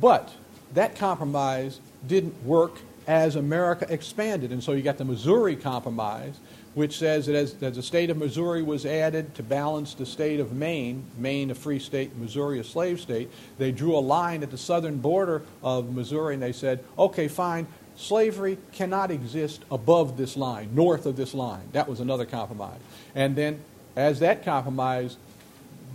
But 0.00 0.32
that 0.74 0.96
compromise 0.96 1.80
didn't 2.06 2.42
work 2.44 2.78
as 3.06 3.36
America 3.36 3.86
expanded. 3.88 4.52
And 4.52 4.62
so 4.62 4.72
you 4.72 4.82
got 4.82 4.98
the 4.98 5.04
Missouri 5.04 5.56
Compromise, 5.56 6.38
which 6.74 6.98
says 6.98 7.26
that 7.26 7.34
as, 7.34 7.54
as, 7.62 7.76
the 7.76 7.82
state 7.82 8.10
of 8.10 8.16
Missouri 8.16 8.62
was 8.62 8.84
added 8.84 9.34
to 9.36 9.42
balance 9.42 9.94
the 9.94 10.06
state 10.06 10.40
of 10.40 10.52
Maine, 10.52 11.04
Maine 11.16 11.50
a 11.50 11.54
free 11.54 11.78
state, 11.78 12.16
Missouri 12.16 12.58
a 12.58 12.64
slave 12.64 13.00
state, 13.00 13.30
they 13.58 13.72
drew 13.72 13.96
a 13.96 14.00
line 14.00 14.42
at 14.42 14.50
the 14.50 14.58
southern 14.58 14.98
border 14.98 15.42
of 15.62 15.94
Missouri 15.94 16.34
and 16.34 16.42
they 16.42 16.52
said, 16.52 16.84
okay, 16.98 17.28
fine, 17.28 17.66
slavery 17.96 18.58
cannot 18.72 19.10
exist 19.10 19.62
above 19.70 20.16
this 20.16 20.36
line, 20.36 20.74
north 20.74 21.06
of 21.06 21.16
this 21.16 21.32
line. 21.32 21.62
That 21.72 21.88
was 21.88 22.00
another 22.00 22.26
compromise. 22.26 22.80
And 23.14 23.36
then 23.36 23.60
as 23.96 24.20
that 24.20 24.44
compromise 24.44 25.16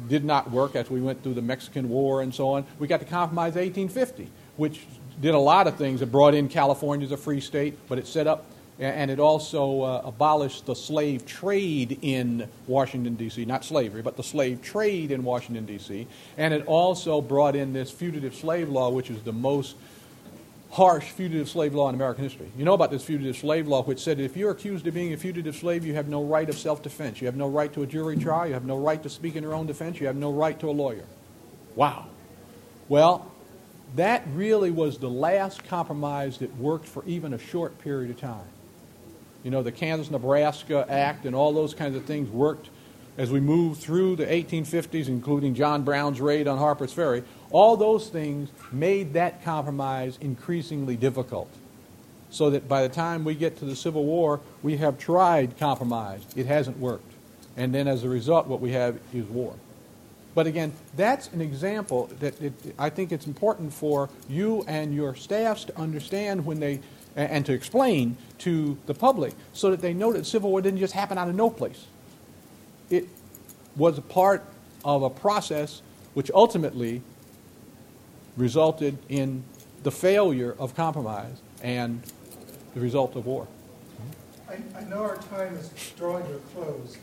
did 0.08 0.24
not 0.24 0.50
work 0.52 0.76
as 0.76 0.90
we 0.90 1.02
went 1.02 1.22
through 1.24 1.34
the 1.34 1.42
Mexican 1.42 1.90
War 1.90 2.22
and 2.22 2.34
so 2.34 2.50
on. 2.50 2.66
We 2.78 2.88
got 2.88 3.00
the 3.00 3.06
Compromise 3.06 3.52
of 3.52 3.62
1850, 3.62 4.30
which 4.56 4.86
did 5.20 5.34
a 5.34 5.40
lot 5.40 5.68
of 5.68 5.76
things. 5.76 6.02
It 6.02 6.12
brought 6.12 6.34
in 6.34 6.48
California 6.48 7.06
as 7.06 7.12
a 7.12 7.18
free 7.18 7.42
state, 7.42 7.78
but 7.90 7.98
it 7.98 8.08
set 8.08 8.28
up 8.28 8.46
and 8.80 9.12
it 9.12 9.20
also 9.20 9.82
uh, 9.82 10.02
abolished 10.06 10.66
the 10.66 10.76
slave 10.76 11.26
trade 11.26 12.00
in 12.02 12.48
Washington, 12.66 13.16
D.C. 13.16 13.44
Not 13.44 13.66
slavery, 13.66 14.02
but 14.02 14.16
the 14.16 14.24
slave 14.24 14.62
trade 14.62 15.12
in 15.12 15.24
Washington, 15.24 15.66
D.C. 15.66 16.08
And 16.38 16.54
it 16.54 16.66
also 16.66 17.20
brought 17.22 17.58
in 17.58 17.74
this 17.74 17.92
fugitive 17.92 18.34
slave 18.34 18.70
law, 18.70 18.90
which 18.90 19.10
is 19.10 19.22
the 19.24 19.34
most 19.34 19.76
harsh 20.72 21.06
fugitive 21.10 21.50
slave 21.50 21.74
law 21.74 21.90
in 21.90 21.96
American 21.96 22.24
history. 22.24 22.50
You 22.58 22.64
know 22.64 22.74
about 22.74 22.90
this 22.92 23.04
fugitive 23.04 23.36
slave 23.36 23.68
law, 23.68 23.84
which 23.84 24.00
said 24.00 24.20
if 24.20 24.38
you're 24.38 24.52
accused 24.52 24.88
of 24.88 24.94
being 24.94 25.12
a 25.12 25.18
fugitive 25.18 25.56
slave, 25.58 25.86
you 25.86 25.96
have 25.96 26.08
no 26.08 26.24
right 26.24 26.48
of 26.48 26.58
self 26.58 26.82
defense. 26.82 27.20
You 27.20 27.28
have 27.28 27.36
no 27.36 27.50
right 27.50 27.74
to 27.74 27.84
a 27.84 27.88
jury 27.88 28.18
trial. 28.18 28.48
You 28.48 28.54
have 28.54 28.66
no 28.66 28.78
right 28.78 29.02
to 29.04 29.10
speak 29.10 29.36
in 29.36 29.44
your 29.44 29.56
own 29.56 29.68
defense. 29.68 30.00
You 30.00 30.08
have 30.08 30.16
no 30.16 30.32
right 30.32 30.58
to 30.60 30.70
a 30.70 30.72
lawyer. 30.72 31.06
Wow. 31.76 32.06
Well, 32.88 33.30
that 33.96 34.24
really 34.34 34.72
was 34.72 35.00
the 35.00 35.10
last 35.10 35.66
compromise 35.66 36.38
that 36.38 36.56
worked 36.58 36.88
for 36.88 37.04
even 37.06 37.34
a 37.34 37.40
short 37.40 37.78
period 37.80 38.12
of 38.12 38.20
time. 38.20 38.48
You 39.44 39.52
know, 39.52 39.64
the 39.64 39.72
Kansas 39.72 40.12
Nebraska 40.12 40.86
Act 40.90 41.26
and 41.26 41.36
all 41.36 41.54
those 41.54 41.74
kinds 41.74 41.96
of 41.96 42.06
things 42.06 42.30
worked 42.30 42.70
as 43.18 43.32
we 43.32 43.40
moved 43.40 43.82
through 43.82 44.16
the 44.16 44.26
1850s, 44.26 45.08
including 45.08 45.54
John 45.54 45.84
Brown's 45.84 46.22
raid 46.22 46.48
on 46.48 46.58
Harper's 46.58 46.94
Ferry. 46.94 47.24
All 47.52 47.76
those 47.76 48.08
things 48.08 48.50
made 48.72 49.14
that 49.14 49.44
compromise 49.44 50.18
increasingly 50.22 50.96
difficult. 50.96 51.50
So 52.32 52.52
that 52.52 52.70
by 52.70 52.84
the 52.84 52.94
time 52.94 53.26
we 53.26 53.34
get 53.36 53.58
to 53.58 53.66
the 53.66 53.76
Civil 53.76 54.06
War, 54.06 54.40
we 54.62 54.78
have 54.78 54.98
tried 55.00 55.58
compromise. 55.58 56.22
It 56.36 56.46
hasn't 56.46 56.78
worked. 56.78 57.12
And 57.58 57.74
then 57.74 57.88
as 57.88 58.04
a 58.04 58.10
result, 58.10 58.48
what 58.48 58.62
we 58.62 58.72
have 58.72 59.00
is 59.14 59.26
war. 59.26 59.56
But 60.36 60.48
again, 60.48 60.72
that's 60.96 61.28
an 61.30 61.42
example 61.42 62.10
that 62.20 62.40
it, 62.42 62.54
I 62.78 62.90
think 62.90 63.12
it's 63.12 63.28
important 63.28 63.74
for 63.74 64.10
you 64.30 64.64
and 64.68 64.94
your 64.94 65.16
staffs 65.16 65.66
to 65.66 65.78
understand 65.78 66.46
when 66.46 66.60
they, 66.60 66.80
and 67.16 67.46
to 67.48 67.52
explain 67.52 68.16
to 68.40 68.78
the 68.86 68.94
public 68.94 69.34
so 69.54 69.72
that 69.72 69.82
they 69.82 69.94
know 69.94 70.14
that 70.14 70.26
Civil 70.26 70.50
War 70.50 70.62
didn't 70.62 70.80
just 70.80 70.94
happen 70.94 71.18
out 71.18 71.30
of 71.30 71.36
no 71.36 71.50
place. 71.50 71.86
It 72.90 73.08
was 73.76 73.98
a 73.98 74.02
part 74.02 74.44
of 74.84 75.04
a 75.04 75.10
process 75.10 75.82
which 76.14 76.32
ultimately 76.32 77.02
resulted 78.38 78.98
in 79.10 79.44
the 79.84 79.92
failure 79.92 80.56
of 80.58 80.76
compromise 80.76 81.38
and 81.62 82.02
the 82.74 82.80
result 82.80 83.16
of 83.16 83.26
war. 83.26 83.48
I, 84.50 84.58
I 84.78 84.84
know 84.86 85.04
our 85.04 85.18
time 85.18 85.56
is 85.56 85.70
drawing 85.98 86.26
to 86.26 86.36
a 86.36 86.40
close, 86.40 86.98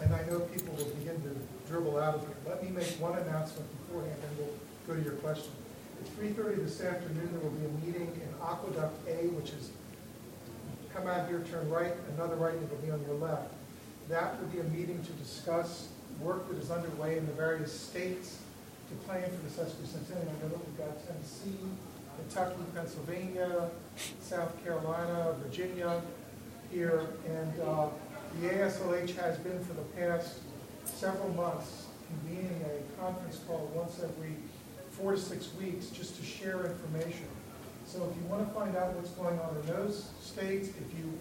and 0.00 0.14
I 0.14 0.24
know 0.26 0.40
people 0.40 0.74
will 0.74 0.84
begin 0.96 1.20
to 1.22 1.70
dribble 1.70 1.98
out 1.98 2.16
of 2.16 2.20
here. 2.20 2.36
Let 2.46 2.62
me 2.62 2.70
make 2.70 2.88
one 3.00 3.18
announcement 3.18 3.66
beforehand, 3.86 4.20
and 4.28 4.38
we'll 4.38 4.54
go 4.86 4.94
to 4.94 5.02
your 5.02 5.18
question. 5.20 5.50
At 6.00 6.22
3.30 6.22 6.64
this 6.64 6.82
afternoon, 6.82 7.30
there 7.32 7.40
will 7.40 7.56
be 7.56 7.64
a 7.64 7.86
meeting 7.86 8.20
in 8.20 8.28
Aqueduct 8.42 9.08
A, 9.08 9.28
which 9.28 9.50
is 9.50 9.70
come 10.94 11.08
out 11.08 11.28
here, 11.28 11.44
turn 11.50 11.68
right, 11.68 11.92
another 12.14 12.36
right, 12.36 12.54
and 12.54 12.64
it'll 12.64 12.76
be 12.78 12.90
on 12.90 13.02
your 13.06 13.16
left. 13.16 13.52
That 14.08 14.40
will 14.40 14.48
be 14.48 14.60
a 14.60 14.64
meeting 14.64 15.02
to 15.02 15.12
discuss 15.12 15.88
work 16.20 16.48
that 16.48 16.58
is 16.58 16.70
underway 16.70 17.18
in 17.18 17.26
the 17.26 17.32
various 17.32 17.72
states 17.78 18.38
to 18.88 18.94
plan 19.06 19.24
for 19.24 19.42
the 19.42 19.48
sesquicentennial. 19.48 20.28
I 20.28 20.42
know 20.42 20.48
that 20.48 20.66
we've 20.66 20.78
got 20.78 21.06
Tennessee, 21.06 21.58
Kentucky, 22.16 22.60
Pennsylvania, 22.74 23.70
South 24.20 24.62
Carolina, 24.62 25.34
Virginia 25.42 26.00
here, 26.70 27.06
and 27.26 27.60
uh, 27.60 27.88
the 28.40 28.48
AASLH 28.48 29.16
has 29.16 29.38
been 29.38 29.62
for 29.64 29.72
the 29.72 29.82
past 29.96 30.38
several 30.84 31.30
months 31.30 31.86
convening 32.08 32.64
a 32.66 33.00
conference 33.00 33.40
call 33.48 33.70
once 33.74 34.00
every 34.02 34.36
four 34.90 35.12
to 35.12 35.18
six 35.18 35.52
weeks 35.60 35.88
just 35.88 36.16
to 36.16 36.24
share 36.24 36.66
information. 36.66 37.26
So 37.86 38.02
if 38.10 38.16
you 38.16 38.28
want 38.28 38.46
to 38.48 38.52
find 38.54 38.76
out 38.76 38.94
what's 38.96 39.10
going 39.10 39.38
on 39.38 39.56
in 39.60 39.66
those 39.66 40.10
states, 40.20 40.68
if 40.68 40.88
you 40.98 41.12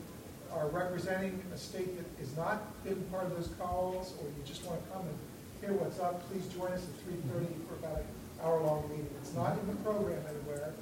are 0.52 0.68
representing 0.70 1.42
a 1.54 1.58
state 1.58 1.98
that 1.98 2.06
has 2.20 2.36
not 2.38 2.62
been 2.84 3.02
part 3.12 3.26
of 3.26 3.36
those 3.36 3.50
calls, 3.60 4.14
or 4.22 4.26
you 4.26 4.42
just 4.46 4.66
want 4.66 4.82
to 4.82 4.86
come 4.92 5.04
and 5.04 5.18
hear 5.62 5.74
what's 5.78 6.00
up, 6.00 6.24
please 6.30 6.46
join 6.54 6.72
us 6.72 6.86
at 6.86 6.96
3.30 7.06 7.46
for 7.68 7.76
about 7.76 8.00
an 8.00 8.08
hour-long 8.42 8.90
meeting. 8.90 9.10
It's 9.22 9.34
not 9.34 9.58
in 9.60 9.68
the 9.68 9.78
program 9.84 10.24
anywhere, 10.26 10.74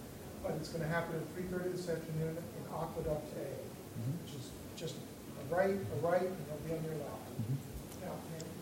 but 0.43 0.53
it's 0.59 0.69
going 0.69 0.83
to 0.83 0.89
happen 0.89 1.15
at 1.15 1.25
3.30 1.35 1.71
this 1.71 1.89
afternoon 1.89 2.37
in 2.37 2.63
Aqueduct 2.71 3.27
A, 3.35 3.47
mm-hmm. 3.51 4.15
which 4.23 4.35
is 4.37 4.49
just 4.77 4.95
a 4.95 5.55
right, 5.55 5.75
a 5.75 5.97
right, 6.05 6.23
and 6.23 6.41
they'll 6.47 6.63
be 6.67 6.77
on 6.77 6.83
your 6.85 6.95
left. 7.01 7.17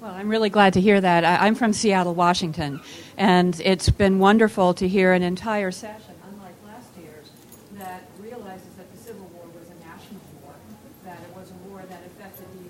Well, 0.01 0.11
I'm 0.15 0.29
really 0.29 0.49
glad 0.49 0.73
to 0.73 0.81
hear 0.81 1.01
that. 1.01 1.25
I, 1.25 1.45
am 1.45 1.55
from 1.55 1.73
Seattle, 1.73 2.15
Washington, 2.15 2.79
and 3.17 3.59
it's 3.65 3.89
been 3.89 4.17
wonderful 4.17 4.73
to 4.75 4.87
hear 4.87 5.11
an 5.11 5.23
entire 5.23 5.71
session 5.71 6.15
that 11.09 11.17
it 11.25 11.35
was 11.35 11.49
a 11.49 11.69
war 11.69 11.81
that 11.89 12.01
affected 12.05 12.45
the 12.53 12.69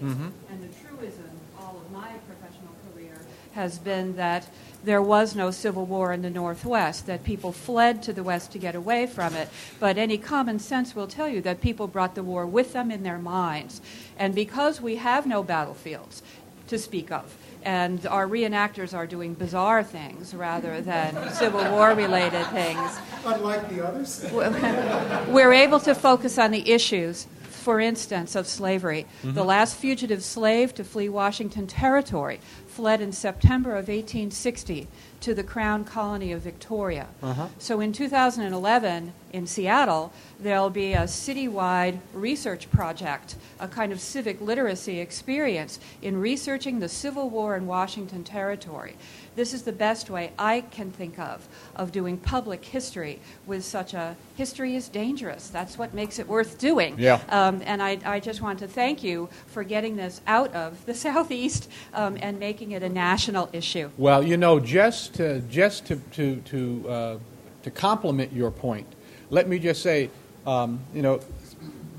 United 0.00 0.18
States. 0.18 0.32
Mhm. 0.48 0.52
And 0.52 0.62
the 0.62 0.88
truism, 0.88 1.30
all 1.58 1.76
of 1.84 1.92
my 1.92 2.08
professional 2.26 2.74
career, 2.92 3.20
has 3.54 3.78
been 3.78 4.16
that 4.16 4.46
there 4.84 5.02
was 5.02 5.34
no 5.34 5.50
civil 5.50 5.84
war 5.86 6.12
in 6.12 6.22
the 6.22 6.30
Northwest, 6.30 7.06
that 7.06 7.24
people 7.24 7.50
fled 7.52 8.02
to 8.04 8.12
the 8.12 8.22
West 8.22 8.52
to 8.52 8.58
get 8.58 8.74
away 8.74 9.06
from 9.06 9.34
it. 9.34 9.48
But 9.80 9.98
any 9.98 10.18
common 10.18 10.60
sense 10.60 10.94
will 10.94 11.08
tell 11.08 11.28
you 11.28 11.40
that 11.42 11.60
people 11.60 11.88
brought 11.88 12.14
the 12.14 12.22
war 12.22 12.46
with 12.46 12.72
them 12.72 12.90
in 12.90 13.02
their 13.02 13.18
minds. 13.18 13.80
And 14.18 14.34
because 14.34 14.80
we 14.80 14.96
have 14.96 15.26
no 15.26 15.42
battlefields 15.42 16.22
to 16.68 16.78
speak 16.78 17.10
of, 17.10 17.34
and 17.64 18.06
our 18.06 18.26
reenactors 18.28 18.96
are 18.96 19.06
doing 19.06 19.34
bizarre 19.34 19.82
things 19.82 20.32
rather 20.32 20.80
than 20.80 21.32
Civil 21.32 21.68
War 21.72 21.92
related 21.92 22.46
things, 22.48 22.98
Unlike 23.24 23.68
the 23.74 23.86
others. 23.86 24.24
we're 25.28 25.52
able 25.52 25.80
to 25.80 25.94
focus 25.94 26.38
on 26.38 26.52
the 26.52 26.70
issues, 26.70 27.26
for 27.58 27.80
instance, 27.80 28.34
of 28.34 28.46
slavery. 28.46 29.06
The 29.22 29.42
Mhm. 29.42 29.46
last 29.46 29.76
fugitive 29.76 30.22
slave 30.22 30.74
to 30.74 30.84
flee 30.84 31.08
Washington 31.08 31.66
Territory 31.66 32.40
fled 32.66 33.00
in 33.00 33.12
September 33.12 33.74
of 33.76 33.88
1860 33.88 34.88
to 35.20 35.34
the 35.34 35.42
Crown 35.42 35.84
Colony 35.84 36.32
of 36.32 36.42
Victoria. 36.42 37.08
Uh-huh. 37.22 37.48
So 37.58 37.80
in 37.80 37.92
2011, 37.92 39.12
in 39.32 39.46
Seattle, 39.46 40.12
there'll 40.40 40.70
be 40.70 40.92
a 40.92 41.02
citywide 41.02 41.98
research 42.12 42.70
project, 42.70 43.36
a 43.60 43.68
kind 43.68 43.92
of 43.92 44.00
civic 44.00 44.40
literacy 44.40 45.00
experience 45.00 45.80
in 46.02 46.16
researching 46.16 46.78
the 46.78 46.88
Civil 46.88 47.28
War 47.28 47.56
in 47.56 47.66
Washington 47.66 48.22
Territory. 48.24 48.94
This 49.34 49.54
is 49.54 49.62
the 49.62 49.72
best 49.72 50.10
way 50.10 50.32
I 50.38 50.62
can 50.62 50.90
think 50.90 51.18
of 51.18 51.46
of 51.76 51.92
doing 51.92 52.16
public 52.16 52.64
history 52.64 53.20
with 53.46 53.64
such 53.64 53.94
a 53.94 54.16
history 54.36 54.74
is 54.74 54.88
dangerous. 54.88 55.48
That's 55.48 55.78
what 55.78 55.94
makes 55.94 56.18
it 56.18 56.26
worth 56.26 56.58
doing. 56.58 56.96
Yeah. 56.98 57.20
Um, 57.28 57.62
and 57.64 57.82
I, 57.82 57.98
I 58.04 58.20
just 58.20 58.42
want 58.42 58.58
to 58.60 58.68
thank 58.68 59.04
you 59.04 59.28
for 59.46 59.62
getting 59.62 59.96
this 59.96 60.20
out 60.26 60.52
of 60.54 60.84
the 60.86 60.94
Southeast 61.08 61.70
um, 61.94 62.18
and 62.20 62.38
making 62.38 62.72
it 62.72 62.82
a 62.82 62.88
national 62.88 63.48
issue. 63.52 63.90
Well, 63.96 64.22
you 64.22 64.36
know, 64.36 64.58
just 64.58 65.14
to, 65.14 65.40
just 65.42 65.86
to, 65.86 65.96
to, 66.12 66.36
to, 66.36 66.88
uh, 66.88 67.18
to 67.62 67.70
complement 67.70 68.32
your 68.32 68.50
point, 68.50 68.86
let 69.30 69.48
me 69.48 69.58
just 69.58 69.82
say, 69.82 70.10
um, 70.48 70.80
you 70.94 71.02
know, 71.02 71.20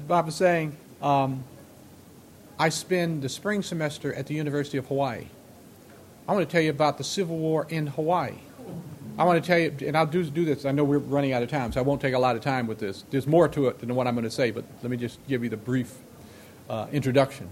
Bob 0.07 0.25
was 0.25 0.35
saying, 0.35 0.75
um, 1.03 1.43
I 2.57 2.69
spend 2.69 3.21
the 3.21 3.29
spring 3.29 3.61
semester 3.61 4.11
at 4.11 4.25
the 4.25 4.33
University 4.33 4.79
of 4.79 4.87
Hawaii. 4.87 5.27
I 6.27 6.33
want 6.33 6.49
to 6.49 6.51
tell 6.51 6.61
you 6.61 6.71
about 6.71 6.97
the 6.97 7.03
Civil 7.03 7.37
War 7.37 7.67
in 7.69 7.87
Hawaii. 7.87 8.33
I 9.19 9.23
want 9.23 9.43
to 9.43 9.47
tell 9.47 9.59
you, 9.59 9.75
and 9.87 9.95
I'll 9.95 10.07
do, 10.07 10.23
do 10.23 10.45
this. 10.45 10.65
I 10.65 10.71
know 10.71 10.83
we're 10.83 10.97
running 10.97 11.31
out 11.31 11.43
of 11.43 11.49
time, 11.49 11.71
so 11.71 11.79
I 11.79 11.83
won't 11.83 12.01
take 12.01 12.15
a 12.15 12.19
lot 12.19 12.35
of 12.35 12.41
time 12.41 12.65
with 12.65 12.79
this. 12.79 13.03
There's 13.11 13.27
more 13.27 13.47
to 13.49 13.67
it 13.67 13.79
than 13.79 13.93
what 13.93 14.07
I'm 14.07 14.15
going 14.15 14.23
to 14.23 14.31
say, 14.31 14.49
but 14.49 14.65
let 14.81 14.89
me 14.89 14.97
just 14.97 15.19
give 15.27 15.43
you 15.43 15.49
the 15.49 15.57
brief 15.57 15.95
uh, 16.69 16.87
introduction. 16.91 17.49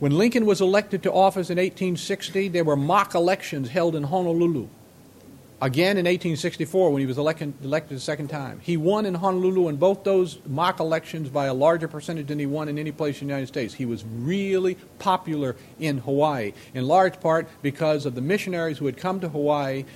When 0.00 0.18
Lincoln 0.18 0.44
was 0.44 0.60
elected 0.60 1.04
to 1.04 1.12
office 1.12 1.50
in 1.50 1.56
1860, 1.56 2.48
there 2.48 2.64
were 2.64 2.76
mock 2.76 3.14
elections 3.14 3.68
held 3.68 3.94
in 3.94 4.04
Honolulu. 4.04 4.68
Again 5.62 5.92
in 5.92 6.04
1864, 6.04 6.92
when 6.92 7.00
he 7.00 7.06
was 7.06 7.16
elected, 7.16 7.54
elected 7.64 7.96
a 7.96 8.00
second 8.00 8.28
time. 8.28 8.60
He 8.62 8.76
won 8.76 9.06
in 9.06 9.14
Honolulu 9.14 9.68
in 9.68 9.76
both 9.76 10.04
those 10.04 10.38
mock 10.46 10.80
elections 10.80 11.30
by 11.30 11.46
a 11.46 11.54
larger 11.54 11.88
percentage 11.88 12.26
than 12.26 12.38
he 12.38 12.44
won 12.44 12.68
in 12.68 12.78
any 12.78 12.92
place 12.92 13.22
in 13.22 13.28
the 13.28 13.32
United 13.32 13.46
States. 13.46 13.72
He 13.72 13.86
was 13.86 14.04
really 14.04 14.74
popular 14.98 15.56
in 15.80 15.98
Hawaii, 15.98 16.52
in 16.74 16.86
large 16.86 17.20
part 17.20 17.48
because 17.62 18.04
of 18.04 18.14
the 18.14 18.20
missionaries 18.20 18.76
who 18.76 18.84
had 18.84 18.98
come 18.98 19.18
to 19.20 19.30
Hawaii. 19.30 19.86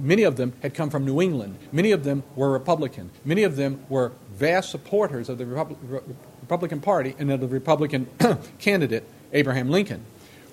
Many 0.00 0.24
of 0.24 0.34
them 0.34 0.52
had 0.62 0.74
come 0.74 0.90
from 0.90 1.04
New 1.04 1.20
England. 1.22 1.58
Many 1.70 1.92
of 1.92 2.02
them 2.02 2.24
were 2.34 2.50
Republican. 2.50 3.10
Many 3.24 3.44
of 3.44 3.54
them 3.54 3.84
were 3.88 4.10
vast 4.32 4.70
supporters 4.70 5.28
of 5.28 5.38
the 5.38 5.46
Repub- 5.46 5.78
Re- 5.82 6.00
Republican 6.40 6.80
Party 6.80 7.14
and 7.20 7.30
of 7.30 7.38
the 7.38 7.46
Republican 7.46 8.08
candidate, 8.58 9.04
Abraham 9.32 9.70
Lincoln. 9.70 10.04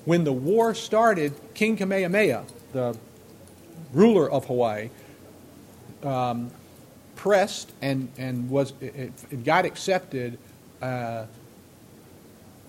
When 0.05 0.23
the 0.23 0.33
war 0.33 0.75
started, 0.75 1.33
King 1.55 1.77
Kamehameha, 1.77 2.43
the 2.73 2.95
ruler 3.93 4.29
of 4.29 4.45
Hawaii, 4.45 4.89
um, 6.03 6.51
pressed 7.15 7.71
and, 7.81 8.09
and 8.17 8.49
was 8.49 8.73
it, 8.81 9.11
it 9.29 9.43
got 9.43 9.65
accepted 9.65 10.37
uh, 10.81 11.25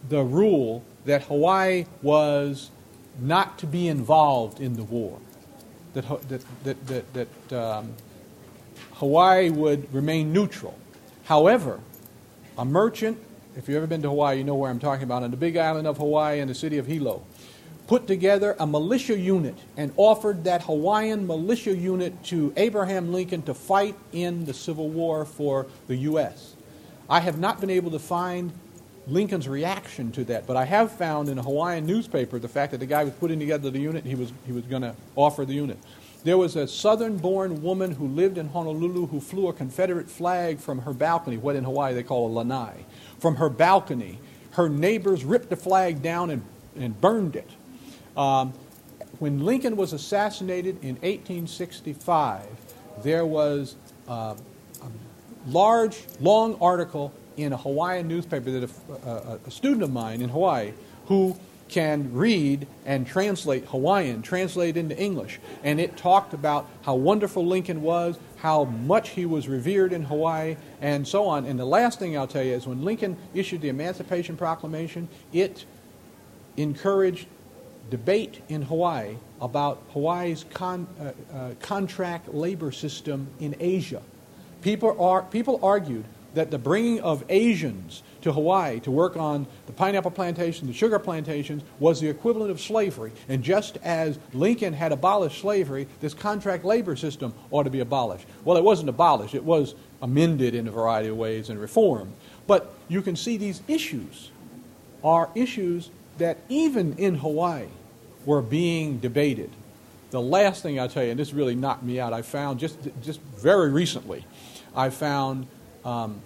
the 0.09 0.23
rule 0.23 0.85
that 1.05 1.23
Hawaii 1.23 1.86
was 2.03 2.70
not 3.20 3.59
to 3.59 3.66
be 3.66 3.89
involved 3.89 4.61
in 4.61 4.74
the 4.74 4.82
war, 4.82 5.19
that 5.94 6.05
that 6.28 6.43
that 6.65 6.86
that, 6.86 7.28
that 7.49 7.53
um, 7.59 7.94
Hawaii 8.94 9.51
would 9.51 9.93
remain 9.93 10.32
neutral. 10.32 10.78
However, 11.24 11.81
a 12.59 12.65
merchant, 12.65 13.19
if 13.57 13.69
you've 13.69 13.77
ever 13.77 13.86
been 13.86 14.03
to 14.03 14.09
Hawaii, 14.09 14.39
you 14.39 14.44
know 14.44 14.55
where 14.55 14.70
I'm 14.70 14.78
talking 14.78 15.05
about, 15.05 15.23
on 15.23 15.31
the 15.31 15.36
big 15.36 15.57
island 15.57 15.86
of 15.86 15.97
Hawaii 15.99 16.40
in 16.40 16.49
the 16.49 16.55
city 16.55 16.78
of 16.78 16.86
Hilo, 16.86 17.23
put 17.87 18.07
together 18.07 18.57
a 18.59 18.67
militia 18.67 19.19
unit 19.19 19.57
and 19.77 19.93
offered 19.97 20.45
that 20.45 20.63
Hawaiian 20.63 21.27
militia 21.27 21.77
unit 21.77 22.23
to 22.25 22.53
Abraham 22.57 23.13
Lincoln 23.13 23.43
to 23.43 23.55
fight 23.55 23.97
in 24.13 24.45
the 24.45 24.55
Civil 24.55 24.89
War 24.89 25.25
for 25.25 25.67
the 25.89 25.97
U.S. 25.97 26.55
I 27.09 27.21
have 27.21 27.39
not 27.39 27.61
been 27.61 27.71
able 27.71 27.91
to 27.91 27.99
find 27.99 28.53
Lincoln's 29.09 29.49
reaction 29.49 30.13
to 30.13 30.25
that, 30.25 30.47
but 30.47 30.57
I 30.57 30.65
have 30.65 30.93
found 30.93 31.29
in 31.29 31.39
a 31.39 31.43
Hawaiian 31.43 31.87
newspaper 31.87 32.39
the 32.39 32.49
fact 32.49 32.71
that 32.73 32.79
the 32.79 32.87
guy 32.87 33.05
was 33.05 33.13
putting 33.15 33.39
together 33.39 33.71
the 33.71 33.81
unit, 33.81 34.05
he 34.05 34.15
was, 34.15 34.33
he 34.47 34.53
was 34.53 34.65
going 34.65 34.83
to 34.83 34.95
offer 35.17 35.45
the 35.45 35.55
unit. 35.55 35.79
There 36.25 36.39
was 36.39 36.55
a 36.55 36.69
southern 36.69 37.17
born 37.17 37.63
woman 37.63 37.91
who 37.93 38.07
lived 38.07 38.39
in 38.39 38.49
Honolulu 38.49 39.07
who 39.07 39.21
flew 39.21 39.49
a 39.49 39.53
Confederate 39.53 40.09
flag 40.09 40.61
from 40.61 40.83
her 40.83 40.93
balcony, 40.93 41.37
what 41.37 41.57
in 41.57 41.65
Hawaii 41.65 41.95
they 41.95 42.05
call 42.05 42.29
a 42.29 42.33
lanai. 42.33 42.85
From 43.19 43.37
her 43.37 43.49
balcony, 43.49 44.21
her 44.53 44.69
neighbors 44.69 45.25
ripped 45.25 45.51
the 45.51 45.57
flag 45.57 46.01
down 46.01 46.31
and, 46.31 46.45
and 46.77 47.01
burned 47.01 47.35
it. 47.35 47.51
Um, 48.16 48.52
when 49.18 49.44
Lincoln 49.44 49.76
was 49.76 49.93
assassinated 49.93 50.76
in 50.82 50.97
1865, 50.97 52.47
there 53.02 53.24
was 53.24 53.76
uh, 54.09 54.34
a 54.82 55.48
large, 55.48 56.05
long 56.20 56.59
article 56.60 57.12
in 57.36 57.52
a 57.52 57.56
Hawaiian 57.56 58.09
newspaper 58.09 58.51
that 58.51 58.70
a, 59.05 59.09
a, 59.09 59.39
a 59.47 59.51
student 59.51 59.82
of 59.82 59.93
mine 59.93 60.20
in 60.20 60.28
Hawaii 60.28 60.72
who 61.06 61.36
can 61.68 62.12
read 62.12 62.66
and 62.84 63.06
translate 63.06 63.64
Hawaiian, 63.66 64.20
translate 64.20 64.76
into 64.76 64.97
English. 64.98 65.40
And 65.64 65.80
it 65.80 65.97
talked 65.97 66.34
about 66.34 66.68
how 66.82 66.94
wonderful 66.97 67.47
Lincoln 67.47 67.80
was, 67.80 68.18
how 68.36 68.64
much 68.64 69.10
he 69.10 69.24
was 69.24 69.48
revered 69.48 69.93
in 69.93 70.02
Hawaii, 70.02 70.56
and 70.82 71.09
so 71.09 71.26
on. 71.26 71.47
And 71.47 71.59
the 71.59 71.64
last 71.64 71.98
thing 71.98 72.16
I'll 72.16 72.26
tell 72.26 72.43
you 72.43 72.52
is 72.52 72.66
when 72.66 72.84
Lincoln 72.84 73.16
issued 73.32 73.62
the 73.62 73.70
Emancipation 73.70 74.36
Proclamation, 74.36 75.09
it 75.32 75.64
encouraged 76.59 77.26
debate 77.93 78.40
in 78.48 78.62
Hawaii 78.62 79.16
about 79.39 79.82
Hawaii's 79.93 80.47
con, 80.55 80.86
uh, 80.98 81.36
uh, 81.36 81.51
contract 81.60 82.32
labor 82.32 82.73
system 82.73 83.27
in 83.39 83.55
Asia. 83.60 84.01
People, 84.62 84.98
are, 84.98 85.20
people 85.24 85.60
argued 85.62 86.06
that 86.32 86.51
the 86.51 86.56
bringing 86.56 87.01
of 87.01 87.23
Asians 87.28 88.02
to 88.23 88.32
Hawaii 88.32 88.81
to 88.81 88.90
work 88.90 89.19
on 89.19 89.47
the 89.66 89.74
pineapple 89.74 90.10
plantations, 90.10 90.69
the 90.69 90.73
sugar 90.73 90.98
plantations, 90.98 91.62
was 91.78 92.01
the 92.01 92.09
equivalent 92.09 92.51
of 92.51 92.62
slavery. 92.62 93.12
And 93.28 93.43
just 93.43 93.77
as 93.82 94.19
Lincoln 94.32 94.73
had 94.73 94.93
abolished 94.93 95.43
slavery, 95.43 95.86
this 96.01 96.14
contract 96.14 96.64
labor 96.64 96.97
system 96.97 97.35
ought 97.51 97.64
to 97.64 97.70
be 97.70 97.81
abolished. 97.81 98.24
Well, 98.43 98.56
it 98.56 98.64
wasn't 98.64 98.89
abolished, 98.89 99.35
it 99.35 99.44
was 99.44 99.74
amended 100.01 100.55
in 100.55 100.66
a 100.66 100.70
variety 100.70 101.10
of 101.10 101.19
ways 101.19 101.51
and 101.51 101.60
reformed. 101.60 102.14
But 102.47 102.73
you 102.89 103.02
can 103.02 103.16
see 103.16 103.36
these 103.36 103.60
issues 103.69 104.31
are 105.05 105.28
issues 105.35 105.90
that 106.16 106.39
even 106.48 106.94
in 106.94 107.16
Hawaii 107.16 107.66
were 108.24 108.43
being 108.43 108.99
debated. 108.99 109.51
The 110.11 110.20
last 110.20 110.62
thing 110.62 110.78
I'll 110.78 110.89
tell 110.89 111.03
you, 111.03 111.11
and 111.11 111.19
this 111.19 111.32
really 111.32 111.55
knocked 111.55 111.82
me 111.82 111.99
out, 111.99 112.12
I 112.12 112.23
found 112.23 112.61
just, 112.61 112.77
just 113.03 113.20
very 113.20 113.70
recently, 113.70 114.24
I 114.74 114.90
found 114.90 115.47
um, 115.85 116.20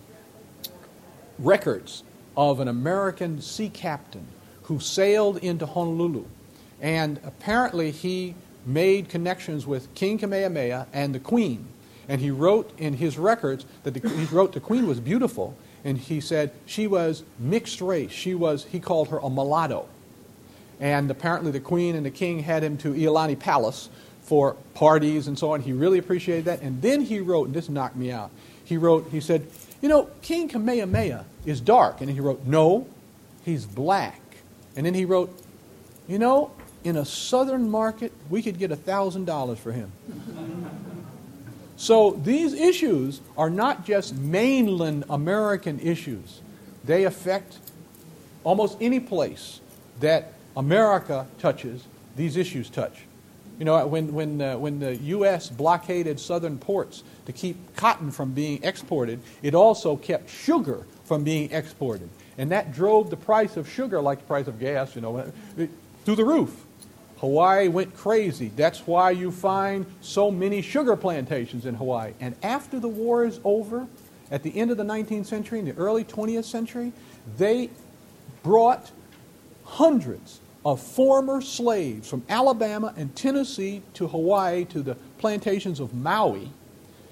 records 1.38 2.02
of 2.36 2.60
an 2.60 2.68
American 2.68 3.40
sea 3.40 3.68
captain 3.68 4.26
who 4.64 4.80
sailed 4.80 5.38
into 5.38 5.66
Honolulu. 5.66 6.24
And 6.80 7.20
apparently 7.24 7.90
he 7.90 8.34
made 8.66 9.08
connections 9.08 9.66
with 9.66 9.94
King 9.94 10.18
Kamehameha 10.18 10.88
and 10.92 11.14
the 11.14 11.20
Queen. 11.20 11.66
And 12.08 12.20
he 12.20 12.30
wrote 12.30 12.76
in 12.78 12.94
his 12.94 13.18
records 13.18 13.64
that 13.84 13.94
the, 13.94 14.08
he 14.08 14.24
wrote 14.26 14.52
the 14.52 14.60
Queen 14.60 14.86
was 14.86 15.00
beautiful, 15.00 15.56
and 15.84 15.96
he 15.96 16.20
said 16.20 16.52
she 16.66 16.86
was 16.86 17.22
mixed 17.38 17.80
race. 17.80 18.10
She 18.10 18.34
was, 18.34 18.64
he 18.64 18.80
called 18.80 19.08
her 19.08 19.18
a 19.18 19.30
mulatto. 19.30 19.88
And 20.80 21.10
apparently 21.10 21.50
the 21.50 21.60
Queen 21.60 21.94
and 21.94 22.04
the 22.04 22.10
King 22.10 22.40
had 22.40 22.62
him 22.62 22.76
to 22.78 22.92
Iolani 22.92 23.38
Palace 23.38 23.88
for 24.22 24.54
parties 24.74 25.28
and 25.28 25.38
so 25.38 25.52
on. 25.52 25.60
He 25.60 25.72
really 25.72 25.98
appreciated 25.98 26.46
that. 26.46 26.60
And 26.60 26.82
then 26.82 27.00
he 27.00 27.20
wrote, 27.20 27.46
and 27.46 27.54
this 27.54 27.68
knocked 27.68 27.96
me 27.96 28.10
out, 28.10 28.30
he 28.64 28.76
wrote, 28.76 29.08
he 29.10 29.20
said, 29.20 29.46
you 29.80 29.88
know, 29.88 30.10
King 30.22 30.48
Kamehameha 30.48 31.24
is 31.44 31.60
dark. 31.60 32.00
And 32.00 32.10
he 32.10 32.20
wrote, 32.20 32.44
no, 32.44 32.86
he's 33.44 33.64
black. 33.64 34.20
And 34.74 34.84
then 34.84 34.94
he 34.94 35.04
wrote, 35.04 35.36
you 36.08 36.18
know, 36.18 36.50
in 36.84 36.96
a 36.96 37.04
southern 37.04 37.70
market, 37.70 38.12
we 38.28 38.42
could 38.42 38.58
get 38.58 38.70
$1,000 38.70 39.58
for 39.58 39.72
him. 39.72 39.92
so 41.76 42.12
these 42.22 42.52
issues 42.52 43.20
are 43.36 43.50
not 43.50 43.84
just 43.84 44.14
mainland 44.14 45.04
American 45.08 45.80
issues. 45.80 46.40
They 46.84 47.04
affect 47.04 47.58
almost 48.44 48.76
any 48.80 49.00
place 49.00 49.60
that 50.00 50.32
America 50.56 51.26
touches, 51.38 51.84
these 52.16 52.36
issues 52.36 52.70
touch. 52.70 53.04
You 53.58 53.64
know, 53.64 53.86
when, 53.86 54.12
when, 54.12 54.40
uh, 54.40 54.56
when 54.58 54.80
the 54.80 54.96
U.S. 54.96 55.48
blockaded 55.48 56.20
southern 56.20 56.58
ports 56.58 57.02
to 57.26 57.32
keep 57.32 57.76
cotton 57.76 58.10
from 58.10 58.32
being 58.32 58.62
exported, 58.62 59.20
it 59.42 59.54
also 59.54 59.96
kept 59.96 60.28
sugar 60.28 60.86
from 61.04 61.24
being 61.24 61.50
exported. 61.52 62.08
And 62.36 62.50
that 62.50 62.72
drove 62.72 63.08
the 63.08 63.16
price 63.16 63.56
of 63.56 63.68
sugar, 63.68 64.00
like 64.00 64.18
the 64.18 64.26
price 64.26 64.46
of 64.46 64.58
gas, 64.58 64.94
you 64.94 65.00
know, 65.00 65.32
through 66.04 66.16
the 66.16 66.24
roof. 66.24 66.64
Hawaii 67.18 67.68
went 67.68 67.96
crazy. 67.96 68.50
That's 68.54 68.86
why 68.86 69.10
you 69.10 69.30
find 69.30 69.86
so 70.02 70.30
many 70.30 70.60
sugar 70.60 70.96
plantations 70.96 71.64
in 71.64 71.74
Hawaii. 71.74 72.12
And 72.20 72.34
after 72.42 72.78
the 72.78 72.88
war 72.88 73.24
is 73.24 73.40
over, 73.42 73.86
at 74.30 74.42
the 74.42 74.54
end 74.54 74.70
of 74.70 74.76
the 74.76 74.84
19th 74.84 75.24
century, 75.24 75.60
in 75.60 75.64
the 75.64 75.76
early 75.76 76.04
20th 76.04 76.44
century, 76.44 76.92
they 77.38 77.70
brought 78.42 78.90
hundreds 79.64 80.40
of 80.66 80.80
former 80.80 81.40
slaves 81.40 82.10
from 82.10 82.24
Alabama 82.28 82.92
and 82.96 83.14
Tennessee 83.14 83.82
to 83.94 84.08
Hawaii 84.08 84.64
to 84.64 84.82
the 84.82 84.96
plantations 85.16 85.78
of 85.78 85.94
Maui 85.94 86.50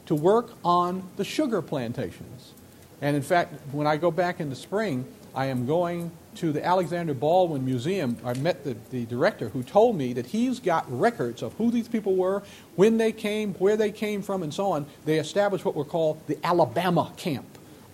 to 0.06 0.16
work 0.16 0.54
on 0.64 1.04
the 1.16 1.24
sugar 1.24 1.62
plantations. 1.62 2.52
And 3.00 3.14
in 3.14 3.22
fact, 3.22 3.54
when 3.70 3.86
I 3.86 3.96
go 3.96 4.10
back 4.10 4.40
in 4.40 4.50
the 4.50 4.56
spring, 4.56 5.04
I 5.36 5.46
am 5.46 5.66
going 5.66 6.10
to 6.34 6.50
the 6.50 6.64
Alexander 6.64 7.14
Baldwin 7.14 7.64
Museum. 7.64 8.16
I 8.24 8.34
met 8.34 8.64
the, 8.64 8.76
the 8.90 9.06
director 9.06 9.50
who 9.50 9.62
told 9.62 9.96
me 9.96 10.12
that 10.14 10.26
he's 10.26 10.58
got 10.58 10.84
records 10.90 11.40
of 11.40 11.52
who 11.54 11.70
these 11.70 11.86
people 11.86 12.16
were, 12.16 12.42
when 12.74 12.98
they 12.98 13.12
came, 13.12 13.54
where 13.54 13.76
they 13.76 13.92
came 13.92 14.20
from, 14.20 14.42
and 14.42 14.52
so 14.52 14.72
on. 14.72 14.84
They 15.04 15.20
established 15.20 15.64
what 15.64 15.76
were 15.76 15.84
called 15.84 16.20
the 16.26 16.44
Alabama 16.44 17.12
Camp 17.16 17.46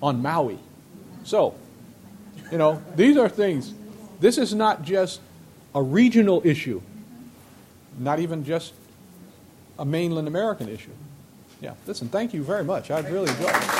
on 0.03 0.23
Maui. 0.23 0.59
So, 1.25 1.55
you 2.51 2.57
know, 2.57 2.83
these 2.97 3.19
are 3.19 3.29
things. 3.29 3.75
This 4.21 4.39
is 4.39 4.55
not 4.55 4.85
just 4.85 5.21
a 5.75 5.83
regional 5.83 6.43
issue, 6.45 6.81
not 7.99 8.19
even 8.19 8.45
just 8.45 8.73
a 9.79 9.85
mainland 9.85 10.29
American 10.29 10.69
issue. 10.69 10.91
Yeah, 11.61 11.75
listen, 11.87 12.09
thank 12.09 12.33
you 12.35 12.43
very 12.43 12.65
much. 12.65 12.91
I've 12.91 13.11
really 13.11 13.31
enjoyed 13.31 13.55
it. 13.55 13.80